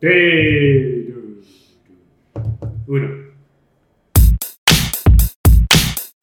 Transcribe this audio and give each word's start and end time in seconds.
3, 0.00 1.14
1. 2.86 3.08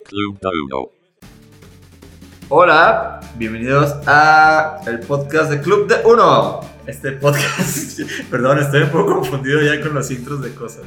Club 0.03 0.39
Dodo. 0.41 0.91
Hola, 2.49 3.19
bienvenidos 3.35 3.93
a 4.07 4.81
el 4.87 5.01
podcast 5.01 5.51
de 5.51 5.61
Club 5.61 5.87
de 5.87 5.97
Uno. 6.05 6.61
Este 6.87 7.11
podcast, 7.11 7.99
perdón, 8.31 8.57
estoy 8.57 8.81
un 8.81 8.89
poco 8.89 9.17
confundido 9.17 9.61
ya 9.61 9.79
con 9.79 9.93
los 9.93 10.09
intros 10.09 10.41
de 10.41 10.55
cosas. 10.55 10.81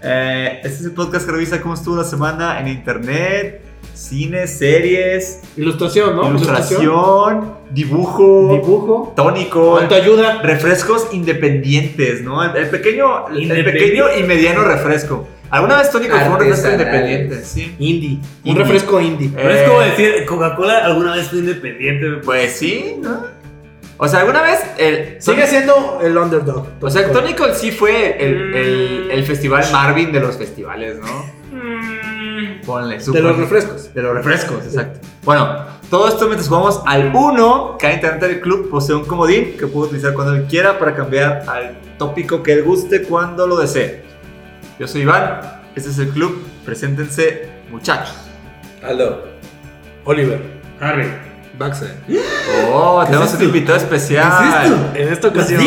Eh, 0.00 0.60
este 0.62 0.78
es 0.78 0.84
el 0.84 0.92
podcast 0.92 1.26
que 1.26 1.32
revisa 1.32 1.60
cómo 1.60 1.74
estuvo 1.74 1.96
la 1.96 2.04
semana 2.04 2.60
en 2.60 2.68
internet, 2.68 3.67
cine, 3.94 4.46
series, 4.46 5.40
Ilustración, 5.56 6.16
¿no? 6.16 6.28
ilustración, 6.28 7.54
dibujo, 7.70 8.50
Dibujo. 8.52 9.12
tónico, 9.16 9.78
Autoayuda. 9.78 10.40
refrescos 10.42 11.08
independientes, 11.12 12.22
¿no? 12.22 12.42
El, 12.44 12.56
el 12.56 12.68
pequeño, 12.70 13.28
el 13.28 13.64
pequeño 13.64 14.04
y 14.18 14.22
mediano 14.22 14.62
refresco. 14.62 15.26
¿Alguna 15.50 15.78
vez 15.78 15.90
tónico 15.90 16.14
fue 16.16 16.28
un 16.28 16.38
refresco 16.38 16.70
independiente? 16.70 17.42
Sí. 17.42 17.74
Indie. 17.78 18.18
Un 18.18 18.22
Indie. 18.44 18.62
refresco 18.64 19.00
indie. 19.00 19.30
Pero 19.34 19.48
Eh, 19.50 19.62
es 19.62 19.68
como 19.68 19.80
decir, 19.80 20.24
Coca-Cola 20.26 20.78
alguna 20.84 21.14
vez 21.16 21.28
fue 21.28 21.38
independiente. 21.38 22.06
Pues 22.24 22.52
sí, 22.52 22.96
¿no? 23.02 23.24
O 23.96 24.06
sea, 24.06 24.20
alguna 24.20 24.42
vez 24.42 24.60
el 24.76 25.20
Sigue 25.20 25.46
siendo 25.46 25.98
el 26.02 26.16
underdog. 26.16 26.66
O 26.80 26.88
sea, 26.90 27.10
Tónico 27.10 27.46
sí 27.54 27.70
fue 27.72 28.16
el, 28.24 28.54
el- 28.54 29.10
el 29.10 29.24
festival 29.24 29.64
Marvin 29.72 30.12
de 30.12 30.20
los 30.20 30.36
festivales, 30.36 30.98
¿no? 31.00 31.24
Ponle, 32.68 32.98
De 32.98 33.22
los 33.22 33.38
refrescos. 33.38 33.94
De 33.94 34.02
los 34.02 34.14
refrescos, 34.14 34.62
exacto. 34.66 35.00
Bueno, 35.24 35.64
todo 35.88 36.06
esto 36.06 36.26
mientras 36.26 36.48
jugamos 36.48 36.82
al 36.84 37.16
1, 37.16 37.78
cada 37.80 37.94
integrante 37.94 38.28
del 38.28 38.40
club 38.42 38.68
posee 38.68 38.94
un 38.94 39.06
comodín 39.06 39.56
que 39.56 39.66
puede 39.66 39.86
utilizar 39.86 40.12
cuando 40.12 40.34
él 40.34 40.44
quiera 40.44 40.78
para 40.78 40.94
cambiar 40.94 41.44
al 41.48 41.78
tópico 41.96 42.42
que 42.42 42.52
él 42.52 42.64
guste 42.64 43.04
cuando 43.04 43.46
lo 43.46 43.56
desee. 43.56 44.04
Yo 44.78 44.86
soy 44.86 45.00
Iván, 45.00 45.40
este 45.74 45.88
es 45.88 45.98
el 45.98 46.10
club, 46.10 46.42
preséntense 46.66 47.48
muchachos. 47.70 48.14
Aldo. 48.82 49.24
Oliver. 50.04 50.38
Harry. 50.78 51.27
Baxter. 51.58 51.90
Oh, 52.72 53.02
tenemos 53.04 53.34
un 53.34 53.42
invitado 53.42 53.76
especial. 53.78 54.92
En 54.94 55.08
esta 55.12 55.28
ocasión. 55.28 55.60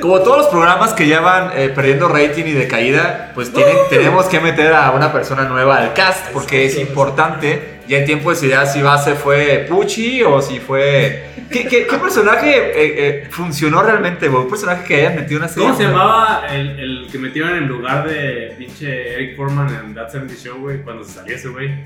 Como 0.00 0.20
todos 0.20 0.38
los 0.38 0.46
programas 0.48 0.92
que 0.92 1.08
ya 1.08 1.20
van 1.20 1.50
eh, 1.56 1.70
perdiendo 1.74 2.08
rating 2.08 2.44
y 2.44 2.52
de 2.52 2.68
caída, 2.68 3.32
pues 3.34 3.50
tienen- 3.52 3.76
tenemos 3.88 4.26
que 4.26 4.40
meter 4.40 4.74
a 4.74 4.90
una 4.90 5.12
persona 5.12 5.44
nueva 5.44 5.78
al 5.78 5.94
cast 5.94 6.26
porque 6.32 6.66
es 6.66 6.78
importante. 6.78 7.76
Ya 7.88 7.98
en 7.98 8.04
tiempo 8.04 8.30
decidirá 8.30 8.66
si 8.66 8.82
base 8.82 9.14
fue 9.14 9.64
Pucci 9.68 10.22
o 10.22 10.42
si 10.42 10.58
fue. 10.58 11.30
¿Qué, 11.50 11.66
qué- 11.68 11.86
qué 11.86 11.96
personaje 11.98 12.50
eh, 12.56 12.72
eh, 12.74 13.28
funcionó 13.30 13.80
realmente? 13.82 14.28
Un 14.28 14.50
personaje 14.50 14.84
que 14.84 14.96
hayan 14.96 15.14
metido 15.14 15.38
una 15.38 15.48
serie. 15.48 15.68
¿Cómo 15.68 15.78
se 15.78 15.84
llamaba 15.84 16.42
el, 16.50 16.78
el 16.80 17.08
que 17.10 17.18
metieron 17.18 17.56
en 17.56 17.68
lugar 17.68 18.06
de 18.08 18.54
pinche 18.58 19.14
Eric 19.14 19.36
Foreman 19.36 19.68
en 19.72 19.94
That 19.94 20.10
70 20.10 20.34
Show, 20.34 20.58
güey? 20.60 20.82
Cuando 20.82 21.04
se 21.04 21.12
salió 21.12 21.36
ese 21.36 21.48
güey. 21.48 21.84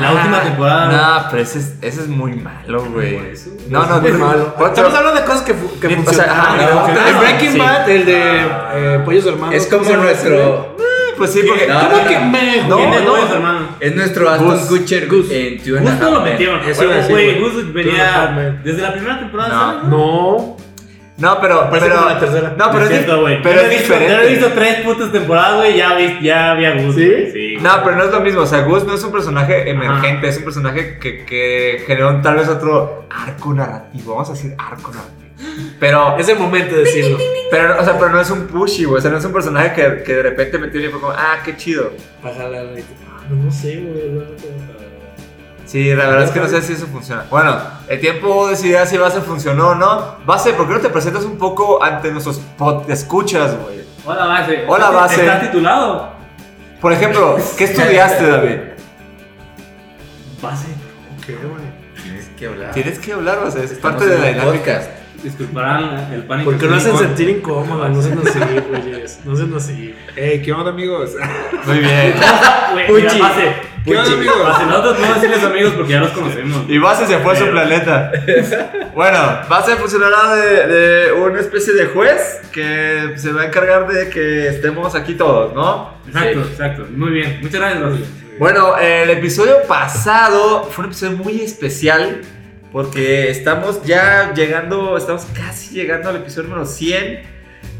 La 0.00 0.12
última 0.12 0.42
temporada. 0.42 0.86
No, 1.22 1.28
pero 1.30 1.42
ese 1.42 1.58
es, 1.60 1.74
ese 1.80 2.00
es 2.02 2.08
muy 2.08 2.32
malo, 2.34 2.84
güey. 2.86 3.16
Por 3.16 3.26
eso. 3.26 3.50
No, 3.68 3.86
no, 3.86 4.00
Muy 4.00 4.10
no. 4.12 4.18
malo. 4.18 4.54
Estamos 4.66 4.92
hablando 4.94 5.20
de 5.20 5.26
cosas 5.26 5.42
que, 5.42 5.54
fu- 5.54 5.78
que 5.80 5.86
O 6.06 6.12
sea, 6.12 6.26
Ah, 6.28 6.56
no, 6.58 7.12
no, 7.12 7.18
Breaking 7.20 7.52
sí. 7.52 7.58
Bad, 7.58 7.88
el 7.90 8.04
de 8.04 8.40
eh, 8.74 9.00
Pollos 9.04 9.26
Hermanos. 9.26 9.54
Es 9.54 9.66
¿cómo 9.66 9.84
como 9.84 9.96
nuestro. 10.02 10.76
Pues 11.16 11.32
sí, 11.32 11.40
porque. 11.46 11.66
No, 11.66 11.80
¿Cómo 11.80 11.96
no, 12.02 12.08
que 12.08 12.18
no. 12.18 12.26
me? 12.26 12.62
No, 12.68 12.76
¿Quién 12.76 12.90
de 12.90 13.00
no. 13.04 13.16
hermano? 13.16 13.68
Es 13.80 13.94
nuestro 13.96 14.28
Aston 14.28 14.48
Gus. 14.50 14.60
Kutcher 14.68 15.08
Gus. 15.08 15.30
en 15.30 15.58
Gus 15.58 15.80
no 16.00 16.10
lo 16.10 16.20
metieron. 16.20 16.60
Eso 16.68 16.82
güey. 17.08 17.40
Gus 17.40 17.72
venía 17.72 18.58
desde 18.62 18.82
la 18.82 18.92
primera 18.92 19.18
temporada. 19.20 19.82
No. 19.84 20.56
No. 21.18 21.40
Pero. 21.40 21.70
Parece 21.70 21.86
pero 21.86 21.96
como 21.98 22.08
la 22.10 22.18
tercera. 22.20 22.54
No, 22.58 22.70
pero 22.70 22.84
es 22.84 22.90
cierto, 22.90 23.24
pero 23.24 23.42
Yo 23.42 23.60
es 23.60 23.66
he 23.66 23.68
visto- 23.68 23.82
diferente. 23.94 24.12
Yo 24.14 24.20
he 24.20 24.28
visto 24.30 24.48
tres 24.54 24.74
putas 24.82 25.12
temporadas, 25.12 25.56
güey. 25.56 25.76
Ya, 25.76 25.94
vi- 25.94 26.18
ya 26.22 26.50
había 26.52 26.72
Gus. 26.82 26.94
¿Sí? 26.94 27.30
Sí. 27.32 27.56
No, 27.60 27.70
pero 27.84 27.96
no 27.96 28.04
es 28.04 28.10
lo 28.10 28.20
mismo. 28.20 28.40
O 28.42 28.46
sea, 28.46 28.60
Gus 28.62 28.84
no 28.84 28.94
es 28.94 29.02
un 29.02 29.12
personaje 29.12 29.70
emergente, 29.70 30.28
es 30.28 30.36
un 30.38 30.44
personaje 30.44 30.98
que, 30.98 31.24
que 31.24 31.82
generó 31.86 32.20
tal 32.20 32.36
vez 32.36 32.48
otro 32.48 33.06
arco 33.10 33.54
narrativo. 33.54 34.12
Vamos 34.14 34.28
a 34.30 34.32
decir 34.34 34.54
arco 34.58 34.90
narrativo. 34.90 35.16
Pero, 35.78 36.16
Es 36.18 36.28
el 36.30 36.38
momento 36.38 36.74
de 36.74 36.82
decirlo. 36.84 37.18
pero, 37.50 37.78
o 37.80 37.84
sea, 37.84 37.98
pero 37.98 38.10
no 38.10 38.20
es 38.20 38.30
un 38.30 38.46
pushy, 38.46 38.84
güey. 38.84 38.98
O 38.98 39.02
sea, 39.02 39.10
no 39.10 39.18
es 39.18 39.24
un 39.24 39.32
personaje 39.32 39.72
que, 39.74 40.02
que 40.02 40.14
de 40.14 40.22
repente 40.22 40.58
metió 40.58 40.80
y 40.80 40.88
fue 40.88 41.00
como, 41.00 41.12
ah, 41.12 41.38
qué 41.44 41.56
chido. 41.56 41.92
Bájala, 42.22 42.62
güey. 42.64 42.82
No, 43.30 43.44
no 43.44 43.50
sé, 43.50 43.76
güey. 43.76 44.85
Sí, 45.66 45.92
la 45.92 46.06
verdad 46.06 46.24
es 46.24 46.30
que 46.30 46.38
no 46.38 46.46
sé 46.48 46.62
si 46.62 46.74
eso 46.74 46.86
funciona. 46.86 47.26
Bueno, 47.28 47.58
el 47.88 48.00
tiempo 48.00 48.48
decidirá 48.48 48.86
si 48.86 48.96
Base 48.96 49.20
funcionó 49.20 49.70
o 49.70 49.74
no. 49.74 50.16
Base, 50.24 50.52
¿por 50.52 50.68
qué 50.68 50.74
no 50.74 50.80
te 50.80 50.90
presentas 50.90 51.24
un 51.24 51.36
poco 51.36 51.82
ante 51.82 52.12
nuestros 52.12 52.38
pod 52.56 52.88
escuchas, 52.88 53.56
güey? 53.60 53.80
Hola, 54.04 54.26
base. 54.26 54.64
Hola, 54.68 54.90
base. 54.90 55.20
¿Estás 55.22 55.40
titulado? 55.42 56.12
Por 56.80 56.92
ejemplo, 56.92 57.36
¿qué 57.58 57.64
estudiaste, 57.64 58.30
David? 58.30 58.58
Base. 60.40 60.68
¿Qué, 61.26 61.34
güey? 61.34 61.76
Tienes 62.00 62.28
que 62.38 62.46
hablar. 62.46 62.70
Tienes 62.70 62.98
que 63.00 63.12
hablar, 63.12 63.50
sea, 63.50 63.64
es 63.64 63.72
Estamos 63.72 63.96
parte 64.00 64.14
de 64.14 64.18
la 64.20 64.28
dinámica. 64.28 64.82
Disculparán 65.24 66.12
el 66.12 66.22
pánico. 66.24 66.52
Porque 66.52 66.66
no 66.68 66.76
hacen 66.76 66.96
sentir 66.96 67.28
incómoda, 67.28 67.88
no 67.88 68.00
sean 68.00 68.20
así, 68.24 68.38
güeyes. 68.70 69.20
No 69.24 69.34
sean 69.34 69.52
así. 69.56 69.96
Ey, 70.14 70.40
¿qué 70.42 70.52
onda, 70.52 70.70
amigos? 70.70 71.10
Muy 71.66 71.78
bien. 71.80 72.14
Mira, 72.88 73.14
base. 73.18 73.75
¿Qué 73.86 73.96
onda, 73.96 74.12
amigos? 74.12 74.42
Base, 74.42 74.66
nosotros 74.66 74.98
no 75.00 75.14
decirles 75.14 75.44
amigos 75.44 75.72
porque 75.76 75.92
ya 75.92 76.00
los 76.00 76.10
conocemos. 76.18 76.64
Y 76.68 76.78
Base 76.78 77.06
se 77.06 77.18
fue 77.18 77.32
a 77.32 77.36
su 77.36 77.46
planeta. 77.50 78.12
Bueno, 78.96 79.18
Base 79.48 79.76
funcionará 79.76 80.34
de, 80.36 80.66
de 80.66 81.12
una 81.12 81.38
especie 81.38 81.74
de 81.74 81.84
juez 81.86 82.40
que 82.50 83.12
se 83.16 83.30
va 83.30 83.42
a 83.42 83.46
encargar 83.46 83.86
de 83.86 84.08
que 84.08 84.48
estemos 84.48 84.94
aquí 84.94 85.14
todos, 85.14 85.52
¿no? 85.54 85.92
Exacto, 86.06 86.42
Sí. 86.44 86.50
exacto. 86.52 86.86
Muy 86.96 87.10
bien. 87.10 87.38
Muchas 87.42 87.60
gracias, 87.60 87.82
base. 87.82 88.04
Bueno, 88.38 88.76
el 88.78 89.10
episodio 89.10 89.62
pasado 89.68 90.64
fue 90.70 90.84
un 90.86 90.90
episodio 90.90 91.16
muy 91.18 91.42
especial 91.42 92.22
porque 92.72 93.28
estamos 93.30 93.82
ya 93.84 94.32
llegando, 94.34 94.96
estamos 94.96 95.26
casi 95.26 95.74
llegando 95.74 96.08
al 96.08 96.16
episodio 96.16 96.48
número 96.48 96.64
100. 96.66 97.35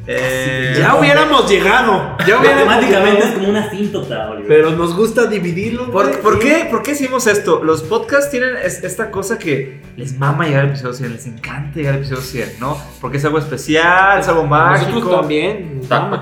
Eh, 0.08 0.76
Ya 0.78 0.94
hubiéramos 0.94 1.50
llegado. 1.50 2.16
Ya 2.26 2.38
hubiéramos 2.38 2.66
Matemáticamente 2.66 3.24
es 3.26 3.32
como 3.34 3.48
una 3.48 3.64
asíntota, 3.64 4.30
Oliver. 4.30 4.46
Pero 4.48 4.70
nos 4.70 4.94
gusta 4.94 5.26
dividirlo. 5.26 5.90
¿Por, 5.90 6.20
por 6.20 6.38
qué, 6.38 6.68
¿Por 6.70 6.82
qué 6.82 6.92
hicimos 6.92 7.26
esto? 7.26 7.62
Los 7.64 7.82
podcasts 7.82 8.30
tienen 8.30 8.56
es- 8.62 8.84
esta 8.84 9.10
cosa 9.10 9.36
que 9.38 9.80
les 9.96 10.16
mama 10.18 10.46
llegar 10.46 10.62
al 10.62 10.68
episodio 10.70 10.94
100, 10.94 11.12
les 11.12 11.26
encanta 11.26 11.76
llegar 11.76 11.94
al 11.94 12.00
episodio 12.00 12.22
100, 12.22 12.52
¿no? 12.60 12.78
Porque 13.00 13.16
es 13.16 13.24
algo 13.24 13.38
especial, 13.38 14.20
es 14.20 14.28
algo 14.28 14.44
mágico. 14.44 14.90
Nosotros 14.92 15.20
también. 15.20 15.80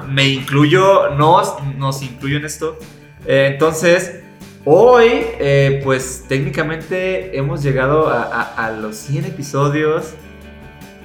Me 0.09 0.29
incluyo, 0.29 1.11
nos, 1.11 1.55
nos 1.77 2.03
incluyo 2.03 2.39
en 2.39 2.47
esto. 2.47 2.79
Eh, 3.27 3.49
entonces, 3.53 4.21
hoy, 4.65 5.27
eh, 5.39 5.81
pues 5.85 6.25
técnicamente 6.27 7.37
hemos 7.37 7.63
llegado 7.63 8.09
a, 8.09 8.23
a- 8.23 8.67
a 8.67 8.71
los 8.71 8.97
100 8.97 9.27
episodios. 9.27 10.15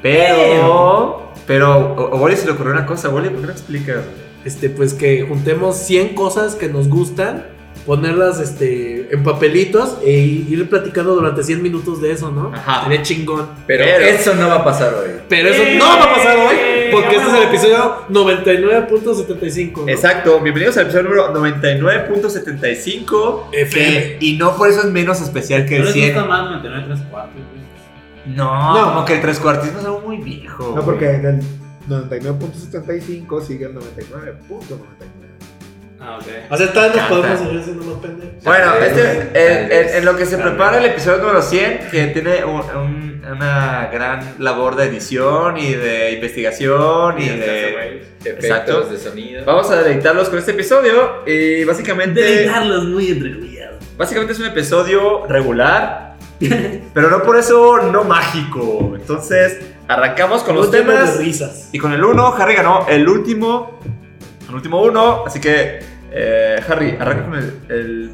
Pero, 0.01 1.28
pero, 1.49 1.93
o- 1.95 2.09
o 2.15 2.17
Wally 2.17 2.35
se 2.37 2.45
le 2.45 2.51
ocurrió 2.51 2.73
una 2.73 2.85
cosa. 2.85 3.09
Wally, 3.09 3.29
¿por 3.29 3.39
qué 3.41 3.47
no 3.47 3.51
explicas? 3.53 3.97
Este, 4.45 4.69
pues 4.69 4.93
que 4.93 5.23
juntemos 5.27 5.75
100 5.77 6.13
cosas 6.15 6.53
que 6.55 6.69
nos 6.69 6.87
gustan, 6.87 7.45
ponerlas 7.85 8.39
este, 8.39 9.07
en 9.13 9.23
papelitos 9.23 9.97
e 10.05 10.11
ir 10.11 10.69
platicando 10.69 11.15
durante 11.15 11.43
100 11.43 11.61
minutos 11.63 12.01
de 12.01 12.11
eso, 12.11 12.29
¿no? 12.31 12.51
Ajá. 12.53 12.83
Sería 12.83 13.01
chingón. 13.01 13.47
Pero, 13.65 13.83
Pero- 13.83 14.05
eso 14.05 14.35
no 14.35 14.47
va 14.47 14.55
a 14.57 14.63
pasar 14.63 14.93
hoy. 14.93 15.09
Pero 15.27 15.49
eso 15.49 15.63
no 15.77 15.85
va 15.85 16.03
a 16.03 16.13
pasar 16.15 16.37
hoy, 16.37 16.55
porque 16.91 17.15
este 17.15 17.27
es 17.27 17.33
el 17.33 17.43
episodio 17.43 17.95
99.75. 18.09 19.85
¿no? 19.85 19.89
Exacto, 19.91 20.39
bienvenidos 20.41 20.77
al 20.77 20.83
episodio 20.83 21.03
número 21.09 21.33
99.75. 21.33 23.49
FM. 23.53 23.91
que- 23.91 24.17
y 24.21 24.37
no 24.37 24.55
por 24.55 24.69
eso 24.69 24.81
es 24.81 24.85
menos 24.91 25.19
especial 25.21 25.65
que 25.65 25.79
¿No 25.79 25.81
el 25.81 25.85
les 25.85 25.93
100. 25.93 26.13
gusta 26.13 26.25
más 26.27 26.49
mantener 26.51 26.85
tres 26.87 26.99
cuartos, 27.09 27.33
güey? 27.35 27.58
No, 28.35 28.73
No. 28.73 28.83
como 28.93 29.05
que 29.05 29.13
el 29.15 29.21
tres 29.21 29.39
cuartismo 29.39 29.79
es 29.79 29.85
algo 29.85 30.01
muy 30.01 30.17
viejo. 30.17 30.63
No, 30.63 30.71
güey. 30.73 30.85
porque 30.85 31.09
en 31.11 31.25
el 31.25 31.41
99.75 31.87 33.41
sigue 33.41 33.65
el 33.65 33.75
99.99. 33.75 34.79
Ah, 36.01 36.17
ok. 36.17 36.25
O 36.51 36.57
sea, 36.57 36.71
tal 36.71 36.95
nos 36.95 37.05
podemos 37.09 37.39
seguir 37.39 37.61
siendo 37.63 37.83
más 37.85 37.95
pendejos. 37.99 38.43
Bueno, 38.45 38.73
este, 38.75 39.21
en, 39.33 39.71
en- 39.71 39.95
en 39.97 40.05
lo 40.05 40.15
que 40.15 40.25
se 40.25 40.37
prepara 40.37 40.77
el 40.77 40.85
episodio 40.85 41.17
número 41.17 41.41
100, 41.41 41.79
que 41.91 42.07
tiene 42.07 42.45
un- 42.45 42.61
un- 42.61 43.09
una 43.29 43.89
gran 43.91 44.35
labor 44.39 44.75
de 44.77 44.85
edición 44.85 45.57
y 45.57 45.73
de 45.73 46.13
investigación 46.13 47.19
y 47.21 47.27
de... 47.27 47.99
Efectos 48.19 48.43
Exacto. 48.45 48.81
de 48.89 48.97
sonido. 48.97 49.45
Vamos 49.45 49.69
a 49.71 49.81
deleitarlos 49.81 50.29
con 50.29 50.39
este 50.39 50.51
episodio 50.51 51.23
y 51.27 51.63
básicamente... 51.65 52.21
Deleitarlos 52.21 52.85
muy 52.85 53.11
entrecomillado. 53.11 53.77
Básicamente 53.97 54.33
es 54.33 54.39
un 54.39 54.45
episodio 54.45 55.25
regular, 55.27 56.08
pero 56.93 57.09
no 57.09 57.23
por 57.23 57.37
eso 57.37 57.79
no 57.91 58.03
mágico. 58.03 58.93
Entonces, 58.95 59.59
arrancamos 59.87 60.43
con 60.43 60.55
los 60.55 60.71
temas. 60.71 61.17
de 61.17 61.23
risas. 61.23 61.69
Y 61.71 61.79
con 61.79 61.91
el 61.93 62.03
1, 62.03 62.35
Harry 62.35 62.55
ganó 62.55 62.87
el 62.87 63.07
último. 63.07 63.79
El 64.47 64.55
último 64.55 64.81
1. 64.81 65.23
Así 65.27 65.39
que, 65.39 65.79
eh, 66.11 66.63
Harry, 66.67 66.97
arranca 66.99 67.25
con 67.25 67.35
el, 67.35 67.59
el, 67.69 68.11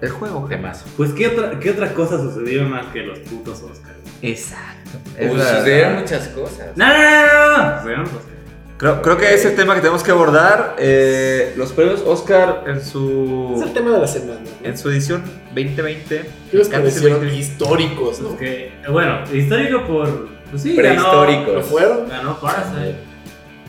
el 0.00 0.10
juego. 0.10 0.46
Temazo. 0.48 0.86
Pues, 0.96 1.12
¿qué 1.12 1.28
otra, 1.28 1.58
¿qué 1.60 1.70
otra 1.70 1.92
cosa 1.92 2.18
sucedió 2.18 2.64
más 2.64 2.86
que 2.86 3.00
los 3.00 3.18
putos 3.20 3.62
Oscars? 3.62 3.98
Exacto. 4.22 4.98
Pues, 5.16 5.32
sucedieron 5.32 5.96
muchas 5.96 6.28
cosas. 6.28 6.76
No, 6.76 6.86
no, 6.86 6.94
no, 6.94 7.48
no, 7.48 7.58
no. 7.58 7.76
Sucedieron 7.76 8.04
los 8.04 8.12
Oscars. 8.12 8.33
Creo, 8.76 9.02
creo 9.02 9.16
que 9.16 9.32
es 9.32 9.44
el 9.44 9.54
tema 9.54 9.74
que 9.74 9.80
tenemos 9.80 10.02
que 10.02 10.10
abordar. 10.10 10.76
Eh, 10.78 11.54
los 11.56 11.72
premios 11.72 12.02
Oscar 12.04 12.64
en 12.66 12.78
Es 12.78 12.88
su, 12.88 13.62
el 13.64 13.72
tema 13.72 13.92
de 13.92 14.00
la 14.00 14.06
semana. 14.06 14.40
¿no? 14.40 14.68
en 14.68 14.76
su 14.76 14.90
edición 14.90 15.22
2020. 15.54 16.06
¿Qué 16.50 16.56
les 16.56 16.68
me 16.68 16.76
encanta 16.76 16.88
ese 16.88 17.00
parecieron 17.00 17.20
2020. 17.20 17.36
históricos, 17.38 18.20
no? 18.20 18.36
Que, 18.36 18.72
bueno, 18.90 19.20
histórico 19.32 19.86
por. 19.86 20.28
Pues 20.50 20.62
sí, 20.62 20.74
Prehistóricos. 20.74 21.54
¿No 21.54 21.62
fueron? 21.62 22.08
Ganó, 22.08 22.08
ganó 22.08 22.40
Parasite. 22.40 23.13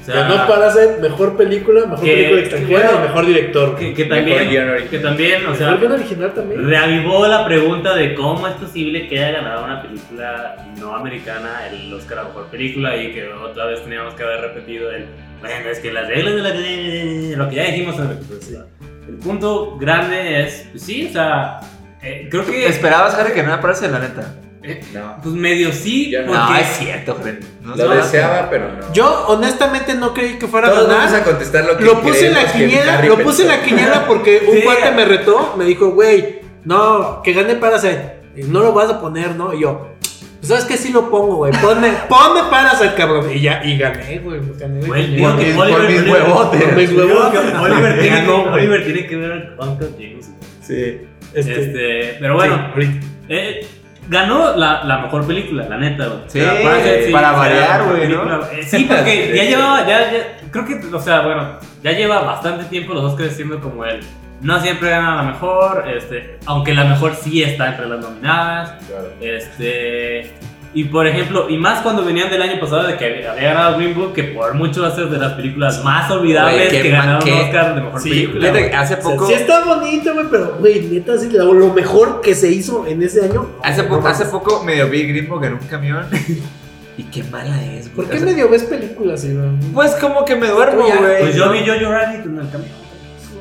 O 0.05 0.11
sea, 0.11 0.21
Ganó 0.27 0.47
Parasite, 0.47 0.97
mejor 1.01 1.35
película, 1.35 1.81
mejor 1.87 2.05
que- 2.05 2.13
película 2.13 2.39
extranjera 2.41 2.79
bueno, 2.91 2.99
y 2.99 3.07
mejor 3.07 3.25
director. 3.25 3.75
Que, 3.75 4.05
también, 4.05 4.87
que 4.91 4.99
también, 4.99 5.45
o 5.47 5.55
sea, 5.55 5.71
¿Mejor 5.71 5.79
guion 5.79 5.91
original 5.93 6.33
también? 6.35 6.69
reavivó 6.69 7.25
la 7.25 7.43
pregunta 7.43 7.95
de 7.95 8.13
cómo 8.13 8.47
es 8.47 8.53
posible 8.53 9.07
que 9.07 9.17
haya 9.17 9.39
ganado 9.39 9.65
una 9.65 9.81
película 9.81 10.55
no 10.79 10.95
americana 10.95 11.67
el 11.71 11.91
Oscar 11.91 12.19
a 12.19 12.23
mejor 12.25 12.45
película 12.51 12.95
y 12.95 13.13
que 13.13 13.27
otra 13.29 13.65
vez 13.65 13.81
teníamos 13.81 14.13
que 14.13 14.21
haber 14.21 14.41
repetido 14.41 14.91
el. 14.91 15.05
Bueno, 15.41 15.69
es 15.71 15.79
que 15.79 15.91
las 15.91 16.07
reglas 16.07 16.35
de 16.35 16.41
la. 16.43 17.37
Lo 17.43 17.49
que 17.49 17.55
ya 17.55 17.63
dijimos 17.63 17.95
en 17.97 18.05
el 18.05 18.11
episodio. 18.11 18.65
El 19.07 19.15
punto 19.15 19.75
grande 19.77 20.41
es, 20.43 20.67
pues 20.71 20.83
sí, 20.83 21.07
o 21.09 21.13
sea, 21.13 21.59
eh, 22.03 22.27
creo 22.29 22.45
que. 22.45 22.67
¿Esperabas, 22.67 23.15
Harry, 23.15 23.33
que 23.33 23.41
no 23.41 23.47
me 23.49 23.53
aparece 23.55 23.87
la 23.89 23.99
neta? 23.99 24.35
Eh, 24.67 24.81
No. 24.93 25.17
pues 25.21 25.35
medio 25.35 25.71
sí, 25.71 26.11
Yo 26.11 26.21
no. 26.21 26.27
porque. 26.27 26.39
No, 26.53 26.55
es 26.57 26.67
cierto. 26.77 27.17
No, 27.61 27.75
Lo 27.75 27.85
no, 27.85 27.95
deseaba, 27.95 28.49
pero 28.49 28.71
no. 28.71 28.93
Yo 28.93 29.25
honestamente 29.27 29.93
no 29.95 30.13
creí 30.13 30.33
que 30.39 30.47
fuera 30.47 30.67
a 30.67 30.71
Todos 30.71 30.87
vamos 30.87 31.05
a 31.05 31.09
ganar. 31.11 31.23
contestar 31.23 31.65
lo 31.65 31.77
que 31.77 31.83
Lo 31.85 32.01
puse 32.01 32.27
en 32.27 32.33
la 32.33 32.51
quiniela, 32.51 33.01
lo 33.05 33.17
puse 33.19 33.41
en 33.43 33.47
la 33.49 33.61
quiniela 33.63 34.05
porque 34.07 34.43
un 34.47 34.55
Sí. 34.57 34.61
cuate 34.63 34.91
me 34.91 35.05
retó, 35.05 35.55
me 35.57 35.65
dijo, 35.65 35.89
güey, 35.91 36.39
no, 36.63 37.21
que 37.23 37.33
gane 37.33 37.55
Parasite. 37.55 38.15
No 38.47 38.59
lo 38.61 38.73
vas 38.73 38.89
a 38.89 38.99
poner, 38.99 39.35
¿no? 39.35 39.53
Y 39.53 39.61
yo, 39.61 39.91
pues 40.39 40.49
sabes 40.49 40.65
que 40.65 40.77
sí 40.77 40.91
lo 40.91 41.09
pongo, 41.09 41.37
güey. 41.37 41.53
Ponme, 41.61 41.89
ponme 42.09 42.41
Parasite, 42.49 42.93
cabrón. 42.95 43.27
Y 43.33 43.39
ya, 43.41 43.61
y 43.63 43.77
gané, 43.77 44.19
güey. 44.19 44.39
gané. 44.59 44.85
Por 44.85 44.97
mis- 44.97 45.21
por 45.21 46.11
huevotes. 46.11 46.63
Por 46.63 46.75
mis 46.75 46.89
que 46.89 47.01
Oliver, 47.01 47.99
tiene, 47.99 48.17
Ganó, 48.17 48.41
güey. 48.43 48.53
Oliver 48.53 48.83
tiene 48.85 49.07
que 49.07 49.15
ver 49.15 49.31
al 49.31 49.55
Uncle 49.59 49.87
James. 49.97 50.29
Sí. 50.61 50.97
Este, 51.33 51.61
Este, 51.61 52.17
pero 52.19 52.35
bueno, 52.35 52.55
sí, 52.55 52.61
ahorita. 52.73 53.05
eh, 53.29 53.67
ganó 54.07 54.55
la, 54.55 54.83
la 54.83 54.99
mejor 54.99 55.25
película, 55.25 55.67
la 55.67 55.77
neta, 55.77 56.07
güey. 56.07 56.19
Sí, 56.27 57.11
para 57.11 57.31
variar, 57.31 57.85
güey, 57.85 58.07
¿no? 58.07 58.41
Eh, 58.47 58.63
sí, 58.65 58.85
porque 58.87 59.33
ya 59.35 59.43
llevaba, 59.43 59.87
ya, 59.87 60.11
ya, 60.11 60.37
creo 60.51 60.65
que, 60.65 60.81
o 60.93 60.99
sea, 60.99 61.21
bueno, 61.21 61.59
ya 61.83 61.91
lleva 61.91 62.21
bastante 62.21 62.65
tiempo 62.65 62.93
los 62.93 63.03
Oscars 63.03 63.35
siendo 63.35 63.59
como 63.59 63.85
él. 63.85 63.99
No 64.41 64.59
siempre 64.59 64.89
gana 64.89 65.15
la 65.15 65.23
mejor, 65.23 65.85
este, 65.87 66.37
aunque 66.45 66.73
la 66.73 66.83
mejor 66.83 67.15
sí 67.15 67.41
está 67.41 67.69
entre 67.69 67.87
las 67.87 67.99
nominadas. 67.99 68.73
Claro. 68.87 69.07
Este. 69.21 70.33
Y 70.75 70.83
por 70.83 71.07
ejemplo, 71.07 71.49
y 71.49 71.57
más 71.57 71.81
cuando 71.81 72.03
venían 72.03 72.29
del 72.29 72.41
año 72.41 72.59
pasado 72.59 72.83
de 72.85 72.97
que 72.97 73.05
había 73.05 73.33
ganado 73.33 73.77
Green 73.77 73.95
Book, 73.95 74.13
que 74.13 74.25
por 74.25 74.53
mucho 74.55 74.81
va 74.81 74.89
a 74.89 74.95
ser 74.95 75.07
de 75.07 75.17
las 75.17 75.31
películas 75.31 75.81
más 75.85 76.11
olvidables 76.11 76.67
que 76.69 76.89
ganaron 76.89 77.27
Oscar 77.27 77.75
de 77.75 77.81
mejor 77.81 78.01
Sí, 78.01 78.09
película. 78.09 78.41
Fíjate 78.51 78.75
hace 78.75 78.93
O 78.95 78.97
sea, 78.97 79.03
poco. 79.11 79.27
sí 79.27 79.33
está 79.35 79.63
bonito, 79.63 80.13
güey, 80.13 80.25
pero, 80.29 80.57
güey, 80.59 80.81
neta, 80.81 81.17
sí, 81.17 81.29
lo, 81.31 81.53
lo 81.53 81.73
mejor 81.73 82.19
que 82.19 82.35
se 82.35 82.51
hizo 82.51 82.85
en 82.85 83.01
ese 83.01 83.23
año. 83.23 83.47
Hace 83.63 83.83
no 83.83 83.87
poco, 83.87 84.01
mames. 84.01 84.19
hace 84.19 84.29
poco 84.29 84.63
medio 84.65 84.89
vi 84.89 85.07
Green 85.07 85.29
Book 85.29 85.45
en 85.45 85.53
un 85.53 85.59
camión. 85.59 86.05
y 86.97 87.03
qué 87.03 87.23
mala 87.23 87.55
es, 87.63 87.85
güey. 87.85 87.95
¿Por 87.95 88.09
qué 88.09 88.17
O 88.17 88.19
sea, 88.19 88.25
medio 88.25 88.49
ves 88.49 88.63
películas, 88.65 89.23
Iván? 89.23 89.57
Pues 89.73 89.91
como 89.95 90.25
que 90.25 90.35
me 90.35 90.47
duermo, 90.47 90.83
güey. 90.83 91.21
Pues 91.21 91.35
yo 91.35 91.45
¿no? 91.45 91.53
vi 91.53 91.59
Jojo 91.59 91.89
Rabbit 91.89 92.25
en 92.25 92.37
el 92.37 92.49
camión. 92.49 92.84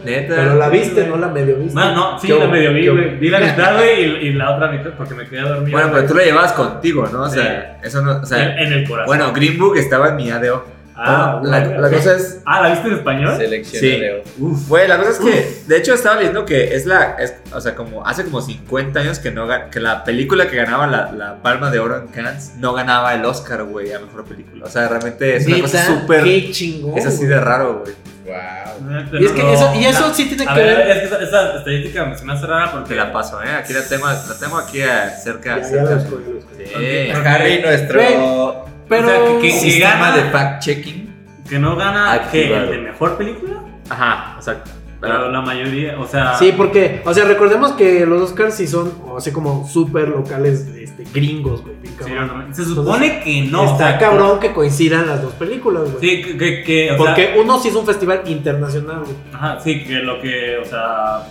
Neta. 0.05 0.35
Pero 0.37 0.55
la 0.56 0.69
viste, 0.69 1.06
no 1.06 1.17
la 1.17 1.29
medio 1.29 1.56
viste. 1.56 1.75
Bueno, 1.75 1.95
no, 1.95 2.21
sí, 2.21 2.27
¿Qué 2.29 2.39
la 2.39 2.47
medio 2.47 2.73
vi, 2.73 2.89
güey. 2.89 3.19
Vi 3.19 3.29
la 3.31 3.41
mitad, 3.41 3.77
güey, 3.77 4.25
y, 4.25 4.29
y 4.29 4.33
la 4.33 4.55
otra 4.55 4.71
mitad 4.71 4.91
porque 4.97 5.15
me 5.15 5.27
quedé 5.27 5.43
dormido. 5.43 5.73
Bueno, 5.73 5.91
pero 5.93 6.06
tú 6.06 6.15
la 6.15 6.25
llevabas 6.25 6.53
contigo, 6.53 7.09
¿no? 7.12 7.23
O 7.23 7.29
sea, 7.29 7.79
eso 7.83 8.03
no. 8.03 8.21
O 8.21 8.27
sea, 8.27 8.56
en 8.59 8.73
el 8.73 8.89
corazón. 8.89 9.06
bueno, 9.06 9.33
Green 9.33 9.59
Book 9.59 9.77
estaba 9.77 10.09
en 10.11 10.17
mi 10.17 10.31
ADO. 10.31 10.75
Ah, 10.97 11.41
la, 11.43 11.59
bueno. 11.61 11.81
la 11.81 11.91
cosa 11.91 12.15
es. 12.15 12.41
Ah, 12.47 12.62
¿la 12.62 12.71
viste 12.71 12.87
en 12.87 12.95
español? 12.95 13.37
Selección 13.37 13.81
Sí. 13.81 13.97
Leo. 13.99 14.23
Güey, 14.39 14.87
la 14.87 14.97
cosa 14.99 15.11
es 15.11 15.19
que, 15.19 15.62
de 15.67 15.77
hecho, 15.77 15.93
estaba 15.93 16.17
leyendo 16.17 16.45
que 16.45 16.77
es 16.77 16.87
la. 16.87 17.17
Es, 17.19 17.35
o 17.53 17.61
sea, 17.61 17.75
como 17.75 18.06
hace 18.06 18.23
como 18.23 18.41
50 18.41 19.01
años 19.01 19.19
que 19.19 19.33
no 19.33 19.49
que 19.73 19.81
la 19.81 20.05
película 20.05 20.49
que 20.49 20.56
ganaba 20.56 20.87
la, 20.87 21.11
la 21.11 21.43
Palma 21.43 21.73
de 21.73 21.81
Oro 21.81 21.99
en 21.99 22.06
Cannes 22.09 22.55
no 22.59 22.75
ganaba 22.75 23.12
el 23.15 23.25
Oscar, 23.25 23.65
güey, 23.65 23.93
a 23.93 23.99
mejor 23.99 24.25
película. 24.25 24.67
O 24.67 24.69
sea, 24.69 24.87
realmente 24.87 25.35
es 25.37 25.47
una 25.49 25.61
cosa 25.62 25.85
súper. 25.85 26.23
Qué 26.23 26.53
chingón. 26.53 26.97
Es 26.97 27.06
así 27.06 27.27
de 27.27 27.41
raro, 27.41 27.83
güey. 27.83 27.95
Wow. 28.25 29.21
Y 29.21 29.25
es 29.26 29.32
que 29.32 29.37
pero 29.43 29.53
eso, 29.53 29.75
y 29.75 29.85
eso 29.85 30.09
la- 30.09 30.15
sí 30.15 30.25
tiene 30.26 30.50
A 30.50 30.55
que 30.55 30.61
ver, 30.62 30.76
ver. 30.79 30.91
es 30.91 30.99
que 31.00 31.05
esa, 31.06 31.23
esa 31.23 31.56
estadística 31.59 32.17
se 32.17 32.25
me 32.25 32.32
hace 32.32 32.47
rara 32.47 32.73
porque 32.73 32.88
Te 32.88 32.94
la 32.97 33.12
paso, 33.12 33.43
¿eh? 33.43 33.50
Aquí 33.50 33.73
la 33.75 33.82
tengo, 33.87 34.06
la 34.06 34.38
tengo 34.41 34.56
aquí 34.59 34.81
eh, 34.81 35.11
cerca. 35.23 35.59
Ya, 35.59 35.65
cerca. 35.65 36.00
Sí. 36.00 37.11
Harry, 37.25 37.61
nuestro 37.62 38.00
Pero. 38.00 39.05
O 39.05 39.09
sea, 39.09 39.19
que- 39.26 39.38
que- 39.43 39.50
sistema 39.53 40.11
gana- 40.11 40.17
de 40.17 40.31
fact-checking. 40.32 41.09
que 41.49 41.59
no 41.59 41.76
gana 41.76 42.17
el 42.32 42.71
de 42.71 42.79
mejor 42.79 43.19
película, 43.19 43.61
Ajá, 43.91 44.35
exacto. 44.37 44.70
Pero 45.00 45.31
la 45.31 45.41
mayoría, 45.41 45.99
o 45.99 46.06
sea, 46.06 46.37
Sí, 46.37 46.52
porque, 46.56 47.02
o 47.05 47.12
sea, 47.12 47.25
recordemos 47.25 47.73
que 47.73 48.06
los 48.06 48.23
Oscars 48.23 48.55
sí 48.55 48.67
son 48.67 48.93
o 49.06 49.19
así 49.19 49.32
como 49.32 49.67
súper 49.69 50.08
locales, 50.08 50.67
este, 50.76 51.05
gringos, 51.12 51.62
güey. 51.62 51.75
sí, 51.85 52.64
se 52.64 52.64
supone 52.64 53.20
que 53.20 53.43
no. 53.43 53.64
Está 53.64 53.75
o 53.75 53.79
sea, 53.79 53.99
cabrón 53.99 54.41
que 54.41 54.52
coincidan 54.52 55.06
las 55.06 55.23
dos 55.23 55.35
películas, 55.35 55.85
güey. 55.85 55.96
Sí, 56.00 56.23
que, 56.23 56.37
que, 56.37 56.62
que, 56.64 56.93
o 56.93 56.96
porque 56.96 57.26
sea, 57.26 57.41
uno 57.41 57.58
sí 57.58 57.69
es 57.69 57.75
un 57.75 57.87
festival 57.87 58.23
internacional, 58.26 59.00
güey. 59.00 59.17
ajá, 59.32 59.61
sí, 59.61 59.85
que 59.85 59.94
lo 59.94 60.20
que, 60.20 60.58
o 60.58 60.64
sea, 60.64 61.26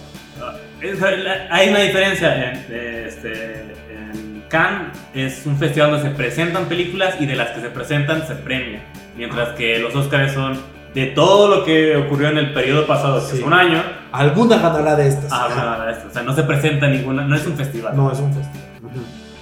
hay 1.50 1.70
una 1.70 1.80
diferencia 1.80 2.52
en, 2.52 2.58
este, 3.06 3.62
en 3.90 4.44
Cannes 4.50 4.98
es 5.14 5.46
un 5.46 5.58
festival 5.58 5.92
donde 5.92 6.10
se 6.10 6.16
presentan 6.16 6.66
películas 6.66 7.16
y 7.20 7.26
de 7.26 7.36
las 7.36 7.52
que 7.52 7.62
se 7.62 7.70
presentan 7.70 8.28
se 8.28 8.36
premia, 8.36 8.84
mientras 9.16 9.50
que 9.56 9.80
los 9.80 9.96
Oscars 9.96 10.34
son 10.34 10.73
de 10.94 11.08
todo 11.08 11.48
lo 11.56 11.66
que 11.66 11.96
ocurrió 11.98 12.30
en 12.30 12.38
el 12.38 12.54
periodo 12.54 12.86
pasado, 12.86 13.20
que 13.20 13.32
Sí. 13.32 13.38
es 13.38 13.44
un 13.44 13.54
año, 13.54 13.82
Alguna 14.12 14.58
ganará 14.60 14.96
de 14.96 15.08
estas. 15.08 15.32
ah, 15.32 15.46
bueno, 15.48 15.64
nada 15.66 15.86
de 15.88 15.92
esto, 15.94 16.08
o 16.10 16.12
sea, 16.12 16.22
no 16.24 16.36
se 16.36 16.44
presenta 16.44 16.88
ninguna, 16.88 17.24
no 17.26 17.36
es 17.36 17.46
un 17.48 17.56
festival. 17.58 17.96
No, 17.96 18.12
es 18.12 18.20
un 18.20 18.34
festival. 18.34 18.64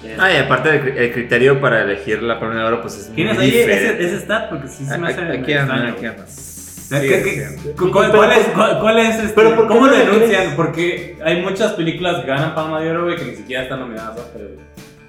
Es- 0.03 0.19
Ah, 0.19 0.31
y 0.33 0.37
aparte 0.37 0.69
el, 0.69 0.81
cri- 0.83 0.97
el 0.97 1.13
criterio 1.13 1.61
para 1.61 1.83
elegir 1.83 2.21
la 2.23 2.39
Palma 2.39 2.55
de 2.55 2.63
Oro, 2.63 2.81
pues 2.81 2.97
es 2.97 3.07
muy 3.07 3.15
¿Tienes 3.17 3.37
ahí 3.37 3.51
diferente. 3.51 4.03
ese, 4.03 4.15
ese 4.15 4.19
stat? 4.25 4.49
Porque 4.49 4.67
sí 4.67 4.85
se 4.85 4.97
me 4.97 5.07
hace 5.09 5.21
Aquí 5.21 5.53
anda, 5.53 5.87
aquí 5.89 6.05
anda. 6.05 6.23
O 6.23 6.27
sea, 6.27 6.99
Sí, 7.01 7.07
¿qué- 7.07 7.23
sí. 7.23 7.29
qué- 7.63 7.71
cu- 7.73 7.91
¿Cuál, 7.91 8.31
es, 8.33 8.45
cuál, 8.81 8.99
es 8.99 9.15
este, 9.15 9.33
Pero 9.35 9.55
¿por 9.55 9.67
¿Cómo 9.67 9.87
le 9.87 9.97
denuncian? 9.99 10.55
Porque 10.55 11.17
hay 11.23 11.41
muchas 11.41 11.73
películas 11.73 12.21
que 12.21 12.27
ganan 12.27 12.53
Palma 12.55 12.81
de 12.81 12.89
Oro, 12.91 13.03
güey, 13.05 13.15
que 13.15 13.25
ni 13.25 13.35
siquiera 13.35 13.63
están 13.63 13.79
nominadas 13.79 14.17
a 14.17 14.21
Oscar. 14.21 14.41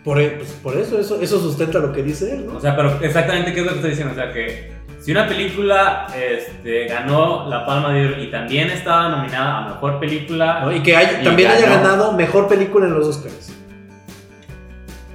Por, 0.04 0.20
e- 0.20 0.30
pues, 0.30 0.50
por 0.62 0.76
eso, 0.76 0.98
eso, 0.98 1.20
eso 1.20 1.40
sustenta 1.40 1.78
lo 1.78 1.92
que 1.92 2.02
dice 2.02 2.32
él, 2.34 2.46
O 2.48 2.54
¿no? 2.54 2.60
sea, 2.60 2.76
pero 2.76 2.98
exactamente 3.02 3.52
qué 3.52 3.60
es 3.60 3.64
lo 3.66 3.70
que 3.72 3.76
estoy 3.76 3.90
diciendo. 3.90 4.12
O 4.12 4.16
sea, 4.16 4.32
que 4.32 4.72
si 5.02 5.10
una 5.12 5.26
película 5.26 6.06
este, 6.16 6.86
ganó 6.86 7.48
la 7.48 7.66
Palma 7.66 7.92
de 7.92 8.06
Oro 8.06 8.22
y 8.22 8.30
también 8.30 8.70
estaba 8.70 9.08
nominada 9.08 9.58
a 9.58 9.68
Mejor 9.70 9.98
Película... 9.98 10.60
¿No? 10.60 10.72
Y 10.72 10.80
que 10.82 10.96
hay- 10.96 11.18
Y 11.20 11.24
también 11.24 11.50
haya 11.50 11.68
ganado 11.68 12.12
mejor 12.12 12.46
película 12.48 12.86
en 12.86 12.94
los 12.94 13.08
Oscars. 13.08 13.52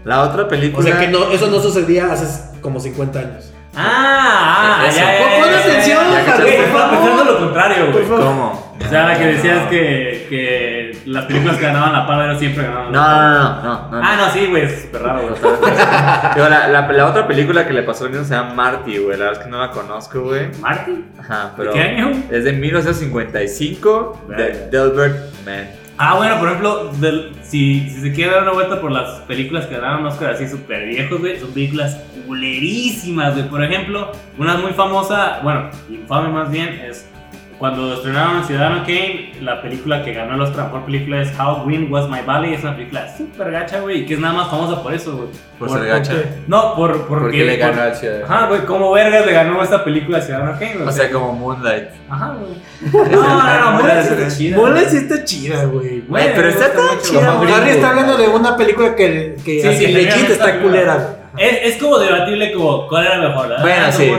La 0.03 0.21
otra 0.23 0.47
película. 0.47 0.79
O 0.79 0.87
sea 0.87 0.99
que 0.99 1.07
no, 1.07 1.31
eso 1.31 1.47
no 1.47 1.59
sucedía 1.59 2.11
hace 2.11 2.59
como 2.61 2.79
50 2.79 3.19
años. 3.19 3.53
Ah, 3.75 4.79
ah, 4.81 4.89
ya, 4.89 4.91
ya, 4.91 5.19
Pon- 5.19 5.51
ya, 5.51 5.59
atención, 5.59 6.03
Javier, 6.25 6.57
por 6.71 6.79
favor. 6.79 7.36
Contrario, 7.47 7.91
güey. 7.91 8.05
¿Cómo? 8.07 8.75
O 8.79 8.89
sea, 8.89 9.05
la 9.07 9.17
que 9.17 9.25
decías 9.25 9.63
No. 9.63 9.69
que, 9.69 10.27
que 10.29 10.97
las 11.05 11.25
películas 11.25 11.57
que 11.57 11.65
ganaban 11.65 11.91
la 11.93 12.05
Palma 12.07 12.27
de 12.27 12.39
siempre 12.39 12.63
ganaban. 12.63 12.91
No, 12.91 13.01
no, 13.01 13.39
no, 13.39 13.63
no. 13.63 13.91
no, 13.91 14.01
Ah, 14.03 14.15
no, 14.17 14.29
sí, 14.31 14.45
güey, 14.45 14.63
es 14.63 14.83
súper 14.83 15.01
raro, 15.01 15.21
güey. 15.23 15.33
Digo, 16.35 16.47
la, 16.49 16.67
la, 16.67 16.91
la 16.91 17.05
otra 17.07 17.27
película 17.27 17.67
que 17.67 17.73
le 17.73 17.83
pasó 17.83 18.05
a 18.05 18.09
se 18.23 18.33
llama 18.35 18.53
Marty, 18.53 18.97
güey. 18.99 19.17
La 19.17 19.25
verdad 19.25 19.33
es 19.41 19.45
que 19.45 19.49
no 19.51 19.59
la 19.59 19.71
conozco, 19.71 20.21
güey. 20.21 20.47
¿Marty? 20.61 21.05
Ajá, 21.19 21.45
¿De 21.45 21.51
pero. 21.57 21.73
qué 21.73 21.81
año? 21.81 22.11
Es 22.31 22.43
de 22.43 22.53
1955 22.53 24.25
de. 24.29 24.67
Delbert 24.71 25.17
Man. 25.45 25.67
Ah, 25.99 26.15
bueno, 26.15 26.37
por 26.37 26.47
ejemplo, 26.49 26.91
del- 26.99 27.31
si, 27.41 27.89
si 27.89 28.01
se 28.01 28.13
quiere 28.13 28.31
dar 28.31 28.43
una 28.43 28.51
vuelta 28.51 28.79
por 28.79 28.91
las 28.91 29.21
películas 29.21 29.65
que 29.65 29.75
ganaron 29.75 30.05
Oscar 30.05 30.29
así 30.29 30.47
súper 30.47 30.85
viejos, 30.85 31.19
güey, 31.19 31.39
son 31.39 31.51
películas 31.51 31.97
culerísimas, 32.27 33.33
güey. 33.33 33.49
Por 33.49 33.63
ejemplo, 33.63 34.11
una 34.37 34.57
muy 34.57 34.73
famosa, 34.73 35.39
bueno, 35.41 35.71
infame 35.89 36.29
más 36.29 36.51
bien, 36.51 36.69
es 36.87 37.09
cuando 37.57 37.93
estrenaron 37.95 38.43
Ciudadano 38.45 38.81
Kane, 38.83 39.31
la 39.41 39.61
película 39.61 40.03
que 40.03 40.13
ganó 40.13 40.35
el 40.35 40.41
Oscar 40.41 40.65
mejor 40.65 40.85
película 40.85 41.21
es 41.21 41.29
How 41.39 41.65
Green 41.65 41.91
Was 41.91 42.07
My 42.07 42.19
Valley. 42.25 42.53
Es 42.53 42.61
una 42.63 42.75
película 42.75 43.07
súper 43.17 43.51
gacha, 43.51 43.79
güey, 43.79 44.01
y 44.01 44.05
que 44.05 44.13
es 44.13 44.19
nada 44.19 44.33
más 44.35 44.49
famosa 44.49 44.83
por 44.83 44.93
eso, 44.93 45.15
güey. 45.17 45.29
Por 45.57 45.69
ser 45.71 45.85
gacha. 45.87 46.13
No, 46.47 46.75
por, 46.75 47.07
porque. 47.07 47.23
Porque 47.23 47.43
le 47.45 47.57
ganó 47.57 47.73
por- 47.73 47.81
al 47.81 47.95
Ciudadano. 47.95 48.25
Ajá, 48.25 48.47
güey, 48.47 48.65
como 48.65 48.91
vergas 48.91 49.25
le 49.25 49.31
ganó 49.33 49.63
esta 49.63 49.83
película 49.83 50.19
a 50.19 50.21
Ciudadano 50.21 50.51
Kane, 50.59 50.73
güey. 50.75 50.87
O 50.87 50.91
sea, 50.91 51.11
como 51.11 51.33
Moonlight. 51.33 51.87
Ajá, 52.09 52.35
güey. 52.39 52.67
No, 53.11 53.21
no, 53.23 53.59
no, 53.61 53.71
Moonlight 53.71 54.01
sí 54.05 54.13
está 54.13 54.37
chida. 54.37 54.57
Moonlight 54.57 54.87
güey. 54.89 54.99
sí 54.99 55.05
está 55.07 55.23
chida, 55.25 55.63
güey. 55.65 56.01
Güey, 56.07 56.35
pero 56.35 56.49
está 56.49 56.71
tan 56.73 56.99
chida, 57.01 57.33
güey. 57.33 57.51
Harry 57.51 57.69
está 57.71 57.89
hablando 57.89 58.17
de 58.17 58.27
una 58.27 58.55
película 58.55 58.95
que, 58.95 59.35
que 59.43 59.61
Sí, 59.75 59.85
que 59.85 59.91
legit 59.93 60.29
está 60.29 60.49
está 60.49 60.61
culera, 60.61 60.95
güey. 60.95 61.17
Es, 61.49 61.73
es 61.75 61.81
como 61.81 61.97
debatible 61.99 62.51
como 62.53 62.87
cuál 62.87 63.05
era 63.07 63.17
mejor, 63.29 63.47
¿verdad? 63.49 63.61
Bueno, 63.63 63.85
Ah, 63.87 63.91
sí, 63.91 64.11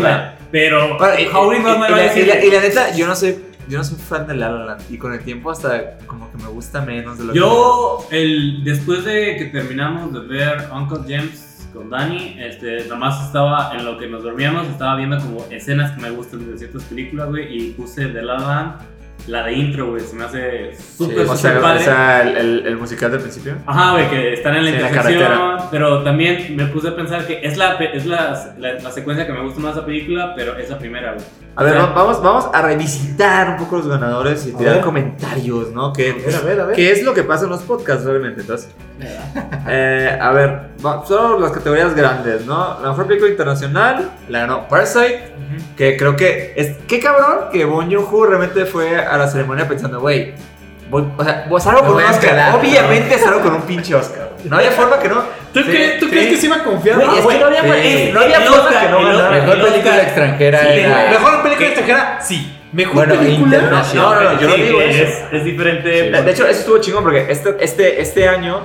Pero 0.50 0.96
y, 1.88 2.06
la, 2.06 2.12
sí 2.14 2.20
y 2.20 2.24
la- 2.26 2.34
le- 2.36 2.46
y 2.46 2.50
la 2.50 2.60
neta, 2.60 2.94
yo 2.96 3.06
no 3.06 3.14
soy. 3.16 3.36
Yo 3.68 3.76
no 3.78 3.84
soy 3.84 3.98
fan 3.98 4.26
de 4.26 4.34
La 4.34 4.50
La 4.50 4.64
Land. 4.64 4.82
Y 4.90 4.96
con 4.96 5.12
el 5.12 5.20
tiempo 5.20 5.50
hasta 5.50 5.98
como 6.06 6.30
que 6.32 6.38
me 6.38 6.48
gusta 6.48 6.80
menos 6.80 7.18
de 7.18 7.24
lo 7.26 7.34
Yo, 7.34 8.06
el, 8.10 8.64
después 8.64 9.04
de 9.04 9.36
que 9.36 9.44
terminamos 9.46 10.10
de 10.14 10.20
ver 10.20 10.68
Uncle 10.72 11.00
James 11.06 11.66
con 11.74 11.90
Dani. 11.90 12.36
Este, 12.38 12.84
nada 12.84 12.96
más 12.96 13.26
estaba 13.26 13.72
en 13.76 13.84
lo 13.84 13.98
que 13.98 14.06
nos 14.06 14.22
dormíamos, 14.22 14.66
estaba 14.68 14.96
viendo 14.96 15.18
como 15.18 15.44
escenas 15.50 15.90
que 15.92 16.00
me 16.00 16.08
gustan 16.10 16.50
de 16.50 16.56
ciertas 16.56 16.82
películas, 16.84 17.28
güey, 17.28 17.54
y 17.58 17.70
puse 17.72 18.06
de 18.06 18.22
La 18.22 18.38
La 18.38 18.46
Land, 18.46 18.72
la 19.26 19.44
de 19.44 19.52
intro, 19.52 19.90
güey, 19.90 20.00
se 20.02 20.16
me 20.16 20.24
hace 20.24 20.74
súper, 20.96 21.18
O 21.20 21.22
súper 21.24 21.36
sea, 21.38 21.60
padre. 21.60 21.80
o 21.80 21.84
sea, 21.84 22.22
el, 22.22 22.36
el- 22.36 22.66
el 22.66 22.76
musical 22.76 23.10
del 23.10 23.20
principio. 23.20 23.56
Ajá, 23.66 23.92
güey, 23.92 24.08
que 24.08 24.32
están 24.34 24.56
en 24.56 24.64
la 24.64 24.70
Sí, 24.70 24.76
en 24.76 24.82
la 24.82 24.88
intersección, 24.88 25.22
carretera. 25.32 25.68
pero 25.70 26.02
también 26.02 26.56
me 26.56 26.64
puse 26.66 26.88
a 26.88 26.96
pensar 26.96 27.26
que 27.26 27.40
es 27.42 27.56
la, 27.58 27.74
es 27.74 28.06
la, 28.06 28.54
la, 28.58 28.74
la 28.74 28.90
secuencia 28.90 29.26
que 29.26 29.32
me 29.32 29.42
gusta 29.42 29.60
más 29.60 29.74
de 29.74 29.80
la 29.82 29.86
película, 29.86 30.32
pero 30.34 30.56
es 30.56 30.70
la 30.70 30.78
primera, 30.78 31.12
güey. 31.12 31.24
A 31.60 31.64
ver, 31.64 31.76
va- 31.76 31.86
vamos, 31.92 32.22
vamos 32.22 32.48
a 32.52 32.62
revisitar 32.62 33.48
un 33.50 33.56
poco 33.56 33.78
los 33.78 33.88
ganadores 33.88 34.46
y 34.46 34.54
A 34.54 34.56
tirar 34.58 34.74
ver. 34.76 34.84
comentarios, 34.84 35.72
¿no? 35.72 35.92
Que, 35.92 36.10
A 36.10 36.14
ver, 36.14 36.34
a 36.36 36.40
ver, 36.40 36.60
a 36.60 36.64
ver. 36.66 36.76
¿Qué 36.76 36.92
es 36.92 37.02
lo 37.02 37.12
que 37.14 37.24
pasa 37.24 37.44
en 37.44 37.50
los 37.50 37.62
podcasts, 37.62 38.06
obviamente? 38.06 38.42
Entonces, 38.42 38.70
eh, 39.66 40.18
a 40.20 40.30
ver, 40.32 40.68
va- 40.84 41.04
solo 41.04 41.38
las 41.40 41.50
categorías 41.50 41.94
grandes, 41.94 42.46
¿no? 42.46 42.78
La 42.80 42.90
mejor 42.90 43.06
película 43.08 43.30
internacional 43.30 44.10
la 44.28 44.38
ganó 44.40 44.68
Parasite, 44.68 45.32
que 45.76 45.96
creo 45.96 46.14
que 46.16 46.52
es. 46.56 46.76
Qué 46.86 47.00
cabrón 47.00 47.50
que 47.52 47.64
Bon 47.64 47.90
Joon-ho 47.92 48.26
realmente 48.26 48.64
fue 48.64 48.96
a 48.96 49.16
la 49.16 49.26
ceremonia 49.28 49.66
pensando, 49.66 50.00
güey. 50.00 50.34
O 50.90 51.22
sea, 51.24 51.46
salgo 51.60 51.80
con 51.80 51.96
un 51.96 52.02
Oscar. 52.02 52.20
quedar, 52.20 52.54
Obviamente 52.54 53.18
salgo 53.18 53.40
con 53.40 53.54
un 53.54 53.62
pinche 53.62 53.94
Oscar. 53.94 54.27
No 54.44 54.56
había 54.56 54.70
forma 54.70 54.98
que 54.98 55.08
no. 55.08 55.22
¿Tú, 55.52 55.60
Sí, 55.60 55.66
crees, 55.70 55.98
¿tú 55.98 56.04
sí. 56.06 56.10
crees 56.12 56.26
que 56.28 56.36
se 56.36 56.46
iba 56.46 56.56
a 56.56 56.64
confiar? 56.64 56.96
Güey, 56.96 57.08
es 57.18 57.26
que 57.26 57.38
no 57.38 57.46
había, 57.46 57.62
sí. 57.82 58.10
no 58.12 58.20
había 58.20 58.40
forma 58.40 58.62
Oscar, 58.64 58.84
que 58.86 58.90
no 58.90 58.98
el 59.00 59.06
ganara. 59.16 59.30
Mejor 59.30 59.54
el 59.56 59.60
película 59.62 59.90
Oscar. 59.94 60.04
extranjera 60.04 60.60
Sí, 60.60 60.66
era. 60.80 61.06
Mejor 61.10 61.42
película 61.42 61.66
extranjera, 61.68 62.18
sí. 62.20 62.54
Mejor 62.72 62.94
Bueno, 62.94 63.14
película. 63.16 63.56
internacional. 63.56 64.14
No, 64.14 64.14
no, 64.22 64.32
no, 64.34 64.40
yo 64.40 64.48
no 64.48 64.54
digo 64.54 64.80
es, 64.82 64.96
eso. 64.96 65.18
es 65.32 65.44
diferente. 65.44 65.88
De, 65.88 66.22
de 66.22 66.30
hecho, 66.30 66.46
eso 66.46 66.60
estuvo 66.60 66.78
chingón 66.78 67.02
porque 67.02 67.26
este, 67.30 67.56
este, 67.60 68.00
este 68.02 68.28
año 68.28 68.60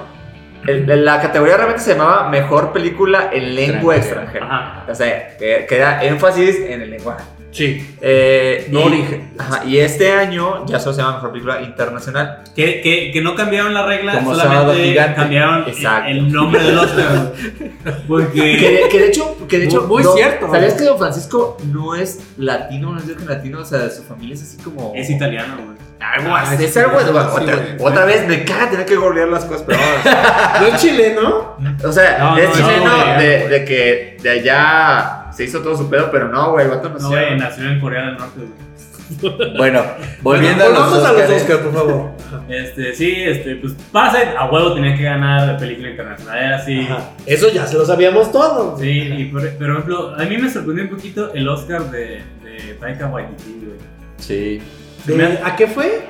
el- 0.67 1.03
la 1.05 1.21
categoría 1.21 1.55
realmente 1.57 1.81
se 1.83 1.91
llamaba 1.95 2.29
Mejor 2.29 2.71
Película 2.73 3.29
en 3.31 3.55
Lengua 3.55 3.95
Extranjera. 3.95 4.85
O 4.89 4.93
sea, 4.95 5.35
que, 5.37 5.65
que 5.67 5.77
da 5.77 6.03
énfasis 6.03 6.57
en 6.67 6.81
el 6.81 6.91
lenguaje. 6.91 7.23
Sí. 7.53 7.95
Eh, 8.01 8.67
No 8.71 8.81
y, 8.81 8.83
origen. 8.83 9.33
ajá, 9.37 9.63
y 9.65 9.77
este 9.77 10.11
año 10.11 10.65
ya 10.65 10.79
solo 10.79 10.95
se 10.95 11.01
llama 11.01 11.15
Mejor 11.15 11.31
Película 11.31 11.61
Internacional. 11.61 12.43
Que, 12.55 12.81
que, 12.81 13.11
que 13.13 13.21
no 13.21 13.35
cambiaron 13.35 13.73
la 13.73 13.85
regla, 13.85 14.15
Como 14.15 14.35
solamente 14.35 14.95
cambiaron 15.15 15.63
Exacto. 15.69 16.09
el 16.09 16.31
nombre 16.31 16.61
del 16.63 16.77
Oscar. 16.77 17.31
Porque. 18.07 18.57
Que, 18.57 18.87
que 18.89 18.99
de 18.99 19.07
hecho, 19.07 19.37
que 19.47 19.59
de 19.59 19.65
hecho 19.65 19.83
Muy- 19.83 20.03
muy 20.03 20.13
cierto. 20.15 20.49
¿Sabías 20.51 20.73
que 20.73 20.83
Don 20.83 20.97
Francisco 20.97 21.57
no 21.71 21.95
es 21.95 22.19
latino? 22.37 22.91
No 22.91 22.97
es 22.99 23.07
de 23.07 23.23
latino, 23.25 23.59
o 23.59 23.65
sea, 23.65 23.89
su 23.89 24.03
familia 24.03 24.33
es 24.35 24.41
así 24.43 24.57
como. 24.57 24.91
Es 24.95 25.09
italiano, 25.09 25.55
güey. 25.63 25.77
Algo 25.99 26.35
Ah, 26.35 26.41
así, 26.41 26.65
es 26.65 26.75
algo- 26.75 26.99
sí, 26.99 27.05
bueno, 27.11 27.29
sí, 27.35 27.41
otra, 27.43 27.55
güey. 27.55 27.75
otra 27.79 28.05
vez 28.05 28.27
me 28.27 28.43
caga 28.43 28.69
tener 28.71 28.85
que 28.85 28.95
googlear 28.97 29.29
las 29.29 29.45
cosas, 29.45 29.63
pero 29.65 29.79
vamos. 29.79 30.59
¿No 30.61 30.67
es 30.75 30.81
chileno? 30.81 31.55
O 31.85 31.91
sea, 31.91 32.17
No, 32.19 32.37
es 32.37 32.49
no, 32.49 32.55
chileno 32.55 32.97
no, 32.97 33.19
de, 33.21 33.47
de 33.47 33.65
que 33.65 34.17
de 34.21 34.29
allá 34.29 35.22
se 35.35 35.43
hizo 35.45 35.59
todo 35.61 35.75
su 35.77 35.89
pedo, 35.89 36.09
pero 36.11 36.27
no, 36.29 36.51
güey, 36.51 36.65
el 36.65 36.71
vato 36.71 36.89
No, 36.89 36.93
nació. 36.95 37.09
güey, 37.09 37.37
nació 37.37 37.69
en 37.69 37.79
Corea 37.79 38.05
del 38.07 38.17
Norte, 38.17 38.39
güey. 38.39 38.73
Bueno, 39.57 39.81
volviendo 40.21 40.63
Bueno, 40.63 40.77
a 40.77 40.79
los 40.79 40.89
volvamos 40.89 41.05
a 41.09 41.11
los 41.13 41.21
Oscars. 41.21 41.41
Oscar, 41.41 41.59
por 41.59 41.73
favor. 41.73 42.11
Este, 42.49 42.93
sí, 42.95 43.13
este, 43.23 43.55
pues 43.57 43.73
Parasite 43.91 44.31
a 44.37 44.49
huevo 44.49 44.73
tenía 44.73 44.95
que 44.97 45.03
ganar 45.03 45.57
película 45.57 45.89
internacional. 45.91 46.37
Era 46.37 46.55
así. 46.57 46.79
Ajá. 46.81 47.09
Eso 47.25 47.49
ya 47.51 47.67
se 47.67 47.77
lo 47.77 47.85
sabíamos 47.85 48.31
todos. 48.31 48.79
Sí, 48.79 48.89
y 48.89 49.25
por, 49.25 49.47
por 49.57 49.69
ejemplo, 49.69 50.15
a 50.17 50.23
mí 50.23 50.37
me 50.37 50.49
sorprendió 50.49 50.85
un 50.85 50.89
poquito 50.89 51.31
el 51.33 51.47
Oscar 51.47 51.83
de, 51.91 52.21
de 52.43 52.73
Taika 52.79 53.07
Waititi, 53.07 53.61
güey. 53.65 53.77
Sí. 54.17 54.61
De- 55.05 55.15
Me- 55.15 55.39
¿A 55.43 55.55
qué 55.55 55.67
fue? 55.67 56.07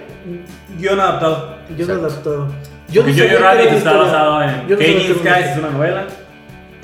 Guión 0.79 0.99
adaptado. 0.99 1.57
Yo 1.77 1.85
no 1.87 1.93
adaptado. 1.95 2.47
Yo 2.89 3.01
Porque 3.01 3.11
no 3.11 3.17
sabía 3.27 3.37
que 3.37 3.43
Rabbit 3.43 3.71
está 3.73 3.93
basado 3.93 4.43
en 4.43 4.67
Yo 4.67 4.75
no 4.77 4.81
Skies, 4.81 5.47
es 5.51 5.57
una 5.57 5.69
novela. 5.71 6.05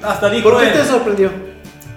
Hasta 0.04 0.30
dijo 0.30 0.50
¿Por 0.50 0.60
qué 0.62 0.68
te 0.72 0.84
sorprendió? 0.84 1.30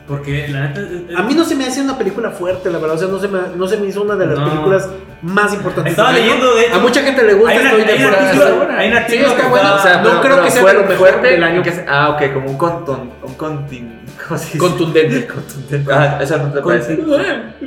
Porque 0.06 0.48
la 0.48 0.68
neta. 0.68 0.80
A 1.16 1.22
mí 1.22 1.34
no 1.34 1.44
se 1.44 1.54
me 1.54 1.64
hace 1.64 1.80
una 1.80 1.96
película 1.96 2.30
fuerte, 2.30 2.70
la 2.70 2.78
verdad. 2.78 2.96
O 2.96 2.98
sea, 2.98 3.08
no 3.08 3.18
se 3.20 3.28
me, 3.28 3.38
no 3.56 3.66
se 3.68 3.76
me 3.76 3.86
hizo 3.86 4.02
una 4.02 4.16
de 4.16 4.26
las 4.26 4.38
No. 4.38 4.48
películas 4.50 4.88
más 5.22 5.54
importantes. 5.54 5.92
Estaba 5.92 6.12
leyendo, 6.12 6.54
de 6.56 6.66
hecho. 6.66 6.74
A 6.74 6.78
mucha 6.80 7.02
gente 7.02 7.22
le 7.22 7.34
gusta, 7.34 7.50
Hay, 7.50 7.58
una, 7.58 7.68
estoy 7.70 7.84
de 7.84 7.92
hay 7.92 7.98
un 8.04 8.14
acuerdo. 8.14 8.72
hay 8.76 8.88
un 8.90 8.94
Sí, 9.08 9.16
está 9.16 9.36
que 9.36 9.48
buena. 9.48 9.76
estaba- 9.76 9.76
O 9.76 9.82
sea, 9.82 10.02
no 10.02 10.20
creo 10.20 10.42
que 10.42 10.50
sea 10.50 10.64
de 10.64 10.72
lo 10.74 10.80
mejor 10.80 10.96
fuerte 10.96 11.26
del 11.28 11.44
año. 11.44 11.62
que 11.62 11.72
ah, 11.88 12.10
ok, 12.10 12.32
como 12.34 12.50
un 12.50 12.58
contun, 12.58 13.10
un. 13.22 13.34
Contundente. 13.34 14.02
Contundente. 14.58 15.92
Ah, 15.92 16.18
eso 16.20 16.38
no 16.38 16.52
te 16.52 16.60
parece. 16.60 16.98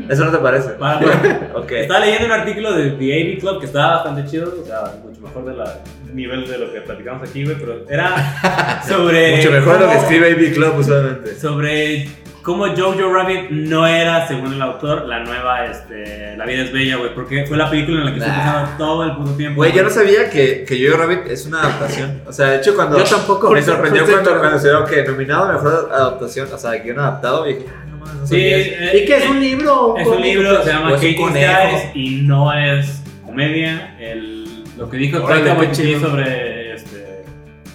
Eso 0.10 0.25
no 0.25 0.32
te 0.32 0.38
parece. 0.38 0.70
Estaba 1.82 2.00
leyendo 2.01 2.25
un 2.25 2.32
artículo 2.32 2.74
de 2.74 2.92
The 2.92 3.13
AV 3.34 3.39
Club 3.39 3.60
que 3.60 3.65
estaba 3.65 3.96
bastante 3.96 4.25
chido, 4.30 4.54
o 4.62 4.65
sea, 4.65 4.84
mucho 5.04 5.22
mejor 5.22 5.46
del 5.46 5.58
nivel 6.13 6.48
de 6.48 6.58
lo 6.58 6.72
que 6.72 6.82
platicamos 6.82 7.27
aquí, 7.30 7.44
güey, 7.44 7.58
pero 7.58 7.84
era 7.89 8.82
sobre. 8.88 9.38
Mucho 9.38 9.51
mejor 9.51 9.80
lo 9.82 9.89
que 9.89 9.96
escribe 9.98 10.32
AB 10.34 10.54
Club 10.54 10.80
usualmente. 10.80 11.36
Sobre 11.36 12.08
cómo 12.45 12.67
Jojo 12.67 13.11
Rabbit 13.11 13.49
no 13.49 13.87
era, 13.87 14.27
según 14.27 14.53
el 14.53 14.61
autor, 14.61 15.07
la 15.07 15.21
nueva 15.21 15.65
este, 15.65 16.37
La 16.37 16.45
vida 16.45 16.61
es 16.61 16.71
bella, 16.71 16.97
güey, 16.97 17.13
porque 17.15 17.43
fue 17.47 17.57
la 17.57 17.69
película 17.69 17.99
en 18.01 18.05
la 18.05 18.13
que 18.13 18.19
Nah. 18.19 18.25
pensando 18.27 18.71
todo 18.77 19.03
el 19.03 19.15
puto 19.17 19.31
tiempo. 19.31 19.57
Güey, 19.57 19.73
yo 19.73 19.83
no 19.83 19.89
sabía 19.89 20.29
que, 20.29 20.63
que 20.63 20.87
Jojo 20.87 21.01
Rabbit 21.01 21.25
es 21.27 21.45
una 21.47 21.61
adaptación. 21.61 22.21
O 22.27 22.31
sea, 22.31 22.51
de 22.51 22.57
hecho, 22.57 22.75
cuando. 22.75 22.99
Yo 22.99 23.03
tampoco. 23.03 23.49
Me 23.49 23.61
sorprendió 23.63 24.05
cuando, 24.05 24.37
cuando 24.37 24.59
se 24.59 24.69
dio 24.69 24.85
que 24.85 25.03
nominado 25.03 25.45
a 25.45 25.53
mejor 25.53 25.89
adaptación, 25.91 26.47
o 26.53 26.57
sea, 26.57 26.71
guion 26.73 26.99
adaptado, 26.99 27.49
y 27.49 27.55
dije, 27.55 27.65
ah, 27.67 27.85
no 27.89 27.97
mames, 27.97 28.21
no 28.21 28.27
Sí, 28.27 28.37
eh, 28.37 29.01
¿Y 29.01 29.05
qué 29.05 29.17
es 29.17 29.29
un 29.29 29.39
libro? 29.39 29.87
o 29.87 29.97
Es 29.97 30.07
un 30.07 30.21
libro, 30.21 30.63
se 30.63 30.69
llama 30.69 30.91
Katie. 30.93 31.15
Skies 31.15 31.95
y 31.95 32.21
no 32.21 32.53
es 32.53 33.01
comedia. 33.25 33.97
El, 33.99 34.63
lo 34.77 34.87
que 34.87 34.97
dijo 34.97 35.19
Taika 35.21 35.55
Waititi 35.55 35.99
sobre 35.99 36.75
este, 36.75 37.23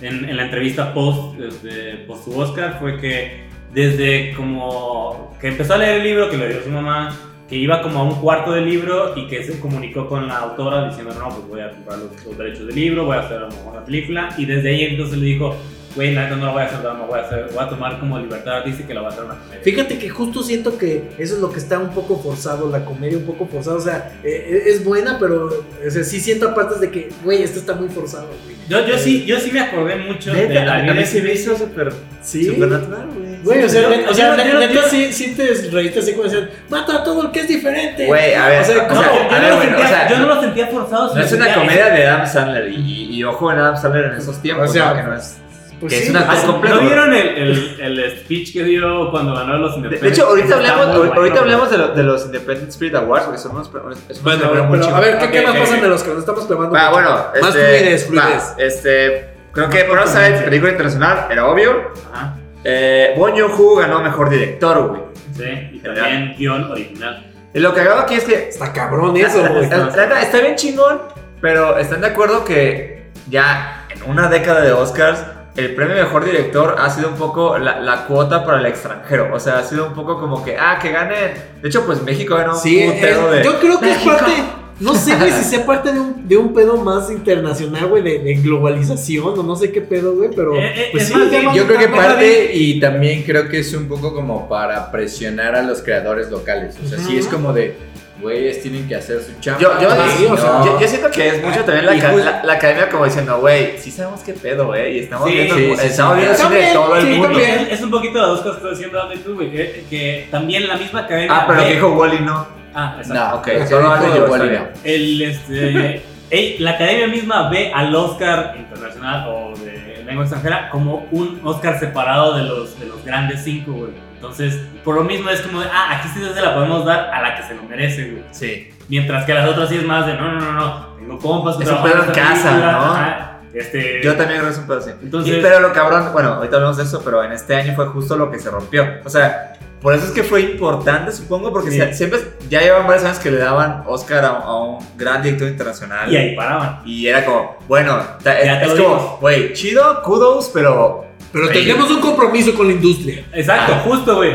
en, 0.01 0.29
en 0.29 0.37
la 0.37 0.45
entrevista 0.45 0.95
post, 0.95 1.41
este, 1.41 2.05
post 2.07 2.25
su 2.25 2.39
Oscar 2.39 2.77
fue 2.79 3.01
que 3.01 3.50
desde 3.73 4.33
como 4.35 5.37
que 5.41 5.49
empezó 5.49 5.75
a 5.75 5.79
leer 5.79 5.99
el 5.99 6.05
libro 6.05 6.31
que 6.31 6.37
le 6.37 6.49
dio 6.49 6.63
su 6.63 6.71
mamá, 6.71 7.17
que 7.49 7.57
iba 7.57 7.83
como 7.83 8.01
a 8.01 8.03
un 8.05 8.15
cuarto 8.21 8.53
del 8.53 8.67
libro 8.67 9.15
y 9.17 9.27
que 9.27 9.43
se 9.43 9.59
comunicó 9.59 10.09
con 10.09 10.29
la 10.29 10.39
autora 10.39 10.89
diciendo, 10.89 11.15
no, 11.19 11.29
pues 11.29 11.49
voy 11.49 11.61
a 11.61 11.71
comprar 11.71 11.99
los, 11.99 12.25
los 12.25 12.39
derechos 12.39 12.67
del 12.67 12.77
libro, 12.77 13.05
voy 13.07 13.17
a 13.17 13.21
hacer 13.21 13.39
a 13.39 13.41
lo 13.41 13.49
mejor 13.49 13.75
la 13.75 13.85
película. 13.85 14.29
Y 14.39 14.45
desde 14.47 14.69
ahí 14.69 14.85
entonces 14.85 15.19
le 15.19 15.27
dijo, 15.27 15.57
güey, 15.97 16.15
la 16.15 16.25
neta 16.25 16.37
no 16.37 16.47
lo 16.47 16.53
voy 16.53 16.63
a 16.63 16.67
hacer 16.67 16.83
drama, 16.83 17.07
voy 17.07 17.19
a, 17.19 17.23
hacer, 17.23 17.49
voy 17.53 17.65
a 17.65 17.69
tomar 17.69 17.99
como 17.99 18.21
libertad 18.21 18.59
artística 18.59 18.93
y 18.93 18.95
la 18.95 19.01
voy 19.01 19.11
a 19.11 19.13
hacer 19.15 19.25
una 19.25 19.35
comedia. 19.35 19.61
Fíjate 19.65 19.99
que 19.99 20.09
justo 20.09 20.45
siento 20.45 20.79
que 20.79 21.11
eso 21.19 21.35
es 21.35 21.41
lo 21.41 21.51
que 21.51 21.59
está 21.59 21.81
un 21.81 21.91
poco 21.91 22.19
forzado, 22.21 22.71
la 22.71 22.85
comedia 22.85 23.19
un 23.19 23.25
poco 23.27 23.47
forzada. 23.47 23.77
O 23.77 23.81
sea, 23.81 24.21
eh, 24.23 24.63
es 24.67 24.85
buena, 24.85 25.19
pero 25.19 25.47
o 25.47 25.91
sea, 25.91 26.05
sí 26.05 26.21
siento 26.21 26.51
aparte 26.51 26.79
de 26.79 26.91
que, 26.93 27.09
güey, 27.25 27.43
esto 27.43 27.59
está 27.59 27.75
muy 27.75 27.89
forzado, 27.89 28.29
güey. 28.45 28.57
Yo, 28.69 28.87
yo, 28.87 28.97
sí, 28.97 29.25
yo 29.25 29.41
sí 29.41 29.51
me 29.51 29.59
acordé 29.59 29.97
mucho 29.97 30.33
de 30.33 30.47
Neta, 30.47 30.65
la 30.65 30.75
a 30.77 30.83
vida 30.83 30.93
mí 30.95 31.01
de 31.01 31.07
se 31.07 31.21
me 31.23 31.33
hizo 31.33 31.57
súper 31.59 31.93
Sí. 32.23 32.45
supernatural, 32.45 33.09
güey. 33.09 33.30
Güey, 33.43 33.65
o 33.65 33.69
sea, 33.69 33.89
net- 33.89 34.07
o 34.09 34.15
sea, 34.15 34.37
no- 34.37 34.45
no- 34.45 34.61
neta 34.61 34.83
sí, 34.89 35.13
sí 35.13 35.35
te 35.35 35.55
reíste 35.71 36.01
así 36.01 36.13
como 36.13 36.25
decir, 36.25 36.51
mata 36.69 36.97
a 36.97 37.05
todo 37.05 37.23
el 37.23 37.31
que 37.31 37.41
es 37.41 37.49
diferente. 37.49 38.07
Güey, 38.07 38.35
a 38.35 38.47
ver, 38.49 38.63
O 38.63 38.65
sea, 38.65 38.83
o 38.85 38.89
¿cómo? 38.89 39.01
sea, 39.03 39.13
yo, 39.13 39.19
a 39.19 39.39
no 39.41 39.57
bueno, 39.57 39.61
sentía, 39.63 39.85
o 39.85 39.89
sea, 39.89 40.09
yo 40.09 40.19
no 40.19 40.27
lo 40.27 40.41
sentía 40.41 40.67
forzado. 40.67 41.15
No 41.15 41.23
es 41.23 41.33
una 41.33 41.55
comedia 41.55 41.87
de 41.91 42.07
Adam 42.07 42.27
Sandler 42.27 42.69
y, 42.69 43.17
y 43.17 43.25
ojo 43.25 43.51
en 43.53 43.59
Adam 43.59 43.77
Sandler 43.77 44.05
en 44.07 44.13
esos 44.19 44.41
tiempos, 44.43 44.69
O 44.71 44.73
sea, 44.73 44.91
¿no? 44.91 44.97
que 44.97 45.03
no 45.05 45.15
es, 45.17 45.39
Pues 45.81 45.93
que 45.95 45.99
sí. 46.01 46.05
es 46.05 46.11
una 46.11 46.21
Ah, 46.29 46.35
cosa 46.35 46.47
compleja. 46.49 46.75
¿No 46.77 46.81
vieron 46.83 47.15
el, 47.15 47.29
el, 47.29 47.81
el 47.99 48.19
speech 48.21 48.53
que 48.53 48.65
dio 48.65 49.11
cuando 49.11 49.35
ganó 49.35 49.57
los 49.57 49.73
De, 49.73 49.77
Independent? 49.79 50.03
de 50.03 50.09
hecho, 50.11 50.27
ahorita 50.29 50.55
hablamos, 50.57 50.87
ahorita 50.89 51.15
bueno, 51.21 51.41
hablamos 51.41 51.71
de, 51.71 51.79
lo- 51.79 51.89
de 51.95 52.03
los 52.03 52.25
Independent 52.27 52.69
Spirit 52.69 52.95
Awards, 52.97 53.25
porque 53.25 53.39
son 53.41 53.53
unos, 53.53 53.73
Bueno, 53.73 54.69
pero, 54.71 54.95
a 54.95 55.01
ver, 55.01 55.19
¿qué, 55.19 55.31
qué 55.31 55.41
Ok, 55.41 55.47
más 55.47 55.55
ok, 55.55 55.61
pasa 55.63 55.75
ok. 55.77 55.81
de 55.83 55.89
los 55.89 56.03
que 56.03 56.11
nos 56.11 56.19
estamos 56.19 56.45
clavando? 56.47 56.73
Va, 56.75 56.81
mucho? 56.91 56.93
bueno, 56.93 57.11
más 57.41 57.55
este, 57.57 57.79
fluidez, 57.79 58.07
fluidez. 58.07 58.55
este, 58.59 59.29
creo 59.53 59.71
que 59.71 59.79
Más 59.85 59.89
Parasite, 59.89 60.13
contundencia. 60.13 60.45
película 60.45 60.71
internacional, 60.73 61.27
era 61.31 61.47
obvio. 61.47 61.93
Ajá, 62.13 62.37
Eh, 62.65 63.15
Bon 63.17 63.33
Joon-ho 63.33 63.77
ganó 63.77 64.01
mejor 64.01 64.29
director, 64.31 64.89
güey. 64.89 65.03
sí, 65.35 65.71
y 65.77 65.79
también 65.79 66.35
guion 66.37 66.71
original. 66.71 67.27
Y 67.55 67.59
lo 67.61 67.75
cagado 67.75 68.01
aquí 68.01 68.15
es 68.15 68.25
que 68.25 68.49
Está 68.49 68.73
cabrón 68.73 69.17
eso, 69.17 69.41
güey. 69.53 69.65
Está 69.65 70.41
bien 70.41 70.55
chingón, 70.57 71.01
pero 71.41 71.79
están 71.79 72.01
de 72.01 72.09
acuerdo 72.09 72.45
que 72.45 73.11
ya 73.29 73.87
en 73.95 74.11
una 74.11 74.29
década 74.29 74.61
de 74.61 74.73
Oscars, 74.73 75.25
el 75.57 75.75
premio 75.75 75.97
mejor 75.97 76.25
director 76.25 76.77
ha 76.79 76.89
sido 76.91 77.09
un 77.09 77.17
poco 77.17 77.59
la, 77.59 77.81
la 77.81 78.05
cuota 78.07 78.45
para 78.45 78.59
el 78.61 78.67
extranjero. 78.67 79.35
O 79.35 79.41
sea, 79.41 79.59
ha 79.59 79.63
sido 79.65 79.87
un 79.89 79.95
poco 79.95 80.21
como 80.21 80.45
que, 80.45 80.57
ah, 80.57 80.79
que 80.81 80.93
gane. 80.93 81.15
De 81.61 81.69
hecho, 81.69 81.85
pues 81.85 82.03
México 82.03 82.37
ganó 82.37 82.55
Sí, 82.55 82.85
un 82.87 82.93
es- 82.93 83.31
de. 83.31 83.43
yo 83.43 83.59
creo 83.59 83.81
que 83.81 83.91
es 83.91 83.97
México. 83.97 84.17
parte. 84.17 84.33
No 84.81 84.95
sé, 84.95 85.15
güey, 85.17 85.31
si 85.31 85.45
sea 85.45 85.65
parte 85.67 85.93
de 85.93 86.01
un, 86.01 86.27
de 86.27 86.37
un 86.39 86.55
pedo 86.55 86.77
más 86.79 87.11
internacional, 87.11 87.87
güey, 87.89 88.03
de, 88.03 88.19
de 88.21 88.35
globalización 88.35 89.39
o 89.39 89.43
no 89.43 89.55
sé 89.55 89.71
qué 89.73 89.81
pedo, 89.83 90.15
güey, 90.15 90.31
pero. 90.35 90.57
Eh, 90.57 90.73
eh, 90.75 90.89
pues 90.93 91.05
es 91.05 91.09
sí, 91.11 91.15
más 91.45 91.55
Yo 91.55 91.67
creo 91.67 91.79
que 91.79 91.87
de- 91.87 91.93
parte 91.97 92.51
y 92.55 92.81
también 92.81 93.23
creo 93.23 93.49
que 93.49 93.59
es 93.61 93.73
un 93.75 93.87
poco 93.89 94.15
como 94.15 94.49
para 94.49 94.91
presionar 94.91 95.55
a 95.55 95.63
los 95.63 95.83
creadores 95.83 96.31
locales. 96.31 96.77
O 96.85 96.89
sea, 96.89 96.99
sí 96.99 97.19
es 97.19 97.27
como 97.27 97.53
de, 97.53 97.77
güeyes 98.23 98.63
tienen 98.63 98.87
que 98.89 98.95
hacer 98.95 99.21
su 99.23 99.39
chamba. 99.41 99.61
Yo, 99.61 99.81
yo, 99.83 99.91
Sí, 99.91 100.25
yo- 100.25 100.33
o 100.33 100.37
sea, 100.37 100.63
yo- 100.65 100.81
yo 100.81 100.89
siento 100.89 101.11
que 101.11 101.29
es 101.29 101.43
mucho 101.45 101.61
también 101.65 101.85
la, 101.87 101.93
justo- 101.93 102.17
la- 102.25 102.43
la 102.45 102.53
academia 102.55 102.89
como 102.89 103.05
diciendo, 103.05 103.39
güey, 103.39 103.79
sí 103.79 103.91
sabemos 103.91 104.21
qué 104.21 104.33
pedo, 104.33 104.67
güey, 104.67 104.97
y 104.97 105.01
estamos 105.01 105.29
Sí, 105.29 105.35
viendo, 105.35 105.55
sí, 105.57 105.65
sí, 105.79 105.87
estamos 105.89 106.15
sí. 106.15 106.21
viendo 106.21 106.39
cine 106.43 106.57
de 106.57 106.73
todo 106.73 106.97
el 106.97 107.07
mundo. 107.07 107.27
también. 107.29 107.51
Es, 107.61 107.73
es 107.73 107.83
un 107.83 107.91
poquito 107.91 108.15
de 108.15 108.21
las 108.21 108.29
dos 108.31 108.41
cosas 108.41 108.53
que 108.63 108.65
estás 108.69 108.79
diciendo 108.79 109.23
tú, 109.25 109.35
güey, 109.35 109.51
que, 109.53 109.85
que 109.91 110.29
también 110.31 110.67
la 110.67 110.77
misma 110.77 111.01
academia. 111.01 111.29
Ah, 111.37 111.45
pero 111.47 111.61
ve- 111.61 111.67
que 111.69 111.75
dijo 111.75 111.89
Wally 111.93 112.21
no. 112.21 112.60
Ah, 112.75 112.97
exacto. 112.99 113.15
No, 113.15 113.35
Ok, 113.37 113.49
ok, 113.63 113.67
solo 113.69 113.83
yo, 114.17 114.37
no. 114.37 114.45
bien. 114.51 114.69
El, 114.85 115.23
este, 115.23 116.03
ey, 116.31 116.59
la 116.59 116.71
academia 116.73 117.09
misma 117.09 117.49
ve 117.51 117.73
al 117.75 117.95
Oscar 117.95 118.55
internacional 118.59 119.27
o 119.29 119.55
de 119.59 120.01
en 120.01 120.07
lengua 120.07 120.25
extranjera 120.25 120.71
como 120.71 121.07
un 121.11 121.41
Oscar 121.45 121.79
separado 121.79 122.37
de 122.37 122.45
los, 122.45 122.79
de 122.81 122.87
los 122.87 123.05
grandes 123.05 123.43
cinco, 123.45 123.73
güey. 123.73 123.93
Entonces, 124.15 124.61
por 124.85 124.95
lo 124.97 125.03
mismo 125.05 125.31
es 125.31 125.41
como 125.41 125.61
de, 125.61 125.67
ah, 125.73 125.97
aquí 125.99 126.09
sí 126.13 126.21
se 126.23 126.41
la 126.41 126.55
podemos 126.55 126.85
dar 126.85 127.11
a 127.13 127.23
la 127.23 127.37
que 127.37 127.43
se 127.43 127.55
lo 127.55 127.63
merece, 127.63 128.11
güey. 128.11 128.25
Sí. 128.33 128.71
Mientras 128.89 129.25
que 129.25 129.33
las 129.35 129.49
otras 129.49 129.69
sí 129.69 129.77
es 129.77 129.85
más 129.85 130.07
de, 130.07 130.15
no, 130.15 130.33
no, 130.33 130.41
no, 130.41 130.53
no, 130.53 130.87
tengo 130.99 131.19
compas 131.19 131.57
que 131.57 131.65
Es 131.65 131.71
un 131.71 131.83
pedo 131.83 132.05
en 132.05 132.11
casa, 132.13 132.49
película, 132.51 132.73
¿no? 132.73 132.79
ajá, 132.93 133.41
Este, 133.55 134.01
Yo 134.03 134.17
también 134.17 134.41
creo 134.41 134.51
que 134.51 134.55
es 134.55 134.59
un 134.59 134.67
pedo 134.67 134.79
así. 134.79 134.91
Entonces- 135.03 135.39
Y, 135.39 135.41
pero 135.41 135.61
lo 135.61 135.73
cabrón, 135.73 136.11
bueno, 136.13 136.35
ahorita 136.35 136.57
hablamos 136.57 136.77
de 136.77 136.83
eso, 136.85 137.01
pero 137.05 137.23
en 137.25 137.33
este 137.33 137.55
año 137.57 137.75
fue 137.75 137.87
justo 137.87 138.17
lo 138.17 138.31
que 138.31 138.39
se 138.39 138.51
rompió. 138.51 138.87
O 139.05 139.09
sea, 139.11 139.55
por 139.81 139.95
eso 139.95 140.05
es 140.07 140.11
que 140.13 140.23
fue 140.23 140.43
importante, 140.43 141.11
supongo, 141.13 141.53
porque 141.53 141.71
Sí. 141.71 141.79
se- 141.79 141.95
siempre 141.95 142.21
ya 142.49 142.61
llevan 142.61 142.87
varios 142.87 143.05
años 143.05 143.19
que 143.19 143.31
le 143.31 143.39
daban 143.39 143.83
Oscar 143.87 144.25
a, 144.25 144.29
a 144.29 144.63
un 144.63 144.79
gran 144.97 145.23
director 145.23 145.49
internacional. 145.49 146.13
Y 146.13 146.17
ahí 146.17 146.37
paraban. 146.37 146.81
Y 146.85 147.07
era 147.07 147.25
como, 147.25 147.57
bueno, 147.69 147.99
ta- 148.23 148.43
Ya 148.45 148.61
te 148.61 148.67
es, 148.67 148.75
lo 148.79 148.85
como, 148.85 149.19
güey, 149.21 149.53
chido, 149.55 150.03
kudos, 150.03 150.51
pero. 150.53 151.07
Pero 151.33 151.47
Sí. 151.47 151.53
tenemos 151.53 151.89
un 151.93 152.01
compromiso 152.01 152.53
con 152.55 152.67
la 152.67 152.73
industria. 152.73 153.25
Exacto, 153.33 153.73
Ah. 153.77 153.83
justo, 153.85 154.17
güey. 154.17 154.33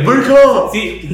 Sí, 0.71 1.13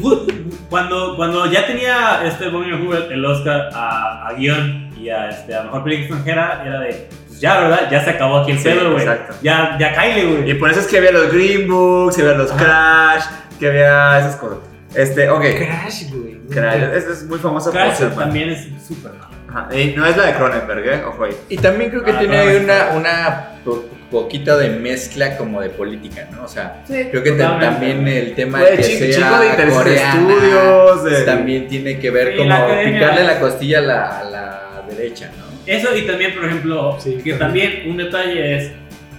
cuando, 0.69 1.15
cuando 1.15 1.45
ya 1.51 1.65
tenía 1.65 2.21
este 2.23 2.50
Bobby 2.50 2.71
Hubert 2.73 3.11
el 3.11 3.25
Oscar 3.25 3.69
a, 3.73 4.27
a 4.27 4.33
guion 4.33 4.91
y 4.95 5.09
a, 5.09 5.29
este, 5.29 5.55
a 5.55 5.63
mejor 5.63 5.83
película 5.83 6.05
extranjera, 6.19 6.63
era 6.65 6.79
de, 6.81 7.07
pues 7.27 7.39
ya, 7.41 7.59
¿verdad? 7.61 7.88
Ya 7.91 8.03
se 8.03 8.11
acabó 8.11 8.38
aquí 8.38 8.51
el 8.51 8.57
Sí, 8.59 8.63
pedo, 8.65 8.91
güey. 8.91 9.01
exacto. 9.03 9.33
Ya, 9.41 9.75
ya 9.79 9.93
caile, 9.95 10.21
Y 10.23 10.35
güey. 10.43 10.59
por 10.59 10.69
eso 10.69 10.81
es 10.81 10.88
que 10.88 11.00
había 11.00 11.11
los 11.11 11.31
Green 11.33 11.67
Books, 11.67 12.19
había 12.19 12.33
los 12.33 12.51
Crash, 12.51 13.23
que 13.62 13.68
había 13.68 14.20
esas 14.20 14.36
cosas. 14.38 14.58
Este, 14.96 15.30
ok. 15.30 15.41
Crash, 15.58 16.12
güey. 16.12 16.38
Crash, 16.50 16.82
es, 16.96 17.06
es 17.06 17.24
muy 17.24 17.39
famoso 17.39 17.72
por 17.72 17.80
Crash 17.80 17.96
ser, 17.96 18.13
también 18.15 18.50
es 18.50 18.68
súper 18.86 19.13
malo. 19.13 19.27
Ajá, 19.48 19.70
y 19.77 19.94
no 19.96 20.06
es 20.06 20.18
la 20.18 20.25
de 20.27 20.34
Cronenberg, 20.34 20.86
¿eh? 20.88 21.03
Ojo 21.08 21.24
ahí. 21.25 21.34
Y 21.50 21.58
también 21.58 21.89
creo 21.91 22.03
que 22.03 22.12
Ah, 22.12 22.20
tiene 22.20 22.38
ahí 22.38 22.56
una, 22.58 22.89
una 22.96 23.50
po- 23.63 23.86
poquito 24.10 24.58
de 24.58 24.70
mezcla 24.70 25.38
como 25.38 25.62
de 25.62 25.70
política, 25.70 26.27
¿no? 26.32 26.44
O 26.44 26.48
sea, 26.48 26.84
creo 26.88 27.22
que 27.24 27.32
también 27.34 28.06
el 28.08 28.34
tema 28.34 28.60
Güey, 28.60 28.77
que 28.77 28.84
chi- 28.84 28.98
sea 28.98 29.15
chingo 29.15 29.39
de 29.39 29.86
de 29.86 29.96
estudios, 29.96 31.03
de- 31.03 31.22
también 31.24 31.68
tiene 31.68 32.00
que 32.00 32.10
ver 32.12 32.36
como 32.36 32.51
academia- 32.53 32.94
picarle 33.00 33.24
la 33.24 33.39
costilla 33.39 33.77
a 33.80 33.82
la, 33.82 34.20
a 34.20 34.24
la 34.24 34.84
derecha, 34.89 35.30
¿no? 35.38 35.46
Eso 35.65 35.96
y 35.96 36.01
también, 36.08 36.34
por 36.34 36.46
ejemplo, 36.46 36.98
Sí, 37.00 37.20
que 37.24 37.34
también. 37.34 37.70
también 37.72 37.89
un 37.91 37.98
detalle 37.98 38.56
es 38.58 38.72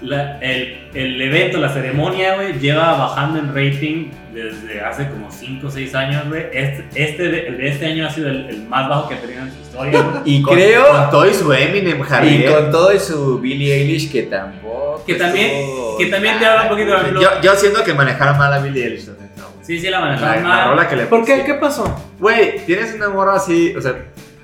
la- 0.03 0.39
el, 0.41 0.89
el 0.95 1.23
evento, 1.23 1.59
la 1.59 1.69
ceremonia, 1.73 2.35
güey, 2.37 2.59
lleva 2.59 2.97
bajando 2.99 3.39
en 3.39 3.49
rating 3.55 4.11
desde 4.33 4.81
hace 4.81 5.09
como 5.09 5.31
5 5.31 5.67
o 5.67 5.71
6 5.71 5.95
años, 5.95 6.29
güey. 6.29 6.45
Este, 6.53 6.85
este 6.95 7.49
el 7.49 7.59
de 7.59 7.69
este 7.69 7.87
año 7.87 8.07
ha 8.07 8.11
sido 8.11 8.29
el, 8.29 8.47
el 8.49 8.63
más 8.69 8.89
bajo 8.89 9.09
que 9.09 9.15
ha 9.17 9.21
tenido 9.21 9.43
en 9.43 9.53
su 9.53 9.61
historia. 9.61 10.05
Y 10.25 10.43
Con- 10.43 10.55
creo, 10.55 10.89
Con 10.91 11.11
todo 11.11 11.29
y 11.29 11.35
su 11.35 11.53
Eminem, 11.53 12.01
y 12.01 12.03
Javier. 12.03 12.53
con 12.53 12.71
todo 12.71 12.93
y 12.93 12.99
su 12.99 13.39
Billie 13.41 13.75
Eilish 13.75 14.11
que 14.11 14.23
tampoco. 14.23 15.05
Que 15.07 15.15
también- 15.15 15.51
estuvo 15.51 15.99
que 15.99 16.07
también 16.07 16.39
te 16.39 16.47
habla 16.47 16.63
un 16.63 16.69
poquito 16.71 16.91
de-. 17.03 17.13
Yo, 17.21 17.29
yo 17.43 17.55
siento 17.57 17.85
que 17.85 17.93
manejaron 17.95 18.39
mal 18.39 18.53
a 18.53 18.59
Billie 18.59 18.85
Eilish. 18.87 19.07
la 19.07 19.13
güey. 19.15 19.29
Sí, 19.63 19.79
sí, 19.79 19.91
la 19.91 20.01
La, 20.01 20.07
manejaron 20.07 20.43
la 20.43 20.49
mal. 20.49 20.69
rola 20.71 20.89
que 20.89 20.97
le 20.97 21.07
¿Por 21.07 21.25
qué? 21.25 21.45
¿Qué 21.45 21.55
pasó? 21.55 21.85
Güey, 22.19 22.65
tienes 22.67 22.95
una 22.95 23.09
morra 23.11 23.35
así, 23.37 23.75
o 23.77 23.81
sea, 23.81 23.95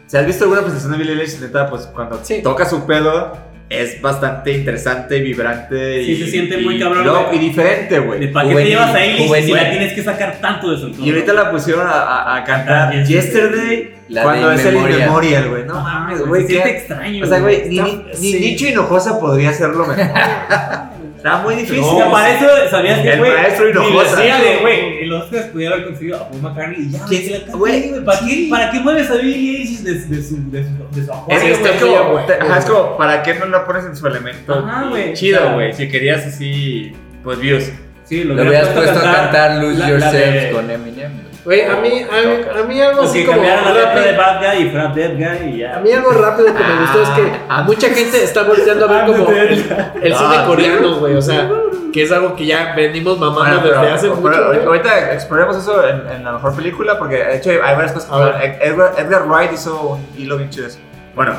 si 0.06 0.16
has 0.16 0.24
visto 0.26 0.44
alguna 0.44 0.60
presentación 0.60 0.92
de 0.92 0.98
Billie 0.98 1.14
Eilish, 1.20 1.40
neta, 1.40 1.68
pues 1.68 1.86
cuando 1.86 2.20
Sí. 2.22 2.40
toca 2.42 2.64
su 2.66 2.86
pedo, 2.86 3.36
es 3.70 4.00
bastante 4.00 4.52
interesante, 4.52 5.20
vibrante 5.20 6.04
Sí, 6.04 6.12
y, 6.12 6.16
se 6.24 6.30
siente 6.30 6.56
muy 6.58 6.78
cabrón, 6.78 7.26
güey. 7.26 7.36
y 7.36 7.38
diferente, 7.48 7.98
güey. 7.98 8.18
¿De 8.20 8.28
¿Para 8.28 8.48
qué 8.48 8.54
te 8.54 8.64
llevas 8.66 8.94
a 8.94 9.04
Eilish 9.04 9.44
si 9.44 9.52
la 9.52 9.70
tienes 9.70 9.92
que 9.92 10.02
sacar 10.02 10.38
tanto 10.40 10.70
de 10.70 10.78
su 10.78 10.86
entorno? 10.86 11.06
Y 11.06 11.10
ahorita 11.10 11.32
la 11.34 11.50
pusieron 11.50 11.86
a, 11.86 11.90
a- 11.90 12.36
a 12.36 12.44
cantar 12.44 12.88
Cantar 12.90 13.04
Yesterday 13.06 13.94
La 14.08 14.22
cuando 14.22 14.52
es 14.52 14.60
el 14.64 14.68
Inmemorial. 14.74 15.00
Inmemorial, 15.00 15.48
güey. 15.50 15.64
No 15.66 15.74
No 15.74 15.80
mames, 15.82 16.20
güey. 16.26 16.42
se 16.42 16.48
siente 16.48 16.70
qué- 16.70 16.76
extraño. 16.78 17.24
O 17.24 17.28
sea, 17.28 17.38
güey, 17.40 17.68
ni, 17.68 17.78
ni, 17.80 18.04
sí. 18.14 18.32
ni 18.34 18.40
Nicho 18.40 18.66
Hinojosa 18.68 19.20
podría 19.20 19.50
hacerlo 19.50 19.86
mejor. 19.86 19.96
Está 21.18 21.38
muy 21.42 21.54
difícil. 21.56 21.80
O 21.84 21.96
sea, 21.96 22.10
para 22.10 22.34
eso, 22.36 22.46
¿sabías 22.70 23.00
que, 23.00 23.10
El 23.12 23.18
güey? 23.18 23.32
maestro 23.32 23.68
Hinojosa. 23.70 24.20
de, 24.20 24.58
güey, 24.62 25.02
el 25.02 25.12
Oscar 25.12 25.50
pudiera 25.50 25.74
haber 25.74 25.86
conseguido 25.88 26.16
a 26.16 26.28
Paul 26.28 26.42
McCartney 26.42 26.80
y 26.80 26.90
ya, 26.90 27.04
¿Quién- 27.06 27.22
que 27.22 27.44
la 27.46 27.52
güey, 27.56 27.88
güey. 27.90 28.04
¿Para, 28.04 28.18
sí. 28.20 28.44
qué, 28.44 28.50
¿Para 28.50 28.70
qué 28.70 28.80
mueves 28.80 29.10
a 29.10 29.14
Billie 29.16 29.56
Eilish 29.58 29.80
de, 29.80 29.94
de 29.94 30.00
su, 30.00 30.08
de 30.08 30.22
su, 30.22 30.50
de 30.50 30.62
su 30.64 31.02
Es, 31.02 31.08
ajuar, 31.10 31.42
es 31.44 31.58
como, 31.82 32.20
es 32.56 32.64
como, 32.64 32.96
¿para 32.96 33.22
qué 33.22 33.34
no 33.34 33.46
la 33.46 33.66
pones 33.66 33.84
en 33.84 33.94
su 33.96 34.06
elemento? 34.06 34.54
Ajá. 34.54 34.90
Chido, 35.14 35.40
O 35.40 35.42
sea, 35.44 35.52
güey. 35.54 35.72
Si 35.74 35.88
querías 35.88 36.24
así, 36.24 36.92
pues 37.24 37.38
views. 37.40 37.64
Sí, 38.04 38.24
Lo 38.24 38.34
hubieras 38.34 38.68
puesto 38.68 38.98
a 38.98 39.02
cantar 39.12 39.56
Lose 39.62 39.76
la- 39.78 39.84
la 39.86 39.90
Yourself 39.90 40.34
de- 40.44 40.50
con 40.52 40.70
Eminem. 40.70 41.27
Güey. 41.48 41.62
A 41.64 41.76
mí, 41.76 42.02
a 42.02 42.26
mí, 42.26 42.60
a 42.60 42.62
mí 42.64 42.80
algo 42.80 43.02
así 43.02 43.24
como 43.24 43.38
cambiaran 43.38 43.64
la 43.64 43.72
letra 43.72 44.00
de 44.00 44.12
rápido. 44.12 44.18
Bad 44.18 44.54
Guy 44.56 44.62
y 44.66 44.70
fuera 44.70 44.88
Dead 44.88 45.12
Guy 45.16 45.48
y 45.54 45.58
ya. 45.58 45.76
A 45.76 45.80
mí 45.80 45.92
algo 45.92 46.10
rápido 46.12 46.46
que 46.54 46.62
me 46.64 46.80
gustó 46.80 47.02
es 47.02 47.08
que 47.10 47.32
Ah, 47.48 47.62
mucha 47.62 47.88
gente 47.90 48.22
está 48.22 48.42
volteando 48.42 48.84
a 48.84 48.88
ver 48.92 49.06
como 49.06 49.30
el, 49.30 49.48
el 49.48 50.14
cine 50.14 50.36
Ah, 50.36 50.44
coreano, 50.46 50.96
güey. 51.00 51.14
O 51.14 51.22
sea, 51.22 51.50
que 51.92 52.02
es 52.02 52.12
algo 52.12 52.36
que 52.36 52.44
ya 52.46 52.74
venimos 52.76 53.18
mamando 53.18 53.42
Bueno, 53.42 53.60
pero, 53.62 53.80
desde 53.80 53.94
hace 53.94 54.08
pero 54.08 54.20
mucho. 54.54 54.66
ahorita- 54.68 55.12
exploremos 55.14 55.56
eso 55.56 55.88
en, 55.88 56.06
en 56.08 56.24
la 56.24 56.32
mejor 56.32 56.54
película 56.54 56.98
porque 56.98 57.16
de 57.16 57.36
hecho 57.36 57.50
hay 57.50 57.58
varias 57.58 57.92
cosas. 57.92 58.10
A 58.12 58.18
ver. 58.18 58.58
que- 58.58 58.66
Edgar, 58.66 58.92
Edgar 58.98 59.22
Wright 59.26 59.52
hizo 59.54 59.80
un 59.80 60.06
hilo 60.16 60.36
bien 60.36 60.50
chido. 60.50 60.64
de 60.64 60.70
eso. 60.72 60.78
Bueno, 61.14 61.34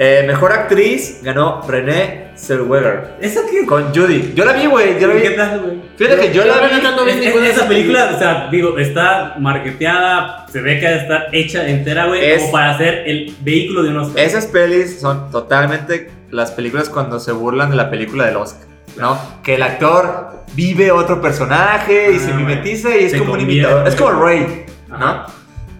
eh, 0.00 0.24
mejor 0.26 0.52
actriz 0.52 1.20
ganó 1.22 1.62
Renée 1.66 2.28
Zellweger 2.36 3.14
¿Eso 3.20 3.40
qué? 3.50 3.66
con 3.66 3.94
Judy. 3.94 4.32
Yo 4.34 4.44
la 4.44 4.52
vi, 4.52 4.66
güey. 4.66 4.98
Yo 5.00 5.06
la 5.08 5.14
vi. 5.14 5.22
¿Qué 5.22 5.30
tal, 5.30 5.60
güey? 5.60 5.80
Fíjate 5.98 6.28
que 6.28 6.32
yo 6.32 6.44
la 6.44 6.54
vi. 6.66 6.80
no 6.96 7.04
vi 7.04 7.10
Es- 7.10 7.16
ninguna 7.18 7.42
de 7.44 7.48
esa 7.50 7.56
esas 7.56 7.68
película, 7.68 8.12
o 8.14 8.18
sea, 8.18 8.48
digo, 8.50 8.78
está 8.78 9.34
marketeada, 9.38 10.46
se 10.50 10.60
ve 10.60 10.78
que 10.78 10.86
de 10.86 10.96
estar 10.98 11.26
hecha 11.32 11.68
entera, 11.68 12.06
güey, 12.06 12.24
Es- 12.24 12.38
como 12.40 12.52
para 12.52 12.70
hacer 12.74 13.02
el 13.06 13.34
vehículo 13.40 13.82
de 13.82 13.90
unos 13.90 14.14
Esas 14.16 14.46
pelis 14.46 15.00
son 15.00 15.30
totalmente 15.30 16.10
las 16.30 16.52
películas 16.52 16.88
cuando 16.88 17.18
se 17.20 17.32
burlan 17.32 17.70
de 17.70 17.76
la 17.76 17.90
película 17.90 18.26
del 18.26 18.36
Oscar. 18.36 18.66
¿No? 18.96 19.16
Que 19.44 19.54
el 19.56 19.62
actor 19.62 20.44
vive 20.54 20.90
otro 20.90 21.20
personaje 21.20 22.10
y 22.12 22.16
Ah, 22.16 22.20
se 22.20 22.32
mimetiza 22.32 22.96
y 22.96 23.04
es 23.04 23.14
como 23.14 23.34
un 23.34 23.40
imitador. 23.40 23.86
Es 23.86 23.94
como 23.94 24.10
Ray, 24.24 24.64
¿no? 24.88 24.96
Ajá. 24.96 25.26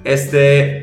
Este. 0.04 0.77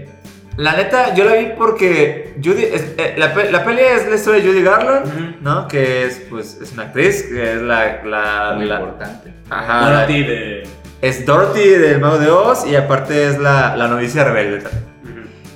La 0.58 0.74
neta, 0.74 1.14
yo 1.14 1.26
la 1.26 1.34
vi 1.36 1.48
porque 1.58 2.36
Judy. 2.44 2.64
es- 2.64 2.94
eh, 2.98 3.16
la, 3.18 3.34
la 3.52 3.66
peli 3.66 3.82
es 3.82 4.08
la 4.08 4.16
historia 4.16 4.42
de 4.42 4.48
Judy 4.50 4.64
Garland. 4.64 5.42
¿no? 5.42 5.68
Que 5.68 6.06
es, 6.06 6.22
pues, 6.30 6.60
es 6.62 6.72
una 6.74 6.84
actriz, 6.84 7.24
que 7.24 7.54
es 7.56 7.62
la. 7.62 8.02
la, 8.06 8.54
Muy 8.56 8.66
la- 8.66 8.76
importante. 8.80 9.34
ajá, 9.50 9.90
Dorothy 9.92 10.24
de... 10.24 10.64
Es 11.02 11.26
Dorothy 11.26 11.68
del 11.70 12.00
Mago 12.00 12.18
de 12.18 12.30
Oz 12.30 12.66
y 12.66 12.76
aparte 12.76 13.28
es 13.28 13.38
la, 13.38 13.76
la 13.76 13.88
novicia 13.88 14.24
rebelde 14.24 14.60
también. 14.62 14.86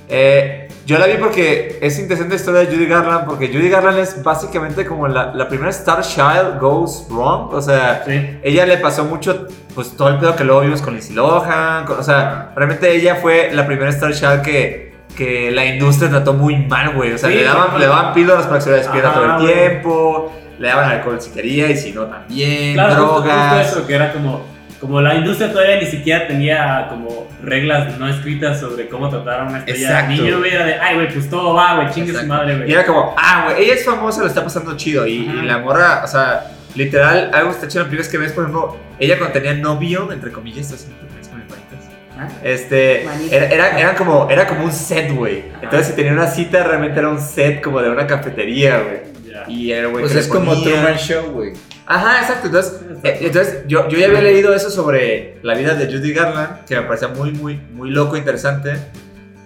Eh, 0.08 0.68
yo 0.86 0.98
la 0.98 1.06
vi 1.06 1.14
porque 1.14 1.78
es 1.80 1.98
interesante 1.98 2.34
la 2.34 2.40
historia 2.40 2.60
de 2.60 2.66
Judy 2.66 2.86
Garland, 2.86 3.24
porque 3.26 3.48
Judy 3.48 3.68
Garland 3.70 3.98
es 3.98 4.22
básicamente 4.22 4.84
como 4.84 5.06
la, 5.08 5.32
la 5.34 5.48
primera 5.48 5.70
Star 5.70 6.02
Child 6.02 6.58
goes 6.60 7.06
wrong. 7.08 7.52
O 7.54 7.62
sea, 7.62 8.02
Sí. 8.06 8.38
ella 8.42 8.66
le 8.66 8.76
pasó 8.78 9.04
mucho, 9.04 9.46
pues 9.74 9.96
todo 9.96 10.08
el 10.08 10.18
pedo 10.18 10.34
que 10.36 10.44
luego 10.44 10.60
vimos 10.62 10.82
con 10.82 10.92
Lindsay 10.94 11.14
Lohan. 11.14 11.84
con- 11.86 11.98
o 11.98 12.02
sea, 12.02 12.52
realmente 12.56 12.90
ella 12.94 13.16
fue 13.16 13.50
la 13.52 13.66
primera 13.66 13.90
Star 13.90 14.12
Child 14.12 14.42
que, 14.42 14.89
que 15.16 15.50
la 15.50 15.64
industria 15.66 16.08
trató 16.10 16.32
muy 16.34 16.56
mal, 16.56 16.94
güey. 16.94 17.12
O 17.12 17.18
sea, 17.18 17.28
Sí, 17.28 17.36
le, 17.36 17.44
daban, 17.44 17.78
le 17.78 17.86
daban 17.86 18.14
píldoras 18.14 18.46
para 18.46 18.58
que 18.58 18.64
se 18.64 18.70
despierta 18.70 19.10
Ajá, 19.10 19.20
todo 19.20 19.48
el 19.48 19.52
tiempo, 19.54 20.32
le 20.58 20.68
daban 20.68 20.90
alcohol 20.90 21.20
si 21.20 21.30
quería 21.30 21.68
y 21.70 21.76
si 21.76 21.92
no 21.92 22.04
también, 22.06 22.74
Claro, 22.74 22.94
justo- 22.94 23.12
justo 23.14 23.28
drogas. 23.28 23.66
eso, 23.70 23.86
que 23.86 23.94
era 23.94 24.12
como, 24.12 24.46
como 24.80 25.00
la 25.00 25.14
industria 25.14 25.52
todavía 25.52 25.76
ni 25.80 25.86
siquiera 25.86 26.26
tenía 26.26 26.86
como 26.88 27.28
reglas 27.42 27.98
no 27.98 28.08
escritas 28.08 28.60
sobre 28.60 28.88
cómo 28.88 29.08
tratar 29.10 29.40
a 29.40 29.44
una 29.44 29.58
estrella 29.58 29.88
Exacto. 30.00 30.10
niño, 30.22 30.38
güey, 30.38 30.54
era 30.54 30.64
de, 30.64 30.74
ay, 30.74 30.94
güey, 30.96 31.12
pues 31.12 31.28
todo 31.28 31.54
va, 31.54 31.74
güey, 31.76 31.90
chingue 31.90 32.12
su 32.12 32.18
Exacto. 32.18 32.34
madre, 32.34 32.56
güey. 32.56 32.70
Y 32.70 32.72
era 32.72 32.86
como, 32.86 33.14
ah, 33.18 33.44
güey, 33.46 33.64
ella 33.64 33.74
es 33.74 33.84
famosa, 33.84 34.20
lo 34.22 34.26
está 34.26 34.42
pasando 34.44 34.76
chido. 34.76 35.06
Y, 35.06 35.12
y 35.26 35.42
la 35.42 35.58
morra, 35.58 36.02
o 36.04 36.06
sea, 36.06 36.46
literal, 36.74 37.30
algo 37.34 37.50
está 37.50 37.66
chido 37.68 37.80
en 37.80 37.84
las 37.86 37.90
películas 37.90 38.08
que 38.08 38.18
ves, 38.18 38.32
por 38.32 38.44
ejemplo, 38.44 38.76
ella 38.98 39.18
cuando 39.18 39.32
tenía 39.34 39.54
novio, 39.54 40.12
entre 40.12 40.30
comillas, 40.32 40.72
así, 40.72 40.86
es 41.19 41.19
Este, 42.42 43.04
era, 43.30 43.46
era, 43.46 43.78
era 43.78 43.94
como, 43.94 44.28
era 44.30 44.46
como 44.46 44.64
un 44.64 44.72
set, 44.72 45.12
güey. 45.12 45.44
Entonces, 45.62 45.88
si 45.88 45.92
tenía 45.94 46.12
una 46.12 46.26
cita, 46.26 46.62
realmente 46.64 46.98
era 46.98 47.08
un 47.08 47.20
set 47.20 47.62
como 47.62 47.80
de 47.80 47.90
una 47.90 48.06
cafetería, 48.06 48.80
güey. 48.80 49.10
Y 49.48 49.72
era, 49.72 49.88
güey. 49.88 50.02
Pues 50.02 50.14
es 50.14 50.28
como 50.28 50.60
Truman 50.62 50.96
Show, 50.96 51.30
güey. 51.32 51.52
Ajá, 51.86 52.20
exacto. 52.20 52.46
Entonces, 52.46 52.80
eh, 53.02 53.18
entonces 53.22 53.64
yo, 53.66 53.88
yo 53.88 53.98
ya 53.98 54.06
había 54.06 54.20
leído 54.20 54.54
eso 54.54 54.70
sobre 54.70 55.38
la 55.42 55.54
vida 55.54 55.74
de 55.74 55.86
Judy 55.86 56.12
Garland, 56.12 56.64
que 56.64 56.76
me 56.76 56.82
parecía 56.82 57.08
muy, 57.08 57.32
muy, 57.32 57.56
muy 57.72 57.90
loco, 57.90 58.16
interesante. 58.16 58.74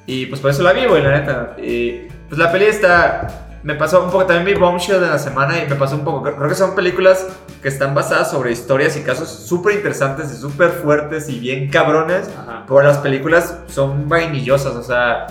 Y 0.07 0.27
pues 0.27 0.41
por 0.41 0.51
eso 0.51 0.63
la 0.63 0.73
vi, 0.73 0.85
güey, 0.85 1.03
la 1.03 1.19
neta. 1.19 1.57
Y 1.59 2.09
pues 2.29 2.39
la 2.39 2.53
peli 2.53 2.67
está. 2.67 3.29
Me 3.65 3.75
pasó 3.75 4.05
un 4.05 4.11
poco, 4.11 4.27
también 4.27 4.45
vi 4.45 4.61
Bombshell 4.61 5.01
de 5.01 5.09
la 5.09 5.19
semana 5.19 5.59
y 5.59 5.67
me 5.67 5.75
pasó 5.75 5.97
un 5.97 6.05
poco. 6.05 6.23
Creo 6.23 6.49
que 6.49 6.55
son 6.55 6.75
películas 6.75 7.27
que 7.63 7.69
están 7.69 7.95
basadas 7.95 8.31
sobre 8.31 8.53
historias 8.53 8.95
y 8.97 9.01
casos 9.03 9.29
súper 9.31 9.75
interesantes 9.77 10.31
y 10.33 10.37
súper 10.37 10.69
fuertes 10.71 11.31
y 11.31 11.39
bien 11.41 11.71
cabrones. 11.71 12.29
Ajá. 12.39 12.65
Pero 12.69 12.83
las 12.83 12.99
películas 12.99 13.59
son 13.69 14.07
vainillosas, 14.09 14.75
o 14.77 14.83
sea, 14.83 15.27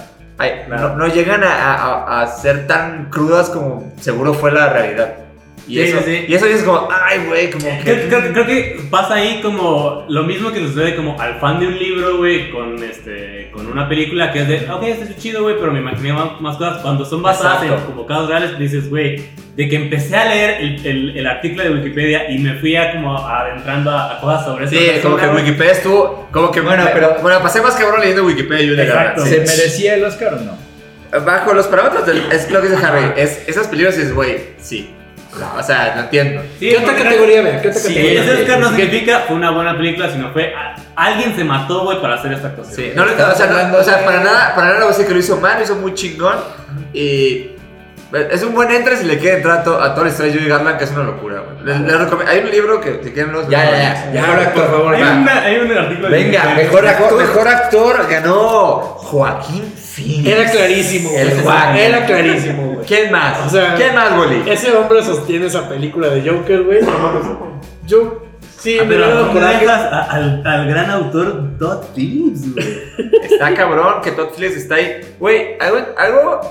Claro. 0.66 0.90
no, 0.90 0.96
no 0.96 1.08
llegan 1.08 1.44
a, 1.44 1.76
a- 1.76 2.22
a 2.24 2.28
ser 2.28 2.66
tan 2.68 3.10
crudas 3.12 3.50
como 3.50 3.94
seguro 4.02 4.34
fue 4.34 4.52
la 4.52 4.68
realidad. 4.68 5.14
Y, 5.68 5.76
Sí, 5.76 5.82
eso, 5.82 6.00
sí, 6.06 6.26
y 6.28 6.34
eso 6.34 6.46
es 6.46 6.62
como, 6.64 6.90
ay, 6.92 7.20
güey, 7.26 7.50
como 7.50 7.66
que... 7.66 7.84
Creo, 7.84 8.08
creo- 8.10 8.34
creo 8.34 8.46
que 8.46 8.82
pasa 8.90 9.16
ahí 9.16 9.40
como 9.42 10.06
lo 10.10 10.24
mismo 10.24 10.52
que 10.52 10.60
sucede 10.60 10.94
como 10.96 11.20
al 11.22 11.40
fan 11.40 11.60
de 11.62 11.68
un 11.68 11.80
libro, 11.80 12.18
güey, 12.18 12.52
con 12.52 12.82
este 12.84 13.50
con 13.54 13.68
una 13.68 13.88
película 13.88 14.32
que 14.34 14.42
es 14.42 14.48
de, 14.48 14.68
ok, 14.70 14.84
esto 14.84 15.04
es 15.06 15.18
chido, 15.18 15.44
güey, 15.44 15.56
pero 15.60 15.72
me 15.72 15.80
imaginé 15.80 16.12
más, 16.12 16.42
más 16.42 16.58
cosas. 16.58 16.82
Cuando 16.82 17.06
son 17.06 17.22
basadas 17.22 17.64
Exacto. 17.64 17.86
en 17.86 17.92
como 17.92 18.06
casos 18.08 18.28
reales, 18.28 18.58
dices, 18.60 18.90
güey, 18.90 19.24
de 19.56 19.70
que 19.70 19.76
empecé 19.76 20.16
a 20.18 20.26
leer 20.26 20.62
el, 20.62 20.86
el, 20.86 21.18
el 21.20 21.28
artículo 21.28 21.64
de 21.64 21.70
Wikipedia 21.70 22.30
y 22.32 22.40
me 22.40 22.56
fui 22.56 22.76
a 22.76 22.92
como 22.92 23.16
adentrando 23.18 23.92
a, 23.92 24.18
a 24.18 24.20
cosas 24.20 24.44
sobre 24.46 24.68
Sí, 24.68 24.76
esta 24.78 25.04
como 25.04 25.16
que 25.16 25.22
persona, 25.22 25.32
güey. 25.34 25.46
Wikipedia 25.46 25.72
estuvo. 25.72 26.28
Como 26.32 26.52
que 26.52 26.62
bueno, 26.62 26.84
pero. 26.94 27.18
Bueno, 27.22 27.40
pasé 27.44 27.62
más 27.62 27.76
cabrón 27.76 28.02
leyendo 28.02 28.26
Wikipedia 28.26 28.64
y 28.66 28.70
una 28.72 28.84
Exacto. 28.84 29.24
¿Se 29.26 29.38
merecía 29.38 29.94
el 29.96 30.04
Oscar 30.04 30.34
o 30.34 30.42
no? 30.42 31.24
Bajo 31.24 31.54
los 31.54 31.68
parámetros 31.68 32.06
del. 32.08 32.24
Es 32.32 32.50
lo 32.50 32.60
que 32.62 32.70
dice 32.70 32.84
Harry. 32.84 33.06
Es, 33.22 33.48
esas 33.48 33.68
películas 33.68 33.96
dices, 33.96 34.14
güey, 34.16 34.38
sí. 34.58 34.90
O 35.58 35.64
sea, 35.64 35.94
lo 35.96 36.02
entiendo. 36.04 36.42
Sí, 36.60 36.70
¿Qué 36.70 36.78
otra 36.78 36.96
categoría, 36.96 37.42
ve? 37.42 37.60
¿Qué 37.62 37.70
otra 37.70 37.80
Sí, 37.82 37.88
categoría? 37.90 38.22
Ese 38.24 38.34
Oscar 38.44 38.60
no 38.60 38.70
significa 38.70 39.20
fue 39.28 39.36
una 39.36 39.52
buena 39.52 39.76
película, 39.76 40.10
sino 40.12 40.32
fue 40.32 40.54
a- 40.56 40.76
alguien 40.96 41.36
se 41.36 41.44
mató, 41.44 41.84
güey, 41.86 42.02
para 42.02 42.16
hacer 42.16 42.34
esta 42.34 42.48
actuación. 42.50 42.76
Sí, 42.76 42.92
no, 42.96 43.06
no, 43.06 43.12
o 43.12 43.36
sea, 43.36 43.48
no, 43.48 43.78
o 43.78 43.84
sea, 43.84 44.06
para 44.06 44.20
nada, 44.24 44.54
para 44.56 44.74
nada 44.74 44.88
decir 44.88 45.08
que 45.08 45.14
lo 45.14 45.20
hizo 45.20 45.38
mal, 45.38 45.58
lo 45.58 45.64
hizo 45.64 45.76
muy 45.76 45.94
chingón. 45.96 46.36
Y 46.94 47.52
es 48.32 48.44
un 48.44 48.54
buen 48.54 48.70
entre 48.72 48.96
si 48.96 49.06
le 49.06 49.18
queda 49.18 49.38
entrar 49.38 49.60
a, 49.60 49.64
to- 49.64 49.82
a 49.82 49.92
toda 49.96 50.04
la 50.06 50.12
historia 50.12 50.32
de 50.32 50.38
Judy 50.38 50.50
Garland, 50.50 50.78
que 50.78 50.84
es 50.84 50.92
una 50.92 51.04
locura, 51.04 51.40
güey. 51.40 51.66
Les, 51.66 51.80
les 51.82 52.00
recomiendo- 52.00 52.32
hay 52.32 52.40
un 52.42 52.52
libro 52.52 52.80
que 52.80 53.00
si 53.04 53.12
quieren 53.12 53.32
los 53.34 53.50
Ya, 53.50 53.66
ya, 53.66 53.72
ya. 53.72 54.12
Ya, 54.14 54.22
Mejor 54.22 54.40
actor, 54.40 54.66
por 54.68 54.72
favor, 54.78 54.96
Hay, 54.96 55.02
una- 55.02 55.42
hay 55.42 55.58
un 55.58 55.72
artículo 55.78 56.10
de 56.10 56.24
Venga. 56.24 56.44
Mejor 56.56 56.88
actor, 56.88 57.18
mejor 57.22 57.48
actor 57.48 58.08
ganó 58.08 58.80
Joaquín 58.82 59.74
Phoenix. 59.96 60.28
Era 60.28 60.52
clarísimo, 60.52 61.10
güey. 61.10 61.22
El 61.22 61.42
Juan. 61.42 61.76
Era 61.78 62.06
clarísimo, 62.06 62.72
güey. 62.74 62.86
¿Quién 62.86 63.12
más? 63.12 63.46
O 63.46 63.50
sea, 63.50 63.76
¿Quién 63.76 63.94
más, 63.96 64.16
Boli? 64.16 64.44
Ese 64.50 64.72
hombre 64.76 65.04
sostiene 65.04 65.46
esa 65.48 65.68
película 65.70 66.08
de 66.10 66.30
Joker, 66.30 66.64
güey. 66.64 66.82
No. 66.82 67.62
Yo, 67.86 68.24
sí, 68.60 68.78
Ah, 68.80 68.86
pero 68.88 69.08
da 69.08 69.16
¿dónde 69.16 69.34
coraje. 69.34 69.60
dejas 69.66 69.82
a- 69.82 70.02
al, 70.12 70.48
al 70.48 70.68
gran 70.68 70.90
autor 70.90 71.58
Todd 71.60 71.84
Phillips, 71.96 72.54
güey? 72.54 72.66
Está 73.24 73.54
cabrón 73.54 74.02
que 74.04 74.12
Todd 74.12 74.30
Phillips 74.36 74.58
está 74.58 74.76
ahí. 74.76 75.02
Güey, 75.20 75.58
algo, 75.60 75.78
algo. 75.98 76.42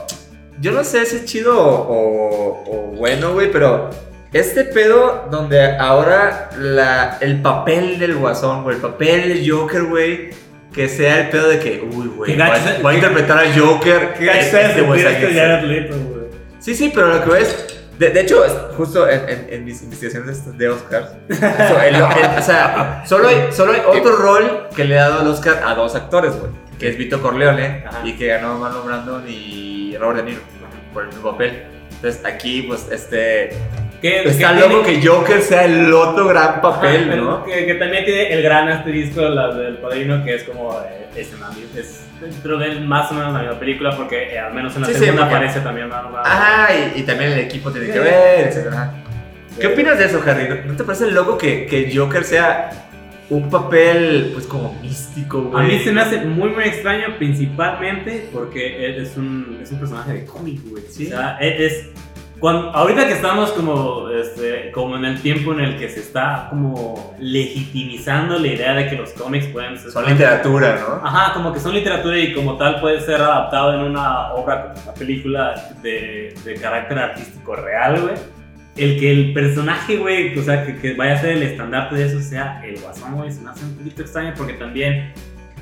Yo 0.61 0.70
no 0.72 0.85
sé 0.85 1.05
si 1.07 1.16
es 1.16 1.24
chido 1.24 1.59
o, 1.59 2.62
o 2.66 2.94
bueno, 2.96 3.33
güey, 3.33 3.50
pero. 3.50 3.90
Este 4.33 4.64
pedo 4.64 5.26
donde 5.31 5.76
ahora 5.76 6.48
la, 6.59 7.18
el 7.20 7.42
papel 7.42 7.98
del 7.98 8.14
guasón, 8.14 8.62
güey, 8.62 8.76
el 8.76 8.81
papel 8.81 9.28
del 9.28 9.50
Joker, 9.50 9.83
güey, 9.85 10.31
que 10.72 10.88
sea 10.88 11.20
el 11.20 11.28
pedo 11.30 11.48
de 11.48 11.58
que, 11.58 11.87
uy, 11.92 12.06
güey, 12.08 12.37
gacho 12.37 12.87
a- 12.87 12.94
interpretar 12.94 13.38
al 13.38 13.58
Joker. 13.58 14.14
Qué 14.18 14.24
gacho 14.26 14.40
este 14.40 14.80
es 14.80 14.87
güey. 14.87 15.02
Sí, 16.58 16.74
sí, 16.74 16.90
pero 16.94 17.08
lo 17.08 17.24
que 17.24 17.30
ves. 17.30 17.66
De, 17.98 18.08
de 18.11 18.20
hecho, 18.22 18.42
justo 18.76 19.08
en, 19.08 19.28
en- 19.28 19.46
en 19.50 19.64
mis 19.64 19.82
investigaciones 19.82 20.56
de 20.58 20.68
Oscars, 20.70 21.11
eso, 21.28 21.80
el- 21.80 21.94
el- 21.94 22.02
o 22.02 22.42
sea, 22.42 23.04
solo 23.06 23.28
hay, 23.28 23.48
solo 23.52 23.72
hay 23.72 23.80
otro 23.87 24.16
rol 24.16 24.68
que 24.74 24.85
le 24.85 24.98
ha 24.98 25.08
dado 25.11 25.22
el 25.22 25.28
Oscar 25.28 25.62
a 25.64 25.74
dos 25.74 25.94
actores, 25.94 26.32
güey, 26.38 26.50
que 26.78 26.88
es 26.88 26.96
Vito 26.98 27.20
Corleone 27.20 27.85
Ajá. 27.87 28.00
y 28.04 28.14
que 28.14 28.28
ganó 28.28 28.58
Marlon 28.58 28.87
Brandon 28.87 29.24
y 29.28 29.94
Robert 29.98 30.18
De 30.24 30.30
Niro 30.30 30.40
por 30.94 31.02
el 31.04 31.08
mismo 31.11 31.30
papel. 31.32 31.64
Entonces 31.92 32.24
aquí, 32.24 32.62
pues, 32.62 32.88
este. 32.90 33.50
Que, 34.02 34.24
Está 34.24 34.52
que 34.54 34.60
loco 34.60 34.82
tiene- 34.82 35.00
que 35.00 35.06
Joker 35.06 35.40
sea 35.42 35.64
el 35.64 35.92
otro 35.94 36.26
gran 36.26 36.60
papel, 36.60 37.08
Ajá, 37.08 37.16
¿no? 37.20 37.44
Que, 37.44 37.66
que 37.66 37.74
también 37.74 38.04
tiene 38.04 38.32
el 38.32 38.42
gran 38.42 38.68
asterisco 38.68 39.20
la 39.22 39.54
del 39.54 39.76
padrino, 39.78 40.24
que 40.24 40.34
es 40.34 40.42
como. 40.42 40.72
eh, 40.82 41.06
es, 41.14 41.30
es 41.76 42.04
dentro 42.20 42.58
de 42.58 42.80
más 42.80 43.10
o 43.12 43.14
menos 43.14 43.32
la 43.32 43.40
misma 43.42 43.58
película, 43.60 43.96
porque 43.96 44.32
eh, 44.34 44.38
al 44.40 44.54
menos 44.54 44.74
en 44.74 44.82
la 44.82 44.88
Sí, 44.88 44.94
segunda 44.94 45.26
aparece 45.26 45.60
también 45.60 45.88
Brando. 45.88 46.18
Ajá, 46.18 46.68
y, 46.74 47.00
y 47.00 47.02
también 47.04 47.32
el 47.32 47.38
equipo 47.40 47.70
tiene 47.70 47.90
que 47.92 47.98
ver, 48.00 48.48
etc. 48.48 48.74
¿Qué 49.60 49.66
opinas 49.68 49.98
de 49.98 50.06
eso, 50.06 50.20
Harry? 50.26 50.48
¿No- 50.48 50.72
¿No 50.72 50.76
te 50.76 50.82
parece 50.84 51.10
loco 51.10 51.38
que, 51.38 51.66
que 51.66 51.92
Joker 51.94 52.24
sea 52.24 52.70
un 53.30 53.48
papel, 53.50 54.30
pues, 54.34 54.46
como 54.46 54.74
místico, 54.82 55.38
A 55.54 55.62
güey? 55.62 55.78
mí 55.78 55.84
se 55.84 55.92
me 55.92 56.00
hace 56.00 56.18
muy 56.18 56.50
muy 56.50 56.64
extraño, 56.64 57.16
principalmente 57.18 58.28
porque 58.32 58.96
es 59.00 59.16
un, 59.16 59.60
es 59.62 59.70
un 59.70 59.78
personaje 59.78 60.12
de 60.12 60.24
cómic, 60.24 60.60
güey. 60.68 60.82
Sí. 60.90 61.06
O 61.06 61.10
sea, 61.10 61.38
es. 61.40 61.60
es- 61.72 61.86
cuando, 62.42 62.70
ahorita 62.70 63.07
que 63.07 63.12
estamos 63.12 63.52
como, 63.52 64.09
este, 64.11 64.72
como 64.72 64.96
en 64.96 65.05
el 65.05 65.22
tiempo 65.22 65.52
en 65.52 65.61
el 65.61 65.78
que 65.78 65.88
se 65.88 66.00
está 66.00 66.48
como 66.50 67.14
legitimizando 67.20 68.37
la 68.37 68.48
idea 68.48 68.74
de 68.74 68.88
que 68.88 68.96
los 68.96 69.11
cómics 69.11 69.46
pueden 69.46 69.78
ser. 69.78 69.92
Son 69.92 70.05
literatura, 70.05 70.76
¿no? 70.81 71.07
Ajá, 71.07 71.35
como 71.35 71.52
que 71.52 71.61
son 71.61 71.72
literatura 71.72 72.18
y 72.18 72.35
como 72.35 72.57
tal 72.57 72.81
puede 72.81 73.00
ser 73.00 73.20
adaptado 73.20 73.74
en 73.74 73.83
una 73.83 74.33
obra, 74.33 74.74
una 74.83 74.92
película 74.92 75.70
de, 75.85 76.35
de 76.44 76.55
carácter 76.55 76.98
artístico 76.98 77.55
real, 77.55 78.00
güey. 78.00 78.14
El 78.76 78.98
que 78.98 79.12
el 79.12 79.33
personaje, 79.33 79.98
güey, 79.98 80.37
o 80.37 80.42
sea, 80.42 80.66
que, 80.66 80.78
que 80.78 80.94
vaya 80.94 81.12
a 81.12 81.18
ser 81.18 81.37
el 81.37 81.44
estandarte 81.44 81.94
de 81.94 82.07
eso 82.07 82.20
sea 82.20 82.61
el 82.64 82.81
guasón, 82.81 83.14
güey, 83.14 83.31
se 83.31 83.40
me 83.40 83.50
hace 83.50 83.64
un 83.64 83.76
poquito 83.76 84.02
extraño 84.02 84.35
porque 84.37 84.55
también 84.55 85.12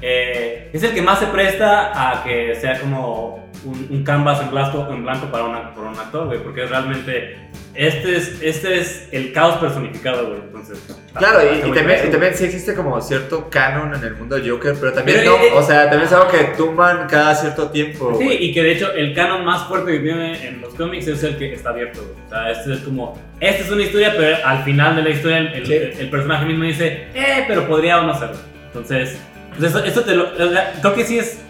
eh, 0.03 0.71
es 0.73 0.83
el 0.83 0.93
que 0.95 1.03
más 1.03 1.19
se 1.19 1.27
presta 1.27 1.91
a 2.13 2.23
que 2.25 2.55
sea 2.55 2.79
como 2.81 3.51
un, 3.65 3.87
un 3.91 4.05
canvas 4.05 4.41
en 4.41 4.51
blanco, 4.51 4.89
en 4.91 5.03
blanco 5.03 5.27
para, 5.31 5.45
una, 5.45 5.75
para 5.75 5.89
un 5.91 5.99
actor, 5.99 6.27
güey, 6.29 6.39
porque 6.43 6.65
realmente, 6.65 7.37
este 7.75 8.17
es, 8.17 8.41
este 8.43 8.79
es 8.79 9.09
el 9.13 9.33
caos 9.33 9.57
personificado, 9.57 10.29
güey, 10.29 10.41
entonces. 10.41 10.79
Claro, 11.15 11.41
y, 11.45 11.69
y 11.69 11.73
también, 11.73 11.99
y 12.07 12.11
también 12.11 12.35
sí 12.35 12.45
existe 12.45 12.75
como 12.75 12.99
cierto 13.01 13.51
canon 13.51 13.95
en 13.95 14.03
el 14.05 14.15
mundo 14.17 14.37
de 14.37 14.49
Joker, 14.49 14.75
pero 14.81 14.93
también 14.93 15.19
Pero, 15.19 15.37
no, 15.37 15.45
eh, 15.45 15.51
o 15.55 15.63
sea, 15.63 15.83
también 15.91 16.05
es 16.05 16.13
algo 16.13 16.29
que 16.29 16.39
tumban 16.57 17.07
cada 17.09 17.35
cierto 17.35 17.69
tiempo. 17.71 18.17
Sí, 18.19 18.29
y 18.41 18.55
que 18.55 18.63
de 18.63 18.73
hecho 18.73 18.93
el 18.95 19.13
canon 19.15 19.45
más 19.45 19.65
fuerte 19.69 19.93
que 19.93 19.99
tiene 19.99 20.47
en 20.47 20.61
los 20.63 20.73
cómics 20.75 21.09
es 21.09 21.23
el 21.25 21.37
que 21.37 21.53
está 21.53 21.71
abierto. 21.71 22.01
güey. 22.03 22.15
O 22.27 22.29
sea, 22.31 22.51
este 22.53 22.73
es 22.75 22.81
como, 22.81 23.19
esta 23.41 23.65
es 23.65 23.71
una 23.71 23.83
historia, 23.83 24.15
pero 24.17 24.37
al 24.47 24.63
final 24.65 24.97
de 24.97 25.03
la 25.03 25.11
historia 25.11 25.39
el, 25.39 25.47
el- 25.49 25.67
Sí. 25.67 25.75
el 26.01 26.09
personaje 26.11 26.47
mismo 26.47 26.65
dice, 26.65 27.09
eh, 27.15 27.45
pero 27.47 27.67
podría 27.67 27.99
o 28.01 28.05
no 28.05 28.17
serlo. 28.19 28.37
Entonces, 28.69 29.21
pues 29.57 29.71
eso, 29.71 29.85
esto 29.85 30.03
te 30.03 30.15
lo, 30.15 30.25
o 30.25 30.51
sea, 30.51 30.75
creo 30.81 30.95
que 30.95 31.05
sí 31.05 31.19
es, 31.19 31.41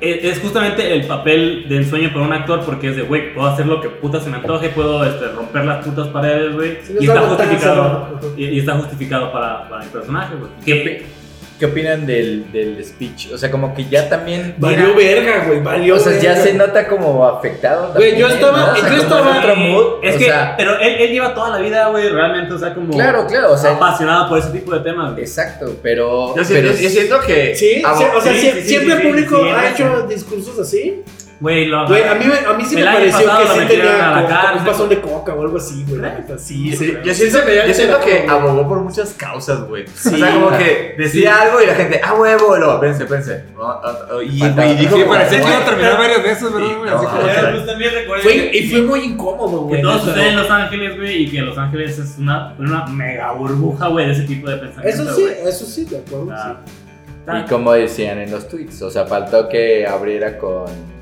es, 0.00 0.24
es 0.24 0.38
justamente 0.40 0.94
el 0.94 1.06
papel 1.06 1.66
de 1.68 1.76
ensueño 1.78 2.10
para 2.12 2.24
un 2.24 2.32
actor 2.32 2.64
porque 2.64 2.90
es 2.90 2.96
de, 2.96 3.02
güey, 3.02 3.34
puedo 3.34 3.48
hacer 3.48 3.66
lo 3.66 3.80
que 3.80 3.88
puta 3.88 4.20
se 4.20 4.30
me 4.30 4.36
antoje, 4.36 4.68
puedo 4.70 5.04
este, 5.04 5.28
romper 5.28 5.64
las 5.64 5.84
putas 5.84 6.08
paredes, 6.08 6.54
güey, 6.54 6.78
Sí, 6.82 6.94
y 7.00 7.06
está 7.06 7.20
justificado. 7.22 8.20
y 8.36 8.58
está 8.58 8.74
justificado 8.74 9.32
para, 9.32 9.68
para 9.68 9.84
el 9.84 9.90
personaje, 9.90 10.34
güey. 10.36 10.50
¿Qué, 11.58 11.66
opinan 11.66 12.06
del, 12.06 12.50
del 12.52 12.84
speech? 12.84 13.32
O 13.32 13.38
sea, 13.38 13.50
como 13.50 13.74
que 13.74 13.84
ya 13.88 14.08
también. 14.08 14.54
Valió 14.58 14.94
verga, 14.94 15.44
güey. 15.46 15.60
Valió 15.60 15.96
O 15.96 15.98
sea, 15.98 16.18
ya 16.20 16.36
se 16.36 16.54
nota 16.54 16.86
como 16.86 17.24
afectado. 17.26 17.92
Güey, 17.94 18.16
yo 18.18 18.28
estaba- 18.28 18.58
¿no? 18.58 18.72
O 18.72 18.76
sea, 18.76 18.88
yo 18.90 19.02
estaba- 19.02 19.38
otro 19.38 19.56
mood. 19.56 19.86
Es 20.02 20.14
o 20.16 20.18
que, 20.18 20.24
sea, 20.26 20.54
pero 20.56 20.78
él, 20.78 20.94
él 21.00 21.10
lleva 21.10 21.34
toda 21.34 21.50
la 21.50 21.58
vida, 21.58 21.88
güey, 21.88 22.08
realmente, 22.08 22.54
o 22.54 22.58
sea, 22.58 22.74
como 22.74 22.92
claro, 22.92 23.26
claro. 23.26 23.52
O 23.52 23.56
sea, 23.58 23.72
apasionado 23.72 24.28
por 24.28 24.38
ese 24.38 24.50
tipo 24.50 24.72
de 24.74 24.80
temas. 24.80 25.12
güey. 25.12 25.22
exacto, 25.24 25.76
pero. 25.82 26.28
Yo, 26.28 26.34
pero 26.34 26.44
siento, 26.44 26.72
yo 26.80 26.88
siento 26.90 27.20
que. 27.20 27.54
Sí, 27.54 27.76
sí, 27.76 27.82
o 27.84 28.20
sea, 28.20 28.32
sí, 28.32 28.38
sie- 28.38 28.52
sí, 28.52 28.60
sí, 28.62 28.68
siempre 28.68 28.94
sí, 28.96 29.00
el 29.02 29.08
público 29.08 29.42
sí, 29.42 29.48
ha 29.50 29.60
sí. 29.62 29.82
hecho 29.82 30.06
discursos 30.08 30.58
así. 30.58 31.02
Güey, 31.40 31.66
lo 31.66 31.86
Güey, 31.86 32.02
a 32.02 32.14
mí, 32.16 32.24
a 32.24 32.52
mí 32.54 32.64
sí 32.64 32.74
me 32.74 32.84
pareció 32.84 33.18
que 33.20 33.26
lo 33.44 33.54
sí 33.54 33.60
tenía 33.68 34.26
como, 34.28 34.58
un 34.58 34.64
pasón 34.64 34.88
de 34.88 35.00
coca 35.00 35.34
o 35.34 35.42
algo 35.42 35.56
así, 35.56 35.84
güey. 35.88 36.00
Sí, 36.36 36.72
Sí, 36.72 36.76
sí. 36.76 36.96
Yo 37.04 37.14
siento, 37.14 37.38
se 37.38 37.44
veía 37.44 37.60
yo 37.62 37.66
que 37.68 37.74
siento 37.74 38.00
que 38.00 38.26
abogó 38.28 38.66
por 38.68 38.80
muchas 38.80 39.12
causas, 39.14 39.60
güey. 39.68 39.84
Sí. 39.94 40.14
o 40.14 40.18
sea, 40.18 40.34
como 40.34 40.50
que 40.58 40.96
decía 40.98 41.40
algo 41.42 41.62
y 41.62 41.66
la 41.66 41.74
gente, 41.76 42.00
ah, 42.02 42.14
huevo, 42.14 42.56
luego, 42.56 42.80
pense, 42.80 43.04
pense. 43.04 43.44
No, 43.54 43.62
ah, 43.68 43.80
ah, 43.84 44.22
Y, 44.22 44.38
Falta 44.40 44.66
y 44.66 44.70
otra. 44.72 44.80
dijo, 44.80 44.96
Sí, 44.96 45.02
como, 45.02 45.14
parecía 45.14 45.38
que 45.38 45.44
que- 45.44 45.50
que, 48.50 48.58
y 48.58 48.70
fue 48.70 48.82
muy 48.82 49.00
incómodo, 49.00 49.60
que 49.60 49.66
güey. 49.68 49.82
todo 49.82 49.92
neta. 49.92 50.04
sucede 50.06 50.28
en 50.30 50.36
Los 50.36 50.50
Ángeles, 50.50 50.96
güey, 50.96 51.22
y 51.22 51.30
que 51.30 51.40
Los 51.42 51.56
Ángeles 51.56 51.98
es 51.98 52.18
una, 52.18 52.54
una 52.58 52.86
mega 52.86 53.30
burbuja, 53.32 53.86
güey, 53.88 54.06
de 54.06 54.12
ese 54.12 54.22
tipo 54.22 54.50
de 54.50 54.56
pensamiento. 54.56 55.02
Eso 55.02 55.14
sí, 55.14 55.24
eso 55.44 55.64
sí, 55.66 55.84
de 55.84 55.98
acuerdo. 55.98 56.30
Ah, 56.32 56.56
está- 57.20 57.38
Y 57.40 57.44
como 57.44 57.72
decían 57.74 58.18
en 58.18 58.32
los 58.32 58.48
tweets, 58.48 58.82
o 58.82 58.90
sea, 58.90 59.06
faltó 59.06 59.48
que 59.48 59.86
abriera 59.86 60.36
con. 60.36 60.97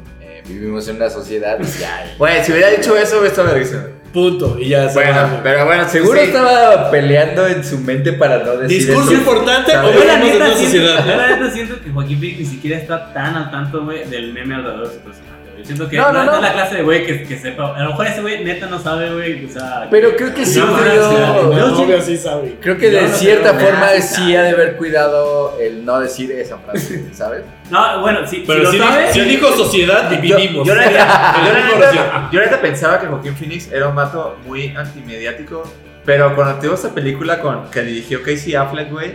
Vivimos 0.49 0.87
en 0.89 0.97
una 0.97 1.11
sociedad. 1.11 1.59
ya. 1.81 2.15
Güey, 2.19 2.45
si 2.45 2.53
hubiera 2.53 2.71
dicho 2.71 2.97
eso, 2.97 3.21
me 3.21 3.51
risa. 3.55 3.89
Punto. 4.13 4.57
Y 4.59 4.69
ya 4.71 4.89
se 4.89 4.95
Bueno, 4.95 5.13
va, 5.13 5.41
pero 5.43 5.67
bueno, 5.67 5.87
Seguro 5.89 6.19
sí. 6.19 6.27
estaba 6.27 6.91
peleando 6.91 7.47
en 7.47 7.63
su 7.63 7.79
mente 7.79 8.15
para 8.15 8.39
no 8.39 8.57
decir 8.57 8.79
Discurso 8.87 9.11
eso. 9.11 9.19
importante 9.21 9.77
o 9.77 9.93
Yo 9.93 10.05
la 10.05 10.17
vivimos 10.17 10.23
en 10.23 10.33
neta 10.33 10.37
una 10.47 10.55
siento, 10.57 10.77
yo 10.79 10.89
sociedad. 10.95 11.17
la 11.19 11.37
neta 11.37 11.51
siento 11.51 11.81
que 11.83 11.91
Joaquín 11.91 12.19
Phoenix 12.21 12.39
ni 12.41 12.47
siquiera 12.47 12.79
está 12.79 13.13
tan 13.13 13.35
al 13.37 13.51
tanto, 13.51 13.85
güey, 13.85 14.09
del 14.09 14.33
meme 14.33 14.55
alrededor 14.55 14.89
de 14.89 14.95
su 14.95 15.01
personaje. 15.01 15.36
Güey. 15.57 15.59
Yo 15.59 15.65
siento 15.65 15.89
que 15.89 15.97
No, 15.97 16.13
no, 16.13 16.25
no, 16.25 16.31
no. 16.33 16.37
es 16.37 16.43
la 16.43 16.53
clase 16.53 16.75
de 16.77 16.83
güey 16.83 17.05
que, 17.07 17.23
que 17.25 17.37
sepa. 17.39 17.77
A 17.77 17.83
lo 17.83 17.91
mejor 17.91 18.07
ese 18.07 18.21
güey 18.21 18.45
neta 18.45 18.67
no 18.67 18.79
sabe, 18.79 19.13
güey, 19.13 19.45
o 19.45 19.49
sea. 19.49 19.89
Pero 19.91 20.15
creo 20.17 20.35
que 20.35 20.45
sí 20.47 20.59
No, 20.61 20.67
cuidó- 20.77 21.13
no, 21.13 21.43
no, 21.43 21.49
Mi 21.49 21.55
no, 21.57 21.67
novia 21.69 22.01
sí 22.01 22.17
sabe. 22.17 22.57
Creo 22.61 22.77
que 22.79 22.91
Yo 22.93 22.99
de 22.99 23.09
no 23.09 23.15
cierta 23.17 23.55
forma 23.55 23.81
nada, 23.81 24.01
sí 24.01 24.37
ha 24.37 24.43
de 24.43 24.51
haber 24.51 24.77
cuidado 24.77 25.57
el 25.61 25.85
no 25.85 26.01
decir 26.01 26.31
esa 26.33 26.59
frase, 26.59 27.05
¿sabes? 27.13 27.43
No, 27.71 28.01
bueno, 28.01 28.21
sí, 28.27 28.45
Pero 28.47 28.67
si 28.67 28.73
sí, 28.73 28.79
lo 28.79 28.85
dijo- 28.85 28.95
sabe. 28.95 29.13
sí 29.13 29.21
dijo 29.23 29.53
sociedad, 29.53 30.11
dividimos. 30.11 30.67
Yo, 30.69 30.75
yo, 30.75 30.81
neta- 30.81 32.29
yo 32.33 32.41
neta 32.41 32.61
pensaba 32.61 33.01
que 33.01 33.07
Joaquín 33.07 33.35
Phoenix 33.35 33.71
era 33.73 33.89
un 33.89 33.95
mato 33.95 34.37
muy 34.47 34.75
antimediático, 34.77 35.63
pero 36.05 36.35
cuando 36.35 36.61
tuvo 36.61 36.75
esta 36.75 36.91
película 36.91 37.41
con, 37.41 37.71
que 37.71 37.83
dirigió 37.83 38.23
Casey 38.23 38.55
Affleck, 38.55 38.91
güey, 38.91 39.15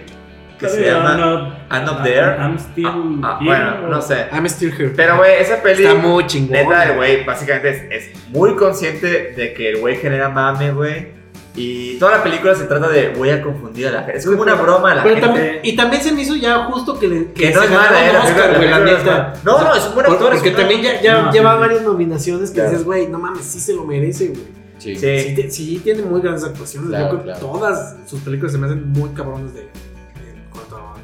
que 0.62 0.70
se 0.70 0.86
llama 0.86 1.18
no, 1.18 1.48
I'm 1.70 1.90
Up 1.90 2.04
There. 2.04 2.38
I'm 2.40 2.58
still. 2.58 2.86
Ah, 3.24 3.38
here, 3.42 3.46
bueno, 3.50 3.88
no 3.90 4.02
sé. 4.02 4.28
I'm 4.32 4.46
still 4.48 4.72
here. 4.72 4.94
Pero, 4.96 5.18
güey, 5.18 5.36
esa 5.42 5.62
peli, 5.62 5.84
Está 5.86 5.96
muy 5.96 6.26
chingón. 6.28 6.52
neta, 6.54 6.84
el 6.86 6.96
güey 6.96 7.26
básicamente 7.26 7.70
es, 7.90 8.10
es 8.14 8.30
muy 8.30 8.56
consciente 8.56 9.34
de 9.36 9.54
que 9.54 9.70
el 9.72 9.80
güey 9.80 9.98
genera 9.98 10.30
mame, 10.30 10.72
güey. 10.72 11.20
Y 11.54 11.98
toda 12.00 12.14
la 12.18 12.24
película 12.24 12.56
se 12.56 12.64
trata 12.64 12.88
de 12.88 13.10
voy 13.10 13.30
a 13.30 13.42
confundir 13.42 13.88
a 13.88 13.92
la 13.92 14.04
gente. 14.04 14.20
Es 14.20 14.26
como 14.26 14.42
una 14.42 14.54
broma 14.56 14.94
a 14.94 14.96
la 14.96 15.04
Pero 15.04 15.16
gente. 15.16 15.28
también, 15.28 15.60
y 15.64 15.76
también 15.76 16.02
se 16.02 16.14
me 16.14 16.22
hizo 16.22 16.36
ya 16.38 16.64
justo 16.66 16.98
que, 16.98 17.10
le, 17.10 17.34
que 17.34 17.52
no 17.52 17.62
es 17.62 17.70
mala, 17.70 17.90
un 17.90 17.96
eh, 17.98 18.14
la 18.14 18.20
Oscar, 18.24 18.56
güey, 18.56 18.70
la 18.70 18.80
la 18.80 19.34
no. 19.44 19.58
No, 19.58 19.64
no, 19.66 19.76
es 19.76 19.86
un 19.86 19.94
buen 19.96 20.06
actor. 20.06 20.32
Porque 20.32 20.52
también 20.52 20.82
gran 20.82 20.96
ya, 20.96 21.02
ya 21.02 21.22
No, 21.24 21.32
lleva 21.34 21.54
sí. 21.56 21.60
varias 21.60 21.82
nominaciones 21.82 22.52
que 22.52 22.56
Claro. 22.56 22.70
dices, 22.70 22.86
güey, 22.86 23.08
no 23.08 23.20
mames, 23.20 23.44
sí 23.44 23.60
se 23.60 23.74
lo 23.74 23.84
merece, 23.84 24.28
güey. 24.28 24.62
Sí. 24.78 24.96
Sí. 24.96 25.20
Sí, 25.20 25.36
ti- 25.36 25.52
sí 25.52 25.82
tiene 25.84 26.04
muy 26.04 26.22
grandes 26.22 26.46
actuaciones. 26.46 26.90
Claro, 26.90 27.04
Yo 27.04 27.10
creo 27.12 27.24
claro. 27.24 27.40
que 27.40 27.46
todas 27.46 27.96
sus 28.08 28.22
películas 28.22 28.54
se 28.54 28.58
me 28.58 28.68
hacen 28.68 28.90
muy 28.94 29.10
cabrones 29.10 29.54
de, 29.54 29.68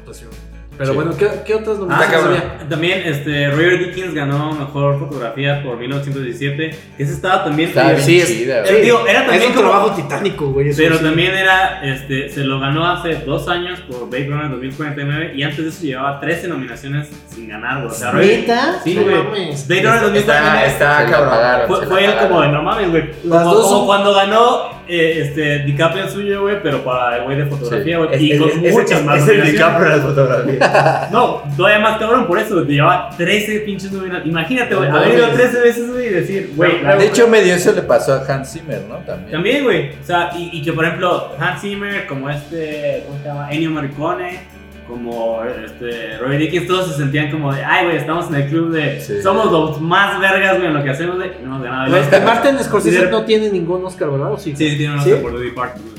actuación. 0.08 0.30
Pero 0.78 0.90
Sí. 0.90 0.94
bueno, 0.96 1.10
¿qué, 1.18 1.28
qué 1.44 1.54
otras 1.56 1.76
Ah, 1.76 1.80
nominaciones 1.80 2.24
había? 2.24 2.68
También 2.68 3.02
este, 3.04 3.50
Roger 3.50 3.78
Dickens 3.80 4.14
ganó 4.14 4.52
mejor 4.52 4.96
fotografía 5.00 5.60
por 5.64 5.76
1917. 5.76 6.70
Ese 6.96 7.12
estaba 7.14 7.42
también. 7.42 7.70
Estaba 7.70 7.90
eh, 7.90 7.94
bien 7.94 8.06
sí, 8.06 8.20
es- 8.20 8.28
chida, 8.28 8.58
eh, 8.60 8.70
güey. 8.70 8.82
digo, 8.82 9.04
era 9.08 9.22
Es 9.22 9.26
también 9.26 9.50
un 9.50 9.56
como- 9.56 9.68
trabajo 9.70 9.90
titánico, 9.96 10.46
güey. 10.52 10.72
Pero 10.76 10.98
sí. 10.98 11.02
también 11.02 11.34
era, 11.34 11.82
este, 11.82 12.28
se 12.28 12.44
lo 12.44 12.60
ganó 12.60 12.86
hace 12.86 13.16
dos 13.26 13.48
años 13.48 13.80
por 13.90 14.08
Blade 14.08 14.26
Runner 14.28 14.50
2049 14.50 15.32
y 15.34 15.42
antes 15.42 15.58
de 15.64 15.68
eso 15.68 15.82
llevaba 15.82 16.20
13 16.20 16.46
nominaciones 16.46 17.08
sin 17.28 17.48
ganar, 17.48 17.78
güey. 17.82 17.90
O 17.90 17.94
sea, 17.94 18.12
Roger- 18.12 18.38
¿Neta? 18.42 18.80
Sí, 18.84 18.94
güey. 18.94 19.06
Blade 19.06 19.22
Runner 19.26 19.50
Está, 19.50 19.82
2049 20.04 20.66
está 20.68 21.02
la 21.02 21.10
cabrón. 21.10 21.66
fue, 21.66 21.86
fue 21.88 22.04
él 22.04 22.12
como 22.20 22.40
de 22.42 22.48
no 22.50 22.62
mames, 22.62 22.90
güey. 22.92 23.10
Como, 23.28 23.52
como 23.62 23.86
cuando 23.86 24.14
ganó 24.14 24.77
eh, 24.88 25.20
este, 25.22 25.58
DiCaprio 25.60 26.04
el 26.04 26.10
suyo, 26.10 26.40
güey, 26.42 26.62
pero 26.62 26.82
para 26.82 27.18
el 27.18 27.24
güey 27.24 27.36
de 27.36 27.46
fotografía, 27.46 27.98
güey. 27.98 28.24
Y 28.24 28.32
es- 28.32 28.40
con 28.40 28.48
es- 28.64 28.72
muchas 28.72 29.00
es- 29.00 29.04
más 29.04 29.22
es 29.22 29.28
el. 29.28 29.52
DiCaprio 29.52 29.84
de 29.90 29.96
las 29.96 30.00
fotografías. 30.06 31.10
No, 31.12 31.42
todavía 31.56 31.78
más 31.80 31.98
cabrón 31.98 32.26
por 32.26 32.38
eso, 32.38 32.62
te 32.64 32.72
llevaba 32.72 33.10
13 33.16 33.60
pinches 33.60 33.92
nominaciones. 33.92 34.28
Imagínate, 34.30 34.74
güey, 34.74 34.88
No 34.90 34.96
haber 34.96 35.14
ido 35.14 35.26
mames. 35.28 35.36
13 35.40 35.60
veces, 35.60 35.90
güey, 35.90 36.06
y 36.06 36.10
decir, 36.10 36.52
güey, 36.56 36.82
De 36.82 37.06
hecho, 37.06 37.28
medio 37.28 37.54
eso 37.54 37.72
le 37.72 37.82
pasó 37.82 38.14
a 38.14 38.24
Hans 38.26 38.52
Zimmer, 38.52 38.82
¿no? 38.88 38.96
También. 38.98 39.30
También, 39.32 39.64
güey. 39.64 39.90
O 40.00 40.04
sea, 40.04 40.30
y, 40.36 40.50
y 40.52 40.62
que 40.62 40.72
por 40.72 40.84
ejemplo, 40.84 41.32
Hans 41.38 41.60
Zimmer, 41.60 42.06
como 42.06 42.28
este, 42.30 43.04
¿cómo 43.06 43.18
se 43.20 43.24
llama? 43.28 43.50
Ennio 43.52 43.70
Morricone, 43.70 44.40
como 44.88 45.42
este, 45.44 46.16
Roy 46.18 46.38
Dickens, 46.38 46.66
todos 46.66 46.90
se 46.92 46.96
sentían 46.96 47.30
como 47.30 47.52
de, 47.52 47.62
ay, 47.64 47.84
güey, 47.84 47.96
estamos 47.98 48.28
en 48.28 48.34
el 48.36 48.48
club 48.48 48.72
de, 48.72 49.00
Sí. 49.00 49.22
somos 49.22 49.52
los 49.52 49.80
más 49.80 50.18
vergas, 50.20 50.56
güey, 50.56 50.66
en 50.68 50.74
lo 50.74 50.82
que 50.82 50.90
hacemos, 50.90 51.16
güey, 51.16 51.30
no 51.42 51.46
hemos 51.56 51.62
ganado. 51.62 51.86
el 51.86 52.02
Este, 52.02 52.16
Oscar. 52.16 52.34
Martin 52.34 52.64
Scorsese 52.64 53.10
no 53.10 53.24
tiene 53.24 53.50
ningún 53.50 53.84
Oscar, 53.84 54.10
¿verdad? 54.10 54.32
¿O 54.32 54.38
sí? 54.38 54.54
Sí, 54.56 54.76
tiene 54.76 54.94
un 54.94 55.00
¿Sí? 55.02 55.12
Oscar 55.12 55.22
por 55.30 55.38
The 55.38 55.44
Departed, 55.44 55.80
güey. 55.82 55.98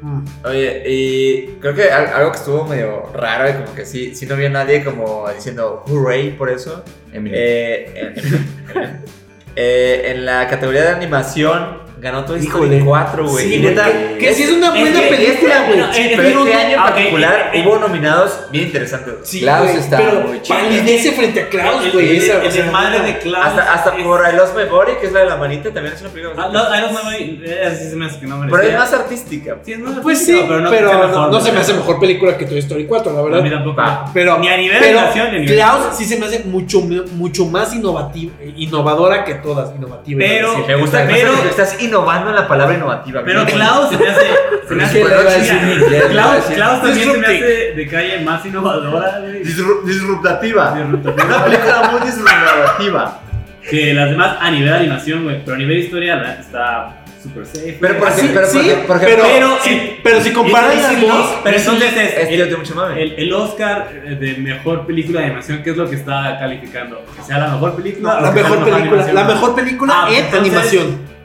Mm. 0.00 0.24
Oye, 0.44 0.82
y 0.86 1.46
creo 1.60 1.74
que 1.74 1.90
al- 1.90 2.06
algo 2.14 2.30
que 2.30 2.38
estuvo 2.38 2.64
medio 2.64 3.06
raro 3.12 3.50
y 3.50 3.52
como 3.64 3.74
que 3.74 3.84
sí, 3.84 4.14
sí 4.14 4.26
no 4.26 4.34
había 4.36 4.48
nadie 4.48 4.84
como 4.84 5.28
diciendo 5.34 5.82
hooray 5.88 6.30
por 6.36 6.48
eso. 6.50 6.84
Eh, 7.12 8.12
en, 8.74 9.02
eh, 9.56 10.02
en 10.14 10.24
la 10.24 10.46
categoría 10.48 10.82
de 10.82 10.88
animación 10.90 11.78
ganó 12.00 12.24
Toy 12.24 12.38
Story 12.40 12.66
Híjole. 12.66 12.84
4, 12.84 13.28
güey. 13.28 13.44
Sí, 13.48 13.54
y 13.54 13.58
neta, 13.60 13.86
que, 13.86 14.18
que 14.18 14.34
sí 14.34 14.42
es 14.44 14.50
una 14.52 14.70
buena 14.70 15.00
película, 15.00 15.64
güey. 15.66 15.78
no, 15.78 15.92
Sí, 15.92 16.00
es- 16.02 16.08
pero 16.16 16.22
pero 16.28 16.44
este 16.46 16.54
año 16.54 16.76
en 16.76 16.82
particular 16.82 17.50
eh, 17.54 17.64
hubo 17.66 17.78
nominados 17.78 18.40
bien 18.50 18.64
interesantes. 18.66 19.14
Sí, 19.24 19.40
Klaus 19.40 19.70
está 19.70 19.96
pero 19.98 20.20
muy 20.28 20.42
chido. 20.42 20.58
palidece 20.58 21.12
frente 21.12 21.42
a 21.42 21.48
Klaus, 21.48 21.92
güey. 21.92 22.10
el- 22.10 22.22
esa, 22.22 22.40
el- 22.42 22.46
o 22.46 22.50
sea, 22.50 22.64
el 22.64 22.70
madre 22.70 22.98
no. 23.00 23.04
de 23.04 23.18
Klaus. 23.18 23.46
Hasta, 23.46 23.72
hasta 23.72 23.96
es- 23.96 24.04
por 24.04 24.20
I 24.32 24.36
Lost 24.36 24.56
My 24.56 24.64
Body, 24.64 24.92
que 25.00 25.06
es 25.06 25.12
la 25.12 25.20
de 25.20 25.26
la 25.26 25.36
manita, 25.36 25.70
también 25.72 25.94
es 25.94 26.00
una 26.00 26.10
película. 26.10 26.34
Ah, 26.44 26.50
no, 26.52 26.60
I 26.76 26.80
Lost 26.80 26.92
My 26.94 27.10
Body, 27.12 27.42
eh, 27.44 27.62
así 27.66 27.90
se 27.90 27.96
me 27.96 28.06
hace 28.06 28.20
que 28.20 28.26
no 28.26 28.40
pero 28.48 28.62
es 28.62 28.74
más 28.78 28.92
artística. 28.92 29.56
Sí, 29.64 29.72
es 29.72 29.78
más 29.80 29.94
Pues 30.02 30.24
sí, 30.24 30.40
pero, 30.46 30.60
no, 30.60 30.70
mejor, 30.70 31.30
no 31.32 31.40
se 31.40 31.52
me 31.52 31.60
hace 31.60 31.72
mejor 31.74 31.98
película 32.00 32.36
que 32.38 32.44
Toy 32.46 32.58
Story 32.58 32.86
4, 32.86 33.12
la 33.12 33.20
A 33.20 33.42
mí 33.42 33.48
verdad. 33.50 33.64
tampoco. 33.64 33.82
Pero, 34.14 34.38
Ni 34.38 34.48
a 34.48 34.56
nivel 34.56 34.78
pero 34.78 34.92
de 34.92 34.98
animación, 34.98 35.30
ni 35.32 35.36
a 35.36 35.40
nivel 35.40 35.54
Klaus 35.56 35.96
sí 35.96 36.04
se 36.04 36.18
me 36.18 36.26
hace 36.26 36.40
mucho, 36.44 36.80
mucho 36.80 37.44
más 37.46 37.74
innovativa, 37.74 38.32
innovadora 38.56 39.24
que 39.24 39.34
todas. 39.34 39.74
Innovativa. 39.74 40.18
Pero-. 40.18 40.66
Me 40.66 40.74
gusta, 40.76 41.04
Pero- 41.06 41.32
estás 41.48 41.76
innovando 41.88 42.30
en 42.30 42.36
la 42.36 42.46
palabra 42.48 42.74
innovativa. 42.76 43.22
Pero 43.24 43.44
Bien. 43.44 43.56
Klaus 43.58 43.90
se 43.90 43.96
me 43.98 44.08
hace. 44.08 44.26
Se 44.68 44.74
me 44.74 44.84
hace 44.84 45.00
en 45.00 45.06
Klaus, 46.10 46.82
también 46.82 47.10
se 47.10 47.16
me 47.18 47.26
hace 47.26 47.72
de 47.74 47.88
calle 47.90 48.20
más 48.20 48.44
innovadora, 48.44 49.18
güey. 49.20 49.42
Disru- 49.42 49.82
disruptativa. 49.82 50.74
Disruptiva. 50.74 51.24
Una 51.24 51.44
película 51.44 51.90
muy 51.90 52.00
disruptiva. 52.06 53.20
Que 53.70 53.94
las 53.94 54.10
demás 54.10 54.36
a 54.40 54.50
nivel 54.50 54.72
animación, 54.72 55.24
güey. 55.24 55.42
Pero 55.42 55.54
a 55.54 55.58
nivel 55.58 55.78
historia 55.78 56.16
la 56.16 56.34
está 56.34 56.96
super 57.22 57.46
safe. 57.46 57.78
Pero 57.80 57.94
güey. 57.98 58.10
por 58.10 58.12
Sí, 58.12 58.26
ejemplo, 58.26 58.46
sí, 58.46 58.58
pero, 58.86 58.94
ejemplo, 58.96 59.24
pero- 59.24 59.58
sí, 59.62 59.96
pero 60.02 60.20
si 60.20 60.32
comparas 60.34 60.82
las 60.82 61.00
dos, 61.00 61.34
Pero 61.44 61.56
entonces 61.56 61.92
es. 61.96 62.28
el-. 62.28 62.98
El, 62.98 63.12
el 63.16 63.32
Oscar 63.32 63.88
de 64.20 64.34
mejor 64.38 64.86
película 64.86 65.20
de 65.20 65.26
animación, 65.26 65.62
¿qué 65.62 65.70
es 65.70 65.76
lo 65.78 65.88
que 65.88 65.96
está 65.96 66.36
calificando? 66.38 67.02
¿Que 67.16 67.22
sea 67.22 67.38
la 67.38 67.48
mejor 67.48 67.74
película? 67.74 68.14
No, 68.16 68.20
la 68.20 68.30
mejor 68.32 68.64
película, 68.64 69.12
la 69.14 69.24
mejor 69.24 69.54
película 69.54 69.94
Ah, 69.96 70.08
en 70.10 70.16
entonces- 70.26 70.40
animación. 70.40 71.17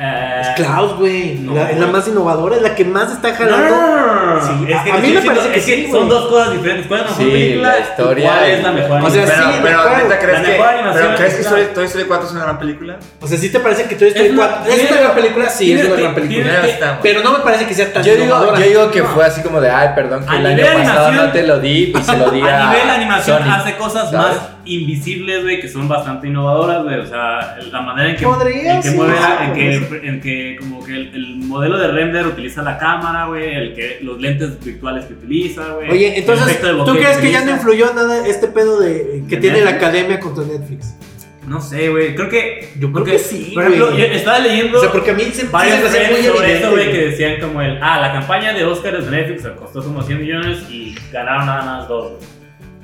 Eh, 0.00 0.40
Es 0.42 0.48
Klaus, 0.50 0.94
güey. 0.96 1.34
no, 1.40 1.54
la- 1.54 1.70
es 1.72 1.78
la 1.80 1.88
más 1.88 2.06
innovadora, 2.06 2.54
es 2.54 2.62
la 2.62 2.74
que 2.76 2.84
más 2.84 3.10
está 3.10 3.34
jalando. 3.34 3.68
no, 3.76 3.96
no, 3.96 4.14
no, 4.26 4.34
no. 4.36 4.46
Sí, 4.46 4.66
Es 4.72 4.78
a- 4.78 4.84
que 4.84 4.92
a 4.92 4.94
te 4.94 5.00
mí 5.02 5.12
me 5.12 5.22
parece 5.22 5.50
que 5.50 5.60
sí, 5.60 5.88
Son 5.90 6.08
dos 6.08 6.26
cosas 6.28 6.52
diferentes. 6.52 6.86
¿Cuál 6.86 7.00
es 7.00 7.06
la 7.06 7.10
mejor 7.10 7.24
Sí, 7.26 7.30
película? 7.32 7.68
la 7.72 7.78
historia 7.80 8.30
¿Cuál 8.30 8.44
es 8.50 8.62
la 8.62 8.70
mejor 8.72 9.02
O 9.04 9.10
sea, 9.10 9.24
pero, 9.26 9.36
sí, 9.36 9.58
pero 9.60 9.82
¿crees 9.82 10.08
La 10.08 10.18
que, 10.44 10.52
mejor 10.52 10.66
animación 10.68 11.02
pero 11.08 11.16
¿crees 11.16 11.34
es 11.40 11.46
que. 11.48 11.64
Toy, 11.74 11.84
Story 11.86 12.04
4 12.04 12.26
es 12.26 12.32
una 12.32 12.42
gran 12.44 12.58
película? 12.60 12.96
O 13.20 13.26
sea, 13.26 13.38
¿sí 13.38 13.48
te 13.50 13.58
parece 13.58 13.84
que 13.86 13.94
Toy 13.96 14.08
Story 14.08 14.26
Es 14.26 14.32
una- 14.32 14.46
4 14.46 14.72
es 14.72 14.90
una 14.92 15.00
gran 15.00 15.14
película? 15.16 15.50
Sí, 15.50 15.72
es 15.72 15.84
una 15.86 15.96
gran 15.96 16.14
película. 16.14 16.98
Pero 17.02 17.22
no 17.24 17.32
me 17.32 17.38
parece 17.40 17.66
que 17.66 17.74
sea 17.74 17.92
tan 17.92 18.02
Yo 18.04 18.14
digo, 18.14 18.54
yo 18.54 18.60
digo 18.64 18.90
que 18.92 19.02
fue 19.02 19.24
así 19.24 19.42
como 19.42 19.60
de, 19.60 19.68
ay, 19.68 19.88
perdón, 19.96 20.24
que 20.24 20.36
el 20.36 20.46
año 20.46 20.62
pasado 20.64 21.06
animación- 21.08 21.16
no 21.26 21.32
te 21.32 21.42
lo 21.42 21.58
di 21.58 21.92
y 21.98 22.02
se 22.04 22.16
lo 22.16 22.30
di 22.30 22.40
a, 22.42 22.68
A 22.68 22.72
nivel 22.72 22.90
animación 22.90 23.42
hace 23.50 23.76
cosas 23.76 24.12
más 24.12 24.36
invisibles, 24.68 25.42
güey, 25.42 25.60
que 25.60 25.68
son 25.68 25.88
bastante 25.88 26.28
innovadoras, 26.28 26.84
güey. 26.84 26.98
O 27.00 27.06
sea, 27.06 27.58
la 27.70 27.80
manera 27.80 28.10
en 28.10 28.16
que, 28.16 28.24
en 28.24 28.82
que 28.82 28.88
sí, 28.88 28.96
mueve, 28.96 29.14
en, 29.42 29.52
que, 29.52 30.06
en 30.08 30.20
que 30.20 30.56
como 30.58 30.84
que 30.84 30.92
el, 30.92 31.14
el 31.14 31.36
modelo 31.36 31.78
de 31.78 31.88
render 31.88 32.26
utiliza 32.26 32.62
la 32.62 32.78
cámara, 32.78 33.26
güey, 33.26 33.54
el 33.54 33.74
que 33.74 33.98
los 34.02 34.20
lentes 34.20 34.62
virtuales 34.64 35.06
que 35.06 35.14
utiliza, 35.14 35.72
güey. 35.74 35.90
Oye, 35.90 36.18
entonces, 36.18 36.60
¿tú 36.60 36.94
crees 36.94 37.18
que 37.18 37.32
ya 37.32 37.44
no 37.44 37.52
influyó 37.52 37.92
nada 37.94 38.26
este 38.26 38.48
pedo 38.48 38.80
de 38.80 39.24
que 39.28 39.36
¿De 39.36 39.42
tiene 39.42 39.62
la 39.62 39.70
academia 39.70 40.20
contra 40.20 40.44
Netflix? 40.44 40.94
No 41.48 41.60
sé, 41.62 41.88
güey. 41.88 42.14
Creo 42.14 42.28
que. 42.28 42.68
Yo 42.78 42.92
creo 42.92 43.04
que 43.04 43.18
sí, 43.18 43.52
Por 43.54 43.64
ejemplo, 43.64 43.96
yo 43.96 44.04
estaba 44.04 44.38
leyendo. 44.38 44.78
O 44.78 44.80
sea, 44.80 44.92
porque 44.92 45.10
a 45.12 45.14
mí 45.14 45.24
se, 45.24 45.42
sí 45.42 45.48
varios 45.50 45.76
se 45.76 45.82
me 45.82 45.88
hace 45.88 45.98
muy 46.10 46.20
threads 46.20 46.36
sobre 46.36 46.58
eso, 46.58 46.70
güey, 46.70 46.92
que 46.92 47.06
decían 47.06 47.40
como 47.40 47.62
el, 47.62 47.78
ah, 47.82 48.00
la 48.00 48.12
campaña 48.12 48.52
de 48.52 48.64
Oscars 48.64 49.04
de 49.04 49.10
Netflix 49.10 49.48
costó 49.58 49.82
como 49.82 50.02
100 50.02 50.20
millones 50.20 50.58
y 50.70 50.94
ganaron 51.10 51.46
nada 51.46 51.64
más 51.64 51.88
dos, 51.88 52.12
güey. 52.12 52.37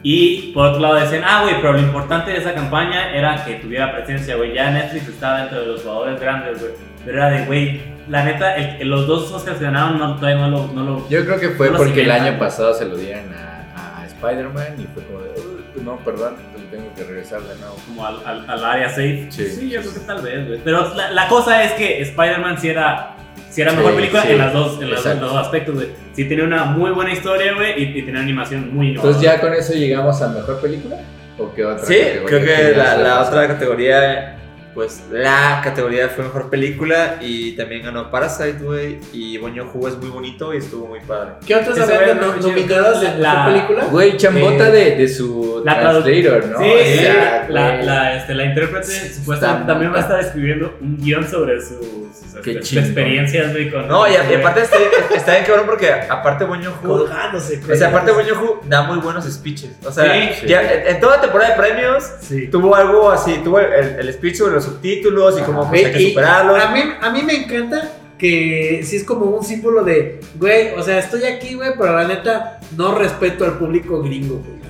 Y 0.05 0.53
por 0.53 0.67
otro 0.67 0.81
lado 0.81 0.95
decían, 0.97 1.23
ah, 1.27 1.41
güey, 1.43 1.57
pero 1.61 1.73
lo 1.73 1.81
importante 1.81 2.31
de 2.31 2.37
esa 2.39 2.53
campaña 2.55 3.11
era 3.13 3.43
que 3.45 3.55
tuviera 3.55 3.91
presencia, 3.93 4.37
güey. 4.37 4.53
Ya 4.55 4.71
Netflix 4.71 5.09
estaba 5.09 5.39
dentro 5.41 5.61
de 5.63 5.67
los 5.67 5.83
jugadores 5.83 6.21
grandes, 6.21 6.61
güey. 6.61 6.73
Pero 7.05 7.17
era 7.19 7.31
de, 7.31 7.47
güey, 7.47 7.81
la 8.09 8.23
neta, 8.23 8.55
el- 8.57 8.83
el- 8.83 8.89
los 8.89 9.07
dos 9.07 9.33
Oscars 9.33 9.57
que 9.59 9.65
ganaron 9.65 9.99
no, 9.99 10.17
todavía 10.17 10.47
no 10.47 10.51
lo, 10.51 10.67
no 10.75 10.85
lo 10.85 11.09
Yo 11.09 11.25
creo 11.25 11.41
que 11.41 11.49
fue 11.51 11.71
No 11.71 11.79
porque 11.79 12.03
el 12.03 12.11
año 12.11 12.39
pasado 12.39 12.75
se 12.75 12.85
lo 12.85 12.97
dieron 12.97 13.33
a, 13.35 14.01
a 14.03 14.07
Spider-Man 14.07 14.75
y 14.79 14.85
fue 14.93 15.03
como 15.05 15.21
de, 15.21 15.31
"Uy, 15.41 15.83
no, 15.83 15.97
perdón, 15.99 16.37
tengo 16.71 16.93
que 16.95 17.05
regresar 17.05 17.41
de 17.43 17.57
nuevo. 17.57 17.77
como 17.87 18.07
al, 18.07 18.17
al, 18.27 18.51
al 18.51 18.65
área 18.65 18.89
safe. 18.91 19.29
Sí. 19.31 19.71
yo 19.71 19.81
creo 19.81 19.95
que 19.95 20.01
tal 20.01 20.21
vez, 20.23 20.47
güey. 20.49 20.61
Pero 20.65 20.95
la, 20.95 21.13
la 21.13 21.29
cosa 21.29 21.63
es 21.65 21.73
que 21.73 22.03
Spider-Man 22.03 22.59
sí 22.59 22.69
era, 22.69 23.14
sí 23.55 23.63
era 23.63 23.73
mejor 23.73 23.93
Sí, 23.93 23.97
película 23.97 24.23
sí. 24.23 24.33
en, 24.33 24.39
las 24.39 24.53
dos, 24.53 24.83
en 24.83 24.91
los 24.91 25.21
dos 25.21 25.37
aspectos, 25.37 25.75
güey. 25.77 25.89
Sí 26.13 26.25
tenía 26.25 26.45
una 26.45 26.65
muy 26.65 26.91
buena 26.91 27.13
historia, 27.13 27.55
güey, 27.55 27.81
y, 27.81 27.99
y 27.99 28.03
tenía 28.03 28.21
animación 28.21 28.75
muy 28.75 28.89
innovadora. 28.89 29.17
Entonces 29.17 29.33
ya 29.33 29.41
con 29.41 29.55
eso 29.55 29.73
llegamos 29.75 30.21
a 30.21 30.29
mejor 30.29 30.61
película 30.61 30.97
o 31.39 31.55
qué 31.55 31.65
otra 31.65 31.87
Sí, 31.87 31.95
categoría 31.99 32.27
creo 32.27 32.45
que 32.45 32.77
la, 32.77 33.23
otra 33.23 33.47
categoría, 33.47 34.37
pues 34.75 35.03
la 35.11 35.61
categoría 35.63 36.09
fue 36.09 36.25
mejor 36.25 36.51
película 36.51 37.17
y 37.21 37.53
también 37.53 37.85
ganó 37.85 38.11
Parasite, 38.11 38.59
güey. 38.61 38.99
Y 39.13 39.39
Boño 39.39 39.71
es 39.89 39.97
muy 39.97 40.11
bonito 40.11 40.53
y 40.53 40.59
estuvo 40.59 40.87
muy 40.87 41.01
padre. 41.01 41.33
¿Qué 41.47 41.55
otras 41.55 41.79
habían 41.89 42.21
nominadas 42.21 43.01
de 43.01 43.19
la- 43.19 43.47
película? 43.47 43.85
Güey, 43.91 44.17
chambota 44.17 44.69
Eh, 44.69 44.73
de, 44.73 44.97
de 44.97 45.09
su 45.09 45.63
la 45.65 45.81
translator, 45.81 46.47
¿no? 46.47 46.59
Sí, 46.59 46.71
sí, 46.99 47.05
la, 47.49 47.83
la, 47.83 48.17
este, 48.17 48.35
la 48.35 48.45
intérprete 48.45 48.87
supuestamente 49.15 49.67
también 49.67 49.93
va 49.93 49.99
a 49.99 50.01
estar 50.01 50.21
escribiendo 50.21 50.77
un 50.81 50.97
guion 50.99 51.27
sobre 51.29 51.61
sus, 51.61 51.79
sus, 51.79 52.47
este, 52.47 52.79
experiencias, 52.81 53.53
güey, 53.53 53.71
con... 53.71 53.87
No, 53.89 54.07
y, 54.09 54.13
y 54.13 54.17
güey. 54.17 54.35
aparte 54.37 54.63
está, 54.63 54.77
está 55.15 55.33
bien 55.33 55.45
cabrón 55.45 55.67
porque 55.67 55.91
aparte 55.93 56.45
Boño 56.45 56.73
Colgándose, 56.83 57.61
O 57.71 57.75
sea, 57.77 57.89
aparte 57.89 58.11
Boño 58.13 58.61
da 58.65 58.83
muy 58.83 58.99
buenos 58.99 59.25
speeches. 59.33 59.71
O 59.85 59.91
sea, 59.93 60.05
Sí, 60.35 60.47
ya 60.47 60.61
en, 60.63 60.89
en 60.97 61.01
toda 61.01 61.21
temporada 61.21 61.51
de 61.51 61.57
premios 61.57 62.05
Sí. 62.21 62.49
tuvo 62.49 62.75
algo 62.75 63.11
así, 63.11 63.41
tuvo 63.45 63.61
el, 63.61 63.97
el 64.01 64.13
speech 64.13 64.37
sobre 64.37 64.55
los 64.55 64.64
subtítulos 64.65 65.39
y 65.39 65.43
cómo 65.43 65.69
pues, 65.69 65.87
hay 65.87 65.93
que 65.93 66.09
superarlos. 66.09 66.63
A 66.63 66.73
mí, 66.73 66.81
a 67.01 67.11
mí 67.11 67.23
me 67.23 67.45
encanta 67.45 67.93
que 68.19 68.83
sí 68.85 68.97
es 68.97 69.05
como 69.05 69.27
un 69.27 69.45
símbolo 69.45 69.85
de, 69.85 70.21
güey, 70.37 70.73
o 70.77 70.83
sea, 70.83 70.99
estoy 70.99 71.25
aquí, 71.25 71.55
güey, 71.55 71.73
pero 71.79 71.95
la 71.95 72.07
neta 72.07 72.61
no 72.77 72.95
respeto 72.95 73.45
al 73.45 73.59
público 73.59 74.03
gringo, 74.03 74.37
güey. 74.37 74.64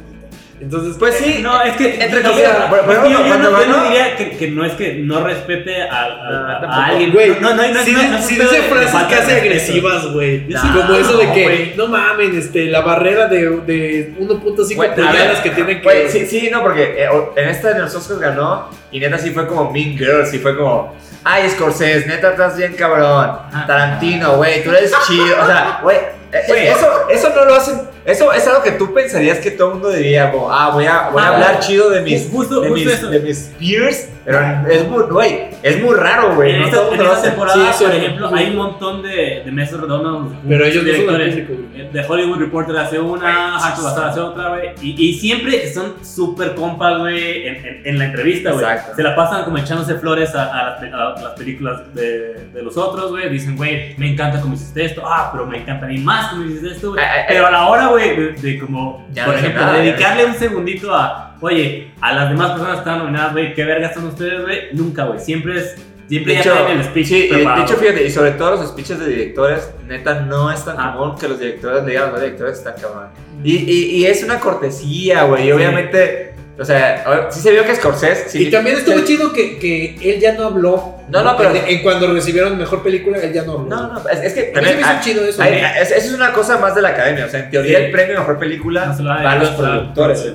Entonces, 0.60 0.96
Pues 0.98 1.16
sí, 1.16 1.40
No, 1.42 1.60
es 1.62 1.76
que. 1.76 2.02
Entre 2.02 2.22
no, 2.22 2.30
comillas, 2.30 2.56
yo, 2.88 3.66
no, 3.66 3.84
diría 3.84 4.16
que, 4.16 4.30
que 4.36 4.50
no 4.50 4.64
es 4.64 4.72
que 4.74 4.94
no 4.94 5.22
respete 5.24 5.82
a, 5.82 5.86
a- 5.92 6.04
a- 6.04 6.56
a 6.56 6.60
tampoco. 6.60 6.80
alguien. 6.82 7.12
Güey, 7.12 7.30
no, 7.40 7.54
no, 7.54 7.62
no, 7.62 7.72
no, 7.74 7.82
si, 7.82 7.92
no, 7.92 8.22
si 8.22 8.34
dice 8.36 8.62
frases 8.62 9.02
casi 9.10 9.32
agresivas, 9.32 10.06
güey. 10.12 10.46
Como 10.48 10.94
eso 10.94 11.18
de 11.18 11.32
que, 11.32 11.42
güey. 11.44 11.74
no 11.76 11.88
mamen, 11.88 12.38
este, 12.38 12.66
la 12.66 12.80
barrera 12.82 13.26
de, 13.26 13.40
de 13.66 14.14
1.5 14.18 14.74
Güey, 14.76 14.90
a 14.90 14.94
pulgadas 14.94 15.32
ver, 15.34 15.42
que 15.42 15.50
tienen 15.50 15.78
que... 15.78 15.82
Güey, 15.82 16.08
sí, 16.08 16.26
sí, 16.26 16.48
no, 16.50 16.62
porque 16.62 16.82
eh, 17.02 17.08
en 17.36 17.48
esta 17.48 17.72
de 17.74 17.80
los 17.80 17.94
Oscars 17.94 18.20
ganó 18.20 18.70
y 18.92 19.00
neta 19.00 19.18
sí 19.18 19.30
fue 19.30 19.46
como 19.46 19.70
Mean 19.72 19.98
Girls 19.98 20.32
y 20.34 20.38
fue 20.38 20.56
como, 20.56 20.94
ay, 21.24 21.50
Scorsese, 21.50 22.06
neta 22.06 22.30
estás 22.30 22.56
bien 22.56 22.74
cabrón. 22.74 23.38
Tarantino, 23.66 24.36
güey, 24.36 24.62
tú 24.62 24.70
eres 24.70 24.92
chido. 25.06 25.36
O 25.42 25.46
sea, 25.46 25.80
güey, 25.82 25.96
eh, 26.32 26.42
Güey. 26.48 26.66
eso, 26.68 27.08
eso 27.10 27.32
no 27.34 27.44
lo 27.44 27.54
hacen 27.56 27.80
Eso 28.04 28.32
es 28.32 28.46
algo 28.46 28.62
que 28.62 28.72
tú 28.72 28.92
pensarías 28.92 29.38
que 29.38 29.50
todo 29.50 29.68
el 29.68 29.74
mundo 29.74 29.90
diría, 29.90 30.30
como, 30.30 30.52
ah, 30.52 30.70
voy 30.70 30.84
a, 30.86 31.08
voy 31.10 31.22
a 31.22 31.26
Ah, 31.26 31.34
hablar 31.34 31.60
chido 31.60 31.88
de 31.90 32.02
mis, 32.02 32.28
justo- 32.30 32.60
de, 32.60 32.68
mis, 32.70 33.10
de 33.10 33.20
mis 33.20 33.38
peers, 33.58 34.08
pero 34.24 34.40
es 34.70 34.88
muy, 34.88 35.02
güey, 35.04 35.40
es 35.62 35.82
muy 35.82 35.94
raro, 35.94 36.34
güey. 36.34 36.54
En 36.54 36.60
No 36.62 36.66
esta, 36.66 36.88
en 36.88 36.94
esta 37.00 37.12
hace. 37.12 37.28
temporada, 37.28 37.72
Sí, 37.72 37.84
por 37.84 37.92
sí. 37.92 37.98
ejemplo, 37.98 38.30
hay 38.34 38.50
un 38.50 38.56
montón 38.56 39.02
de, 39.02 39.42
de 39.44 39.52
mesas 39.52 39.80
redondas. 39.80 40.38
Pero 40.48 40.64
ellos 40.64 40.82
no 40.84 40.92
son 41.12 41.20
el 41.20 41.30
directores. 41.34 41.92
The 41.92 42.04
Hollywood 42.08 42.38
Reporter 42.38 42.76
hace 42.76 42.98
una, 42.98 43.56
Hacho 43.56 43.82
Bazar 43.84 44.08
hace 44.08 44.20
otra, 44.20 44.48
güey. 44.50 44.70
Y, 44.82 45.10
y 45.10 45.14
siempre 45.14 45.72
son 45.72 45.94
súper 46.02 46.54
compas, 46.54 46.98
güey, 46.98 47.46
en, 47.48 47.54
en- 47.56 47.82
en 47.84 47.98
la 47.98 48.06
entrevista, 48.06 48.50
güey. 48.52 48.64
Exacto. 48.64 48.96
Se 48.96 49.02
la 49.02 49.14
pasan 49.14 49.44
como 49.44 49.58
echándose 49.58 49.94
flores 49.96 50.34
a, 50.34 50.44
a 50.44 50.80
las, 50.80 50.92
a 51.18 51.22
las 51.22 51.32
películas 51.38 51.94
de, 51.94 52.48
de 52.52 52.62
los 52.62 52.76
otros, 52.76 53.10
güey. 53.10 53.28
Dicen, 53.28 53.56
güey, 53.56 53.94
me 53.98 54.10
encanta 54.12 54.40
cómo 54.40 54.54
hiciste 54.54 54.84
esto. 54.84 55.02
Ah, 55.04 55.30
pero 55.32 55.46
me 55.46 55.58
encanta 55.58 55.86
a 55.86 55.88
mí 55.88 55.98
más 55.98 56.30
cómo 56.30 56.44
hiciste 56.44 56.68
esto, 56.68 56.92
güey. 56.92 57.04
Pero 57.28 57.46
a 57.46 57.50
la 57.50 57.66
hora, 57.68 57.86
güey, 57.88 58.16
de, 58.16 58.32
de 58.32 58.58
como, 58.58 59.06
Ya 59.12 59.24
por 59.26 59.34
no 59.34 59.40
ejemplo, 59.40 59.60
nada, 59.62 59.76
ya 59.78 59.82
dedicarle 59.82 60.24
un 60.26 60.34
segundito 60.34 60.94
a, 60.94 61.33
oye, 61.40 61.92
a 62.00 62.12
las 62.14 62.30
demás 62.30 62.50
personas 62.52 62.72
que 62.74 62.78
están 62.80 62.98
nominadas, 62.98 63.32
güey, 63.32 63.54
¿qué 63.54 63.64
vergas 63.64 63.94
son 63.94 64.06
ustedes, 64.06 64.42
güey? 64.42 64.58
Nunca, 64.72 65.04
güey. 65.04 65.18
Siempre 65.20 65.58
es, 65.58 65.74
siempre 66.08 66.34
De 66.36 66.42
ya 66.42 66.52
hecho, 66.52 66.68
el 66.68 66.84
speech 66.84 67.06
sí, 67.06 67.14
y 67.16 67.20
de, 67.20 67.26
de 67.28 67.34
preparado. 67.34 67.64
hecho, 67.64 67.76
fíjate, 67.76 68.04
y 68.06 68.10
sobre 68.10 68.30
todo 68.32 68.50
los 68.52 68.68
speeches 68.68 68.98
de 68.98 69.06
directores, 69.06 69.70
neta, 69.86 70.20
no 70.20 70.50
es 70.52 70.64
tan 70.64 70.76
Ah. 70.78 70.94
común 70.96 71.18
que 71.18 71.28
los 71.28 71.38
directores 71.38 71.82
le 71.84 71.90
digan 71.92 72.08
a 72.08 72.12
los 72.12 72.20
directores 72.20 72.58
está 72.58 72.74
cabrón. 72.74 73.08
Y, 73.42 73.56
y, 73.56 73.84
y 73.96 74.06
es 74.06 74.22
una 74.22 74.38
cortesía, 74.40 75.24
güey, 75.24 75.48
y 75.48 75.52
obviamente, 75.52 76.32
o 76.58 76.64
sea, 76.64 77.28
sí 77.30 77.40
se 77.40 77.50
vio 77.50 77.64
que 77.64 77.74
Scorsese... 77.74 78.28
sí- 78.28 78.46
Y 78.46 78.50
también 78.50 78.76
estuvo 78.76 78.98
sí- 78.98 79.04
chido 79.04 79.32
que, 79.32 79.58
que 79.58 79.96
él 80.14 80.20
ya 80.20 80.34
no 80.34 80.44
habló. 80.44 80.94
No, 81.10 81.22
no, 81.22 81.36
pero- 81.36 81.50
En, 81.54 81.66
en 81.68 81.82
cuando 81.82 82.10
recibieron 82.12 82.56
mejor 82.56 82.82
película, 82.82 83.18
él 83.18 83.32
ya 83.32 83.42
no 83.42 83.52
habló. 83.54 83.66
No, 83.68 83.92
no, 83.94 84.08
es, 84.08 84.20
es 84.20 84.32
que 84.32 84.40
A 84.40 84.44
mí 84.44 84.48
se 84.48 84.52
también... 84.52 84.76
me 84.76 84.80
hizo 84.82 84.90
ah, 84.90 85.00
chido 85.02 85.24
eso. 85.26 85.42
hay- 85.42 85.50
güey. 85.58 85.64
es- 85.82 85.90
Eso 85.90 86.08
es 86.08 86.14
una 86.14 86.32
cosa 86.32 86.58
más 86.58 86.74
de 86.74 86.82
la 86.82 86.90
academia, 86.90 87.26
o 87.26 87.28
sea, 87.28 87.40
en 87.40 87.50
teoría 87.50 87.78
Sí. 87.78 87.84
el 87.86 87.90
premio 87.90 88.16
a 88.16 88.20
mejor 88.20 88.38
película 88.38 88.86
No 88.98 89.04
va 89.04 89.32
a 89.32 89.36
los 89.36 89.48
productores. 89.50 90.32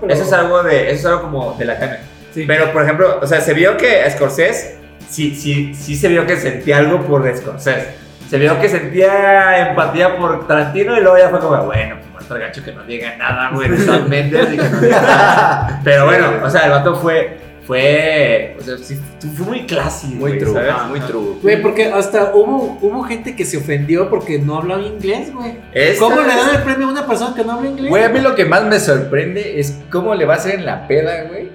Pero- 0.00 0.12
Eso 0.12 0.22
es 0.24 0.32
algo 0.32 0.62
de, 0.62 0.90
eso 0.90 0.98
es 1.00 1.06
algo 1.06 1.22
como 1.22 1.54
de 1.54 1.64
la 1.64 1.72
academia. 1.74 2.00
Sí. 2.32 2.44
Pero, 2.46 2.72
por 2.72 2.82
ejemplo, 2.82 3.18
o 3.22 3.26
sea, 3.26 3.40
se 3.40 3.54
vio 3.54 3.76
que 3.76 4.08
Scorsese 4.10 4.78
sí, 5.08 5.34
sí, 5.34 5.74
sí 5.74 5.96
se 5.96 6.08
vio 6.08 6.26
que 6.26 6.36
sentía 6.36 6.78
algo 6.78 7.00
por 7.02 7.24
Scorsese. 7.36 7.94
Se 8.28 8.36
vio 8.38 8.60
que 8.60 8.68
sentía 8.68 9.70
empatía 9.70 10.16
por 10.18 10.46
Tarantino 10.46 10.96
y 10.96 11.00
luego 11.00 11.16
ya 11.16 11.30
fue 11.30 11.40
como, 11.40 11.64
bueno, 11.64 11.96
pues 11.98 12.10
muerto 12.12 12.36
el 12.36 12.42
gacho 12.42 12.62
que 12.62 12.72
no 12.72 12.84
diga 12.84 13.16
nada, 13.16 13.50
güey, 13.54 13.70
Mendes 14.06 14.52
y 14.52 14.56
que 14.58 14.68
no 14.68 14.80
diga 14.80 15.00
nada. 15.00 15.80
Pero 15.84 16.04
bueno, 16.04 16.26
o 16.44 16.50
sea, 16.50 16.62
el 16.66 16.70
vato 16.70 16.94
fue, 16.96 17.38
fue, 17.68 18.56
o 18.58 18.62
sea, 18.62 18.78
sí, 18.78 18.98
fue 19.36 19.44
muy 19.44 19.66
clásico, 19.66 20.14
Muy 20.14 20.30
güey, 20.30 20.38
true, 20.38 20.54
¿sabes? 20.54 20.88
muy 20.88 21.00
true. 21.00 21.36
Güey, 21.42 21.60
porque 21.60 21.84
hasta 21.84 22.34
hubo, 22.34 22.78
hubo 22.80 23.02
gente 23.02 23.36
que 23.36 23.44
se 23.44 23.58
ofendió 23.58 24.08
porque 24.08 24.38
no 24.38 24.56
hablaba 24.56 24.82
inglés, 24.82 25.34
güey. 25.34 25.58
Esta 25.74 26.02
¿Cómo 26.02 26.22
le 26.22 26.28
dan 26.28 26.54
el 26.56 26.62
premio 26.62 26.86
a 26.86 26.90
una 26.92 27.06
persona 27.06 27.36
que 27.36 27.44
no 27.44 27.52
habla 27.52 27.68
inglés? 27.68 27.90
Güey, 27.90 28.02
a 28.04 28.08
mí 28.08 28.20
lo 28.20 28.34
que 28.34 28.46
más 28.46 28.64
me 28.64 28.80
sorprende 28.80 29.60
es 29.60 29.76
cómo 29.90 30.14
le 30.14 30.24
va 30.24 30.32
a 30.32 30.36
hacer 30.38 30.54
en 30.54 30.64
la 30.64 30.88
peda, 30.88 31.24
güey. 31.24 31.50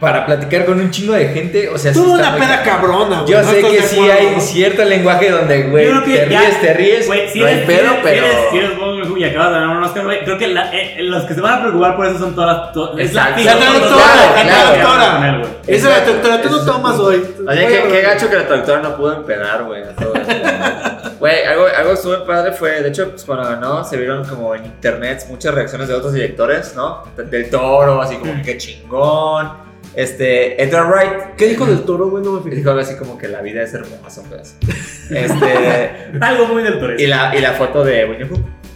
Para 0.00 0.26
platicar 0.26 0.66
con 0.66 0.78
un 0.78 0.90
chingo 0.90 1.14
de 1.14 1.28
gente. 1.28 1.70
O 1.70 1.78
sea, 1.78 1.94
sí 1.94 1.98
Tuvo 1.98 2.12
una 2.12 2.34
peda 2.36 2.62
cabrona, 2.62 3.22
güey. 3.22 3.32
Yo 3.32 3.40
¿no 3.42 3.50
sé 3.50 3.60
que 3.62 3.80
sí 3.82 3.96
acuerdo, 3.98 4.12
hay 4.18 4.34
no? 4.34 4.40
cierto 4.42 4.84
lenguaje 4.84 5.30
donde, 5.30 5.62
güey, 5.64 5.86
te 6.04 6.28
ya- 6.30 6.40
ríes, 6.40 6.60
te 6.60 6.74
ríes. 6.74 7.06
Güey, 7.06 7.28
si 7.30 7.40
no 7.40 7.46
hay 7.46 7.54
eres, 7.54 7.66
pedo, 7.66 7.78
si 7.78 7.86
eres, 7.86 7.98
pero. 8.02 8.26
si 8.26 8.26
eres, 8.26 8.40
si 8.50 8.58
eres 8.58 9.18
y 9.18 9.24
acabas 9.24 9.48
de 9.48 9.54
ganar 9.54 9.76
un 9.78 9.82
Oscar, 9.84 10.04
güey, 10.04 10.24
creo 10.24 10.36
que 10.38 10.48
la- 10.48 10.70
eh, 10.74 10.96
los 11.00 11.24
que 11.24 11.32
se 11.34 11.40
van 11.40 11.54
a 11.54 11.60
preocupar 11.62 11.96
por 11.96 12.06
eso 12.06 12.18
son 12.18 12.34
todas 12.34 12.56
las... 12.58 12.72
to- 12.74 12.98
es 12.98 13.14
La 13.14 13.34
todos 13.34 13.58
traductora, 13.58 14.04
la 14.36 14.44
traductora. 14.44 15.42
Esa 15.66 15.88
es 15.90 15.98
la 15.98 16.04
traductora, 16.04 16.42
tú 16.42 16.50
no 16.50 16.64
tomas 16.66 16.98
hoy. 16.98 17.24
Oye, 17.48 17.66
qué, 17.66 17.88
qué 17.90 18.02
gacho 18.02 18.28
que 18.28 18.36
la 18.36 18.46
traductora 18.46 18.80
no 18.82 18.96
pudo 18.96 19.14
empedar, 19.16 19.64
güey. 19.64 19.82
a 19.82 19.94
todo 19.96 20.12
esto. 20.14 20.34
Güey, 21.18 21.44
algo, 21.46 21.64
algo 21.74 21.92
estuvo 21.92 22.24
padre 22.26 22.52
fue, 22.52 22.82
de 22.82 22.88
hecho, 22.90 23.08
pues 23.10 23.24
cuando 23.24 23.44
ganó, 23.48 23.82
se 23.82 23.96
vieron 23.96 24.24
como 24.26 24.54
en 24.54 24.66
internet 24.66 25.24
muchas 25.30 25.54
reacciones 25.54 25.88
de 25.88 25.94
otros 25.94 26.12
directores, 26.12 26.74
¿no? 26.76 27.02
Del 27.16 27.48
toro, 27.48 28.02
así 28.02 28.16
como 28.16 28.42
que 28.42 28.58
chingón. 28.58 29.64
Este, 29.96 30.62
Edgar 30.62 30.86
Wright. 30.90 31.34
¿Qué 31.36 31.46
dijo 31.48 31.64
del 31.66 31.84
toro, 31.84 32.10
güey? 32.10 32.22
No 32.22 32.32
me 32.32 32.42
fijé. 32.42 32.56
Dijo 32.56 32.70
algo 32.70 32.82
así 32.82 32.94
como 32.96 33.16
que 33.18 33.28
la 33.28 33.40
vida 33.40 33.62
es 33.62 33.72
hermosa, 33.74 34.22
pues. 34.28 34.56
Este, 35.10 36.18
Algo 36.20 36.46
muy 36.48 36.62
del 36.62 36.78
Torres. 36.78 37.00
y 37.00 37.06
la, 37.06 37.34
y 37.36 37.40
la 37.40 37.52
foto 37.54 37.82
de 37.84 38.04
Winnie. 38.04 38.28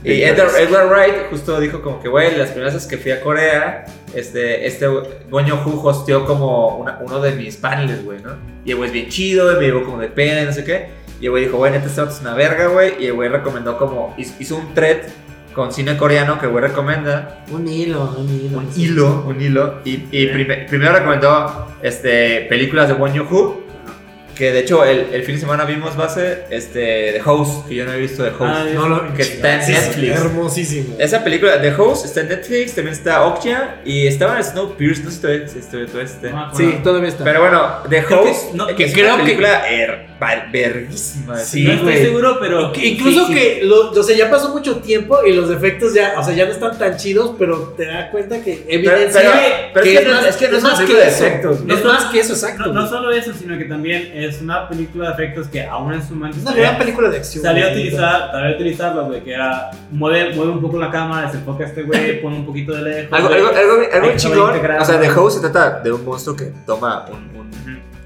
Y 0.02 0.22
Edgar, 0.22 0.48
Edgar 0.58 0.88
Wright 0.88 1.28
justo 1.28 1.60
dijo 1.60 1.82
como 1.82 2.00
que, 2.02 2.08
güey, 2.08 2.34
las 2.34 2.50
primeras 2.52 2.72
veces 2.72 2.88
que 2.88 2.96
fui 2.96 3.12
a 3.12 3.20
Corea, 3.20 3.84
este, 4.14 4.66
este 4.66 4.86
Goño 5.28 5.62
Hu 5.62 5.86
hosteó 5.86 6.24
como 6.24 6.78
una- 6.78 6.98
uno 7.02 7.20
de 7.20 7.32
mis 7.32 7.58
paneles, 7.58 8.02
güey, 8.02 8.18
¿no? 8.22 8.30
Y 8.64 8.70
el 8.70 8.76
güey 8.78 8.86
es 8.88 8.94
bien 8.94 9.08
chido, 9.10 9.52
y 9.52 9.56
me 9.56 9.66
llevó 9.66 9.84
como 9.84 9.98
de 9.98 10.08
pena 10.08 10.40
y 10.40 10.46
no 10.46 10.52
sé 10.54 10.64
qué. 10.64 10.86
Y 11.20 11.26
el 11.26 11.32
güey 11.32 11.44
dijo, 11.44 11.58
güey, 11.58 11.70
neta, 11.72 11.84
este 11.86 12.02
es 12.02 12.20
una 12.22 12.32
verga, 12.34 12.68
güey. 12.68 12.94
Y 12.98 13.06
el 13.08 13.12
güey 13.12 13.28
recomendó 13.28 13.76
como, 13.76 14.14
hizo, 14.16 14.32
hizo 14.38 14.56
un 14.56 14.72
thread 14.72 15.00
con 15.54 15.72
cine 15.72 15.96
coreano 15.96 16.38
que 16.38 16.46
güey 16.46 16.62
recomienda. 16.64 17.44
Un 17.50 17.66
hilo, 17.66 18.14
un 18.18 18.28
hilo. 18.28 18.58
Un 18.58 18.68
hilo, 18.76 19.24
un 19.26 19.40
hilo. 19.40 19.74
Y, 19.84 20.04
y 20.12 20.26
prime- 20.28 20.66
primero 20.68 20.92
recomendó 20.92 21.66
este, 21.82 22.42
películas 22.48 22.88
de 22.88 22.94
Won 22.94 23.18
Hu 23.20 23.60
que 24.40 24.52
de 24.52 24.60
hecho 24.60 24.84
el, 24.86 25.08
el 25.12 25.22
fin 25.22 25.34
de 25.34 25.40
semana 25.42 25.64
vimos 25.66 25.94
base 25.96 26.44
este, 26.50 27.12
The 27.12 27.20
Host, 27.24 27.68
que 27.68 27.74
yo 27.74 27.84
no 27.84 27.92
he 27.92 27.98
visto 28.00 28.24
The 28.24 28.30
Host. 28.30 28.42
Ah, 28.42 28.64
No 28.74 28.88
lo 28.88 29.14
que 29.14 29.20
está 29.22 29.62
en 29.62 29.70
Netflix. 29.70 30.16
Hermosísimo. 30.16 30.96
Esa 30.98 31.22
película, 31.22 31.60
The 31.60 31.74
Host, 31.74 32.06
está 32.06 32.22
en 32.22 32.28
Netflix, 32.30 32.74
también 32.74 32.94
está 32.94 33.26
Okja 33.26 33.76
y 33.84 34.06
estaba 34.06 34.38
en 34.38 34.44
Snowpiercer, 34.44 35.04
no 35.04 35.10
sé 35.10 35.60
si 35.62 35.68
todavía 35.68 35.90
acuerdo. 36.48 36.56
Sí, 36.56 36.78
todavía 36.82 37.08
está. 37.10 37.22
Pero 37.24 37.40
bueno, 37.40 37.68
The 37.90 38.02
Creo 38.04 38.22
que- 38.24 38.30
Host, 38.30 38.54
no, 38.54 38.66
que 38.66 38.74
que 38.76 38.84
es 38.86 38.92
creo 38.94 39.06
una 39.14 39.16
que- 39.18 39.22
película 39.24 39.62
verguísima. 40.52 41.36
Sí, 41.38 41.64
no 41.64 41.72
estoy 41.72 41.96
seguro, 41.98 42.38
pero... 42.40 42.72
Que 42.72 42.86
incluso 42.88 43.26
sí, 43.26 43.32
sí. 43.32 43.38
que, 43.38 43.60
lo- 43.64 43.90
o 43.90 44.02
sea, 44.02 44.16
ya 44.16 44.30
pasó 44.30 44.50
mucho 44.50 44.76
tiempo 44.76 45.18
y 45.26 45.32
los 45.32 45.50
efectos 45.50 45.94
ya, 45.94 46.14
o 46.18 46.24
sea, 46.24 46.34
ya 46.34 46.44
no 46.46 46.52
están 46.52 46.78
tan 46.78 46.96
chidos, 46.96 47.34
pero 47.38 47.74
te 47.76 47.86
das 47.86 48.10
cuenta 48.10 48.42
que 48.42 48.64
evidencia 48.68 49.20
pero- 49.20 49.32
pero 49.74 49.84
que 49.84 49.94
es, 49.94 50.00
que 50.00 50.06
no, 50.08 50.20
es 50.20 50.36
que 50.36 50.48
no 50.48 50.56
es 50.56 50.62
una 50.62 50.72
más 50.72 50.78
de 50.88 51.08
eso. 51.08 51.24
efectos. 51.26 51.64
No 51.64 51.74
es 51.74 51.84
más 51.84 52.04
que 52.06 52.20
eso, 52.20 52.32
exacto. 52.34 52.72
No, 52.72 52.88
solo 52.88 53.10
eso, 53.12 53.32
sino 53.32 53.56
que 53.58 53.64
también 53.64 54.12
es 54.14 54.29
una 54.40 54.68
película 54.68 55.08
de 55.08 55.14
efectos 55.14 55.46
que 55.48 55.64
aún 55.64 55.92
en 55.92 56.02
su 56.06 56.14
momento 56.14 56.36
es 56.38 56.42
una 56.42 56.50
salió- 56.52 56.64
gran 56.64 56.78
película 56.78 57.08
de 57.10 57.16
acción. 57.18 57.42
salió 57.44 57.66
a 57.66 57.70
utilizar, 57.70 58.30
salió 58.30 58.48
a 58.48 58.54
utilizarlo, 58.54 59.06
güey, 59.06 59.24
que 59.24 59.32
era 59.32 59.70
mueve, 59.90 60.34
mueve 60.34 60.52
un 60.52 60.60
poco 60.60 60.78
la 60.78 60.90
cámara, 60.90 61.26
desenfoca 61.26 61.64
a 61.64 61.66
este 61.66 61.82
güey, 61.82 62.20
pone 62.22 62.36
un 62.36 62.46
poquito 62.46 62.72
de 62.74 62.82
lejos. 62.82 63.12
Algo, 63.12 63.28
algo, 63.28 63.48
algo, 63.48 63.82
algo 63.92 64.16
chingón. 64.16 64.50
O 64.80 64.84
sea. 64.84 65.00
The 65.00 65.10
Host 65.10 65.36
se 65.42 65.48
trata 65.50 65.80
de 65.80 65.92
un 65.92 66.04
monstruo 66.04 66.36
que 66.36 66.52
toma 66.66 67.06
un, 67.10 67.16
un, 67.38 67.50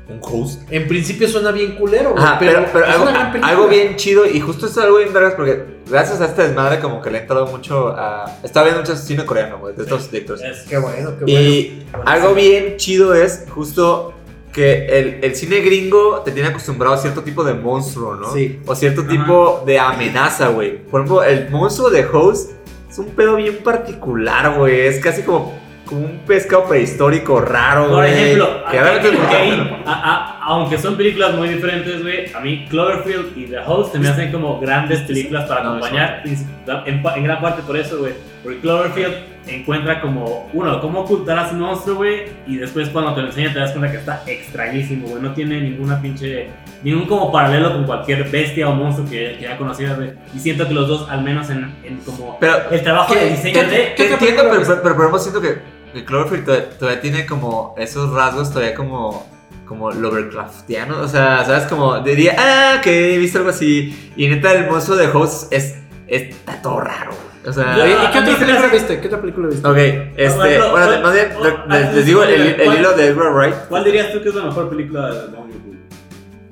un 0.09 0.21
host. 0.23 0.63
En 0.71 0.87
principio 0.89 1.29
suena 1.29 1.51
bien 1.51 1.77
culero, 1.77 2.13
güey, 2.13 2.23
Ajá, 2.25 2.37
pero, 2.39 2.65
pero 2.73 2.85
es 2.85 2.91
algo, 2.93 3.03
una 3.05 3.13
gran 3.13 3.33
película. 3.33 3.53
algo 3.53 3.69
bien 3.69 3.97
chido 3.97 4.27
y 4.27 4.41
justo 4.41 4.67
es 4.67 4.79
algo 4.79 4.99
bien 4.99 5.13
vergas 5.13 5.35
porque 5.35 5.65
gracias 5.91 6.21
a 6.21 6.27
este 6.27 6.43
desmadre 6.45 6.79
como 6.81 7.03
que 7.03 7.11
le 7.11 7.19
he 7.19 7.21
entrado 7.23 7.47
mucho 7.47 7.89
a... 7.89 8.25
Estaba 8.43 8.65
viendo 8.65 8.81
mucho 8.83 8.97
cine 8.97 9.25
coreano, 9.27 9.59
güey, 9.59 9.75
de 9.75 9.83
estos 9.83 10.11
directores. 10.11 10.43
Es- 10.43 10.69
Qué 10.69 10.79
bueno, 10.79 11.11
qué 11.19 11.25
bueno. 11.25 11.41
Y 11.41 11.85
algo 12.07 12.33
bien 12.35 12.77
chido 12.79 13.15
es 13.15 13.45
justo 13.51 14.14
que 14.55 14.87
el, 14.87 15.19
el 15.23 15.35
cine 15.35 15.61
gringo 15.61 16.21
te 16.25 16.31
tiene 16.31 16.49
acostumbrado 16.49 16.95
a 16.95 16.99
cierto 16.99 17.23
tipo 17.23 17.43
de 17.43 17.55
monstruo, 17.55 18.15
¿no? 18.15 18.33
Sí. 18.33 18.61
O 18.67 18.75
cierto 18.77 19.01
Ajá. 19.01 19.11
tipo 19.11 19.63
de 19.67 19.79
amenaza, 19.81 20.49
güey. 20.49 20.79
Por 20.79 21.01
ejemplo, 21.01 21.25
el 21.25 21.51
monstruo 21.51 21.91
de 21.91 22.07
Host 22.07 22.53
es 22.89 22.99
un 22.99 23.07
pedo 23.11 23.35
bien 23.37 23.59
particular, 23.65 24.57
güey. 24.57 24.83
Es 24.83 25.01
casi 25.01 25.23
como, 25.23 25.53
como 25.87 26.03
un 26.03 26.19
pescado 26.27 26.67
prehistórico 26.69 27.41
raro, 27.41 27.89
Por 27.89 27.97
güey. 27.97 28.13
ejemplo, 28.13 28.49
que 28.71 28.79
a- 28.79 28.83
realmente 28.85 29.09
es 29.09 29.15
pero- 29.29 29.77
a- 29.87 29.93
a- 30.15 30.45
aunque 30.45 30.79
son 30.79 30.97
películas 30.97 31.35
muy 31.35 31.49
diferentes, 31.49 32.01
güey, 32.03 32.33
a 32.33 32.39
mí 32.39 32.67
Cloverfield 32.71 33.37
y 33.37 33.47
The 33.47 33.59
Host 33.67 33.93
se 33.93 33.99
me 33.99 34.09
hacen 34.09 34.31
como 34.31 34.61
grandes 34.61 35.01
películas 35.01 35.49
para 35.49 35.65
No, 35.65 35.71
acompañar, 35.71 36.23
en, 36.25 37.03
en 37.17 37.25
gran 37.25 37.41
parte 37.41 37.63
por 37.67 37.77
eso, 37.77 37.99
güey. 37.99 38.13
Porque 38.45 38.61
Cloverfield 38.61 39.15
encuentra 39.47 40.01
como, 40.01 40.49
uno, 40.53 40.81
cómo 40.81 41.01
ocultar 41.01 41.39
a 41.39 41.49
su 41.49 41.55
monstruo, 41.57 41.97
güey, 41.97 42.25
y 42.47 42.57
después 42.57 42.89
cuando 42.89 43.15
te 43.15 43.21
lo 43.23 43.27
enseña 43.29 43.53
te 43.53 43.59
das 43.59 43.73
cuenta 43.73 43.91
que 43.91 43.99
está 43.99 44.23
extrañísimo, 44.27 45.09
güey. 45.09 45.23
No 45.23 45.33
tiene 45.35 45.61
ninguna 45.61 46.01
pinche, 46.01 46.49
ningún 46.83 47.07
como 47.07 47.31
paralelo 47.33 47.73
con 47.73 47.85
cualquier 47.85 48.29
bestia 48.31 48.69
o 48.69 48.75
monstruo 48.75 49.07
que, 49.09 49.37
que 49.39 49.43
ya 49.45 49.59
conocidas, 49.59 49.97
güey. 49.97 50.13
Y 50.35 50.39
siento 50.39 50.67
que 50.67 50.75
los 50.75 50.89
dos, 50.89 51.09
al 51.11 51.23
menos 51.23 51.51
en, 51.51 51.75
en 51.85 51.99
como 51.99 52.39
Pero 52.41 52.71
el 52.71 52.83
trabajo 52.83 53.13
¿Qué- 53.15 53.21
de 53.21 53.31
diseño 53.31 53.55
qué- 53.61 53.67
de... 53.67 53.77
Te 53.77 53.95
¿Qué 53.97 54.03
otra 54.15 54.15
entiendo, 54.29 54.43
pero, 54.51 54.63
pero, 54.67 54.83
pero, 54.83 54.95
por 54.95 55.05
ejemplo, 55.05 55.19
siento 55.19 55.41
que, 55.41 55.59
que 55.93 56.05
Cloverfield 56.05 56.45
todavía, 56.45 56.71
todavía 56.79 57.01
tiene 57.01 57.27
como 57.27 57.75
esos 57.79 58.11
rasgos 58.13 58.51
todavía 58.51 58.75
como 58.75 59.33
como 59.67 59.91
Lovecraftiano, 59.93 61.01
o 61.01 61.09
sea, 61.09 61.43
sabes 61.47 61.65
como 61.65 61.99
diría, 62.01 62.37
ah, 62.39 62.81
que 62.83 63.15
he 63.15 63.19
visto 63.19 63.39
algo 63.39 63.49
así 63.49 64.13
y 64.15 64.29
neta 64.29 64.53
el 64.53 64.71
monstruo 64.71 64.95
de 64.99 65.07
Host 65.09 65.51
es 65.55 65.79
está 66.07 66.61
todo 66.61 66.81
raro, 66.81 67.13
güey. 67.13 67.34
O 67.47 67.53
sea, 67.53 67.77
Oye, 67.83 67.93
¿Y 67.93 68.11
qué 68.13 68.19
otra 68.19 68.37
película 68.39 68.69
viste? 68.73 69.01
¿Qué 69.01 69.07
otra 69.07 69.21
película 69.21 69.49
viste? 69.49 69.67
ok, 69.69 69.77
este, 69.77 70.39
pero- 70.43 70.71
bueno, 70.71 70.87
pero- 70.89 71.03
más 71.03 71.13
bien, 71.15 71.29
oh, 71.39 71.45
les- 71.45 71.55
ah, 71.69 71.91
les 71.95 72.07
digo 72.07 72.23
el, 72.23 72.31
el 72.41 72.57
¿cuál- 72.65 72.79
hilo 72.79 72.93
de 72.93 73.07
Edward 73.07 73.33
Wright, 73.35 73.55
¿Cuál 73.69 73.85
dirías 73.85 74.13
tú 74.13 74.23
que 74.23 74.29
es 74.31 74.35
la 74.35 74.43
mejor 74.45 74.69
película 74.71 75.11
de 75.11 75.21
Downey 75.29 75.55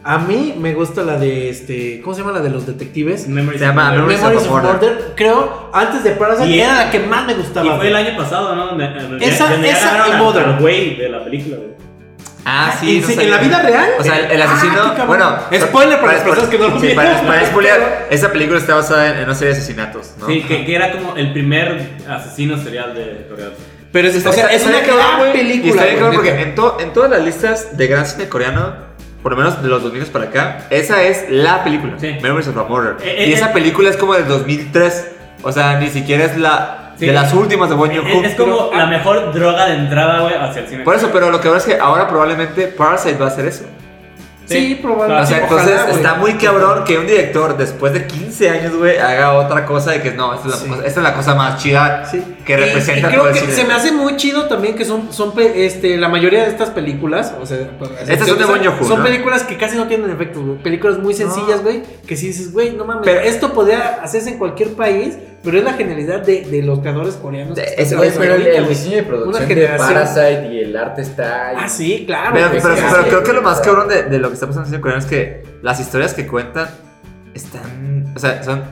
A 0.05 0.19
mí 0.19 0.57
me 0.59 0.75
gusta 0.75 1.03
la 1.05 1.17
de 1.17 1.49
este, 1.49 2.01
¿cómo 2.03 2.13
se 2.15 2.23
llama 2.23 2.33
la 2.33 2.41
de 2.41 2.51
los 2.51 2.67
detectives? 2.67 3.29
Memories 3.29 3.61
Se 3.61 3.67
llama 3.69 3.93
of 3.93 3.99
Murder. 3.99 4.01
Memories 4.19 4.21
Memories 4.21 4.43
of 4.43 4.53
of 4.53 4.63
Murder. 4.65 4.91
Murder. 4.91 5.13
Creo, 5.15 5.71
antes 5.73 6.03
de 6.03 6.11
Parasite 6.11 6.49
Y- 6.51 6.61
era 6.61 6.75
la 6.87 6.91
que 6.91 6.99
más 6.99 7.25
me 7.27 7.35
gustaba. 7.35 7.67
Y 7.67 7.77
fue 7.79 7.87
el 7.89 7.95
año 7.97 8.17
pasado, 8.17 8.57
¿no? 8.57 8.67
Donde, 8.67 8.89
donde 8.89 9.25
Esa- 9.25 9.55
esa 9.65 10.09
y 10.09 10.19
Mother. 10.21 10.57
güey 10.59 10.97
de 10.97 11.09
la 11.09 11.23
película, 11.25 11.57
güey. 11.57 11.73
Ah, 12.45 12.75
sí. 12.81 13.03
¿En, 13.07 13.17
no 13.17 13.37
la 13.37 13.39
vida 13.39 13.63
real? 13.63 13.91
O 13.99 14.03
sea, 14.03 14.19
el, 14.19 14.31
el 14.33 14.43
Ah, 14.43 14.53
asesino. 14.53 14.75
qué 14.91 14.97
cabrón. 14.97 15.07
bueno, 15.07 15.37
Spoiler 15.67 16.01
para 16.01 16.13
las 16.15 16.23
personas 16.23 16.51
que 16.51 16.59
no 16.59 16.69
lo 16.69 16.81
sí, 16.81 16.87
vieron. 16.87 17.05
Para, 17.05 17.21
para 17.23 17.47
spoilear, 17.47 18.07
esa 18.11 18.33
película 18.33 18.59
está 18.59 18.75
basada 18.75 19.11
en, 19.11 19.17
en 19.19 19.25
una 19.25 19.35
serie 19.35 19.55
de 19.55 19.61
asesinatos, 19.61 20.15
¿no? 20.19 20.27
Sí, 20.27 20.43
que, 20.43 20.65
que 20.65 20.75
era 20.75 20.91
como 20.93 21.15
el 21.17 21.33
primer 21.33 21.91
asesino 22.09 22.57
serial 22.63 22.95
de 22.95 23.27
Corea 23.29 23.47
del 23.47 23.55
Sur. 23.57 23.65
Pero 23.93 24.09
es, 24.09 24.17
o 24.27 24.33
sea, 24.33 24.45
Está- 24.47 24.53
es 24.55 24.67
una 24.67 24.81
gran 24.81 25.33
película. 25.33 25.67
Y 25.67 25.71
está 25.71 25.85
bien 25.85 25.97
cabrón 25.97 26.15
porque 26.17 26.41
en, 26.41 26.55
to- 26.55 26.79
en 26.81 26.93
todas 26.93 27.11
las 27.11 27.23
listas 27.23 27.77
de 27.77 27.87
gran 27.87 28.07
cine 28.07 28.29
coreano, 28.29 28.75
por 29.23 29.33
lo 29.33 29.39
menos 29.39 29.63
de 29.63 29.69
los 29.69 29.83
2000 29.83 30.07
para 30.07 30.25
acá, 30.25 30.67
esa 30.71 31.03
es 31.05 31.27
la 31.29 31.63
película. 31.63 31.93
Sí. 32.01 32.17
Memories 32.23 32.49
of 32.49 32.57
a 32.59 32.65
Murder. 32.65 32.97
Eh, 33.03 33.27
y 33.29 33.31
eh, 33.31 33.35
esa 33.35 33.51
eh. 33.51 33.53
película 33.53 33.91
es 33.91 33.97
como 33.97 34.15
del 34.15 34.27
2003. 34.27 35.09
O 35.45 35.53
sea, 35.53 35.79
ni 35.79 35.91
siquiera 35.91 36.25
es 36.25 36.37
la 36.39 36.82
Sí. 37.03 37.07
de 37.09 37.13
las 37.15 37.33
últimas 37.35 37.69
de 37.69 37.75
Bong 37.75 37.91
Joon-ho. 37.93 38.09
Es, 38.23 38.31
es 38.31 38.35
como 38.37 38.71
pero- 38.71 38.79
la 38.79 38.87
mejor 38.87 39.33
droga 39.35 39.67
de 39.67 39.75
entrada, 39.75 40.21
güey, 40.21 40.35
hacia 40.35 40.63
el 40.63 40.69
cine. 40.69 40.85
Por 40.85 40.95
eso, 40.95 41.11
pero 41.13 41.31
lo 41.31 41.41
que 41.41 41.49
veo 41.49 41.57
es 41.57 41.65
que 41.65 41.77
ahora 41.77 42.07
probablemente 42.07 42.69
Parasite 42.69 43.19
va 43.19 43.25
a 43.25 43.29
hacer 43.29 43.47
eso. 43.47 43.65
Sí, 44.47 44.79
probablemente. 44.81 45.23
O 45.25 45.27
sea, 45.27 45.43
entonces 45.43 45.81
está 45.97 46.15
muy 46.15 46.35
cabrón 46.35 46.85
que 46.85 46.99
un 46.99 47.07
director 47.07 47.57
después 47.57 47.93
de 47.93 48.07
15 48.07 48.22
años, 48.41 48.77
güey, 48.77 48.97
haga 48.99 49.33
otra 49.35 49.65
cosa 49.67 49.93
de 49.93 50.01
que 50.03 50.13
no, 50.13 50.35
esta 50.35 50.49
es 50.49 50.55
la, 50.55 50.61
Sí. 50.61 50.69
cosa, 50.69 50.87
esta 50.87 51.01
es 51.01 51.05
la 51.05 51.15
cosa 51.15 51.35
más 51.35 51.63
chida 51.63 52.05
Sí. 52.11 52.23
que 52.45 52.53
Y- 52.53 52.57
representa 52.57 53.09
y 53.09 53.11
creo 53.11 53.21
todo 53.21 53.29
el 53.29 53.35
que 53.35 53.41
cine. 53.41 53.53
se 53.53 53.65
me 53.65 53.75
hace 53.75 53.93
muy 53.93 54.17
chido 54.17 54.47
también 54.49 54.75
que 54.75 54.85
son, 54.85 55.13
son 55.13 55.33
este, 55.55 55.97
la 55.97 56.09
mayoría 56.09 56.43
de 56.43 56.49
estas 56.49 56.71
películas, 56.71 57.35
o 57.41 57.47
sea, 57.47 57.59
Estas 57.59 58.27
son 58.29 58.39
de 58.39 58.45
son 58.45 58.99
¿no? 58.99 59.05
películas 59.05 59.43
que 59.45 59.57
casi 59.57 59.77
no 59.77 59.87
tienen 59.87 60.11
efectos, 60.11 60.45
güey. 60.45 60.59
Películas 60.63 60.99
muy 60.99 61.15
sencillas, 61.15 61.63
güey, 61.63 61.83
que 62.07 62.17
si 62.17 62.29
dices, 62.29 62.53
güey, 62.53 62.73
no 62.73 62.85
mames, 62.85 63.03
Pero- 63.05 63.21
esto 63.21 63.53
podría 63.53 64.01
hacerse 64.03 64.31
en 64.31 64.39
cualquier 64.39 64.71
país, 64.75 65.17
pero 65.45 65.59
es 65.59 65.65
la 65.65 65.73
genialidad 65.73 66.21
de, 66.21 66.43
de 66.43 66.63
los 66.63 66.79
creadores 66.81 67.15
coreanos. 67.15 67.57
De- 67.57 67.75
ese 67.77 67.97
Güey, 67.97 68.11
pero 68.17 68.35
el, 68.37 68.47
el 68.47 68.69
diseño 68.69 68.97
de 68.97 69.03
Una 69.03 69.09
producción 69.09 69.49
de. 69.49 69.67
Parasite 69.77 70.49
y 70.53 70.59
el 70.61 70.77
arte 70.77 71.03
está. 71.03 71.49
ahí. 71.49 71.57
Ah, 71.59 71.69
sí, 71.69 72.05
claro. 72.07 72.31
Pero, 72.33 72.49
pero- 72.53 72.75
pero 72.93 73.03
creo 73.09 73.23
que 73.25 73.33
lo 73.33 73.43
más 73.43 73.61
cabrón 73.61 73.89
de, 73.89 74.05
de 74.05 74.19
lo 74.19 74.29
que 74.29 74.35
está 74.35 74.47
pasando 74.47 74.69
en 74.69 74.75
el 74.75 74.79
cine 74.79 74.81
coreano 74.81 75.03
es 75.05 75.11
que 75.11 75.43
las 75.63 75.81
historias 75.81 76.15
que 76.15 76.27
cuentan 76.29 76.69
están. 77.35 77.92
O 78.15 78.19
sea, 78.19 78.43
son, 78.43 78.63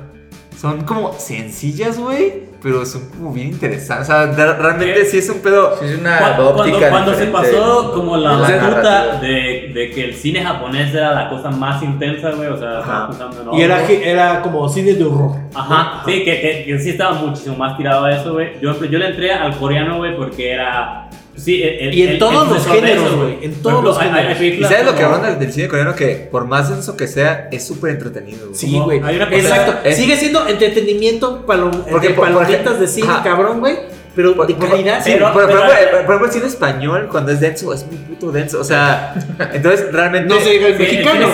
son 0.59 0.85
como 0.85 1.13
sencillas, 1.15 1.99
güey. 1.99 2.51
Pero 2.63 2.85
son 2.85 3.09
como 3.09 3.33
bien 3.33 3.49
interesantes. 3.49 4.11
O 4.11 4.13
sea, 4.13 4.27
realmente 4.53 4.93
¿Qué? 5.01 5.05
sí 5.07 5.17
es 5.17 5.31
un 5.31 5.39
pedo. 5.39 5.79
Sí, 5.81 5.87
es 5.87 5.99
una 5.99 6.19
Cuando, 6.19 6.51
óptica 6.51 6.91
cuando, 6.91 7.13
cuando 7.13 7.15
se 7.15 7.27
pasó 7.29 7.93
como 7.95 8.19
la 8.19 8.37
narrativa. 8.37 9.19
de, 9.19 9.71
de 9.73 9.91
que 9.95 10.05
el 10.05 10.15
cine 10.15 10.45
japonés 10.45 10.95
era 10.95 11.13
la 11.15 11.31
cosa 11.31 11.51
más 11.51 11.83
intensa, 11.83 12.33
güey, 12.33 12.49
o 12.49 12.59
sea, 12.59 12.81
estaba 12.81 13.09
pensando 13.09 13.53
en 13.53 13.59
Y 13.59 13.63
era, 13.63 13.89
era 13.89 14.43
como 14.43 14.69
cine 14.69 14.93
de 14.93 15.05
horror. 15.05 15.37
Ajá, 15.55 16.03
sí, 16.05 16.23
que, 16.23 16.39
que, 16.39 16.65
que 16.67 16.79
sí 16.79 16.91
estaba 16.91 17.15
muchísimo 17.15 17.57
más 17.57 17.79
tirado 17.79 18.05
a 18.05 18.13
eso, 18.13 18.35
güey. 18.35 18.61
Yo, 18.61 18.79
yo 18.85 18.99
le 18.99 19.09
entré 19.09 19.33
al 19.33 19.57
coreano, 19.57 19.97
güey, 19.97 20.15
porque 20.17 20.53
era... 20.53 21.09
Sí, 21.43 21.63
el, 21.63 21.95
Y 21.95 22.03
en 22.03 22.09
el- 22.11 22.19
todos 22.19 22.49
el 22.49 22.55
los 22.55 22.67
géneros, 22.67 23.17
güey, 23.17 23.39
en 23.43 23.55
todos 23.63 23.83
los 23.83 23.99
hay- 23.99 24.11
hay 24.11 24.35
géneros. 24.35 24.61
Y 24.61 24.65
sabes 24.75 24.85
lo 24.87 24.95
que 24.95 25.03
hablan 25.03 25.23
del, 25.23 25.39
del 25.39 25.53
cine 25.53 25.69
coreano 25.69 25.95
que 25.95 26.29
por 26.31 26.47
más 26.47 26.69
denso 26.71 26.97
que 26.97 27.07
sea, 27.07 27.49
es 27.51 27.67
súper 27.67 27.93
entretenido. 27.93 28.47
güey. 28.47 28.55
Sí, 28.59 28.79
güey. 28.79 29.01
hay 29.03 29.17
una 29.17 29.27
cosa- 29.31 29.39
Exacto. 29.41 29.89
es- 29.89 29.97
Sigue 29.97 30.17
siendo 30.17 30.47
entretenimiento 30.49 31.45
palom 31.47 31.71
Porque, 31.91 32.09
de 32.09 32.15
por- 32.15 32.25
palomitas 32.33 32.79
de 32.81 32.87
cine, 32.87 33.09
Ajá. 33.09 33.23
cabrón, 33.23 33.61
güey. 33.61 33.77
Pero 34.15 34.35
Por- 34.35 34.47
de 34.49 34.55
por- 34.55 34.69
calidad. 34.69 35.03
Sí, 35.05 35.13
pero- 35.15 35.33
por, 35.33 35.43
por 35.43 35.47
pero- 35.53 35.73
ejemplo, 35.73 35.79
eh, 35.81 35.89
por 35.91 36.01
ejemplo, 36.17 36.27
el 36.27 36.33
cine 36.33 36.47
español, 36.47 37.09
cuando 37.11 37.31
es 37.31 37.41
denso, 37.41 37.73
es 37.73 37.87
muy 37.87 37.97
puto 37.97 38.33
denso. 38.33 38.61
O 38.61 38.65
sea, 38.65 39.15
entonces 39.53 39.93
realmente. 39.93 40.29
No 40.35 40.41
se 40.41 40.51
diga 40.51 40.67
el 40.67 40.79
mexicano. 40.79 41.29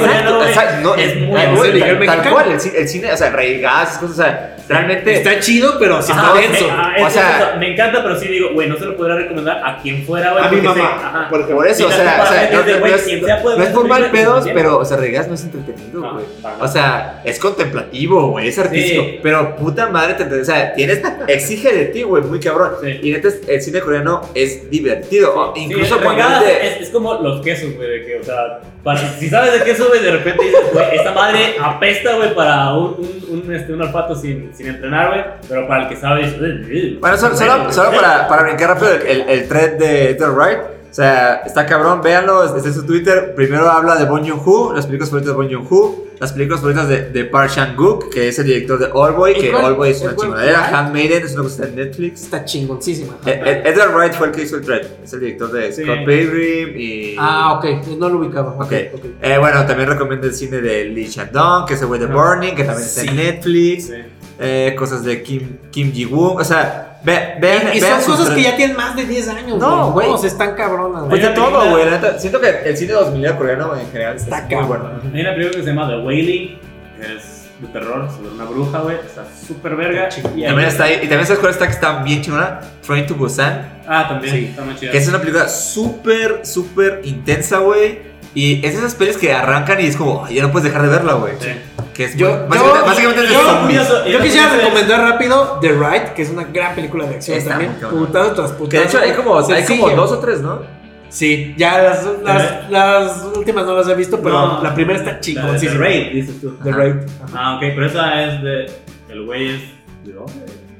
Exacto, 0.46 0.82
no, 0.82 0.94
es 0.94 1.16
muy 1.16 1.34
tal, 1.40 1.56
El 1.72 1.80
tal 1.80 1.98
mexicano. 1.98 2.30
cual, 2.32 2.52
el, 2.52 2.60
cine- 2.60 2.78
el 2.78 2.88
cine, 2.88 3.12
o 3.12 3.16
sea, 3.16 3.30
reigas, 3.30 3.96
cosas, 3.98 4.10
o 4.10 4.22
sea, 4.22 4.55
realmente. 4.68 5.14
Está 5.14 5.38
chido, 5.40 5.76
pero 5.78 6.00
sí 6.02 6.12
está 6.12 6.32
denso. 6.34 6.66
me- 6.96 7.04
O 7.04 7.10
sea- 7.10 7.50
es- 7.52 7.58
me 7.58 7.72
encanta, 7.72 8.02
pero 8.02 8.18
sí 8.18 8.28
digo, 8.28 8.50
güey, 8.52 8.68
no 8.68 8.76
se 8.76 8.84
lo 8.86 8.96
podría 8.96 9.16
recomendar 9.16 9.60
a 9.64 9.78
quien 9.80 10.04
fuera, 10.04 10.32
güey. 10.32 10.44
A 10.44 10.48
mi 10.50 10.60
mamá, 10.60 11.26
por 11.30 11.40
ejemplo. 11.40 11.56
Por 11.56 11.68
eso, 11.68 11.86
o 11.86 11.90
sea, 11.90 12.22
o 12.22 12.26
sea, 12.26 12.50
no, 12.52 12.60
es, 12.60 12.80
no 12.80 12.86
es 13.26 13.58
ver 13.58 13.72
por 13.72 13.86
mal 13.88 14.10
películas, 14.10 14.44
pedos, 14.44 14.48
pero, 14.54 14.78
o 14.78 14.84
sea, 14.84 14.96
Regas 14.96 15.28
no 15.28 15.34
es 15.34 15.44
entretenido, 15.44 16.00
güey. 16.12 16.24
O 16.60 16.68
sea, 16.68 17.20
es 17.24 17.38
contemplativo, 17.38 18.28
güey, 18.30 18.48
es 18.48 18.58
artístico. 18.58 19.02
Sí. 19.02 19.20
Pero 19.22 19.56
puta 19.56 19.86
madre, 19.88 20.14
te, 20.14 20.24
o 20.40 20.44
sea, 20.44 20.72
tienes, 20.74 21.00
exige 21.28 21.72
de 21.72 21.84
ti, 21.86 22.02
güey, 22.02 22.22
muy 22.24 22.40
cabrón. 22.40 22.72
Sí. 22.82 22.98
Y 23.02 23.12
neta, 23.12 23.28
el 23.48 23.60
cine 23.62 23.80
coreano 23.80 24.22
es 24.34 24.70
divertido. 24.70 25.34
o 25.34 25.54
Sí, 25.54 25.62
incluso 25.64 25.96
sí, 25.96 26.00
cuando 26.02 26.22
regadas 26.22 26.42
es 26.44 26.48
de. 26.60 26.66
es, 26.68 26.80
es 26.82 26.90
como 26.90 27.14
los 27.14 27.42
quesos, 27.42 27.74
güey, 27.74 27.88
de 27.88 28.04
que, 28.06 28.20
o 28.20 28.24
sea, 28.24 28.60
para- 28.82 28.98
si 29.18 29.28
sabes 29.28 29.52
de 29.52 29.62
queso, 29.64 29.86
güey, 29.88 30.02
de 30.02 30.12
repente 30.12 30.44
dices, 30.44 30.60
güey, 30.72 30.96
esta 30.96 31.12
madre 31.12 31.56
apesta, 31.60 32.14
güey, 32.14 32.34
para 32.34 32.74
un, 32.74 32.96
un, 33.28 33.42
un, 33.46 33.54
este, 33.54 33.72
un 33.72 33.82
olfato 33.82 34.14
sin, 34.14 34.50
sin 34.56 34.66
entrenar, 34.68 35.08
güey, 35.08 35.24
pero 35.48 35.66
para 35.68 35.82
el 35.84 35.88
que 35.88 35.96
sabe, 35.96 36.22
dices, 36.24 36.38
"Ugh, 36.40 36.94
ugh". 36.94 37.00
Bueno, 37.00 37.16
solo, 37.16 37.36
solo, 37.36 37.72
solo 37.72 37.90
para, 37.92 38.26
para 38.28 38.42
brincar 38.44 38.70
rápido 38.70 38.92
el, 38.92 39.20
el, 39.28 39.48
thread 39.48 39.72
de 39.78 40.10
Edgar 40.10 40.30
Wright. 40.32 40.58
O 40.90 40.94
sea, 40.96 41.42
está 41.44 41.66
cabrón, 41.66 42.00
véanlo, 42.00 42.42
está 42.56 42.66
en 42.68 42.74
su 42.74 42.86
Twitter. 42.86 43.34
Primero 43.34 43.68
habla 43.70 43.96
de 43.96 44.06
Bong 44.06 44.26
Joon-ho, 44.26 44.72
las 44.72 44.86
películas 44.86 45.10
favoritas 45.10 45.36
de 45.36 45.42
Bong 45.42 45.52
Joon-ho, 45.68 46.04
las 46.18 46.32
películas 46.32 46.60
favoritas 46.60 46.88
de, 46.88 47.10
de 47.10 47.24
Park 47.26 47.50
Chan-wook, 47.54 48.08
que 48.10 48.28
es 48.28 48.38
el 48.38 48.46
director 48.46 48.78
de 48.78 48.86
Allboy, 48.86 49.32
¿Y 49.32 49.40
que? 49.42 49.52
Allboy 49.54 49.90
es 49.90 50.00
una 50.00 50.16
chingadera. 50.16 50.68
Handmaiden 50.78 51.22
es 51.26 51.34
una 51.34 51.42
cosa 51.42 51.66
de 51.66 51.72
Netflix. 51.72 52.22
Está 52.22 52.46
chingoncísima. 52.46 53.18
Eh, 53.26 53.42
eh, 53.44 53.62
Edgar 53.66 53.94
Wright 53.94 54.14
fue 54.14 54.28
el 54.28 54.32
que 54.32 54.42
hizo 54.44 54.56
el 54.56 54.62
thread, 54.64 54.86
es 55.04 55.12
el 55.12 55.20
director 55.20 55.52
de 55.52 55.70
Sí. 55.70 55.82
Scott 55.82 55.98
Pilgrim 56.06 56.74
y... 56.78 57.16
Ah, 57.18 57.52
ok. 57.58 57.86
No 57.98 58.08
lo 58.08 58.16
ubicaba. 58.20 58.52
Ok. 58.52 58.72
Eh, 58.72 59.36
bueno, 59.38 59.66
también 59.66 59.90
recomiendo 59.90 60.26
el 60.26 60.32
cine 60.32 60.62
de 60.62 60.84
Lee 60.86 61.10
Chandong, 61.10 61.66
que 61.66 61.74
es 61.74 61.80
el 61.82 61.88
güey 61.88 62.00
de 62.00 62.06
Burning, 62.06 62.54
que 62.54 62.64
también 62.64 62.86
está 62.86 63.02
en 63.02 63.16
Netflix. 63.16 63.90
Eh, 64.38 64.74
cosas 64.78 65.02
de 65.04 65.22
Kim, 65.22 65.58
Kim 65.70 65.92
Ji-woon. 65.92 66.40
O 66.40 66.44
sea, 66.44 66.98
ve, 67.02 67.36
vean. 67.40 67.68
Y, 67.74 67.78
y 67.78 67.80
son 67.80 68.02
cosas 68.02 68.30
que 68.30 68.42
ya 68.42 68.54
tienen 68.56 68.76
más 68.76 68.94
de 68.94 69.04
10 69.06 69.28
años, 69.28 69.58
No, 69.58 69.92
güey. 69.92 70.08
No, 70.10 70.18
se 70.18 70.26
están 70.26 70.54
cabronas, 70.54 71.04
Pues 71.08 71.20
güey. 71.20 71.22
de 71.22 71.28
todo, 71.30 71.70
güey. 71.70 71.84
la 71.86 71.90
neta, 71.92 72.18
Siento 72.18 72.40
que 72.40 72.50
el 72.64 72.76
cine 72.76 72.92
2000 72.92 73.34
coreano 73.36 73.74
en 73.76 73.90
general 73.90 74.16
Está 74.16 74.40
muy 74.42 74.48
cabrón. 74.50 74.68
bueno. 75.00 75.14
Hay 75.14 75.20
una 75.22 75.30
película 75.34 75.56
que 75.56 75.62
se 75.62 75.68
llama 75.70 75.88
The 75.88 75.98
Wailing, 75.98 76.58
que 77.00 77.16
es 77.16 77.32
de 77.60 77.68
terror, 77.68 78.10
sobre 78.14 78.28
una 78.34 78.44
bruja, 78.44 78.80
güey, 78.80 78.96
está 78.96 79.24
súper 79.46 79.76
verga. 79.76 80.10
Y 80.14 80.42
También 80.42 80.68
está 80.68 80.84
ahí. 80.84 80.96
Y 80.96 81.08
también 81.08 81.24
sabes 81.26 81.38
cuál 81.40 81.52
está 81.52 81.66
que 81.66 81.72
está 81.72 82.02
bien 82.02 82.20
chingona. 82.20 82.60
Train 82.86 83.06
to 83.06 83.14
Busan. 83.14 83.80
Ah, 83.88 84.06
también, 84.08 84.34
Sí. 84.34 84.44
está 84.50 84.62
muy 84.62 84.74
chida. 84.74 84.92
Que 84.92 84.98
es 84.98 85.08
una 85.08 85.18
película 85.20 85.48
súper, 85.48 86.40
súper 86.44 87.00
intensa, 87.04 87.58
güey. 87.60 88.14
Y 88.36 88.64
es 88.66 88.74
esas 88.74 88.94
pelis 88.94 89.16
que 89.16 89.32
arrancan 89.32 89.80
y 89.80 89.86
es 89.86 89.96
como, 89.96 90.24
"Ay, 90.26 90.34
ya 90.36 90.42
no 90.42 90.52
puedes 90.52 90.64
dejar 90.70 90.82
de 90.82 90.88
verla, 90.88 91.14
güey. 91.14 91.32
Sí. 91.40 91.48
Que 91.94 92.04
es 92.04 92.16
Yo- 92.16 92.28
muy- 92.46 92.58
básicamente, 92.58 93.22
yo- 93.32 93.42
básicamente 93.42 94.22
quisiera 94.22 94.50
recomendar 94.54 95.00
rápido 95.00 95.58
The 95.62 95.72
Ride, 95.72 96.12
que 96.14 96.20
es 96.22 96.28
una 96.30 96.44
gran 96.44 96.74
película 96.74 97.06
de 97.06 97.14
acción 97.14 97.38
Está 97.38 97.50
también. 97.50 97.72
Putazo 97.90 98.32
tras 98.32 98.50
putazo. 98.52 98.68
Que 98.70 98.78
de 98.78 98.84
hecho 98.84 98.98
hay 98.98 99.12
como, 99.12 99.38
hay 99.38 99.64
como 99.64 99.88
dos 99.90 100.12
o 100.12 100.18
tres, 100.18 100.40
¿no? 100.42 100.60
Sí, 101.08 101.54
ya 101.56 101.80
las, 101.82 102.06
las, 102.22 102.70
las 102.70 103.22
últimas 103.34 103.64
no 103.64 103.74
las 103.76 103.88
he 103.88 103.94
visto, 103.94 104.20
pero 104.20 104.34
No, 104.34 104.62
la 104.62 104.74
primera 104.74 104.98
está 104.98 105.18
chingoncísima. 105.20 105.72
The 105.72 105.78
Raid, 105.78 106.12
dices 106.12 106.40
tú. 106.40 106.50
The. 106.62 106.72
Raid. 106.72 106.94
Ah, 107.32 107.54
ok, 107.56 107.60
pero 107.74 107.86
esa 107.86 108.22
es 108.24 108.42
de. 108.42 108.66
El 109.08 109.24
güey 109.24 109.48
es. 109.54 109.60
¿De 110.04 110.12
dónde? 110.12 110.32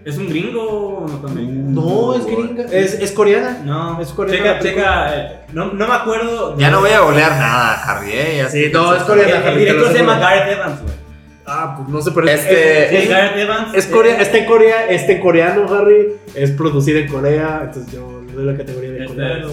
¿Es 0.07 0.17
un 0.19 0.29
gringo 0.29 0.63
o 0.99 1.09
no 1.09 1.17
también? 1.19 1.75
No, 1.75 2.15
es 2.15 2.25
gringa. 2.25 2.63
Es, 2.71 2.95
es 2.95 3.11
coreana. 3.11 3.61
No, 3.65 4.01
Es 4.01 4.09
coreana 4.11 4.61
Checa, 4.61 4.61
checa. 4.61 5.17
eh, 5.19 5.39
No, 5.53 5.73
no 5.73 5.87
me 5.89 5.93
acuerdo. 5.95 6.57
Ya 6.57 6.71
no 6.71 6.81
voy 6.81 6.91
a 6.91 7.01
golear 7.01 7.33
nada, 7.33 7.75
Harry, 7.83 8.13
¿eh? 8.13 8.35
Ya 8.39 8.49
Sí, 8.49 8.71
no, 8.73 8.95
es 8.95 9.03
coreana. 9.03 9.51
el 9.51 9.59
director 9.59 9.91
se 9.93 9.99
llama. 9.99 10.19
Gareth 10.21 10.53
Evans, 10.59 10.81
güey. 10.83 10.95
Ah, 11.45 11.75
pues 11.77 11.89
no 11.89 12.01
sé, 12.01 12.11
pero 12.13 12.29
es, 12.29 12.41
Este- 12.41 13.03
es, 13.03 13.09
Gareth 13.09 13.37
Evans. 13.37 13.75
es 13.75 13.87
Corea, 13.87 14.21
está 14.21 14.39
en 14.39 14.47
Corea, 14.47 14.87
está 14.91 15.13
en 15.13 15.21
coreano, 15.21 15.67
Harry. 15.75 16.13
Es 16.35 16.51
producida 16.53 17.01
en 17.01 17.09
Corea, 17.09 17.61
entonces 17.65 17.93
yo 17.93 18.23
le 18.27 18.33
doy 18.33 18.45
la 18.47 18.57
categoría 18.57 18.91
de 18.93 19.01
Este 19.05 19.15
coreano, 19.15 19.49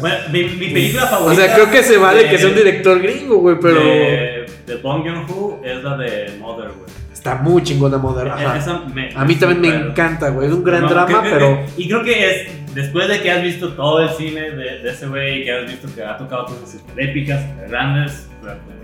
Bueno, 0.00 0.16
mi, 0.32 0.42
mi 0.44 0.68
película 0.68 1.04
O 1.04 1.08
favorita. 1.08 1.42
sea, 1.46 1.54
creo 1.54 1.70
que 1.70 1.82
se 1.82 1.96
vale 1.96 2.24
de- 2.24 2.30
que 2.30 2.38
sea 2.38 2.48
un 2.48 2.54
director 2.54 3.00
gringo, 3.00 3.38
güey, 3.38 3.56
pero 3.60 3.80
De, 3.80 4.46
de 4.66 4.76
Bong 4.82 5.02
Joon-ho 5.04 5.60
es 5.64 5.82
la 5.82 5.96
de 5.96 6.36
Mother, 6.38 6.68
güey. 6.68 6.86
Está 7.30 7.42
muy 7.42 7.62
chingona 7.62 7.98
Mother. 7.98 8.28
Ajá. 8.28 8.56
Esa 8.56 8.80
me- 8.94 9.10
A 9.14 9.24
mí 9.24 9.34
también 9.36 9.60
me 9.60 9.88
encanta, 9.88 10.30
güey. 10.30 10.48
Es 10.48 10.54
un 10.54 10.64
gran 10.64 10.82
No, 10.82 10.88
drama, 10.88 11.22
que- 11.22 11.30
pero 11.30 11.60
Y 11.76 11.88
creo 11.88 12.02
que 12.02 12.30
es 12.30 12.74
después 12.74 13.08
de 13.08 13.20
que 13.20 13.30
has 13.30 13.42
visto 13.42 13.72
todo 13.74 14.00
el 14.00 14.10
cine 14.10 14.50
de, 14.50 14.78
de 14.80 14.90
ese 14.90 15.06
güey 15.06 15.40
y 15.40 15.44
que 15.44 15.52
has 15.52 15.66
visto 15.70 15.88
que 15.94 16.02
ha 16.04 16.16
tocado 16.16 16.46
cosas 16.46 16.70
super 16.72 17.08
épicas, 17.08 17.40
super 17.50 17.68
grandes, 17.70 18.28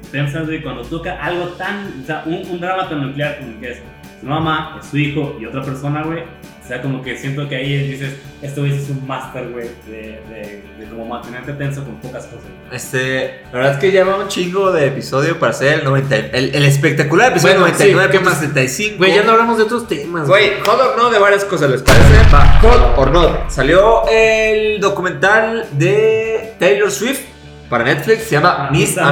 intensas, 0.03 0.47
güey, 0.47 0.63
cuando 0.63 0.83
toca 0.83 1.23
algo 1.23 1.47
tan. 1.59 2.01
O 2.03 2.07
sea, 2.07 2.23
un, 2.27 2.43
un 2.51 2.61
drama 2.61 2.89
tan 2.89 3.07
nuclear 3.07 3.39
como 3.39 3.61
que 3.61 3.71
es 3.73 3.83
su 4.21 4.27
mamá, 4.27 4.77
es 4.81 4.87
su 4.89 4.99
hijo 4.99 5.37
y 5.41 5.47
otra 5.47 5.63
persona, 5.63 6.03
güey. 6.03 6.23
O 6.65 6.69
sea, 6.69 6.81
como 6.81 7.03
que 7.03 7.17
siento 7.19 7.49
que 7.49 7.57
ahí 7.57 7.89
dices, 7.89 8.13
este 8.41 8.61
güey 8.61 8.73
es 8.73 8.89
un 8.89 9.05
máster, 9.05 9.49
güey, 9.51 9.69
de, 9.87 10.21
de, 10.31 10.63
de 10.79 10.87
como 10.89 11.05
mantenerte 11.07 11.53
tenso 11.55 11.83
con 11.83 11.97
pocas 11.97 12.25
cosas. 12.27 12.45
Este, 12.71 13.41
la 13.47 13.59
verdad 13.59 13.73
es 13.73 13.79
que 13.79 13.91
lleva 13.91 14.17
un 14.17 14.29
chingo 14.29 14.71
de 14.71 14.87
episodio 14.87 15.41
para 15.41 15.53
ser 15.53 15.81
el 15.81 15.85
90, 15.85 16.17
el, 16.17 16.55
el 16.55 16.65
espectacular 16.65 17.33
episodio 17.33 17.59
Bueno, 17.61 17.75
sí, 17.77 17.93
99 17.93 18.13
¿qué 18.13 18.19
más 18.21 18.35
más? 18.35 18.41
75. 18.43 18.97
güey, 18.99 19.13
ya 19.15 19.25
no 19.25 19.33
hablamos 19.33 19.57
de 19.57 19.65
otros 19.65 19.89
temas. 19.89 20.29
Güey, 20.29 20.61
Hot 20.65 20.81
or 20.81 20.97
Not 20.97 21.13
de 21.13 21.19
varias 21.19 21.45
cosas, 21.45 21.69
¿les 21.69 21.83
parece? 21.83 22.05
Va, 22.33 22.61
Hot 22.63 22.93
or 22.99 23.11
Not. 23.11 23.51
Salió 23.51 24.09
el 24.09 24.81
documental 24.81 25.67
de 25.73 26.55
Taylor 26.61 26.93
Swift 26.93 27.21
para 27.69 27.83
Netflix, 27.85 28.23
se 28.23 28.37
llama 28.37 28.69
Ah, 28.69 28.71
Miss 28.71 28.97
Americana. 28.99 29.09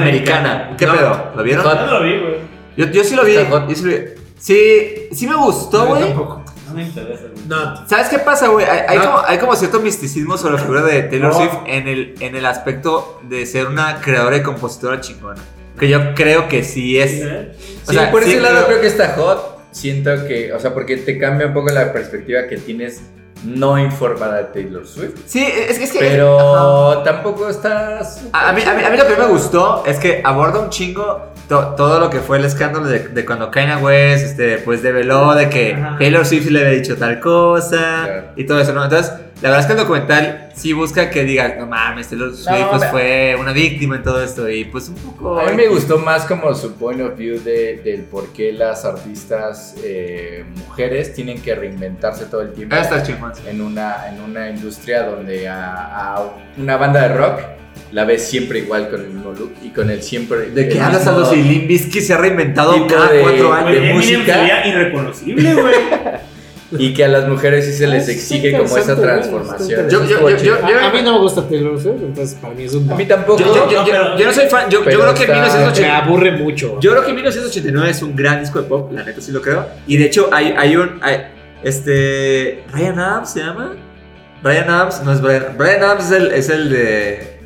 Americana. 0.69 0.77
¿Qué 0.79 0.87
No. 0.87 0.93
pedo? 0.97 1.33
¿Lo 1.35 1.43
vieron? 1.43 1.65
Yo 1.65 1.75
no 1.75 1.87
lo 1.99 2.03
vi, 2.05 2.19
güey. 2.21 2.35
Yo, 2.77 2.87
yo 2.87 3.03
sí 3.05 3.17
lo 3.17 3.25
vi. 3.25 3.35
Yo 3.35 3.41
sí, 3.75 3.83
lo 3.83 3.89
vi. 3.91 3.97
sí, 4.39 5.09
sí 5.13 5.27
me 5.27 5.35
gustó, 5.35 5.79
No, 5.79 5.87
güey. 5.87 6.03
tampoco. 6.05 6.45
No 6.71 6.77
me 6.77 6.83
interesa. 6.85 7.25
No, 7.47 7.87
¿Sabes 7.89 8.09
qué 8.09 8.19
pasa, 8.19 8.49
güey? 8.49 8.65
Hay, 8.67 8.99
como, 8.99 9.19
hay 9.27 9.39
como 9.39 9.57
cierto 9.57 9.81
misticismo 9.81 10.39
sobre 10.39 10.55
la 10.55 10.61
figura 10.61 10.83
de 10.83 11.03
Taylor 11.03 11.33
No. 11.33 11.39
Swift 11.39 11.55
en 11.67 11.89
el, 11.89 12.15
en 12.21 12.37
el 12.37 12.47
aspecto 12.47 13.21
de 13.25 13.45
ser 13.47 13.67
una 13.67 14.01
creadora 14.01 14.37
y 14.37 14.43
compositora 14.43 15.01
chingona. 15.01 15.41
Que 15.79 15.89
yo 15.89 16.15
creo 16.15 16.49
que 16.49 16.63
sí 16.63 16.99
es. 16.99 17.13
¿Eh? 17.13 17.53
O 17.87 17.91
Sí, 17.91 17.97
sea, 17.97 18.11
por 18.11 18.23
sí, 18.25 18.31
ese 18.33 18.41
lado 18.41 18.67
creo 18.67 18.81
que 18.81 18.87
está 18.87 19.15
hot. 19.15 19.59
Siento 19.73 20.11
que, 20.27 20.53
o 20.53 20.59
sea, 20.61 20.75
porque 20.75 20.97
te 20.97 21.19
cambia 21.19 21.47
un 21.47 21.55
poco 21.55 21.71
la 21.71 21.93
perspectiva 21.93 22.47
que 22.49 22.57
tienes 22.57 23.01
no 23.45 23.79
informada 23.79 24.37
de 24.39 24.45
Taylor 24.45 24.87
Swift. 24.87 25.21
Sí, 25.27 25.45
es, 25.45 25.79
es 25.79 25.93
que. 25.93 25.99
Pero 25.99 26.99
tampoco 27.05 27.49
estás. 27.49 28.23
A 28.33 28.51
a 28.51 28.53
mí, 28.53 28.63
a, 28.63 28.75
mí, 28.75 28.83
a 28.85 28.91
mí 28.91 28.97
lo 28.97 29.07
que 29.07 29.17
me 29.17 29.27
gustó 29.27 29.83
es 29.87 29.99
que 29.99 30.21
aborda 30.25 30.61
un 30.61 30.71
chingo 30.71 31.33
to- 31.49 31.75
todo 31.77 31.99
lo 32.01 32.11
que 32.11 32.21
fue 32.21 32.39
el 32.39 32.45
escándalo 32.45 32.87
de, 32.87 33.09
de 33.09 33.25
cuando 33.25 33.51
Kanye 33.51 33.77
West 33.77 34.25
este, 34.25 34.59
pues 34.59 34.83
develó 34.83 35.35
de 35.35 35.49
que 35.49 35.75
Ajá. 35.75 35.97
Taylor 35.99 36.25
Swift 36.27 36.47
le 36.51 36.61
había 36.67 36.79
dicho 36.81 36.97
tal 36.97 37.19
cosa 37.21 38.03
Claro. 38.05 38.23
y 38.37 38.45
todo 38.47 38.61
eso, 38.61 38.73
¿no? 38.73 38.85
Entonces, 38.85 39.13
la 39.43 39.49
verdad 39.49 39.61
es 39.61 39.67
que 39.67 39.73
el 39.73 39.79
documental 39.79 40.49
sí 40.55 40.73
busca 40.75 41.09
que 41.11 41.25
digas, 41.25 41.55
no 41.59 41.67
mames, 41.67 42.09
Taylor 42.09 42.35
Swift 42.35 42.51
No, 42.59 42.71
pues, 42.71 42.83
me- 42.83 42.89
fue 42.89 43.37
una 43.41 43.53
víctima 43.53 43.97
en 43.97 44.03
todo 44.03 44.23
esto 44.23 44.49
y 44.51 44.65
pues 44.67 44.89
un 44.89 44.97
poco... 44.97 45.39
A 45.41 45.45
mí 45.47 45.57
me 45.57 45.67
gustó 45.69 45.99
más 45.99 46.25
como 46.27 46.55
su 46.55 46.75
point 46.75 47.01
of 47.01 47.17
view 47.17 47.41
de, 47.43 47.81
del 47.83 48.03
por 48.03 48.29
qué 48.33 48.53
las 48.53 48.85
artistas 48.85 49.75
eh, 49.83 50.45
mujeres 50.67 51.15
tienen 51.15 51.41
que 51.41 51.55
reinventarse 51.55 52.27
todo 52.27 52.43
el 52.43 52.53
tiempo 52.53 52.77
Ah, 52.77 53.03
en 53.49 53.61
una, 53.63 54.09
en 54.09 54.21
una 54.21 54.51
industria 54.51 55.05
donde 55.05 55.49
a, 55.49 56.15
a 56.17 56.33
una 56.59 56.77
banda 56.77 57.09
de 57.09 57.15
rock 57.15 57.41
la 57.93 58.05
ves 58.05 58.29
siempre 58.29 58.61
igual 58.61 58.89
con 58.91 59.01
el 59.01 59.09
mismo 59.09 59.33
look 59.33 59.53
y 59.65 59.71
con 59.71 59.91
el 59.91 60.03
siempre. 60.03 60.51
¿De 60.51 60.69
qué 60.69 60.81
hablas, 60.81 61.07
Aldo? 61.09 61.29
Si 61.29 61.43
Limp 61.43 61.67
Bizkit 61.67 62.03
se 62.03 62.13
ha 62.15 62.19
reinventado 62.19 62.75
tipo 62.75 62.87
cada 62.89 63.11
de- 63.11 63.21
cuatro 63.23 63.53
años. 63.53 63.71
de 63.73 63.77
Eminem 63.79 63.97
música. 63.97 64.35
sería 64.35 64.67
irreconocible, 64.69 65.55
güey. 65.55 65.75
Y 66.73 66.95
que 66.95 67.05
a 67.05 67.09
las 67.09 67.27
mujeres 67.29 67.65
sí 67.67 67.73
se 67.73 67.87
les 67.89 68.09
exige 68.09 68.53
como 68.57 68.77
esa 68.77 68.95
transformación. 68.95 69.89
Yo- 69.89 70.05
yo- 70.05 70.11
Estuvo 70.15 70.31
yo- 70.31 70.37
chido. 70.37 70.57
yo- 70.69 70.79
a, 70.79 70.89
a 70.89 70.93
mí 70.93 71.01
no 71.03 71.15
me 71.15 71.19
gusta 71.19 71.43
Taylor 71.49 71.81
Swift, 71.81 72.03
entonces 72.03 72.39
para 72.41 72.55
mí 72.55 72.63
es 72.65 72.75
un. 72.75 72.91
A 72.91 72.95
mí 72.95 73.07
tampoco. 73.07 73.41
Yo, 73.41 73.47
yo- 73.47 73.55
yo- 73.71 73.79
No, 73.81 73.87
yo- 73.87 73.93
pero- 73.93 74.19
yo 74.19 74.27
no 74.27 74.33
soy 74.33 74.47
fan, 74.47 74.71
yo, 74.71 74.85
creo 74.85 75.15
que 75.15 75.21
está- 75.23 75.33
me 75.35 75.41
1980... 75.41 75.99
aburre 75.99 76.31
mucho. 76.33 76.79
Yo 76.81 76.93
creo 76.93 77.05
que 77.05 77.13
1989 77.13 77.91
es 77.91 78.03
un 78.03 78.15
gran 78.15 78.41
disco 78.41 78.61
de 78.63 78.69
pop, 78.69 78.93
la 78.93 79.03
neta 79.03 79.21
sí 79.21 79.33
lo 79.33 79.43
creo. 79.43 79.67
Y 79.87 79.97
de 79.97 80.05
hecho 80.07 80.29
hay, 80.33 80.55
hay 80.57 80.77
un... 80.77 80.99
hay- 81.03 81.23
este... 81.63 82.65
Ryan 82.73 82.99
Adams 82.99 83.31
se 83.33 83.41
llama. 83.41 83.73
Ryan 84.43 84.71
Adams, 84.71 85.03
no 85.05 85.13
es 85.13 85.21
Brian. 85.21 85.47
Brian 85.59 85.83
Adams 85.83 86.05
es 86.07 86.13
el, 86.13 86.27
es 86.33 86.49
el 86.49 86.71
de... 86.71 87.41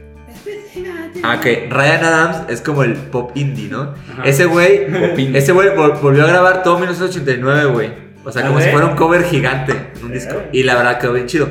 Ah, 1.22 1.36
ok. 1.38 1.70
Ryan 1.72 2.04
Adams 2.04 2.36
es 2.50 2.60
como 2.60 2.82
el 2.82 2.94
pop 2.94 3.30
indie, 3.34 3.68
¿no? 3.68 3.94
Ajá. 4.12 4.22
Ese 4.24 4.44
güey... 4.44 4.86
Ese 5.34 5.52
güey 5.52 5.70
vol- 5.70 5.98
volvió 6.00 6.24
a 6.24 6.26
grabar 6.26 6.62
todo 6.62 6.78
1989, 6.78 7.64
güey. 7.66 8.03
O 8.24 8.32
sea, 8.32 8.46
como 8.46 8.58
¿Ah, 8.58 8.62
si 8.62 8.70
fuera 8.70 8.86
un 8.86 8.96
cover 8.96 9.24
gigante 9.24 9.72
en 9.96 10.04
un 10.04 10.12
disco. 10.12 10.34
Eh. 10.36 10.48
Y 10.52 10.62
la 10.62 10.76
verdad 10.76 10.98
quedó 10.98 11.12
bien 11.12 11.26
chido. 11.26 11.48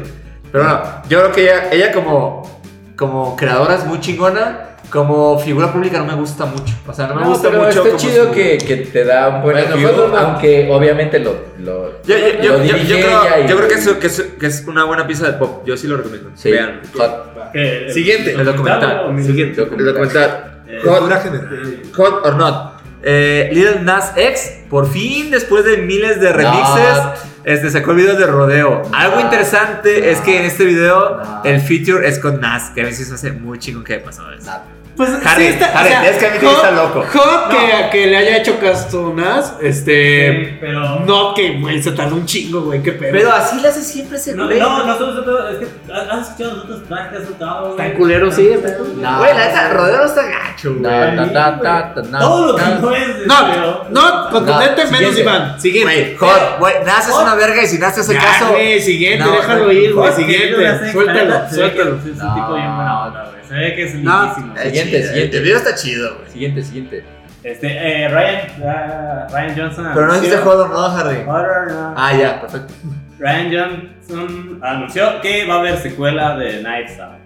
Pero 0.52 0.64
bueno, 0.64 0.82
yo 1.10 1.20
creo 1.20 1.32
que 1.32 1.44
ella, 1.44 1.70
ella 1.72 1.92
como, 1.92 2.62
como 2.96 3.36
creadora 3.36 3.76
es 3.76 3.86
muy 3.86 4.00
chingona. 4.00 4.70
Como 4.90 5.40
figura 5.40 5.74
pública 5.74 5.98
no 5.98 6.06
me 6.06 6.14
gusta 6.14 6.46
mucho. 6.46 6.72
O 6.88 6.94
sea, 6.94 7.08
no 7.08 7.16
me 7.16 7.22
No, 7.22 7.30
gusta 7.30 7.50
pero 7.50 7.64
mucho. 7.64 7.70
está 7.80 7.82
como 7.90 7.98
chido 7.98 8.26
su- 8.28 8.32
que, 8.32 8.58
que 8.60 8.76
te 8.78 9.04
da 9.04 9.28
un 9.30 9.42
buen 9.42 9.56
Bueno, 9.68 10.06
una- 10.06 10.20
aunque 10.22 10.70
obviamente 10.72 11.18
lo, 11.18 11.34
lo, 11.58 12.04
Yo, 12.04 12.16
yo, 12.16 12.58
lo 12.60 12.64
yo, 12.64 12.78
yo, 12.78 12.96
creo, 12.98 13.22
y- 13.42 13.46
creo 13.48 13.68
que, 13.68 13.74
es, 13.74 13.88
que, 13.90 14.06
es, 14.08 14.22
que 14.40 14.46
es 14.46 14.64
una 14.68 14.84
buena 14.84 15.08
pieza 15.08 15.26
de 15.26 15.34
pop. 15.34 15.64
Yo 15.66 15.76
sí 15.78 15.88
lo 15.88 15.98
recomiendo. 15.98 16.30
Sí, 16.36 16.52
Vean. 16.52 16.82
hot. 16.96 17.52
¿Qué? 17.54 17.88
Siguiente. 17.92 18.34
El 18.34 18.46
documental. 18.46 19.16
El 19.18 19.56
documental. 19.56 20.62
Eh, 20.68 20.80
Cultura 20.84 21.18
general. 21.22 21.82
Hot 21.96 22.26
or 22.26 22.36
not. 22.36 22.73
Eh, 23.04 23.50
Lil 23.52 23.84
Nas 23.84 24.14
X, 24.16 24.60
por 24.70 24.90
fin, 24.90 25.30
después 25.30 25.66
de 25.66 25.78
miles 25.78 26.20
de 26.22 26.32
remixes. 26.32 27.33
Este, 27.44 27.70
sacó 27.70 27.92
el 27.92 27.98
video 27.98 28.16
de 28.16 28.26
rodeo. 28.28 28.82
Algo 28.94 29.16
Not. 29.16 29.26
interesante 29.26 30.12
es 30.12 30.20
que 30.22 30.40
en 30.40 30.46
este 30.46 30.66
video 30.66 31.18
Not. 31.18 31.46
el 31.46 31.62
feature 31.62 32.08
es 32.08 32.20
con 32.20 32.40
Nas, 32.40 32.70
que 32.72 32.82
a 32.82 32.86
mí 32.86 32.94
sí 32.94 33.04
se 33.04 33.14
hace 33.14 33.32
muy 33.32 33.60
chingón 33.60 33.84
que 33.84 33.98
pasó 33.98 34.32
eso. 34.32 34.52
Pues 34.96 35.10
Harry, 35.26 35.58
Harry, 35.74 36.08
es 36.08 36.18
que 36.18 36.28
a 36.28 36.32
mí 36.32 36.38
te 36.38 36.46
está 36.46 36.70
loco. 36.70 37.04
Hot 37.14 37.50
que, 37.50 37.90
que 37.92 38.08
le 38.08 38.18
haya 38.18 38.38
hecho 38.38 38.60
caso 38.60 39.08
a 39.08 39.14
Nas, 39.16 39.54
este. 39.60 40.46
sí, 40.46 40.58
pero. 40.62 41.00
No, 41.00 41.34
que 41.34 41.58
güey, 41.60 41.82
se 41.82 41.94
tardó 41.94 42.16
un 42.16 42.28
chingo, 42.28 42.62
güey, 42.62 42.84
qué 42.84 42.92
pedo. 42.92 43.12
Pero 43.12 43.32
así 43.32 43.60
le 43.60 43.70
hace 43.70 43.82
siempre 43.82 44.18
ese 44.18 44.36
No, 44.36 44.48
no, 44.48 44.86
nosotros, 44.86 45.52
es 45.52 45.58
que 45.58 45.92
has 45.92 46.30
escuchado 46.30 46.58
nosotros 46.58 46.84
trajes 46.88 47.10
que 47.10 47.18
has 47.18 47.30
tocado, 47.30 47.74
güey. 47.74 47.88
Está 47.88 47.98
culero, 47.98 48.32
sí, 48.32 48.48
está 48.50 48.78
No. 48.78 49.18
Güey, 49.18 49.34
la 49.34 49.48
neta, 49.48 49.74
rodeo 49.74 49.98
no 49.98 50.06
está 50.06 50.24
gacho, 50.28 50.76
güey. 50.76 52.14
Todo 52.20 52.48
lo 52.48 52.56
que 52.56 52.64
no 52.64 52.96
es 52.96 53.26
No, 53.26 53.90
no, 53.90 54.30
contundente 54.30 54.86
No, 54.86 54.92
menos. 54.92 55.18
Iván. 55.18 55.60
Siguiente. 55.60 56.18
Güey, 56.20 56.32
Hot, 56.32 56.60
güey, 56.60 56.76
Nas 56.86 57.08
es 57.08 57.16
una 57.16 57.33
verga 57.36 57.64
y 57.64 57.68
si 57.68 57.78
Nas 57.80 57.96
te 57.96 58.02
hace 58.02 58.14
Ya, 58.14 58.20
caso. 58.22 58.50
güey, 58.52 58.80
siguiente, 58.80 59.24
No, 59.26 59.32
déjalo 59.32 59.64
güey, 59.66 59.86
ir, 59.86 59.94
güey, 59.94 60.14
siguiente. 60.14 60.92
Suéltalo, 60.92 61.30
la 61.30 61.50
suéltalo. 61.50 61.96
Es 61.98 62.04
un 62.06 62.18
No. 62.18 62.36
tipo 62.36 62.54
bien 62.56 62.76
buena 62.76 63.06
onda, 63.08 63.30
güey. 63.32 63.44
Se 63.48 63.54
ve 63.56 63.76
que 63.76 63.84
es 63.84 63.96
No. 63.96 64.22
lindísimo. 64.22 64.54
Eh, 64.56 64.64
Siguiente, 64.66 64.98
chido, 64.98 65.08
siguiente. 65.14 65.38
El 65.38 65.44
video 65.44 65.58
está 65.58 65.76
chido, 65.76 66.16
güey. 66.18 66.32
Siguiente, 66.32 66.64
siguiente. 66.64 67.04
Este, 67.44 67.68
eh, 67.68 68.08
Ryan, 68.08 68.40
ah, 68.66 69.28
Ryan 69.32 69.56
Johnson. 69.58 69.92
Pero 69.94 70.08
no 70.08 70.14
dijiste 70.14 70.38
Hot 70.38 70.56
or 70.56 70.70
no, 70.70 70.86
Harry. 70.86 71.18
Hot 71.26 71.46
or 71.46 71.72
not. 71.72 71.94
Ah, 71.98 72.14
ya, 72.18 72.40
perfecto. 72.42 72.74
Ryan 73.20 73.52
Johnson 73.52 74.60
anunció 74.64 75.22
que 75.22 75.46
va 75.46 75.56
a 75.56 75.60
haber 75.60 75.78
secuela 75.78 76.38
de 76.38 76.60
Knives 76.60 77.00
Out 77.00 77.20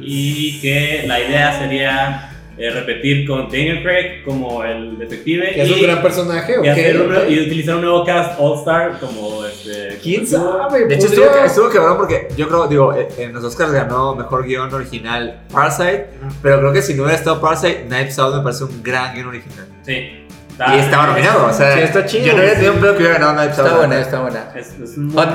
y 0.00 0.60
que 0.60 1.04
la 1.06 1.18
idea 1.20 1.58
sería 1.58 2.30
eh, 2.56 2.70
repetir 2.70 3.26
con 3.26 3.48
Daniel 3.48 3.82
Craig 3.82 4.22
como 4.24 4.62
el 4.64 4.98
detective 4.98 5.52
¿Que 5.52 5.62
es 5.62 5.68
y, 5.68 5.72
un 5.72 5.82
gran 5.82 6.02
personaje 6.02 6.56
o 6.58 6.64
y 6.64 6.68
un 6.68 7.32
y 7.32 7.40
utilizar 7.40 7.76
un 7.76 7.82
nuevo 7.82 8.04
cast 8.04 8.38
All 8.38 8.58
Star 8.58 9.00
como 9.00 9.44
este. 9.44 9.98
¿Quién 10.02 10.24
como- 10.26 10.58
sabe? 10.68 10.86
De 10.86 10.94
hecho, 10.94 11.06
estuvo, 11.06 11.26
estuvo 11.44 11.68
cabrón 11.70 11.96
porque 11.96 12.28
yo 12.36 12.48
creo, 12.48 12.66
digo, 12.68 12.94
eh, 12.94 13.08
en 13.18 13.32
los 13.32 13.42
Oscars 13.44 13.72
ganó 13.72 14.14
mejor 14.14 14.44
guion 14.44 14.72
original 14.72 15.40
Parasite, 15.52 16.06
pero 16.42 16.58
creo 16.60 16.72
que 16.72 16.82
si 16.82 16.94
no 16.94 17.02
hubiera 17.02 17.18
estado 17.18 17.40
Parasite, 17.40 17.84
Knives 17.88 18.18
Out 18.18 18.36
me 18.36 18.42
parece 18.42 18.64
un 18.64 18.82
gran 18.82 19.14
guion 19.14 19.28
original. 19.28 19.66
Sí. 19.82 20.23
Y 20.72 20.78
estaba 20.78 21.06
nominado, 21.08 21.46
o 21.46 21.52
sea, 21.52 21.74
Sí, 21.74 21.80
está 21.80 22.06
chido, 22.06 22.26
yo 22.26 22.32
no 22.32 22.38
hubiera 22.38 22.50
sí. 22.54 22.56
tenido 22.60 22.74
un 22.74 22.80
pedo 22.80 22.92
que 22.92 22.98
hubiera 23.02 23.14
ganado 23.18 23.34
Knives 23.34 23.58
Out. 23.58 23.66
Está 23.66 23.76
buena, 23.78 24.00
está 24.00 24.20
buena. 24.20 24.44
Es, 24.54 24.74
es 24.80 24.96
un 24.98 25.12
Hot. 25.12 25.28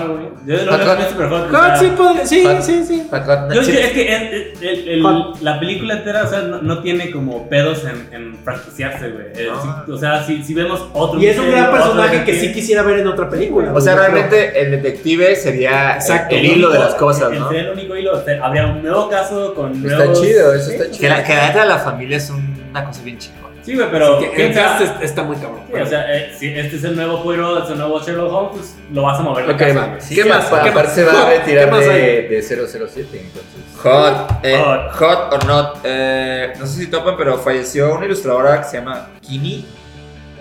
Yo 0.46 0.56
lo 0.66 0.78
veo 0.78 1.10
super 1.10 1.30
hot. 1.30 1.52
Hot, 1.52 1.78
sí, 1.80 1.92
podría- 1.98 2.26
sí, 2.26 2.44
Hot. 2.46 2.62
sí, 2.62 2.84
sí. 2.88 3.08
Yo, 3.54 3.62
es 3.62 3.92
que 3.92 4.16
el, 4.16 4.54
el- 4.62 4.88
el- 4.88 5.04
Hot. 5.04 5.42
la 5.42 5.60
película 5.60 5.96
entera, 5.96 6.24
o 6.24 6.28
sea, 6.28 6.42
no, 6.44 6.62
no 6.62 6.82
tiene 6.82 7.12
como 7.12 7.50
pedos 7.50 7.84
en, 7.84 8.08
en 8.14 8.38
franquiciarse, 8.44 9.10
güey. 9.10 9.26
Eh, 9.36 9.50
o 9.92 9.98
sea, 9.98 10.24
si, 10.24 10.42
si 10.44 10.54
vemos 10.54 10.88
otro 10.94 11.20
Y 11.20 11.28
es 11.28 11.38
un 11.38 11.52
gran 11.52 11.72
personaje 11.72 12.24
que 12.24 12.40
sí 12.40 12.54
quisiera 12.54 12.82
ver 12.84 13.00
en 13.00 13.08
otra 13.08 13.30
película. 13.30 13.74
O 13.74 13.82
sea, 13.82 13.96
realmente 13.96 14.62
el 14.62 14.72
detective 14.72 15.36
sería 15.36 15.96
Exacto. 15.96 16.34
el 16.36 16.46
hilo 16.46 16.70
de 16.70 16.80
las 16.80 16.96
cosas, 16.96 17.30
¿no? 17.32 17.44
Entre 17.44 17.60
el 17.60 17.70
único 17.72 17.96
hilo, 17.96 18.12
habría 18.42 18.68
un 18.68 18.82
nuevo 18.82 19.10
caso 19.10 19.54
con 19.54 19.74
Está 19.86 19.98
nuevos... 20.06 20.22
chido, 20.22 20.54
eso 20.54 20.72
está 20.72 20.86
Que 20.86 20.92
chido. 20.92 21.10
la, 21.10 21.24
que 21.24 21.36
la 21.36 21.48
neta 21.48 21.62
de 21.62 21.68
la 21.68 21.78
familia 21.80 22.18
es 22.18 22.30
una 22.30 22.86
cosa 22.86 23.02
bien 23.04 23.18
chingona. 23.18 23.49
Sí, 23.62 23.76
güey, 23.76 23.88
pero... 23.92 24.20
Que 24.20 24.30
¿quién 24.32 24.48
El 24.50 24.54
cast 24.56 24.86
sabe? 24.86 24.98
es- 25.06 25.10
está 25.10 25.24
muy 25.24 25.36
cabrón. 25.36 25.62
Sí, 25.68 25.74
o 25.80 25.86
sea, 25.86 26.16
eh, 26.16 26.34
si 26.38 26.48
este 26.58 26.78
es 26.78 26.84
el 26.84 26.96
nuevo 26.96 27.22
Poirot, 27.24 27.66
es 27.66 27.70
el 27.72 27.78
nuevo 27.78 28.00
Sherlock 28.02 28.32
Holmes, 28.34 28.52
pues 28.54 28.76
lo 28.94 29.04
vas 29.04 29.20
a 29.20 29.24
mover 29.24 29.50
Ok, 29.50 29.58
casa, 29.58 29.86
güey. 29.88 30.02
Sí, 30.02 30.16
¿Qué 30.16 30.26
más? 30.26 30.46
¿Qué 30.46 30.56
Aparte 30.56 30.74
más? 30.74 30.94
se 30.94 31.04
va 31.04 31.12
a 31.12 31.16
Hot, 31.26 31.30
retirar 31.30 31.66
¿qué 31.66 31.72
más 31.72 31.80
de, 31.86 31.92
de 32.30 32.42
007, 32.42 33.08
entonces. 33.14 33.44
Hot, 33.84 34.32
eh, 34.44 34.62
Hot. 34.66 34.92
hot 34.94 35.34
or 35.34 35.46
not. 35.46 35.78
eh, 35.84 36.54
no 36.60 36.66
sé 36.66 36.80
si 36.82 36.88
topan, 36.88 37.16
pero 37.18 37.38
falleció 37.38 37.96
una 37.96 38.06
ilustradora 38.06 38.62
que 38.62 38.68
se 38.68 38.78
llama 38.78 39.10
Kini. 39.22 39.66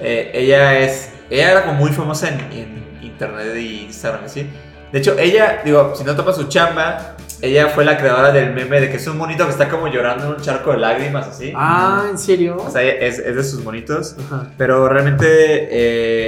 Eh, 0.01 0.31
ella 0.35 0.79
es. 0.79 1.13
Ella 1.31 1.51
era 1.53 1.63
como 1.63 1.75
muy 1.75 1.91
famosa 1.91 2.29
en, 2.29 2.41
en 2.53 2.99
internet 3.03 3.55
y 3.57 3.85
Instagram, 3.85 4.25
así. 4.25 4.49
De 4.93 4.99
hecho, 5.01 5.19
ella, 5.19 5.61
digo, 5.65 5.93
si 5.95 6.03
no 6.05 6.17
topa 6.17 6.33
su 6.33 6.45
chamba, 6.49 7.15
ella 7.41 7.69
fue 7.69 7.85
la 7.85 7.97
creadora 7.99 8.33
del 8.33 8.53
meme 8.53 8.81
de 8.81 8.91
que 8.91 8.97
es 8.97 9.07
un 9.07 9.17
monito 9.17 9.45
que 9.45 9.51
está 9.53 9.69
como 9.69 9.87
llorando 9.89 10.25
en 10.27 10.31
un 10.35 10.41
charco 10.41 10.73
de 10.73 10.79
lágrimas, 10.79 11.27
así. 11.29 11.53
Ah, 11.55 12.07
¿en 12.11 12.19
serio? 12.19 12.57
O 12.57 12.71
sea, 12.71 12.83
es, 12.83 13.19
es 13.19 13.37
de 13.37 13.45
sus 13.45 13.63
monitos. 13.65 14.17
Ajá. 14.27 14.47
Pero 14.57 14.89
realmente 14.89 15.69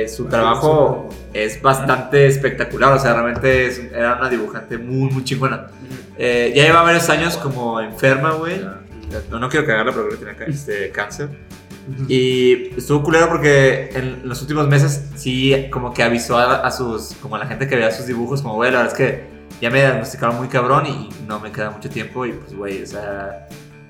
eh, 0.02 0.08
su 0.08 0.26
trabajo 0.26 1.08
es 1.32 1.60
bastante 1.60 2.26
espectacular. 2.26 2.92
O 2.92 2.98
sea, 2.98 3.12
realmente 3.14 3.66
es- 3.66 3.78
era 3.92 4.14
una 4.16 4.28
dibujante 4.28 4.78
muy, 4.78 5.10
muy 5.10 5.24
chingona. 5.24 5.66
Eh, 6.16 6.52
ya 6.54 6.64
lleva 6.64 6.82
varios 6.82 7.08
años 7.10 7.36
como 7.36 7.80
enferma, 7.80 8.32
güey. 8.32 8.60
No, 9.30 9.38
no 9.40 9.48
quiero 9.48 9.66
cagarla, 9.66 9.90
pero 9.92 10.06
creo 10.08 10.18
que 10.18 10.24
tiene 10.24 10.38
ca- 10.38 10.44
este, 10.46 10.90
cáncer. 10.90 11.28
Y 12.08 12.74
estuvo 12.76 13.02
culero 13.02 13.28
porque 13.28 13.90
en 13.94 14.28
los 14.28 14.40
últimos 14.42 14.68
meses 14.68 15.06
sí 15.16 15.66
como 15.72 15.92
que 15.92 16.02
avisó 16.04 16.38
a, 16.38 16.56
a 16.64 16.70
sus, 16.70 17.14
como 17.20 17.34
a 17.36 17.40
la 17.40 17.46
gente 17.46 17.66
que 17.66 17.74
veía 17.74 17.90
sus 17.90 18.06
dibujos, 18.06 18.42
como, 18.42 18.54
güey, 18.54 18.70
la 18.70 18.78
verdad 18.82 18.92
es 18.92 18.98
que 18.98 19.39
ya 19.60 19.70
me 19.70 19.80
diagnosticaron 19.80 20.36
muy 20.36 20.48
cabrón 20.48 20.86
y 20.86 21.08
no 21.26 21.38
me 21.40 21.52
queda 21.52 21.70
mucho 21.70 21.88
tiempo 21.90 22.24
y 22.26 22.32
pues, 22.32 22.54
güey, 22.54 22.82
o 22.82 22.86
sea, 22.86 23.46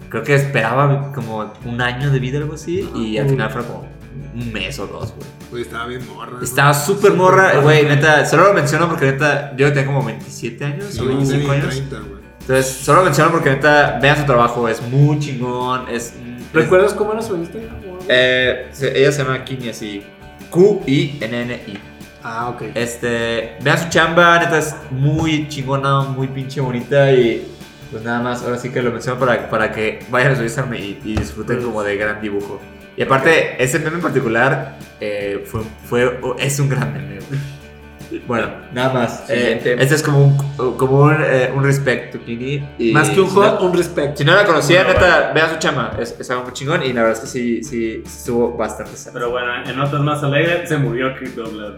creo 0.09 0.23
que 0.23 0.35
esperaba 0.35 1.13
como 1.13 1.53
un 1.65 1.81
año 1.81 2.11
de 2.11 2.19
vida 2.19 2.39
o 2.39 2.43
algo 2.43 2.55
así 2.55 2.89
y 2.95 3.19
al 3.19 3.29
final 3.29 3.51
fue 3.51 3.63
como 3.65 3.89
un 4.35 4.53
mes 4.53 4.79
o 4.79 4.87
dos, 4.87 5.13
güey. 5.15 5.29
Güey, 5.51 5.63
estaba 5.63 5.87
bien 5.87 6.07
morra. 6.09 6.33
güey. 6.33 6.45
Estaba 6.45 6.75
súper 6.75 7.13
morra, 7.13 7.61
güey, 7.61 7.85
neta, 7.85 8.25
solo 8.27 8.45
lo 8.49 8.55
menciono 8.55 8.89
porque 8.89 9.07
neta, 9.07 9.55
yo 9.57 9.69
tenía 9.73 9.87
como 9.87 10.05
27 10.05 10.65
años 10.65 10.87
Sí, 10.91 11.01
o 11.01 11.07
25 11.07 11.47
güey, 11.47 11.61
años. 11.61 11.75
30, 11.75 11.97
güey. 11.99 12.21
Entonces, 12.41 12.67
solo 12.67 12.99
lo 13.01 13.05
menciono 13.05 13.31
porque 13.31 13.51
neta, 13.51 13.99
vean 14.03 14.17
su 14.19 14.25
trabajo, 14.25 14.69
es 14.69 14.81
muy 14.83 15.19
chingón, 15.21 15.89
es... 15.89 16.15
¿Recuerdas 16.53 16.95
cómo 16.95 17.13
era 17.13 17.23
su 17.23 17.37
Instagram? 17.37 17.77
Eh, 18.09 18.69
se- 18.73 18.99
ella 18.99 19.13
se 19.13 19.23
llama 19.23 19.45
Kini 19.45 19.69
así. 19.69 20.03
Q-I-N-N-I. 20.51 21.79
Ah, 22.23 22.51
ok. 22.51 22.63
Este, 22.75 23.57
vean 23.63 23.79
su 23.79 23.89
chamba, 23.89 24.39
neta 24.39 24.59
es 24.59 24.75
muy 24.91 25.49
chingona, 25.49 26.01
muy 26.03 26.29
pinche 26.29 26.61
bonita 26.61 27.11
y 27.13 27.47
pues 27.91 28.03
nada 28.05 28.21
más, 28.21 28.43
ahora 28.43 28.57
sí 28.59 28.71
que 28.71 28.83
lo 28.83 28.93
menciono 28.93 29.19
para, 29.19 29.49
para 29.51 29.73
que 29.73 30.01
vayan 30.11 30.33
a 30.33 30.37
su 30.37 30.43
Instagram 30.43 30.75
y, 30.75 30.99
y 31.05 31.17
disfruten 31.17 31.57
Pues- 31.57 31.67
como 31.67 31.83
de 31.83 31.97
gran 31.97 32.21
dibujo. 32.21 32.61
Y 32.97 33.03
aparte, 33.03 33.63
ese 33.63 33.79
meme 33.79 33.97
en 33.97 34.03
particular 34.03 34.77
eh, 35.01 35.45
fue, 35.47 35.63
fue, 35.89 36.21
es 36.39 36.61
un 36.61 36.69
gran 36.69 36.93
meme. 36.93 37.19
Bueno, 38.27 38.49
nada 38.75 38.93
más. 38.93 39.31
Eh, 39.31 39.61
este 39.79 39.95
es 39.95 40.03
como 40.03 40.25
un, 40.25 40.37
como 40.77 41.03
un, 41.05 41.17
eh, 41.25 41.51
un 41.55 41.63
respect 41.65 42.13
to 42.13 42.23
Kini. 42.25 42.69
y 42.77 42.93
Más 42.93 43.09
que 43.09 43.21
un 43.21 43.29
si 43.29 43.35
hot, 43.37 43.61
no- 43.61 43.67
un 43.67 43.77
respeto. 43.77 44.17
Si 44.17 44.25
no 44.25 44.35
la 44.35 44.45
conocía, 44.45 44.83
Bueno, 44.83 44.99
neta, 45.01 45.33
vean 45.33 45.51
su 45.51 45.57
chama. 45.59 45.93
Es, 45.99 46.17
es 46.19 46.29
algo 46.31 46.43
muy 46.43 46.53
chingón 46.53 46.83
y 46.83 46.93
la 46.93 47.03
verdad 47.05 47.17
es 47.17 47.21
que 47.21 47.27
sí, 47.29 47.63
sí, 47.63 48.03
estuvo 48.05 48.57
bastante 48.57 48.97
sano. 48.97 49.15
Pero 49.15 49.31
bueno, 49.31 49.65
en 49.65 49.77
notas 49.77 50.01
más 50.01 50.23
alegres, 50.25 50.69
se 50.69 50.77
murió 50.77 51.15
Kirk 51.19 51.35
Douglas. 51.37 51.73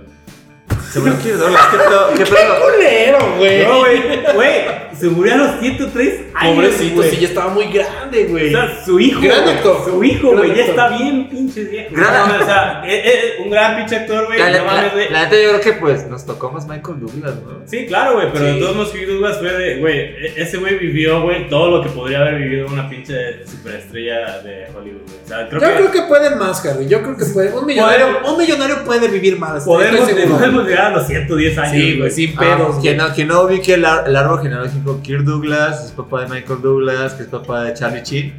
Seguro 0.93 1.14
que 1.22 1.32
dólares. 1.32 1.61
¿Qué 1.70 1.76
pedo? 1.78 2.09
¿Qué 2.16 2.24
pedo? 2.26 2.55
culero, 2.61 3.36
güey! 3.38 3.64
No, 3.66 3.78
güey, 3.80 4.03
güey, 4.34 4.61
se 4.99 5.09
murió 5.09 5.34
a 5.34 5.36
los 5.38 5.61
103 5.61 6.20
años. 6.34 6.55
Pobrecito, 6.55 6.95
güey. 6.97 7.11
sí, 7.11 7.16
ya 7.20 7.28
estaba 7.28 7.49
muy 7.53 7.64
grande, 7.72 8.26
O 8.28 8.30
güey. 8.30 8.51
sea, 8.51 8.84
su 8.84 9.01
hijo. 9.01 9.20
Gran 9.20 9.43
güey, 9.43 9.55
actor. 9.57 9.84
Su 9.84 10.05
hijo, 10.05 10.30
Gran 10.30 10.38
güey, 10.38 10.55
ya 10.57 10.64
actor. 10.64 10.70
está 10.84 10.97
bien 10.99 11.28
pinche 11.28 11.64
viejo. 11.64 11.88
Gran- 11.93 12.28
No, 12.28 12.43
o 12.43 12.47
sea, 12.47 12.82
es, 12.86 13.14
es 13.14 13.24
un 13.40 13.51
gran 13.51 13.76
pinche 13.76 13.97
actor, 13.97 14.26
güey. 14.26 14.38
La, 14.38 14.51
No 14.51 14.57
la- 14.59 14.64
mames, 14.64 14.93
güey. 14.93 15.11
la 15.11 15.24
neta, 15.24 15.36
yo 15.43 15.49
creo 15.49 15.61
que 15.61 15.72
pues 15.80 16.07
nos 16.09 16.26
tocó 16.26 16.51
más 16.53 16.66
Michael 16.68 17.01
Douglas, 17.01 17.34
¿no? 17.36 17.62
Sí, 17.66 17.86
claro, 17.86 18.14
güey, 18.14 18.28
pero 18.32 18.45
Sí. 18.47 18.53
de 18.55 18.61
todos 18.61 18.76
modos, 18.76 18.90
Kirk 18.93 19.09
Douglas 19.09 19.38
fue 19.38 19.53
de, 19.53 19.76
güey, 19.80 19.99
e- 19.99 20.34
ese 20.36 20.59
güey 20.59 20.78
vivió, 20.78 21.22
güey, 21.22 21.49
todo 21.49 21.70
lo 21.78 21.82
que 21.82 21.88
podría 21.90 22.20
haber 22.20 22.34
vivido 22.36 22.66
una 22.68 22.88
pinche 22.88 23.47
superestrella 23.47 24.40
de 24.43 24.66
Hollywood, 24.76 25.03
güey. 25.07 25.16
O 25.24 25.28
sea, 25.28 25.49
creo 25.49 25.61
Yo 25.61 25.68
que 25.68 25.74
creo 25.74 25.90
que 25.90 26.03
pueden 26.03 26.38
más, 26.38 26.64
Harry. 26.66 26.86
Yo 26.86 27.03
creo 27.03 27.16
que 27.16 27.24
pueden. 27.26 27.55
Un 27.55 27.66
millonario, 27.66 28.20
un 28.24 28.38
millonario 28.38 28.84
puede 28.84 29.09
vivir 29.09 29.38
más. 29.38 29.64
podemos, 29.64 30.07
seguro. 30.09 30.36
podemos 30.36 30.66
llegar 30.66 30.82
a 30.87 30.91
los 30.91 31.07
110 31.07 31.59
años. 31.59 31.72
Sí, 31.72 31.99
güey, 31.99 32.11
sin 32.11 32.35
Ah, 32.37 32.41
pedos. 32.41 32.78
quien, 32.80 32.97
güey. 32.97 33.09
no, 33.09 33.14
quien 33.14 33.28
no 33.28 33.43
ubique 33.43 33.74
el, 33.74 33.85
ar- 33.85 34.05
el 34.07 34.16
árbol 34.16 34.43
genealógico, 34.43 35.01
Kirk 35.03 35.22
Douglas, 35.24 35.87
es 35.87 35.91
papá 35.93 36.22
de 36.22 36.28
Michael 36.28 36.61
Douglas, 36.62 37.14
que 37.14 37.22
es 37.22 37.28
papá 37.28 37.64
de 37.64 37.74
Charlie 37.74 38.03
Sheen. 38.05 38.33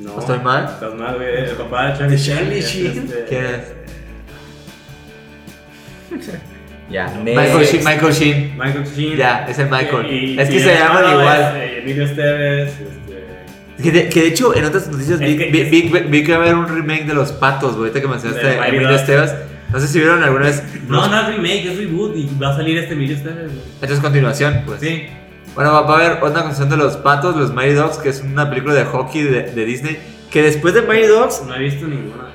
No, 0.00 0.14
¿No 0.14 0.20
estoy 0.20 0.38
mal? 0.40 0.64
Estás 0.64 0.94
mal, 0.94 1.14
güey. 1.16 1.28
El 1.44 1.50
papá 1.56 1.86
de 1.92 1.98
Charlie, 1.98 2.16
De 2.16 2.22
Charlie 2.22 2.58
es 2.58 2.66
Sheen. 2.68 2.98
este- 2.98 3.24
¿Quién 3.28 3.44
es? 3.46 3.60
Ya, 6.90 7.08
Michael. 7.24 7.64
Sheen. 7.64 7.84
Michael 7.84 8.12
Sheen. 8.12 8.58
Michael 8.58 8.84
Sheen. 8.84 9.16
Ya, 9.16 9.46
es 9.48 9.58
el 9.58 9.70
Michael. 9.70 10.12
Y- 10.12 10.38
es 10.38 10.48
que 10.50 10.56
y 10.56 10.60
se 10.60 10.74
llaman 10.74 11.10
igual. 11.10 11.40
es, 11.40 11.54
eh, 11.54 11.78
Emilio 11.82 12.04
Esteves. 12.04 12.72
Este... 12.72 13.82
Que 13.82 13.90
de, 13.90 14.08
que 14.10 14.20
de 14.20 14.26
hecho, 14.28 14.54
en 14.54 14.64
otras 14.66 14.88
noticias 14.88 15.18
Es 15.20 15.26
vi, 15.26 15.38
que- 15.38 15.50
vi, 15.50 15.60
es- 15.62 15.70
vi- 15.70 16.00
vi 16.08 16.22
que 16.24 16.32
va 16.32 16.38
a 16.38 16.42
haber 16.42 16.54
un 16.56 16.68
remake 16.68 17.04
de 17.06 17.14
Los 17.14 17.32
Patos, 17.32 17.76
güey. 17.76 17.88
Ahorita 17.88 18.00
que 18.02 18.08
mencionaste 18.08 18.46
a 18.46 18.68
Emilio. 18.68 18.90
Esteves. 18.90 19.32
No 19.72 19.80
sé 19.80 19.88
si 19.88 19.98
vieron 19.98 20.22
alguna 20.22 20.46
vez. 20.46 20.62
No, 20.88 21.08
no 21.08 21.20
es 21.20 21.26
remake, 21.28 21.66
es 21.66 21.78
reboot 21.78 22.16
y 22.16 22.28
va 22.40 22.50
a 22.50 22.56
salir 22.56 22.76
este 22.78 22.92
Emilio 22.94 23.16
Esteves, 23.16 23.52
güey. 23.52 23.64
Esto 23.80 23.94
es 23.94 24.00
continuación, 24.00 24.62
pues. 24.66 24.80
Sí. 24.80 25.06
Bueno, 25.54 25.72
va, 25.72 25.78
a 25.80 25.94
haber 25.98 26.22
otra 26.22 26.42
canción 26.44 26.68
de 26.70 26.76
Los 26.76 26.96
Patos, 26.98 27.36
Los 27.36 27.52
Mighty 27.52 27.74
Dogs, 27.74 27.98
que 27.98 28.08
es 28.10 28.20
una 28.22 28.48
película 28.48 28.74
de 28.74 28.84
hockey 28.84 29.22
de, 29.22 29.42
de 29.52 29.64
Disney. 29.64 29.98
Que 30.30 30.42
después 30.42 30.72
de 30.74 30.82
Mighty 30.82 31.06
Dogs, 31.08 31.42
No 31.46 31.54
he 31.54 31.58
visto 31.60 31.86
ninguna. 31.86 32.28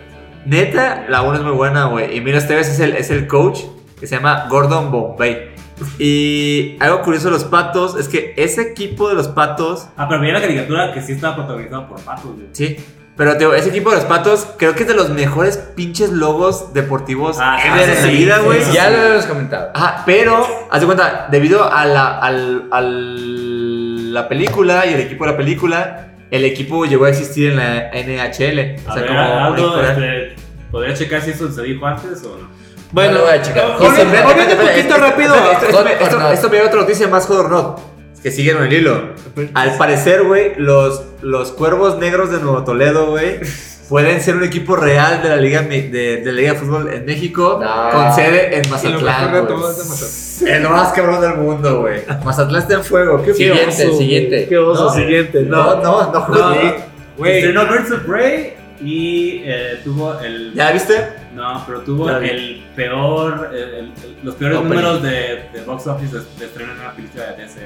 neta, 0.45 1.05
la 1.09 1.21
1 1.23 1.35
es 1.37 1.41
muy 1.43 1.51
buena, 1.53 1.85
güey. 1.85 2.13
Y 2.13 2.17
Emilio 2.17 2.37
Esteves 2.39 2.67
es 2.69 2.79
el, 2.79 2.93
es 2.95 3.09
el 3.11 3.27
coach 3.27 3.61
que 3.99 4.05
se 4.07 4.15
llama 4.15 4.47
Gordon 4.49 4.91
Bombay. 4.91 5.55
Y 5.99 6.75
algo 6.79 7.01
curioso 7.01 7.25
de 7.27 7.31
los 7.33 7.43
patos 7.43 7.95
es 7.99 8.07
que 8.07 8.33
ese 8.37 8.61
equipo 8.61 9.09
de 9.09 9.15
los 9.15 9.27
patos, 9.27 9.87
Ah, 9.95 10.07
pero 10.09 10.21
vi 10.21 10.31
la 10.31 10.41
caricatura 10.41 10.93
que 10.93 11.01
sí 11.01 11.11
estaba 11.13 11.35
protagonizada 11.35 11.87
por 11.87 11.99
patos, 12.01 12.35
güey. 12.35 12.47
sí, 12.51 12.77
pero 13.17 13.33
digo, 13.35 13.53
ese 13.53 13.69
equipo 13.69 13.89
de 13.89 13.95
los 13.97 14.05
patos 14.05 14.47
creo 14.57 14.75
que 14.75 14.83
es 14.83 14.87
de 14.87 14.93
los 14.93 15.09
mejores 15.09 15.57
pinches 15.57 16.11
logos 16.11 16.73
deportivos 16.73 17.37
Ah, 17.39 17.57
sí, 17.61 17.67
ever 17.67 17.83
sí, 17.85 17.89
en 17.91 17.95
la 17.95 18.01
sí, 18.11 18.15
vida, 18.17 18.37
sí, 18.37 18.43
güey. 18.45 18.63
sí, 18.63 18.71
Ya 18.73 18.89
lo 18.91 18.97
hemos 19.13 19.25
comentado. 19.25 19.71
Ajá, 19.73 20.03
pero, 20.05 20.45
haz 20.69 20.79
de 20.79 20.85
cuenta, 20.85 21.27
debido 21.31 21.69
a 21.71 21.85
la, 21.85 22.19
al, 22.19 22.67
al- 22.71 24.13
la 24.13 24.27
película 24.29 24.85
y 24.85 24.93
el 24.93 24.99
equipo 25.01 25.25
de 25.25 25.31
la 25.31 25.37
película, 25.37 26.07
el 26.31 26.45
equipo 26.45 26.85
llegó 26.85 27.05
a 27.05 27.09
existir 27.09 27.51
en 27.51 27.57
la 27.57 27.89
NHL. 27.91 28.77
A 28.87 28.91
O 28.91 28.93
sea, 28.93 29.01
ver, 29.01 29.07
como 29.07 29.19
un 29.19 29.39
Aldo, 29.43 29.81
este, 29.83 30.35
¿podría 30.71 30.93
checar 30.93 31.21
si 31.21 31.31
eso 31.31 31.51
se 31.51 31.61
dijo 31.63 31.85
antes 31.85 32.23
o 32.23 32.37
no? 32.37 32.47
Bueno, 32.91 33.11
No 33.13 33.17
lo 33.19 33.25
voy 33.25 33.33
a 33.33 33.41
checar. 33.41 33.65
un 33.79 33.85
espérate, 33.85 34.23
poquito 34.23 34.41
espérate, 34.53 34.97
rápido. 34.97 35.35
espérate, 35.35 36.33
Esto, 36.33 36.49
me 36.49 36.55
dio 36.57 36.65
otra 36.67 36.79
noticia 36.81 37.07
más 37.07 37.25
hot 37.27 37.37
or 37.39 37.49
not. 37.51 37.79
Que 38.27 38.31
siguen 38.31 38.57
el 38.57 38.73
hilo. 38.73 39.11
Al 39.53 39.77
parecer, 39.77 40.23
güey, 40.23 40.51
los, 40.57 41.01
los 41.21 41.51
cuervos 41.53 41.97
negros 41.97 42.29
de 42.29 42.39
Nuevo 42.39 42.65
Toledo, 42.65 43.05
güey, 43.11 43.39
pueden 43.89 44.19
ser 44.19 44.35
un 44.35 44.43
equipo 44.43 44.75
real 44.75 45.23
de 45.23 45.29
la 45.29 45.37
Liga, 45.37 45.61
de, 45.61 45.81
de 45.89 46.21
la 46.25 46.31
Liga 46.33 46.51
de 46.53 46.59
Fútbol 46.59 46.91
en 46.93 47.05
México 47.05 47.57
No. 47.63 47.89
con 47.91 48.13
sede 48.13 48.57
en 48.57 48.65
Y 48.65 48.67
lo 48.67 48.73
mejor 48.75 49.01
Mazatlán. 49.01 49.31
de 49.33 49.39
güey. 49.39 49.47
todo 49.47 49.71
es 49.71 49.77
de 49.77 49.83
Mazatlán. 49.85 50.55
El 50.63 50.69
más 50.69 50.91
cabrón 50.93 51.21
del 51.21 51.35
mundo, 51.35 51.79
güey. 51.79 52.01
Mazatlán 52.25 52.61
está 52.63 52.73
en 52.73 52.83
fuego. 52.83 53.23
¿Qué 53.23 53.33
Siguiente, 53.33 53.87
oso, 53.87 53.97
siguiente. 53.97 54.45
Qué 54.49 54.57
oso, 54.57 54.83
No, 54.83 54.93
siguiente. 54.93 55.41
No, 55.43 55.75
No, 55.77 55.81
no, 55.81 56.11
no, 56.11 56.27
No. 56.27 56.53
güey. 56.53 56.73
güey. 57.17 57.37
Estrenó 57.37 57.65
Birds 57.65 57.91
of 57.91 57.99
Prey 58.01 58.53
y 58.81 59.41
eh, 59.45 59.79
tuvo 59.85 60.19
el. 60.19 60.53
¿Ya 60.53 60.71
viste? 60.73 60.95
No, 61.37 61.63
pero 61.67 61.81
tuvo 61.81 62.09
el 62.09 62.65
peor. 62.75 63.51
el- 63.53 63.59
el- 63.75 63.91
los 64.23 64.35
peores 64.35 64.57
Opening. 64.57 64.75
números 64.75 65.03
de, 65.03 65.49
de 65.53 65.61
box 65.65 65.87
office 65.87 66.15
de, 66.17 66.23
de 66.39 66.45
estreno 66.45 66.73
en 66.73 66.79
una 66.79 66.91
película 66.91 67.23
de 67.31 67.43
DC, 67.43 67.59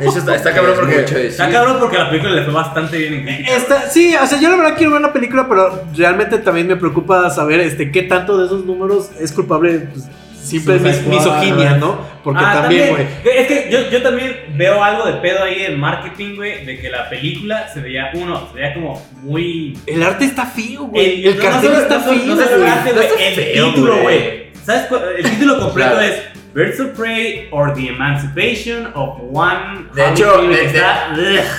hecho, 0.00 0.18
está, 0.18 0.36
está 0.36 0.54
cabrón 0.54 0.72
Es 0.74 0.78
porque. 0.78 1.26
Está 1.26 1.50
cabrón 1.50 1.76
porque 1.80 1.98
la 1.98 2.08
película 2.08 2.32
le 2.34 2.44
fue 2.44 2.54
bastante 2.54 2.96
bien 2.98 3.14
en 3.14 3.24
crítica. 3.24 3.56
Esta, 3.56 3.88
sí, 3.90 4.14
o 4.14 4.26
sea, 4.26 4.40
yo 4.40 4.48
la 4.48 4.56
verdad 4.56 4.74
quiero 4.76 4.92
ver 4.92 5.00
la 5.02 5.12
película, 5.12 5.46
pero 5.48 5.82
realmente 5.96 6.38
también 6.38 6.68
me 6.68 6.76
preocupa 6.76 7.28
saber 7.30 7.60
este 7.60 7.90
qué 7.90 8.02
tanto 8.04 8.38
de 8.38 8.46
esos 8.46 8.64
números 8.64 9.10
es 9.18 9.32
culpable 9.32 9.80
pues, 9.92 10.08
simple 10.42 10.78
mis- 10.78 11.06
misoginia. 11.06 11.76
¿no? 11.76 11.98
Porque 12.24 12.42
Ah, 12.44 12.60
también, 12.62 12.90
güey. 12.90 13.06
Es 13.36 13.46
que 13.46 13.68
yo, 13.70 13.90
yo 13.90 14.02
también 14.02 14.36
veo 14.56 14.82
algo 14.82 15.04
de 15.06 15.14
pedo 15.14 15.44
ahí 15.44 15.64
en 15.64 15.78
marketing, 15.80 16.36
güey, 16.36 16.64
de 16.66 16.78
que 16.78 16.90
la 16.90 17.08
película 17.08 17.68
se 17.72 17.80
veía, 17.80 18.10
uno, 18.14 18.48
se 18.48 18.54
veía 18.58 18.74
como 18.74 19.02
muy 19.22 19.78
El 19.86 20.02
arte 20.02 20.24
está 20.26 20.44
feo, 20.46 20.84
güey. 20.84 21.26
El, 21.26 21.36
no 21.36 21.42
cartel 21.42 21.72
está 21.72 21.98
no 21.98 22.04
solo- 22.04 22.18
feo, 22.20 22.34
no 22.36 22.42
el 22.42 22.58
güey. 22.58 22.70
arte, 22.70 22.90
No 22.90 22.96
güey, 22.96 23.06
está 23.08 23.24
el 23.26 23.34
feo, 23.34 23.66
título, 23.70 23.96
güey. 24.02 24.50
¿Sabes 24.64 24.82
cuál? 24.86 25.02
El 25.16 25.30
título 25.30 25.58
completo 25.60 25.90
Claro. 25.92 26.00
es 26.06 26.22
Birds 26.52 26.80
of 26.80 26.88
Prey 26.98 27.48
or 27.52 27.72
the 27.74 27.88
Emancipation 27.88 28.90
of 28.94 29.20
One. 29.32 29.86
De 29.94 30.08
hecho, 30.10 30.40
Quinn", 30.40 30.50
de- 30.50 30.64
está-. 30.66 31.14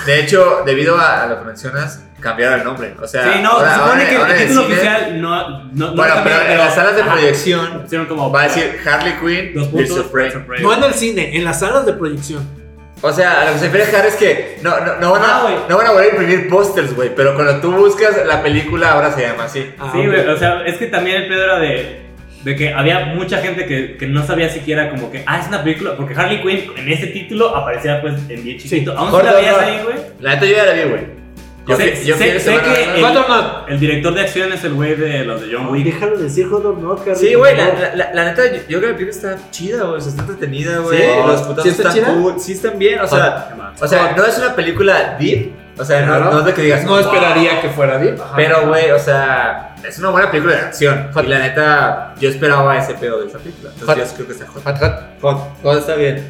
De 0.06 0.20
hecho, 0.20 0.62
debido 0.66 0.96
a, 0.98 1.24
a 1.24 1.26
lo 1.26 1.38
que 1.40 1.44
mencionas, 1.46 2.06
cambiaron 2.22 2.60
el 2.60 2.64
nombre. 2.64 2.94
O 3.02 3.06
sea, 3.06 3.24
Sí, 3.24 3.40
no, 3.42 3.50
ahora- 3.50 3.68
se 3.68 3.74
supone 3.74 3.92
ahora- 3.92 4.08
que 4.08 4.16
ahora 4.16 4.32
el 4.36 4.38
título 4.48 4.62
cine- 4.62 4.72
oficial 4.74 5.20
no. 5.20 5.48
no, 5.48 5.64
no 5.72 5.94
Bueno, 5.96 6.14
cambió, 6.14 6.32
pero 6.38 6.52
en 6.52 6.58
las 6.58 6.74
salas 6.74 6.96
de 6.96 7.02
ajá, 7.02 7.12
proyección 7.12 8.06
como. 8.08 8.32
va 8.32 8.40
a 8.40 8.44
decir 8.44 8.78
Harley 8.86 9.12
Quinn, 9.20 9.54
Dos 9.54 9.68
puntos. 9.68 9.98
of 9.98 10.06
Prey. 10.10 10.24
Birds 10.26 10.36
of 10.36 10.42
Prey. 10.46 10.62
No 10.62 10.72
en 10.74 10.84
el 10.84 10.94
cine, 10.94 11.36
en 11.36 11.44
las 11.44 11.60
salas 11.60 11.84
de 11.84 11.92
proyección. 11.92 12.62
O 13.04 13.12
sea, 13.12 13.40
a 13.40 13.44
lo 13.46 13.52
que 13.54 13.58
se 13.58 13.64
refiere 13.68 13.96
Harry 13.96 14.08
es 14.08 14.14
que 14.14 14.58
no, 14.62 14.78
no, 14.78 14.94
no, 15.00 15.10
van 15.10 15.22
Ah, 15.24 15.38
a, 15.38 15.42
güey. 15.42 15.54
no 15.68 15.76
van 15.76 15.86
a 15.88 15.90
volver 15.90 16.06
a 16.06 16.10
imprimir 16.10 16.48
pósters, 16.48 16.94
güey. 16.94 17.12
Pero 17.14 17.34
cuando 17.34 17.56
tú 17.60 17.72
buscas 17.72 18.14
la 18.24 18.40
película, 18.42 18.92
ahora 18.92 19.10
se 19.10 19.22
llama 19.22 19.44
así. 19.44 19.68
Ah, 19.80 19.90
Sí, 19.92 20.06
güey, 20.06 20.20
o 20.28 20.36
sea, 20.36 20.62
es 20.64 20.76
que 20.76 20.86
también 20.86 21.22
el 21.22 21.28
pedo 21.28 21.42
era 21.42 21.58
de, 21.58 22.02
de 22.44 22.54
que 22.56 22.72
había 22.72 23.06
mucha 23.06 23.38
gente 23.38 23.66
que, 23.66 23.96
que 23.96 24.06
no 24.06 24.24
sabía 24.24 24.48
siquiera 24.48 24.88
como 24.88 25.10
que, 25.10 25.24
ah, 25.26 25.40
es 25.40 25.48
una 25.48 25.64
película, 25.64 25.96
porque 25.96 26.14
Harley 26.14 26.42
Quinn 26.42 26.70
en 26.76 26.92
ese 26.92 27.08
título 27.08 27.56
aparecía 27.56 28.00
pues 28.00 28.14
en 28.28 28.44
bien 28.44 28.58
chiquito. 28.58 28.96
¿Aún 28.96 29.10
si 29.20 29.26
la 29.26 29.32
veías 29.32 29.58
ahí, 29.58 29.80
güey? 29.82 29.96
La 30.20 30.34
neta 30.34 30.46
yo 30.46 30.54
ya 30.56 30.64
la 30.66 30.72
vi, 30.72 30.82
güey. 30.88 31.21
Yo, 31.64 31.76
Sé- 31.76 31.92
fui- 31.92 32.04
yo 32.06 32.16
sé- 32.16 32.40
sé 32.40 32.58
que 32.60 32.84
el- 32.98 33.04
Hot 33.04 33.16
or 33.16 33.28
not. 33.28 33.68
El 33.68 33.78
director 33.78 34.12
de 34.12 34.20
acción 34.22 34.52
es 34.52 34.64
el 34.64 34.74
güey 34.74 34.96
de 34.96 35.24
los 35.24 35.40
de 35.40 35.54
John 35.54 35.68
Wick. 35.68 35.84
Déjalo 35.84 36.16
decir 36.18 36.48
Hot 36.48 36.64
or 36.64 36.76
not, 36.76 37.00
Harry, 37.02 37.14
Sí, 37.14 37.34
güey, 37.34 37.56
la, 37.56 37.68
la, 37.68 37.94
la- 37.94 38.12
la 38.14 38.24
neta, 38.24 38.42
yo, 38.46 38.56
yo 38.68 38.78
creo 38.78 38.80
que 38.80 38.86
la 38.88 38.96
película 38.96 39.10
está 39.34 39.50
chida, 39.52 39.84
güey. 39.84 39.98
o 39.98 40.00
sea, 40.00 40.10
está 40.10 40.22
entretenida, 40.22 40.78
güey. 40.78 40.98
¿Sí? 40.98 41.04
Los 41.24 41.40
putazos 41.42 41.62
¿Sí 41.62 41.68
está 41.68 41.82
están 41.88 41.94
chida? 41.94 42.14
cool. 42.14 42.40
Sí, 42.40 42.52
están 42.54 42.78
bien. 42.80 42.98
O 43.00 43.06
sea, 43.06 43.72
o 43.80 43.86
sea, 43.86 44.14
no 44.16 44.24
es 44.26 44.38
una 44.38 44.56
película 44.56 45.16
deep. 45.20 45.52
O 45.78 45.84
sea, 45.84 46.04
no, 46.04 46.18
no 46.18 46.40
es 46.40 46.44
de 46.46 46.52
que 46.52 46.62
digas. 46.62 46.84
No 46.84 46.90
"Wow". 46.90 47.00
esperaría 47.00 47.60
que 47.62 47.68
fuera 47.70 47.96
bien. 47.96 48.16
Pero, 48.36 48.66
güey, 48.66 48.90
o 48.90 48.98
sea, 48.98 49.74
es 49.86 49.98
una 50.00 50.10
buena 50.10 50.30
película 50.30 50.54
de 50.56 50.60
acción. 50.62 51.10
Y 51.16 51.26
la 51.28 51.38
neta, 51.38 52.14
yo 52.20 52.28
esperaba 52.28 52.76
ese 52.76 52.94
pedo 52.94 53.20
de 53.20 53.28
esa 53.28 53.38
película. 53.38 53.70
Entonces, 53.78 54.10
yo 54.10 54.14
creo 54.16 54.26
que 54.26 54.32
está 54.32 54.46
hot. 54.48 54.64
Hot, 54.64 54.78
hot. 54.78 54.92
Hot, 55.22 55.38
hot 55.62 55.78
está 55.78 55.94
bien. 55.94 56.26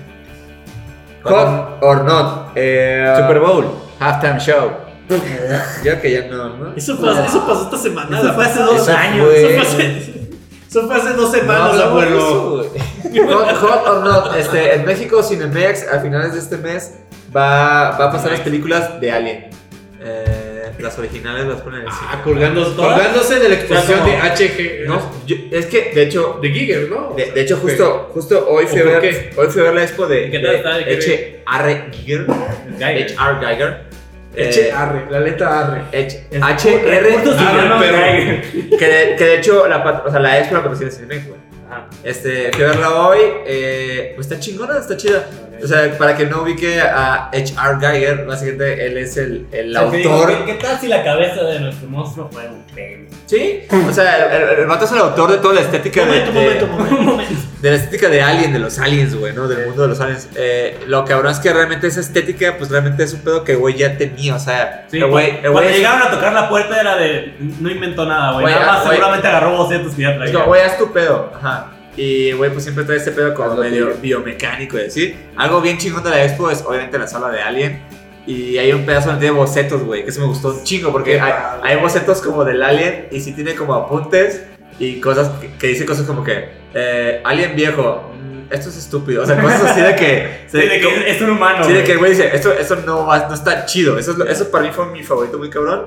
Hot 1.24 1.78
or 1.80 2.04
not. 2.04 2.52
Eh, 2.54 3.14
Super 3.18 3.40
Bowl. 3.40 3.64
Halftime 3.98 4.38
show. 4.38 4.70
Yo 5.84 6.00
que 6.00 6.10
ya 6.12 6.26
no, 6.28 6.56
¿no? 6.56 6.74
Eso 6.76 7.00
pasó, 7.00 7.24
eso 7.24 7.46
pasó 7.46 7.64
esta 7.64 7.76
semana. 7.78 8.18
Eso 8.20 8.32
fue 8.32 8.44
hace 8.44 8.60
dos 8.62 8.76
Eso 8.82 8.96
años. 8.96 9.26
fue- 9.26 9.36
Eso 9.42 9.48
fue 9.48 9.62
hace, 9.62 10.12
eso 10.68 10.86
fue 10.86 10.96
hace 10.96 11.12
dos 11.14 11.30
semanas, 11.32 11.74
No, 11.76 11.82
abuelo. 11.82 12.70
Hot, 13.60 13.88
or 13.88 14.04
not. 14.04 14.36
Este, 14.36 14.74
en 14.74 14.84
México, 14.86 15.22
Cinemex, 15.22 15.86
a 15.92 16.00
finales 16.00 16.32
de 16.32 16.38
este 16.38 16.56
mes, 16.56 16.94
va, 17.34 17.96
va 17.98 18.04
a 18.06 18.12
pasar 18.12 18.30
las 18.30 18.40
películas 18.40 18.98
de 19.00 19.12
Alien. 19.12 19.50
Eh, 20.00 20.72
las 20.78 20.98
originales 20.98 21.46
las 21.46 21.60
ponen 21.60 21.82
en 21.82 21.86
el 21.86 21.92
cine. 21.92 22.06
Ah, 22.10 22.20
colgándose, 22.24 22.74
colgándose 22.74 23.38
de 23.38 23.48
la 23.50 23.82
sea, 23.82 24.04
de 24.04 24.16
HG. 24.16 24.88
No, 24.88 25.00
yo- 25.26 25.36
es 25.52 25.66
que, 25.66 25.92
de 25.94 26.02
hecho, 26.04 26.38
De 26.42 26.50
Giger, 26.50 26.88
¿no? 26.88 27.12
De, 27.16 27.30
de 27.32 27.40
hecho, 27.42 27.58
justo, 27.58 28.10
justo 28.14 28.48
hoy 28.48 28.66
fui, 28.66 28.80
a 28.80 28.82
¿O 28.82 28.86
por 28.92 29.00
ver, 29.02 29.30
hoy 29.36 29.46
fui 29.48 29.60
a 29.60 29.64
ver 29.64 29.74
la 29.74 29.82
expo 29.84 30.06
de. 30.06 30.28
¿De 30.30 30.48
H.R. 30.58 31.88
Giger. 31.92 32.26
Geiger. 32.78 33.12
H.R. 33.18 33.46
Geiger. 33.46 33.91
H, 34.34 34.68
Eh, 34.68 34.72
arre, 34.72 35.04
la 35.10 35.20
letra 35.20 35.60
arre. 35.60 35.82
H-. 35.92 36.26
Justo 37.12 37.32
su 37.32 37.38
Ah, 37.38 37.78
pero-. 37.80 38.78
Que 38.78 38.86
de, 38.86 39.16
que 39.16 39.24
de 39.24 39.34
hecho, 39.38 39.66
la, 39.68 40.02
o 40.06 40.10
sea, 40.10 40.20
la 40.20 40.38
expo 40.38 40.54
la 40.56 40.62
patrocina 40.62 40.90
Cinemex, 40.90 41.28
güey. 41.28 41.40
Ajá. 41.70 41.86
Este, 42.02 42.50
fui 42.52 42.64
a 42.64 42.68
verla 42.68 42.90
hoy. 43.06 43.18
eh, 43.46 44.12
pues 44.14 44.26
está 44.30 44.38
chingona, 44.40 44.78
está 44.78 44.96
chida. 44.96 45.26
O 45.62 45.66
sea, 45.66 45.96
para 45.96 46.16
que 46.16 46.26
no 46.26 46.42
ubique 46.42 46.80
a 46.80 47.28
H.R. 47.28 47.78
Geiger, 47.80 48.24
básicamente 48.26 48.86
él 48.86 48.98
es 48.98 49.16
el, 49.16 49.46
el 49.52 49.72
que 49.90 49.96
digo, 49.98 50.12
autor. 50.12 50.38
¿qué, 50.38 50.44
qué 50.44 50.54
tal 50.54 50.78
si 50.80 50.88
la 50.88 51.04
cabeza 51.04 51.42
de 51.44 51.60
nuestro 51.60 51.88
monstruo 51.88 52.28
fuera 52.32 52.50
un 52.50 52.62
pene? 52.74 53.06
Sí, 53.26 53.60
o 53.88 53.92
sea, 53.92 54.26
el, 54.36 54.42
el, 54.42 54.58
el 54.60 54.66
vato 54.66 54.84
es 54.84 54.92
el 54.92 54.98
autor 54.98 55.30
de 55.30 55.38
toda 55.38 55.54
la 55.54 55.60
estética 55.60 56.04
de, 56.04 56.06
Momento, 56.06 56.32
de- 56.32 56.40
momento, 56.40 56.66
momento. 56.66 57.02
Momento. 57.12 57.34
de 57.62 57.70
la 57.70 57.76
estética 57.76 58.08
de 58.08 58.20
Alien, 58.22 58.52
de 58.52 58.58
los 58.58 58.78
aliens, 58.80 59.14
güey, 59.14 59.32
¿no? 59.34 59.46
Del 59.46 59.66
mundo 59.68 59.82
de 59.82 59.88
los 59.88 60.00
aliens. 60.00 60.28
Eh, 60.34 60.80
lo 60.88 61.04
cabrón 61.04 61.30
es 61.32 61.38
que 61.38 61.52
realmente 61.52 61.86
esa 61.86 62.00
estética, 62.00 62.56
pues 62.58 62.68
realmente 62.68 63.04
es 63.04 63.14
un 63.14 63.20
pedo 63.20 63.44
que 63.44 63.54
güey 63.54 63.76
ya 63.76 63.96
tenía, 63.96 64.34
o 64.34 64.38
sea, 64.40 64.86
Sí, 64.90 65.00
güey, 65.00 65.40
cuando 65.42 65.62
llegaron 65.70 66.02
a 66.02 66.10
tocar 66.10 66.32
la 66.32 66.48
puerta 66.48 66.80
era 66.80 66.96
de. 66.96 67.36
No 67.60 67.70
inventó 67.70 68.04
nada, 68.04 68.32
güey. 68.32 68.46
Nada 68.52 68.66
más 68.66 68.84
seguramente 68.88 69.28
agarró 69.28 69.56
bocetos 69.56 69.94
que 69.94 70.02
ya 70.02 70.16
traía. 70.16 70.38
güey, 70.44 70.60
haz 70.60 70.76
tu 70.76 70.92
pedo. 70.92 71.32
Ajá. 71.36 71.70
Y, 71.96 72.32
güey, 72.32 72.50
pues 72.50 72.64
siempre 72.64 72.84
trae 72.84 72.98
este 72.98 73.10
pedo 73.10 73.34
como 73.34 73.56
medio 73.56 73.88
tuyo. 73.88 74.00
biomecánico 74.00 74.78
y 74.78 74.82
así. 74.82 75.14
Algo 75.36 75.60
bien 75.60 75.78
chingón 75.78 76.02
de 76.02 76.10
la 76.10 76.24
expo 76.24 76.50
es, 76.50 76.62
obviamente, 76.62 76.98
la 76.98 77.06
sala 77.06 77.30
de 77.30 77.42
Alien. 77.42 77.82
Y 78.26 78.56
hay 78.56 78.72
un 78.72 78.86
pedazo 78.86 79.10
tiene 79.18 79.32
bocetos, 79.32 79.82
güey, 79.82 80.04
que 80.04 80.10
eso 80.10 80.20
me 80.20 80.26
gustó 80.26 80.54
un 80.54 80.62
chingo 80.62 80.92
porque 80.92 81.20
hay, 81.20 81.32
hay 81.62 81.76
bocetos 81.76 82.22
como 82.22 82.44
del 82.44 82.62
Alien 82.62 83.08
y 83.10 83.20
sí 83.20 83.32
tiene 83.32 83.56
como 83.56 83.74
apuntes 83.74 84.44
y 84.78 85.00
cosas 85.00 85.28
que, 85.40 85.52
que 85.54 85.66
dice 85.66 85.84
cosas 85.84 86.06
como 86.06 86.22
que, 86.22 86.50
eh, 86.72 87.20
Alien 87.24 87.56
viejo, 87.56 88.12
esto 88.52 88.68
es 88.68 88.76
estúpido. 88.76 89.22
O 89.22 89.26
sea, 89.26 89.40
cosas 89.40 89.62
así 89.64 89.80
de 89.80 89.96
que. 89.96 90.44
Sí, 90.48 90.58
de 90.58 90.80
que 90.80 91.10
es, 91.10 91.16
es 91.16 91.22
un 91.22 91.30
humano. 91.30 91.64
Sí, 91.64 91.72
de 91.72 91.82
que 91.84 91.92
el 91.92 91.98
güey 91.98 92.10
dice, 92.12 92.30
esto, 92.34 92.52
esto 92.52 92.76
no, 92.86 93.06
va- 93.06 93.26
no 93.28 93.34
está 93.34 93.64
chido. 93.66 93.98
Eso, 93.98 94.12
es 94.12 94.18
lo- 94.18 94.26
eso 94.26 94.50
para 94.50 94.64
mí 94.64 94.70
fue 94.72 94.86
mi 94.86 95.02
favorito 95.02 95.38
muy 95.38 95.50
cabrón. 95.50 95.86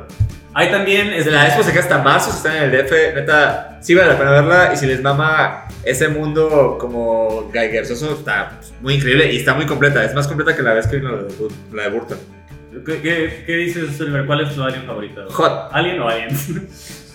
Hay 0.54 0.72
también. 0.72 1.08
Desde 1.08 1.20
este, 1.20 1.32
la 1.32 1.48
expo 1.48 1.64
se 1.64 1.72
queda 1.72 1.82
hasta 1.82 1.98
más, 2.00 2.24
si 2.26 2.32
están 2.32 2.56
en 2.56 2.64
el 2.64 2.72
DF, 2.72 2.92
neta, 3.16 3.78
sí 3.82 3.94
vale 3.94 4.10
la 4.10 4.18
pena 4.18 4.32
verla. 4.32 4.72
Y 4.74 4.78
si 4.78 4.86
les 4.86 5.02
mama 5.02 5.68
ese 5.84 6.08
mundo 6.08 6.78
como 6.80 7.50
Geigersoso, 7.52 8.14
está 8.14 8.54
pues, 8.58 8.74
muy 8.82 8.94
increíble 8.96 9.32
y 9.32 9.38
está 9.38 9.54
muy 9.54 9.66
completa. 9.66 10.04
Es 10.04 10.14
más 10.14 10.28
completa 10.28 10.56
que 10.56 10.62
la 10.64 10.74
vez 10.74 10.88
que 10.88 10.98
vino 10.98 11.12
la 11.12 11.24
de, 11.24 11.84
de 11.84 11.90
Burton. 11.90 12.18
¿Qué, 12.86 13.02
qué, 13.02 13.44
qué 13.46 13.54
dices, 13.56 13.96
Silver? 13.98 14.26
¿Cuál 14.26 14.42
es 14.42 14.54
tu 14.56 14.62
alien 14.64 14.84
favorito? 14.86 15.26
Hot. 15.30 15.70
¿Alien 15.72 16.00
o 16.02 16.10
aliens? 16.10 17.14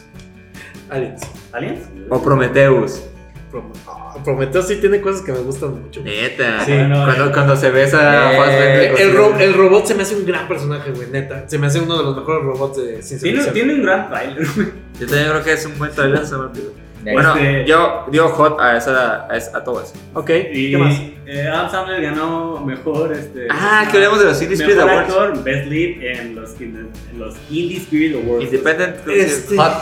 Aliens. 0.91 1.23
¿Aliens? 1.53 1.81
O 2.09 2.23
Prometheus. 2.23 3.03
Prom- 3.51 3.73
ah, 3.89 4.15
Prometeo 4.25 4.63
sí 4.63 4.77
tiene 4.77 5.01
cosas 5.01 5.23
que 5.23 5.33
me 5.33 5.39
gustan 5.41 5.83
mucho. 5.83 6.01
Neta. 6.03 6.65
Sí, 6.65 6.73
no, 6.89 7.05
cuando, 7.05 7.27
eh. 7.27 7.31
cuando 7.33 7.57
se 7.57 7.71
besa 7.71 8.33
Eh, 8.51 8.95
El, 8.99 9.15
ro- 9.15 9.37
el 9.39 9.55
robot 9.55 9.87
se 9.87 9.95
me 9.95 10.03
hace 10.03 10.15
un 10.17 10.25
gran 10.27 10.47
personaje, 10.49 10.91
güey, 10.93 11.09
neta. 11.11 11.49
Se 11.49 11.59
me 11.59 11.67
hace 11.67 11.81
uno 11.81 11.97
de 11.99 12.05
los 12.05 12.17
mejores 12.17 12.45
robots 12.45 12.77
de 12.79 13.03
ciencia 13.03 13.19
Tiene, 13.21 13.37
ficción. 13.39 13.55
tiene 13.55 13.75
un 13.75 13.83
gran 13.83 14.09
trailer, 14.11 14.47
güey. 14.55 14.67
Yo 15.01 15.07
también 15.07 15.29
creo 15.31 15.45
que 15.45 15.53
es 15.53 15.67
un 15.67 15.79
buen 15.79 15.91
trailer. 15.93 16.23
esa. 16.23 16.37
Next. 17.03 17.15
Bueno, 17.15 17.35
Este- 17.35 17.65
yo 17.65 18.05
digo 18.13 18.29
Hot 18.29 18.61
a, 18.61 18.77
esa, 18.77 19.27
a, 19.27 19.35
esa- 19.37 19.57
a 19.57 19.65
todo 19.65 19.83
eso. 19.83 19.95
Ok, 20.13 20.31
Y 20.53 20.71
¿qué 20.73 20.77
más? 20.77 20.95
eh, 21.27 21.49
Adam 21.49 21.71
Sandler 21.71 22.03
ganó 22.03 22.61
mejor. 22.63 23.11
Este, 23.15 23.47
Ah, 23.49 23.89
que 23.91 23.97
hablemos 23.97 24.19
de 24.19 24.27
los 24.27 24.43
Indie 24.43 24.57
Spirit 24.57 24.77
mejor 24.77 24.91
Awards. 24.91 25.09
actor, 25.11 25.43
Best 25.45 25.67
Lead 25.71 26.03
en 26.03 26.35
los, 26.37 26.61
en 26.61 26.91
los 27.19 27.37
Indie 27.49 27.79
Spirit 27.79 28.17
Awards. 28.17 28.45
Independent. 28.45 28.97
Este- 29.09 29.57
Hot. 29.57 29.73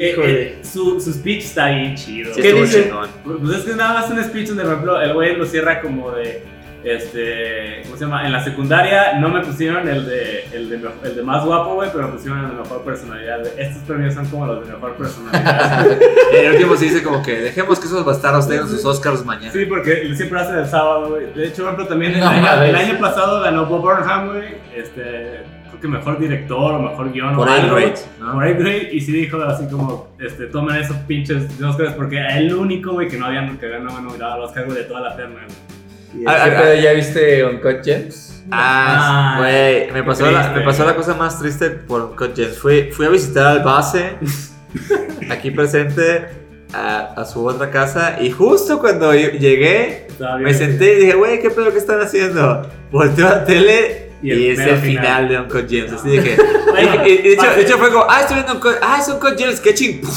Eh, 0.00 0.10
Híjole. 0.12 0.42
eh, 0.42 0.58
su, 0.62 1.00
su 1.00 1.12
speech 1.12 1.44
está 1.44 1.68
bien 1.68 1.94
chido. 1.94 2.32
Sí, 2.34 2.40
¿Qué 2.42 2.52
dice? 2.54 2.84
chingón. 2.84 3.08
Pues 3.24 3.58
es 3.58 3.64
que 3.64 3.74
nada 3.76 3.94
más 4.00 4.10
un 4.10 4.22
speech 4.24 4.48
donde, 4.48 4.62
por 4.64 4.72
ejemplo, 4.72 5.00
el 5.00 5.12
güey 5.14 5.36
lo 5.36 5.44
cierra 5.46 5.80
como 5.80 6.10
de. 6.12 6.42
Este. 6.82 7.82
¿Cómo 7.84 7.96
se 7.98 8.04
llama? 8.06 8.24
En 8.24 8.32
la 8.32 8.42
secundaria 8.42 9.18
no 9.20 9.28
me 9.28 9.42
pusieron 9.44 9.86
el 9.86 10.06
de, 10.06 10.44
el 10.54 10.70
de, 10.70 10.80
el 11.04 11.14
de 11.16 11.22
más 11.22 11.44
guapo, 11.44 11.74
güey, 11.74 11.90
pero 11.92 12.06
me 12.08 12.14
pusieron 12.14 12.42
el 12.42 12.50
de 12.52 12.56
mejor 12.62 12.82
personalidad. 12.84 13.46
Estos 13.58 13.82
premios 13.82 14.14
son 14.14 14.24
como 14.26 14.46
los 14.46 14.66
de 14.66 14.72
mejor 14.72 14.94
personalidad. 14.96 15.86
El 16.32 16.52
último 16.52 16.76
se 16.76 16.86
dice 16.86 17.02
como 17.02 17.22
que 17.22 17.38
dejemos 17.38 17.78
que 17.78 17.86
esos 17.86 18.02
bastardos 18.04 18.48
tengan 18.48 18.66
sus 18.68 18.82
Oscars 18.86 19.24
mañana. 19.26 19.52
sí, 19.52 19.66
porque 19.66 20.10
siempre 20.16 20.40
hacen 20.40 20.56
el 20.56 20.66
sábado, 20.66 21.10
güey. 21.10 21.26
De 21.34 21.48
hecho, 21.48 21.64
por 21.64 21.74
ejemplo, 21.74 21.86
también 21.88 22.14
el, 22.14 22.20
No 22.20 22.28
año, 22.28 22.40
mames. 22.42 22.68
el 22.70 22.76
año 22.76 22.98
pasado 22.98 23.42
ganó 23.42 23.66
Bob 23.66 23.82
Burnham, 23.82 24.28
güey. 24.28 24.48
Este. 24.74 25.40
Que 25.80 25.88
mejor 25.88 26.18
director 26.18 26.74
o 26.74 26.78
mejor 26.78 27.12
guion 27.12 27.34
Por 27.34 27.48
o 27.48 27.52
algo. 27.52 27.78
Eight 27.78 27.96
Grade, 27.96 28.02
¿no? 28.20 28.32
Por 28.34 28.54
Grade, 28.54 28.90
y 28.92 29.00
sí 29.00 29.12
dijo 29.12 29.40
así 29.42 29.66
como, 29.68 30.08
este, 30.18 30.46
tomen 30.46 30.76
esos 30.76 30.96
pinches 30.98 31.44
Oscars 31.60 31.94
porque 31.94 32.18
el 32.18 32.54
único, 32.54 32.92
güey, 32.92 33.08
que 33.08 33.16
no 33.16 33.26
había 33.26 33.48
que 33.58 33.68
ganó 33.68 33.98
nominado 34.00 34.34
al 34.34 34.40
Oscar, 34.42 34.66
güey, 34.66 34.78
de 34.78 34.84
toda 34.84 35.00
la 35.00 35.16
terna, 35.16 35.40
güey. 35.46 36.26
Ah, 36.26 36.44
¿Qué 36.44 36.50
ah, 36.56 36.60
pedo, 36.60 36.74
¿Ya 36.82 36.92
viste 36.92 37.44
Uncut 37.44 37.84
Gems? 37.84 38.42
Ah, 38.50 39.36
Ah, 39.36 39.38
güey, 39.38 39.92
me, 39.92 40.02
pasó 40.02 40.30
la- 40.30 40.50
me 40.50 40.62
pasó 40.62 40.84
la 40.84 40.96
cosa 40.96 41.14
más 41.14 41.38
triste 41.38 41.70
por 41.70 42.02
Uncut 42.02 42.34
Gems. 42.36 42.58
Fui, 42.58 42.90
fui 42.90 43.06
a 43.06 43.10
visitar 43.10 43.46
al 43.46 43.62
base, 43.62 44.16
aquí 45.30 45.50
presente, 45.50 46.26
a, 46.72 47.14
a 47.16 47.24
su 47.24 47.44
otra 47.46 47.70
casa, 47.70 48.18
y 48.20 48.30
justo 48.30 48.80
cuando 48.80 49.14
yo 49.14 49.30
llegué, 49.30 50.08
me 50.40 50.52
senté 50.52 50.94
y 50.94 51.00
dije, 51.00 51.14
güey, 51.14 51.40
¿qué 51.40 51.50
pedo 51.50 51.72
que 51.72 51.78
están 51.78 52.00
haciendo? 52.00 52.68
Volteo 52.90 53.26
a 53.28 53.30
la 53.30 53.44
tele 53.44 54.09
Y 54.22 54.28
y, 54.28 54.32
el 54.46 54.52
es 54.52 54.58
mero 54.58 54.72
el 54.74 54.78
final. 54.80 55.04
final. 55.04 55.28
de 55.28 55.38
Uncut 55.40 55.68
Gems. 55.70 55.92
Así 55.92 56.08
dije, 56.10 56.36
Bueno, 56.70 57.06
y, 57.06 57.08
y- 57.10 57.12
y 57.12 57.22
de, 57.22 57.32
hecho, 57.32 57.50
de 57.56 57.62
hecho 57.62 57.78
fue 57.78 57.90
como, 57.90 58.04
ah, 58.08 58.20
estoy 58.20 58.34
viendo 58.36 58.52
Uncut, 58.54 58.74
ah, 58.82 58.98
es 59.00 59.08
Uncut 59.08 59.38
Gems, 59.38 59.60
qué 59.60 59.74
ching. 59.74 60.00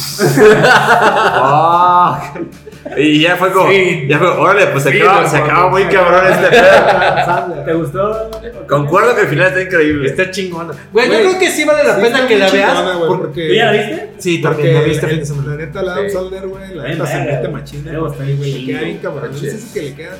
Y 2.98 3.22
ya 3.22 3.38
fue 3.38 3.52
como, 3.54 3.70
Sí. 3.72 4.06
ya 4.10 4.20
fue, 4.20 4.28
órale, 4.28 4.68
pues 4.68 4.84
se 4.84 4.92
Sí, 4.92 5.00
acaba, 5.02 5.22
no, 5.22 5.30
se 5.30 5.38
no, 5.40 5.46
acaba 5.46 5.62
no, 5.62 5.70
muy 5.70 5.86
no, 5.86 5.90
cabrón 5.90 6.24
no, 6.26 6.30
este 6.30 6.44
no, 6.44 6.50
pedo. 6.52 7.64
¿Te 7.66 7.74
gustó? 7.74 8.32
Concuerdo 8.68 9.16
que 9.16 9.22
el 9.22 9.28
final 9.28 9.48
está 9.48 9.62
increíble. 9.62 10.10
Está 10.10 10.30
chingona. 10.30 10.74
Güey, 10.92 11.08
yo 11.08 11.14
creo 11.20 11.40
que 11.40 11.50
sí 11.50 11.64
vale 11.64 11.84
la 11.86 11.96
Sí, 11.96 12.02
pena 12.02 12.28
que 12.28 12.38
la 12.38 12.50
veas. 12.52 12.72
chingona, 12.74 12.96
güey, 12.96 13.08
por- 13.08 13.22
porque- 13.22 13.48
¿Tú 13.48 13.54
ya 13.54 13.66
la 13.68 13.72
viste? 13.72 14.10
Sí, 14.20 14.38
Porque 14.40 14.56
también 14.58 14.76
la 14.76 14.82
viste 14.88 15.06
el- 15.06 15.12
fin 15.12 15.20
de 15.22 15.26
semana. 15.26 15.50
La 15.52 15.56
neta, 15.58 15.82
la 15.82 15.94
Adam. 15.94 16.10
Sandler, 16.10 16.48
güey, 16.48 16.76
la 16.76 16.84
neta 16.84 17.06
se 17.08 17.18
verga, 17.18 17.32
mete 17.38 17.48
machina. 17.48 17.92
Le 17.94 18.66
queda 18.66 18.82
bien 18.82 18.98
cabrón. 18.98 19.32
Está 19.34 19.48
Es 19.48 19.54
ese 19.54 19.74
que 19.74 19.82
le 19.86 19.96
queda 19.96 20.18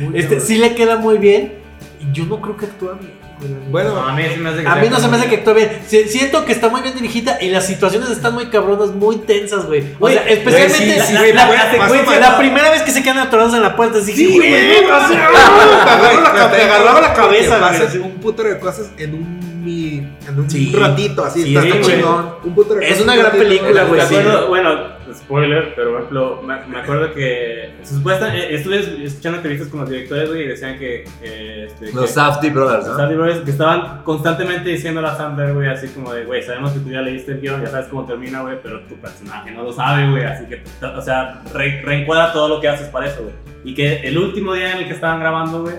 muy 0.00 0.08
Este, 0.18 0.22
cabrón. 0.28 0.46
sí 0.46 0.58
le 0.58 0.74
queda 0.74 0.96
muy 0.96 1.18
bien. 1.18 1.54
Y 2.00 2.12
yo 2.12 2.24
no 2.26 2.40
creo 2.40 2.56
que 2.56 2.66
actúa 2.66 2.92
bien. 3.00 3.21
Bueno, 3.70 3.94
No, 3.94 4.08
a 4.08 4.12
mí 4.14 4.22
sí 4.32 4.40
me 4.40 4.50
hace 4.50 4.62
que 4.62 4.68
A 4.68 4.74
mí 4.76 4.88
no 4.88 4.98
se 5.00 5.08
me 5.08 5.16
hace 5.16 5.28
que 5.28 5.36
actúe 5.36 5.54
bien. 5.54 5.70
Si- 5.86 6.08
Siento 6.08 6.44
que 6.44 6.52
está 6.52 6.68
muy 6.68 6.80
bien 6.82 6.94
dirigida 6.94 7.38
y 7.40 7.48
las 7.48 7.66
situaciones 7.66 8.10
están 8.10 8.34
muy 8.34 8.46
cabronas, 8.46 8.90
muy 8.90 9.16
tensas, 9.18 9.66
güey. 9.66 9.84
O 9.98 10.08
sea, 10.08 10.22
especialmente 10.28 11.00
sí, 11.00 11.06
si- 11.06 11.12
la- 11.14 11.20
la, 11.20 11.26
la- 11.26 11.32
la- 11.32 11.72
la 11.78 11.86
güey, 11.88 12.00
secuencia- 12.00 12.20
la 12.30 12.38
primera 12.38 12.70
vez 12.70 12.82
que 12.82 12.90
se 12.92 13.02
quedan 13.02 13.18
atorados 13.18 13.54
en 13.54 13.62
la 13.62 13.74
puerta, 13.76 13.98
así 13.98 14.12
Sí, 14.12 14.36
güey, 14.36 14.54
¡ah! 14.90 16.50
te 16.54 16.62
agarraba 16.62 17.00
la 17.00 17.14
cabeza, 17.14 17.58
güey, 17.58 17.98
un 18.02 18.12
putero 18.20 18.48
de 18.48 18.58
cosas 18.58 18.90
en 18.98 19.14
un, 19.14 19.51
mi- 19.62 19.98
en 20.28 20.38
un 20.38 20.50
Sí. 20.50 20.74
ratito, 20.74 21.24
así. 21.24 21.42
Sí, 21.42 21.56
está 21.56 21.80
chingón. 21.80 22.26
Un 22.44 22.54
putero 22.54 22.80
de 22.80 22.88
Es 22.88 23.00
una 23.00 23.12
un 23.14 23.18
gran 23.20 23.32
película, 23.32 23.84
güey, 23.84 24.00
Me 24.00 24.06
sí. 24.06 24.14
acuerdo, 24.16 24.48
bueno, 24.48 24.92
spoiler, 25.14 25.72
pero 25.76 25.90
por 25.90 25.96
ejemplo, 26.00 26.42
me, 26.42 26.66
me 26.66 26.78
acuerdo 26.78 27.12
que 27.12 27.70
supuestamente 27.82 28.54
estuve 28.54 29.04
escuchando 29.04 29.36
entrevistas 29.38 29.68
con 29.68 29.80
los 29.80 29.90
directores 29.90 30.28
güey, 30.30 30.42
y 30.44 30.46
decían 30.48 30.78
que, 30.78 31.04
este, 31.22 31.92
Los 31.92 32.10
Safdie 32.10 32.50
Brothers, 32.50 32.86
¿no? 32.86 32.96
Sandy 32.96 33.14
Brothers 33.16 33.40
que 33.40 33.50
estaban 33.50 34.02
constantemente 34.04 34.70
diciendo 34.70 35.06
a 35.06 35.14
Sandler, 35.16 35.52
güey, 35.52 35.68
así 35.68 35.88
como 35.88 36.12
de, 36.14 36.24
güey, 36.24 36.42
sabemos 36.42 36.72
que 36.72 36.78
tú 36.80 36.90
ya 36.90 37.02
leíste 37.02 37.32
el 37.32 37.40
guion, 37.40 37.60
ya 37.62 37.68
sabes 37.68 37.88
cómo 37.88 38.06
termina, 38.06 38.40
güey, 38.42 38.56
pero 38.62 38.80
tu 38.86 38.94
personaje 38.96 39.50
no 39.50 39.64
lo 39.64 39.72
sabe, 39.72 40.10
güey, 40.10 40.24
así 40.24 40.44
que, 40.46 40.62
o 40.86 41.02
sea, 41.02 41.42
re- 41.52 41.82
reencuadra 41.84 42.32
todo 42.32 42.48
lo 42.48 42.60
que 42.60 42.68
haces 42.68 42.88
para 42.88 43.06
eso, 43.06 43.22
güey. 43.22 43.34
Y 43.64 43.74
que 43.74 44.00
el 44.00 44.16
último 44.18 44.54
día 44.54 44.72
en 44.72 44.78
el 44.78 44.86
que 44.86 44.94
estaban 44.94 45.20
grabando, 45.20 45.62
güey, 45.62 45.76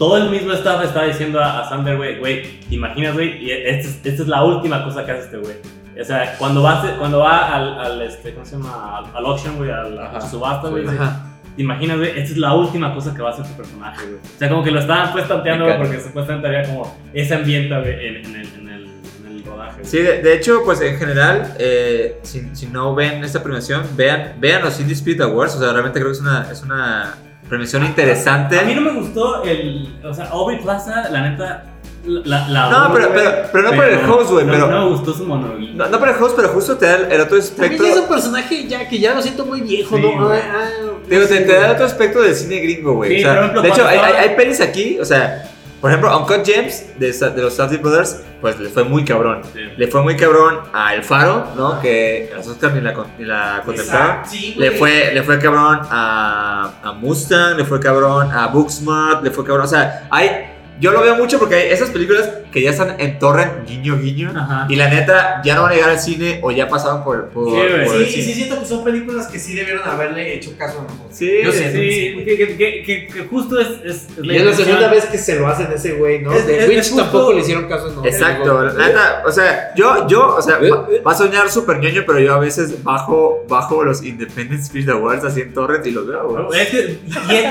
todo 0.00 0.16
el 0.16 0.30
mismo 0.30 0.54
staff 0.54 0.82
estaba 0.82 1.04
diciendo 1.04 1.38
a, 1.40 1.60
a 1.60 1.68
Sander, 1.68 1.98
güey, 1.98 2.18
güey, 2.18 2.60
te 2.60 2.74
imaginas, 2.74 3.12
güey, 3.12 3.36
y 3.44 3.50
esta 3.50 3.86
es, 3.86 4.00
esta 4.02 4.22
es 4.22 4.28
la 4.28 4.42
última 4.42 4.82
cosa 4.82 5.04
que 5.04 5.12
hace 5.12 5.24
este 5.24 5.36
güey. 5.36 5.56
O 6.00 6.02
sea, 6.02 6.36
cuando 6.38 6.62
va, 6.62 6.82
cuando 6.98 7.18
va 7.18 7.54
al, 7.54 7.78
al, 7.78 8.00
este, 8.00 8.32
¿cómo 8.32 8.46
se 8.46 8.56
llama? 8.56 8.96
Al, 8.96 9.04
al 9.14 9.26
auction, 9.26 9.58
güey, 9.58 9.70
a 9.70 9.82
la 9.82 10.18
subasta, 10.22 10.68
güey. 10.70 10.86
¿Te 10.86 11.62
imaginas, 11.62 11.98
güey? 11.98 12.08
Esta 12.18 12.32
es 12.32 12.38
la 12.38 12.54
última 12.54 12.94
cosa 12.94 13.14
que 13.14 13.20
va 13.20 13.28
a 13.28 13.32
hacer 13.34 13.44
tu 13.44 13.52
personaje, 13.52 14.06
güey. 14.06 14.16
O 14.16 14.38
sea, 14.38 14.48
como 14.48 14.64
que 14.64 14.70
lo 14.70 14.80
estaban 14.80 15.12
pues 15.12 15.28
tanteando, 15.28 15.66
güey, 15.66 15.76
porque 15.76 16.00
supuestamente 16.00 16.46
había 16.46 16.62
como 16.62 16.96
ese 17.12 17.34
ambiente, 17.34 17.78
güey, 17.78 18.06
en, 18.06 18.16
en 18.24 18.36
el, 18.36 18.54
en, 18.54 18.68
el, 18.70 18.84
en 18.86 19.36
el 19.36 19.44
rodaje. 19.44 19.84
Sí, 19.84 19.98
de, 19.98 20.22
de 20.22 20.34
hecho, 20.34 20.62
pues 20.64 20.80
en 20.80 20.96
general, 20.96 21.56
eh, 21.58 22.18
si, 22.22 22.48
si 22.54 22.68
no 22.68 22.94
ven 22.94 23.22
esta 23.22 23.42
premiación, 23.42 23.82
vean, 23.98 24.36
vean 24.38 24.62
los 24.62 24.80
Indie 24.80 24.94
Spirit 24.94 25.20
Awards. 25.20 25.56
O 25.56 25.58
sea, 25.58 25.72
realmente 25.72 26.00
creo 26.00 26.10
que 26.10 26.16
es 26.16 26.22
una, 26.22 26.50
es 26.50 26.62
una 26.62 27.16
premiación 27.50 27.84
interesante. 27.84 28.58
A 28.58 28.62
mí 28.62 28.74
no 28.74 28.80
me 28.80 28.92
gustó 28.92 29.42
el. 29.44 29.92
O 30.02 30.14
sea, 30.14 30.26
Aubrey 30.30 30.58
Plaza, 30.62 31.10
la 31.10 31.28
neta. 31.28 31.64
La, 32.06 32.48
la 32.48 32.70
No, 32.70 32.94
pero- 32.94 33.10
pero- 33.12 33.30
pero 33.52 33.62
no 33.70 33.76
por 33.76 33.84
el 33.84 34.10
host, 34.10 34.30
güey, 34.30 34.46
no- 34.46 34.52
pero- 34.52 34.68
No 34.70 34.84
me 34.84 34.90
gustó 34.92 35.12
su 35.12 35.26
monologuito. 35.26 35.74
No, 35.76 35.86
no 35.90 35.98
por 35.98 36.08
el 36.08 36.14
host, 36.22 36.34
pero 36.34 36.48
justo 36.48 36.78
te 36.78 36.86
da 36.86 36.94
el, 36.96 37.12
el 37.12 37.20
otro 37.20 37.38
También 37.38 37.42
espectro. 37.42 37.86
ya 37.86 37.92
es 37.92 37.98
un 37.98 38.08
personaje 38.08 38.66
ya 38.66 38.88
que 38.88 38.98
ya 38.98 39.14
lo 39.14 39.20
siento 39.20 39.44
muy 39.44 39.60
viejo, 39.60 39.96
Sí, 39.96 40.02
¿no? 40.02 40.30
Ah, 40.30 40.38
ah, 40.50 40.68
Digo, 41.06 41.26
te, 41.26 41.38
sí, 41.38 41.44
te 41.44 41.52
da 41.52 41.72
otro 41.72 41.84
aspecto 41.84 42.22
del 42.22 42.34
cine 42.34 42.56
gringo, 42.60 42.94
güey. 42.94 43.10
Sí, 43.10 43.18
o 43.18 43.20
sea, 43.24 43.32
por 43.34 43.38
ejemplo, 43.42 43.62
de 43.62 43.68
hecho, 43.68 43.86
hay 43.86 44.34
pelis 44.34 44.60
aquí, 44.62 44.98
o 44.98 45.04
sea, 45.04 45.49
por 45.80 45.90
ejemplo, 45.90 46.16
Uncut 46.18 46.46
James 46.46 46.92
de, 46.98 47.42
los 47.42 47.54
Safdie 47.54 47.78
Brothers, 47.78 48.22
pues 48.40 48.58
le 48.60 48.68
fue 48.68 48.84
muy 48.84 49.04
cabrón. 49.04 49.42
Sí. 49.52 49.60
Le 49.76 49.88
fue 49.88 50.02
muy 50.02 50.16
cabrón 50.16 50.60
a 50.72 50.94
El 50.94 51.02
Faro, 51.02 51.46
¿no? 51.56 51.80
Que 51.80 52.30
a 52.32 52.36
los 52.36 52.48
Oscars 52.48 52.74
ni 52.74 52.80
la, 52.80 52.94
ni 53.18 53.24
la 53.24 53.62
contemplaron. 53.64 54.26
Sí, 54.26 54.54
Le 54.58 54.72
fue, 54.72 55.12
le 55.14 55.22
fue 55.22 55.38
cabrón 55.38 55.80
a, 55.90 56.70
a 56.82 56.92
Mustang, 56.92 57.56
le 57.56 57.64
fue 57.64 57.80
cabrón 57.80 58.30
a 58.30 58.48
Booksmart, 58.48 59.22
le 59.24 59.30
fue 59.30 59.44
cabrón. 59.44 59.64
O 59.64 59.68
sea, 59.68 60.06
hay 60.10 60.59
yo 60.80 60.92
lo 60.92 61.00
veo 61.02 61.14
mucho 61.16 61.38
porque 61.38 61.54
hay 61.56 61.70
esas 61.70 61.90
películas 61.90 62.28
que 62.52 62.62
ya 62.62 62.70
están 62.70 62.96
en 62.98 63.18
torrent, 63.18 63.66
guiño, 63.68 63.98
guiño. 63.98 64.32
Ajá. 64.34 64.66
Y 64.68 64.76
la 64.76 64.88
neta, 64.88 65.40
ya 65.44 65.54
no 65.54 65.62
van 65.62 65.72
a 65.72 65.74
llegar 65.74 65.90
al 65.90 66.00
cine 66.00 66.40
o 66.42 66.50
ya 66.50 66.68
pasaron 66.68 67.04
por, 67.04 67.28
por, 67.28 67.44
Sí, 67.48 67.56
por 67.86 67.96
el 67.96 68.06
Sí, 68.06 68.06
sí, 68.06 68.10
cine. 68.12 68.24
sí, 68.24 68.32
siento 68.34 68.58
que 68.60 68.66
son 68.66 68.82
películas 68.84 69.26
que 69.28 69.38
sí 69.38 69.54
debieron 69.54 69.88
haberle 69.88 70.34
hecho 70.34 70.50
caso 70.58 70.80
a 70.80 70.82
nosotros. 70.82 71.06
Sí, 71.16 71.30
Yo 71.44 71.52
Sí, 71.52 71.58
que 71.60 71.70
sí, 71.70 72.12
güey. 72.14 72.24
que, 72.24 72.36
que, 72.36 72.56
que, 72.56 72.82
que- 72.82 73.06
que 73.06 73.20
justo 73.30 73.60
es, 73.60 73.68
es, 73.84 74.08
es 74.08 74.08
Y 74.24 74.36
es 74.36 74.44
la 74.44 74.52
segunda 74.54 74.88
vez 74.90 75.04
que 75.06 75.18
se 75.18 75.38
lo 75.38 75.46
hacen 75.46 75.66
a 75.68 75.74
ese 75.74 75.92
güey, 75.92 76.20
¿no? 76.22 76.32
Es- 76.32 76.46
De 76.46 76.66
Witch 76.68 76.96
tampoco 76.96 77.32
le 77.34 77.40
hicieron 77.40 77.68
caso, 77.68 77.90
¿no? 77.94 78.04
Exacto, 78.04 78.62
la 78.62 78.72
neta, 78.72 79.22
o 79.26 79.30
sea, 79.32 79.72
yo, 79.76 80.08
yo, 80.08 80.34
o 80.36 80.42
sea, 80.42 80.58
va, 80.58 80.88
va 81.06 81.12
a 81.12 81.14
soñar 81.14 81.50
súper 81.50 81.78
ñoño, 81.78 82.02
pero 82.06 82.18
yo 82.20 82.34
a 82.34 82.38
veces 82.38 82.82
bajo, 82.82 83.44
bajo 83.48 83.84
los 83.84 84.02
Independent 84.02 84.60
Spirit 84.62 84.88
Awards 84.88 85.24
así 85.24 85.42
en 85.42 85.52
torrent 85.52 85.86
y 85.86 85.90
los 85.92 86.06
veo, 86.06 86.28
güey. 86.46 86.60
Es 86.60 86.68
que, 86.68 86.98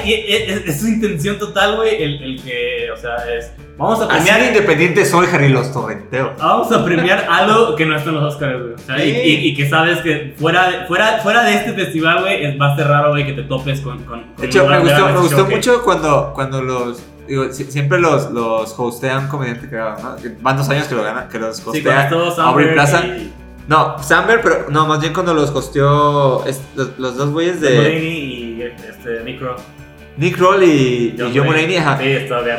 y, 0.05 0.69
es 0.69 0.79
su 0.79 0.87
intención 0.87 1.37
total, 1.39 1.75
güey, 1.77 2.01
el, 2.03 2.23
el 2.23 2.43
que, 2.43 2.89
o 2.91 2.97
sea, 2.97 3.18
es, 3.27 3.51
vamos 3.77 3.99
a 4.01 4.05
Así 4.05 4.13
premiar, 4.15 4.39
de 4.41 4.47
independiente 4.47 5.05
soy, 5.05 5.27
Harry, 5.33 5.49
los 5.49 5.71
torrenteo. 5.71 6.33
vamos 6.37 6.71
a 6.71 6.83
premiar 6.85 7.25
algo 7.29 7.75
que 7.75 7.85
no 7.85 7.95
está 7.95 8.09
en 8.09 8.15
los 8.15 8.33
Oscars, 8.33 8.61
güey, 8.61 8.73
o 8.73 8.77
sea, 8.77 9.03
y, 9.03 9.11
Sí. 9.11 9.17
y- 9.23 9.47
y 9.49 9.53
que 9.55 9.69
sabes 9.69 9.99
que 9.99 10.35
fuera, 10.37 10.69
de- 10.69 10.85
fuera, 10.87 11.19
fuera 11.23 11.43
de 11.43 11.55
este 11.55 11.73
festival, 11.73 12.21
güey, 12.21 12.45
es 12.45 12.57
más 12.57 12.77
raro, 12.77 13.09
güey, 13.11 13.25
que 13.25 13.33
te 13.33 13.43
topes 13.43 13.81
con, 13.81 13.97
con, 14.03 14.21
con 14.23 14.35
De 14.37 14.47
hecho, 14.47 14.65
me 14.67 14.79
gustó, 14.79 15.05
me 15.07 15.17
gustó 15.19 15.35
showcase. 15.37 15.55
mucho 15.55 15.83
cuando, 15.83 16.31
cuando 16.33 16.61
los, 16.61 17.01
digo, 17.27 17.51
si- 17.51 17.65
siempre 17.71 17.99
los, 17.99 18.31
los 18.31 18.73
hostean 18.77 19.27
comediante 19.27 19.69
que 19.69 19.75
¿no? 19.75 20.15
Van 20.41 20.57
dos 20.57 20.69
años 20.69 20.87
que 20.87 20.95
lo 20.95 21.03
ganan, 21.03 21.27
que 21.29 21.39
los 21.39 21.57
Sí, 21.57 21.63
hostea 21.65 22.09
Aubrey 22.09 22.35
Samberg 22.35 22.73
Plaza. 22.73 23.05
y 23.05 23.33
No, 23.67 24.01
Samber, 24.01 24.41
pero 24.41 24.65
no, 24.69 24.87
más 24.87 24.99
bien 24.99 25.13
cuando 25.13 25.31
los 25.35 25.51
hosteó 25.51 26.43
los, 26.75 26.97
los 26.97 27.15
dos 27.17 27.29
güeyes 27.29 27.61
de 27.61 27.75
Mulaney 27.75 28.01
y 28.07 28.61
este, 28.63 29.19
Micro. 29.23 29.55
Nick 30.17 30.35
Kroll 30.37 30.63
y, 30.63 31.15
y 31.17 31.31
John 31.33 31.45
Mulaney, 31.47 31.77
ajá. 31.77 31.97
Sí, 31.97 32.09
está 32.09 32.41
de 32.41 32.53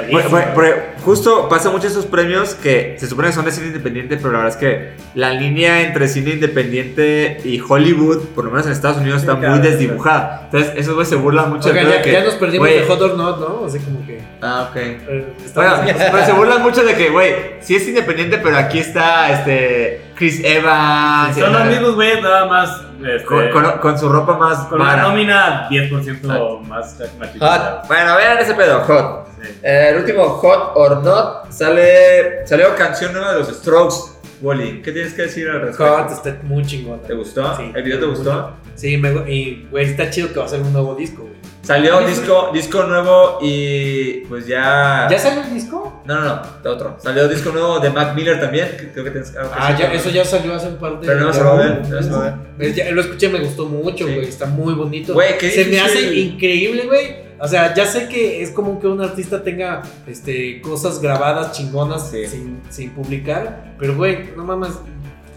pero 0.55 0.76
justo 1.05 1.48
pasa 1.48 1.70
mucho 1.70 1.88
esos 1.88 2.07
premios 2.07 2.55
que 2.55 2.96
se 2.98 3.07
supone 3.07 3.28
que 3.28 3.34
son 3.34 3.44
de 3.44 3.53
cine 3.53 3.66
independiente, 3.66 4.16
pero 4.16 4.32
la 4.32 4.38
verdad 4.38 4.55
es 4.55 4.61
que 4.61 4.90
la 5.14 5.32
línea 5.34 5.82
entre 5.82 6.09
cine 6.09 6.30
independiente 6.32 7.38
y 7.44 7.61
Hollywood, 7.61 8.28
por 8.34 8.44
lo 8.44 8.51
menos 8.51 8.66
en 8.66 8.72
Estados 8.72 8.98
Unidos, 8.98 9.20
Sí, 9.20 9.26
está 9.26 9.38
claro, 9.38 9.57
muy 9.57 9.66
desdibujada. 9.66 10.42
Entonces, 10.44 10.72
esos 10.76 10.94
güeyes 10.94 11.09
se 11.11 11.16
burlan 11.16 11.51
mucho 11.51 11.72
de 11.72 11.84
ya, 11.84 12.03
que. 12.03 12.12
ya 12.12 12.24
nos 12.24 12.34
perdimos 12.34 12.66
güey, 12.66 12.80
de 12.80 12.86
Hot 12.86 13.01
or 13.03 13.16
Not, 13.16 13.40
¿no? 13.40 13.66
Así 13.66 13.78
como 13.80 14.07
que. 14.07 14.20
Ah, 14.40 14.68
ok. 14.70 14.76
eh, 14.76 15.24
Bueno, 15.55 15.74
pero 15.84 16.26
se 16.26 16.32
burlan 16.32 16.62
mucho 16.62 16.82
de 16.82 16.94
que, 16.94 17.11
güey, 17.11 17.34
sí 17.61 17.76
es 17.76 17.86
independiente, 17.86 18.38
pero 18.42 18.57
aquí 18.57 18.78
está 18.78 19.32
este 19.38 20.01
Chris 20.20 20.40
Evans. 20.44 21.34
Son 21.34 21.50
los 21.50 21.64
mismos 21.64 21.94
güeyes, 21.94 22.22
nada 22.22 22.44
más. 22.44 22.82
Este, 23.02 23.24
con, 23.24 23.48
con- 23.50 23.78
con 23.78 23.98
su 23.98 24.06
ropa 24.10 24.36
más 24.36 24.58
con 24.66 24.78
una 24.78 24.96
nómina 25.08 25.68
10% 25.70 26.60
más 26.68 26.94
Hot. 27.40 27.88
Bueno, 27.88 28.16
vean 28.16 28.36
ese 28.38 28.52
pedo, 28.54 28.80
Hot. 28.82 29.28
Sí. 29.42 29.48
Eh, 29.62 29.88
el 29.92 29.96
último 30.00 30.28
Hot 30.28 30.72
or 30.74 31.02
Not 31.02 31.50
sale. 31.50 32.46
Salió 32.46 32.76
canción 32.76 33.14
nueva 33.14 33.32
de 33.32 33.38
los 33.38 33.48
Strokes. 33.48 33.96
Wally, 34.41 34.80
¿qué 34.82 34.93
tienes 34.93 35.12
que 35.12 35.22
decir 35.22 35.49
al 35.49 35.61
respecto? 35.61 35.97
Hot 35.97 36.11
está 36.12 36.38
muy 36.45 36.64
chingón. 36.64 37.03
¿Te 37.03 37.14
gustó? 37.14 37.57
Sí. 37.57 37.70
¿El 37.74 37.82
video 37.82 37.99
te 38.01 38.07
gustó? 38.07 38.53
Sí, 38.74 38.97
me, 38.97 39.11
y 39.30 39.66
güey, 39.70 39.84
está 39.86 40.09
chido 40.09 40.32
que 40.32 40.38
va 40.38 40.47
a 40.47 40.49
ser 40.49 40.61
un 40.61 40.72
nuevo 40.72 40.95
disco, 40.95 41.22
güey. 41.22 41.34
Salió 41.62 42.01
disco, 42.01 42.51
disco 42.55 42.82
nuevo 42.84 43.38
y 43.43 44.20
pues 44.28 44.47
ya. 44.47 45.07
¿Ya 45.11 45.18
salió 45.18 45.43
el 45.43 45.53
disco? 45.55 46.03
No, 46.07 46.14
no, 46.18 46.24
no, 46.24 46.43
de 46.62 46.68
otro. 46.70 46.97
Salió 46.99 47.28
disco 47.28 47.51
nuevo 47.51 47.78
de 47.80 47.91
Mac 47.91 48.14
Miller 48.16 48.41
también. 48.41 48.68
que 48.78 48.88
creo 48.91 49.05
que 49.05 49.11
tienes 49.11 49.36
algo 49.36 49.51
que 49.51 49.57
Ah, 49.61 49.70
decir. 49.72 49.86
ya, 49.86 49.93
eso 49.93 50.11
ya 50.11 50.24
salió 50.24 50.55
hace 50.55 50.68
un 50.68 50.76
par 50.76 50.99
de 50.99 51.07
Pero 51.07 51.20
no 51.20 51.32
se 51.32 51.43
va 51.43 51.53
a 51.53 51.57
ver, 51.57 51.88
no 51.88 52.03
se 52.03 52.11
va 52.11 52.26
a 52.26 52.36
ver. 52.59 52.93
Lo 52.95 53.01
escuché, 53.03 53.28
me 53.28 53.41
gustó 53.41 53.66
mucho, 53.66 54.07
Sí. 54.07 54.14
güey. 54.14 54.26
Está 54.26 54.47
muy 54.47 54.72
bonito. 54.72 55.12
Güey, 55.12 55.36
qué 55.38 55.51
Se 55.51 55.66
me 55.66 55.80
hace 55.80 56.14
increíble, 56.14 56.86
güey. 56.86 57.29
O 57.43 57.49
sea, 57.49 57.72
ya 57.74 57.86
sé 57.86 58.07
que 58.09 58.43
es 58.43 58.51
común 58.51 58.78
que 58.80 58.86
un 58.86 59.01
artista 59.01 59.43
tenga 59.43 59.82
este, 60.07 60.61
cosas 60.61 61.01
grabadas 61.01 61.53
chingonas 61.53 62.11
Sí. 62.11 62.26
sin, 62.26 62.61
sin 62.68 62.91
publicar. 62.91 63.74
Pero, 63.78 63.97
güey, 63.97 64.30
no 64.36 64.45
mames. 64.45 64.72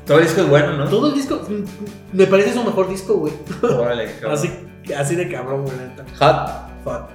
Todo 0.05 0.17
el 0.19 0.25
disco 0.25 0.41
es 0.41 0.49
bueno, 0.49 0.73
¿no? 0.77 0.85
Todo 0.89 1.07
el 1.07 1.13
disco 1.13 1.41
mm, 1.47 2.17
me 2.17 2.27
parece 2.27 2.51
su 2.53 2.61
mejor 2.63 2.89
disco, 2.89 3.13
güey. 3.15 3.33
Órale. 3.61 4.09
Así, 4.29 4.51
así 4.97 5.15
de 5.15 5.29
cabrón, 5.31 5.63
güey. 5.63 5.77
neta. 5.77 6.03
Hot. 6.19 6.83
Fuck. 6.83 7.09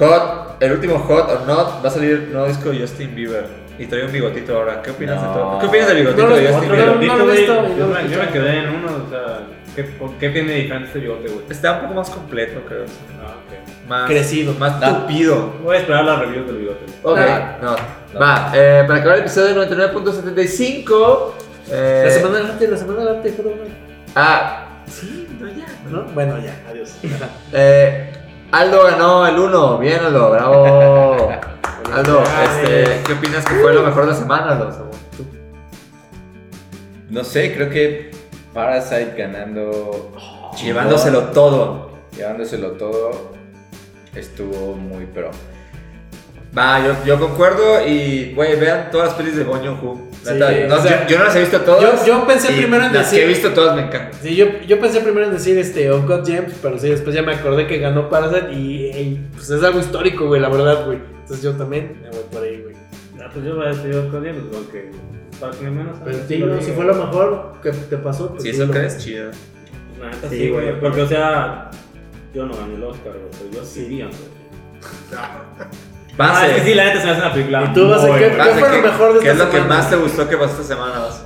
Hot, 0.00 0.56
el 0.62 0.72
último 0.72 0.98
Hot 0.98 1.30
or 1.30 1.46
Not 1.46 1.82
va 1.84 1.88
a 1.88 1.90
salir 1.90 2.28
nuevo 2.30 2.46
disco 2.48 2.70
de 2.70 2.80
Justin 2.80 3.14
Bieber. 3.14 3.46
Y 3.78 3.86
trae 3.86 4.04
un 4.04 4.12
bigotito 4.12 4.56
ahora. 4.56 4.82
¿Qué 4.82 4.90
opinas 4.90 5.20
de 5.20 5.26
No. 5.28 5.32
todo? 5.34 5.58
¿Qué 5.60 5.66
opinas 5.66 5.88
del 5.88 5.96
bigotito 5.98 6.28
No, 6.28 6.36
de 6.36 6.46
Justin 6.52 6.68
no, 6.68 6.74
Bieber? 6.76 6.94
no, 6.96 7.16
no 7.18 7.24
lo 7.24 7.32
he 7.32 7.36
visto, 7.38 7.54
Yo, 7.78 7.86
me, 7.88 8.10
yo 8.10 8.18
me 8.22 8.28
quedé 8.30 8.58
en 8.58 8.68
uno, 8.68 8.86
o 9.06 9.10
sea, 9.10 9.40
¿qué, 9.74 9.88
qué 10.20 10.28
tiene 10.30 10.52
diferente 10.56 10.88
este 10.88 10.98
bigote, 11.00 11.28
güey? 11.32 11.46
Está 11.48 11.72
un 11.72 11.80
poco 11.82 11.94
más 11.94 12.10
completo, 12.10 12.60
creo. 12.68 12.84
Ah, 13.22 13.34
ok. 13.46 13.63
Más, 13.88 14.08
Crecido. 14.08 14.54
Más 14.54 14.80
No. 14.80 15.00
tupido. 15.02 15.52
Voy 15.62 15.76
a 15.76 15.80
esperar 15.80 16.04
las 16.04 16.18
reviews 16.20 16.46
del 16.46 16.56
bigote. 16.56 16.84
Ok, 17.02 17.18
No. 17.62 17.70
no. 17.70 18.20
Va, 18.20 18.50
eh, 18.54 18.84
para 18.86 19.00
acabar 19.00 19.16
el 19.18 19.22
episodio 19.24 19.54
99.75. 19.54 21.34
Eh, 21.70 22.02
La 22.06 22.10
semana 22.10 22.36
del 22.38 22.46
arte, 22.46 22.68
la 22.68 22.76
semana 22.76 22.98
del 23.00 23.08
arte, 23.16 23.32
perdón. 23.32 23.52
Ah, 24.14 24.66
sí, 24.86 25.28
no, 25.40 25.48
ya. 25.48 25.66
¿No? 25.90 26.04
Bueno, 26.14 26.38
ya, 26.38 26.54
adiós. 26.70 26.94
Eh, 27.52 28.12
Aldo 28.52 28.84
ganó 28.84 29.26
el 29.26 29.38
1. 29.38 29.78
Bien, 29.78 30.00
Aldo, 30.00 30.30
bravo. 30.30 31.30
Aldo, 31.92 32.22
este, 32.22 33.00
¿qué 33.06 33.12
opinas 33.12 33.44
que 33.44 33.54
fue 33.56 33.74
lo 33.74 33.82
mejor 33.82 34.04
de 34.06 34.12
la 34.12 34.16
semana, 34.16 34.52
Aldo? 34.52 34.72
según 34.72 34.90
tú? 35.16 35.26
No 37.10 37.22
sé, 37.24 37.54
creo 37.54 37.68
que 37.70 38.10
Parasite 38.52 39.14
ganando. 39.16 40.12
Llevándoselo 40.62 41.24
todo. 41.24 41.90
Llevándoselo 42.16 42.72
todo. 42.72 43.32
Estuvo 44.14 44.74
muy 44.74 45.06
pro. 45.06 45.30
Va, 46.56 46.86
yo, 46.86 46.94
yo 47.04 47.18
concuerdo 47.18 47.84
y, 47.84 48.32
güey, 48.32 48.54
vean 48.58 48.88
todas 48.92 49.08
las 49.08 49.16
pelis 49.16 49.34
de 49.36 49.42
Bong 49.42 49.58
Joon-ho. 49.64 50.08
Sí, 50.22 50.30
no, 50.68 50.76
o 50.76 50.80
sea, 50.82 51.02
yo, 51.02 51.08
yo 51.08 51.18
no 51.18 51.24
las 51.24 51.34
he 51.36 51.40
visto 51.40 51.60
todas. 51.62 51.82
yo- 51.82 52.06
yo 52.06 52.26
pensé 52.28 52.52
primero 52.52 52.84
en 52.86 52.92
las 52.94 53.10
decir- 53.10 53.18
que 53.18 53.24
he 53.24 53.28
visto 53.28 53.50
todas 53.50 53.74
me 53.74 53.82
encantan. 53.82 54.12
Sí, 54.22 54.36
yo, 54.36 54.46
yo 54.66 54.78
pensé 54.80 55.00
primero 55.00 55.26
en 55.26 55.32
decir 55.32 55.58
este 55.58 55.90
Uncut 55.92 56.24
Gems, 56.24 56.54
pero 56.62 56.78
sí, 56.78 56.88
después 56.90 57.14
ya 57.14 57.22
me 57.22 57.34
acordé 57.34 57.66
que 57.66 57.78
ganó 57.78 58.08
Parasite 58.08 58.52
y, 58.52 58.86
y, 58.86 59.26
pues 59.34 59.50
es 59.50 59.62
algo 59.64 59.80
histórico, 59.80 60.28
güey, 60.28 60.40
la 60.40 60.48
verdad, 60.48 60.86
güey. 60.86 60.98
Entonces 61.22 61.42
yo 61.42 61.52
también 61.54 61.96
me 62.02 62.10
voy 62.10 62.20
por 62.30 62.42
ahí, 62.44 62.62
güey. 62.62 62.76
Ah, 63.20 63.28
pues 63.32 63.44
yo 63.44 63.56
voy 63.56 63.66
a 63.66 63.68
decir 63.70 63.90
yo 63.92 64.08
con 64.10 64.24
él, 64.24 64.36
porque 64.52 64.90
para 65.40 65.52
que 65.56 65.64
menos. 65.68 65.98
Pero 66.04 66.18
sí, 66.28 66.38
no, 66.38 66.60
si 66.62 66.70
fue 66.70 66.84
lo 66.84 66.94
mejor 66.94 67.54
que 67.62 67.72
te 67.72 67.96
pasó, 67.96 68.30
pues 68.30 68.44
Si 68.44 68.52
sí, 68.52 68.62
eso 68.62 68.70
crees, 68.70 68.98
chido. 68.98 69.30
Neta 70.00 70.28
Sí, 70.30 70.50
güey. 70.50 70.78
Porque, 70.78 71.02
o 71.02 71.08
sea, 71.08 71.70
yo 72.34 72.46
no 72.46 72.54
gané 72.56 72.74
el 72.74 72.84
Oscar, 72.84 73.12
güey, 73.12 73.30
pero 73.30 73.50
yo 73.60 73.64
sí 73.64 73.84
vi 73.84 74.02
Uncut 74.02 74.18
Ah, 75.16 75.42
Base. 76.16 76.46
es 76.50 76.54
que 76.62 76.68
sí, 76.68 76.74
la 76.74 76.84
neta 76.84 77.00
se 77.00 77.06
me 77.06 77.12
hace 77.12 77.20
una 77.22 77.32
película. 77.32 77.64
¿Y 77.64 77.72
tú 77.74 77.88
vas 77.88 78.04
a 78.04 78.06
muy 78.06 78.18
qué- 78.18 78.28
buena. 78.28 78.44
Base, 78.46 78.60
fue 78.60 78.68
lo 78.76 78.82
mejor 78.82 79.14
de 79.14 79.20
¿Qué 79.20 79.30
esta 79.30 79.32
es 79.32 79.38
lo 79.38 79.50
que 79.50 79.56
semana? 79.56 79.74
más 79.74 79.90
te 79.90 79.96
gustó 79.96 80.28
que 80.28 80.36
pasó 80.36 80.52
esta 80.52 80.62
semana? 80.74 80.98
Base? 81.00 81.22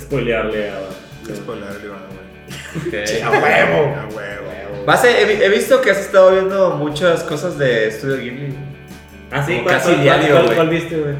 Spoilearle 0.00 0.70
a. 0.70 0.74
Qué 1.26 1.36
spoiler, 1.36 1.68
Iván, 1.84 2.00
güey. 2.10 3.02
Ok. 3.04 3.22
A 3.24 3.30
huevo. 3.30 3.96
A 3.96 4.06
huevo. 4.14 4.84
Base, 4.86 5.22
he, 5.22 5.24
vi- 5.24 5.42
he 5.42 5.48
visto 5.48 5.80
que 5.80 5.90
has 5.92 5.98
estado 5.98 6.32
viendo 6.32 6.70
muchas 6.76 7.22
cosas 7.22 7.56
de 7.58 7.90
Studio 7.90 8.16
Ghibli. 8.18 8.54
Ah, 9.30 9.42
sí, 9.46 9.52
Como 9.52 9.64
¿cuál, 9.64 9.76
casi 9.76 9.88
cuál- 9.92 10.02
diario, 10.02 10.30
cuál- 10.32 10.44
güey. 10.44 10.56
cuál 10.56 10.68
viste, 10.68 10.96
güey? 10.98 11.14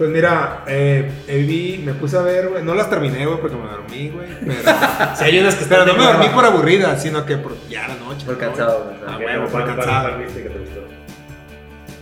Pues 0.00 0.08
mira, 0.08 0.64
eh, 0.66 1.10
eh, 1.28 1.44
vi, 1.46 1.82
me 1.84 1.92
puse 1.92 2.16
a 2.16 2.22
ver, 2.22 2.48
güey. 2.48 2.64
No 2.64 2.74
las 2.74 2.88
terminé, 2.88 3.26
güey, 3.26 3.38
porque 3.38 3.54
me 3.54 3.68
dormí, 3.68 4.08
güey. 4.08 4.28
Pero, 4.46 4.62
Si 5.14 5.24
hay 5.24 5.38
unas 5.40 5.56
que 5.56 5.66
pero 5.66 5.82
están 5.82 5.94
no 5.94 6.02
me 6.02 6.10
dormí 6.10 6.28
por 6.30 6.42
aburrida, 6.46 6.96
sino 6.98 7.26
que 7.26 7.36
por 7.36 7.54
ya 7.68 7.86
la 7.86 7.96
noche. 7.96 8.24
Por 8.24 8.38
cansado, 8.38 8.84
güey. 8.84 8.96
Ah, 9.06 9.16
¿Qué- 9.18 9.26
huevo, 9.26 9.46
por 9.48 9.66
cansado. 9.66 10.16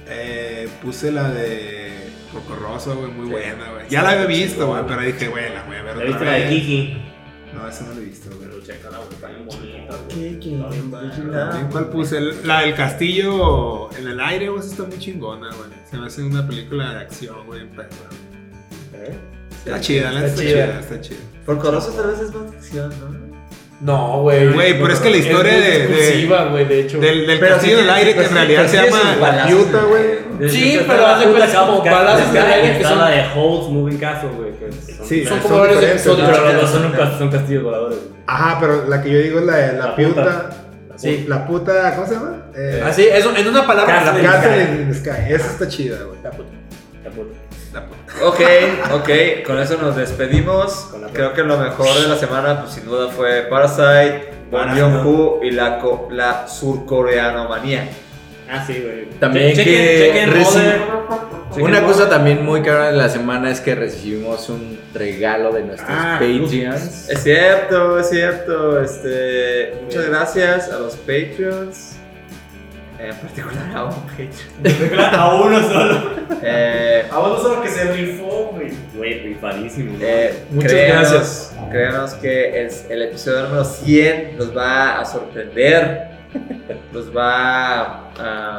Eh, 0.09 0.68
puse 0.80 1.11
la 1.11 1.28
de 1.30 2.09
Rocorroso, 2.32 2.94
güey, 2.96 3.11
muy 3.11 3.26
Sí. 3.26 3.32
buena, 3.32 3.70
güey. 3.72 3.88
Ya 3.88 4.03
la 4.03 4.11
había 4.11 4.26
visto, 4.26 4.68
güey, 4.68 4.82
pero 4.86 5.01
dije, 5.03 5.26
güey, 5.26 5.53
la 5.53 5.62
voy 5.64 5.76
a 5.76 5.82
ver 5.82 5.86
¿Ya 5.86 5.92
otra 5.94 6.05
viste 6.07 6.24
la 6.24 6.32
de. 6.32 6.49
Kiki? 6.49 7.03
No, 7.55 7.68
esa 7.68 7.84
no 7.84 7.94
la 7.94 8.01
he 8.01 8.05
visto, 8.05 8.28
güey. 8.36 8.49
Pero 8.49 8.59
está 8.61 9.28
bien 9.28 9.46
bonita. 9.46 9.94
Está 9.94 10.68
bien 10.70 10.90
bonita. 10.90 11.51
También, 11.51 11.68
¿Cuál 11.70 11.88
puse? 11.88 12.20
La 12.44 12.61
del 12.62 12.74
castillo 12.74 13.90
en 13.96 14.07
el 14.09 14.20
aire, 14.20 14.49
güey, 14.49 14.61
esa 14.61 14.70
está 14.70 14.82
muy 14.84 14.99
chingona, 14.99 15.49
güey. 15.49 15.70
Se 15.90 15.96
me 15.96 16.07
hace 16.07 16.22
una 16.22 16.46
película 16.46 16.92
de 16.94 17.01
acción, 17.01 17.46
güey, 17.46 17.66
perra. 17.70 17.88
Está 19.64 19.80
chida, 19.80 20.11
la 20.12 20.20
neta 20.20 20.32
Está 20.32 20.42
chida. 20.42 20.80
está 20.80 21.01
chida. 21.01 21.18
Por 21.44 21.59
Corroso 21.59 21.90
tal 21.92 22.11
vez 22.12 22.20
es 22.20 22.34
más 22.34 22.51
ficción, 22.55 22.90
¿no? 23.01 23.28
No, 23.80 24.22
güey. 24.22 24.53
Güey, 24.53 24.72
pero 24.80 24.92
es 24.92 24.99
que 25.01 25.11
la 25.11 25.16
historia 25.18 25.53
de- 25.55 25.61
de- 25.61 25.86
discursiva, 25.88 26.44
güey, 26.46 26.64
de 26.66 26.80
hecho. 26.80 26.99
Del, 26.99 27.26
del 27.26 27.38
Pero 27.38 27.55
castillo 27.55 27.76
sí 27.76 27.78
en 27.82 27.84
el 27.88 27.94
aire, 27.94 28.14
que 28.14 28.20
en 28.22 28.28
sí- 28.28 28.34
realidad 28.34 28.66
se 28.66 28.68
sí 28.78 28.84
llama 28.84 28.99
La 29.05 29.16
balazos, 29.16 29.53
Piuta, 29.62 29.82
güey. 29.84 30.17
Sí, 30.49 30.80
pero 30.86 31.07
puta 31.07 31.24
cuenta 31.30 31.47
Castle- 31.47 31.66
como 31.66 31.82
balazos 31.91 32.32
de 32.32 32.39
aire 32.41 32.78
que 32.78 32.84
son- 32.84 32.99
la 32.99 33.09
de 33.09 33.24
Holt's 33.34 33.68
Moving 33.70 33.99
Castle, 33.99 34.30
güey. 34.36 34.53
que 34.59 34.72
son- 34.93 35.07
Sí, 35.07 35.24
Son 35.26 35.39
como 35.41 35.59
varios 35.59 35.80
diferentes, 35.80 36.07
episodios. 36.07 36.28
¿no? 36.28 36.34
Pero 36.34 36.53
los 36.53 36.61
dos 36.62 36.70
son, 36.70 37.18
son 37.18 37.30
castillos 37.30 37.62
voladores, 37.64 37.99
güey. 37.99 38.11
Ajá, 38.26 38.59
pero 38.61 38.84
la 38.89 39.03
que 39.03 39.11
yo 39.11 39.18
digo 39.18 39.39
es 39.41 39.47
la 39.47 39.57
de 39.57 39.78
la, 39.78 39.97
piuta. 39.97 40.22
puta. 40.24 40.51
Sí. 40.97 41.24
La 41.28 41.47
puta, 41.47 41.95
¿cómo 41.95 42.07
se 42.09 42.14
llama? 42.14 42.36
Eh, 42.57 42.82
Así, 42.84 43.07
eso, 43.07 43.32
en 43.36 43.47
una 43.49 43.64
palabra. 43.66 44.03
Castle 44.05 44.22
la- 44.22 44.32
Castle 44.32 44.64
Sky. 44.64 44.72
in 44.82 44.89
the 44.89 44.95
Sky. 44.95 45.32
Esa 45.32 45.47
está 45.47 45.68
chida, 45.68 45.97
güey. 46.05 46.18
la 46.22 46.30
puta. 46.30 46.49
La 47.05 47.11
puta. 47.11 47.34
La 47.72 47.84
puta. 47.86 48.26
Ok, 48.26 48.41
ok, 49.01 49.47
con 49.47 49.59
eso 49.61 49.76
nos 49.80 49.95
despedimos. 49.97 50.91
Creo 51.12 51.32
que 51.34 51.43
lo 51.45 51.57
mejor 51.59 51.86
de 52.03 52.09
la 52.09 52.16
semana, 52.16 52.61
pues 52.62 52.72
sin 52.74 52.84
duda 52.86 53.09
fue 53.11 53.43
Parasite, 53.43 54.30
Parasite. 54.51 54.80
Joon-ho 54.80 55.41
y 55.43 55.51
la, 55.53 55.78
co- 55.78 56.09
la 56.11 56.49
surcoreanomanía. 56.49 57.89
Ah, 58.51 58.64
sí, 58.66 58.80
güey. 58.82 59.11
También 59.20 59.53
Chequen- 59.55 59.64
que 59.64 59.99
chequen 60.12 60.30
reci- 60.32 61.61
Una 61.62 61.80
cosa 61.82 62.05
Mother. 62.05 62.09
también 62.11 62.44
muy 62.44 62.62
cara 62.62 62.90
de 62.90 62.96
la 62.96 63.09
semana 63.09 63.51
es 63.51 63.61
que 63.61 63.74
recibimos 63.74 64.49
un 64.49 64.78
regalo 64.94 65.53
de 65.53 65.62
nuestros 65.64 65.90
Ah, 65.90 66.18
Patreons. 66.20 67.09
Es 67.11 67.22
cierto, 67.22 67.99
es 67.99 68.09
cierto. 68.11 68.80
Este, 68.82 69.74
muchas 69.84 70.07
gracias 70.09 70.70
a 70.70 70.78
los 70.78 70.96
Patreons. 70.96 71.94
En 73.01 73.14
particular 73.14 73.64
a 73.76 73.84
un 73.84 73.94
Patreon. 74.62 75.01
A 75.14 75.34
uno 75.42 75.62
solo. 75.68 76.01
Eh, 76.42 77.05
A 77.11 77.18
uno 77.20 77.38
solo 77.38 77.62
que 77.62 77.68
se 77.68 77.84
rifó, 77.92 78.51
güey. 78.55 78.70
Güey, 78.94 79.20
rifadísimo. 79.22 79.92
güey. 79.99 80.03
eh, 80.11 80.34
Muchas 80.51 80.72
créanos- 80.72 81.11
gracias. 81.12 81.55
Créanos 81.70 82.14
que 82.14 82.61
el, 82.62 82.70
el 82.90 83.03
episodio 83.03 83.42
número 83.44 83.64
100 83.64 84.36
nos 84.38 84.57
va 84.57 84.99
a 85.01 85.05
sorprender. 85.05 86.17
Nos 86.93 87.16
va 87.16 88.11
a. 88.18 88.57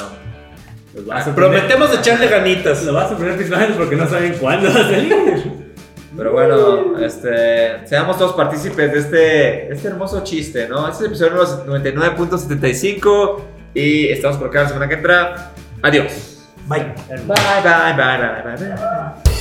Los 0.94 1.10
va 1.10 1.18
a 1.18 1.24
sorprender. 1.24 1.68
Prometemos 1.68 2.00
echarle 2.00 2.28
ganitas. 2.28 2.84
Lo 2.84 2.94
va 2.94 3.04
a 3.06 3.08
sorprender 3.10 3.38
principalmente 3.38 3.78
porque 3.78 3.96
no 3.96 4.08
saben 4.08 4.34
cuándo 4.40 4.74
va 4.74 4.80
a 4.80 4.84
salir. 4.84 5.70
Pero 6.18 6.32
bueno, 6.34 7.00
este, 7.00 7.88
seamos 7.88 8.18
todos 8.18 8.34
partícipes 8.34 8.92
de 8.92 9.00
este, 9.00 9.72
este 9.72 9.88
hermoso 9.88 10.24
chiste, 10.24 10.68
¿no? 10.68 10.90
Este 10.90 11.06
es 11.06 11.22
el 11.22 11.28
episodio 11.28 11.64
número 11.66 11.84
99.75 11.86 13.42
y 13.76 14.08
estamos 14.08 14.38
por 14.38 14.48
acá 14.48 14.64
la 14.64 14.68
semana 14.70 14.90
que 14.90 14.96
entra. 14.96 15.52
Adiós. 15.82 16.40
Bye. 16.68 16.94
Bye, 17.08 17.26
bye, 17.26 17.36
bye, 17.64 18.18
bye, 18.18 18.58
bye, 18.58 18.68
bye. 18.68 19.40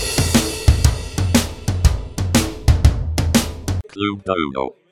Club 3.89 4.23
Dodo. 4.25 4.88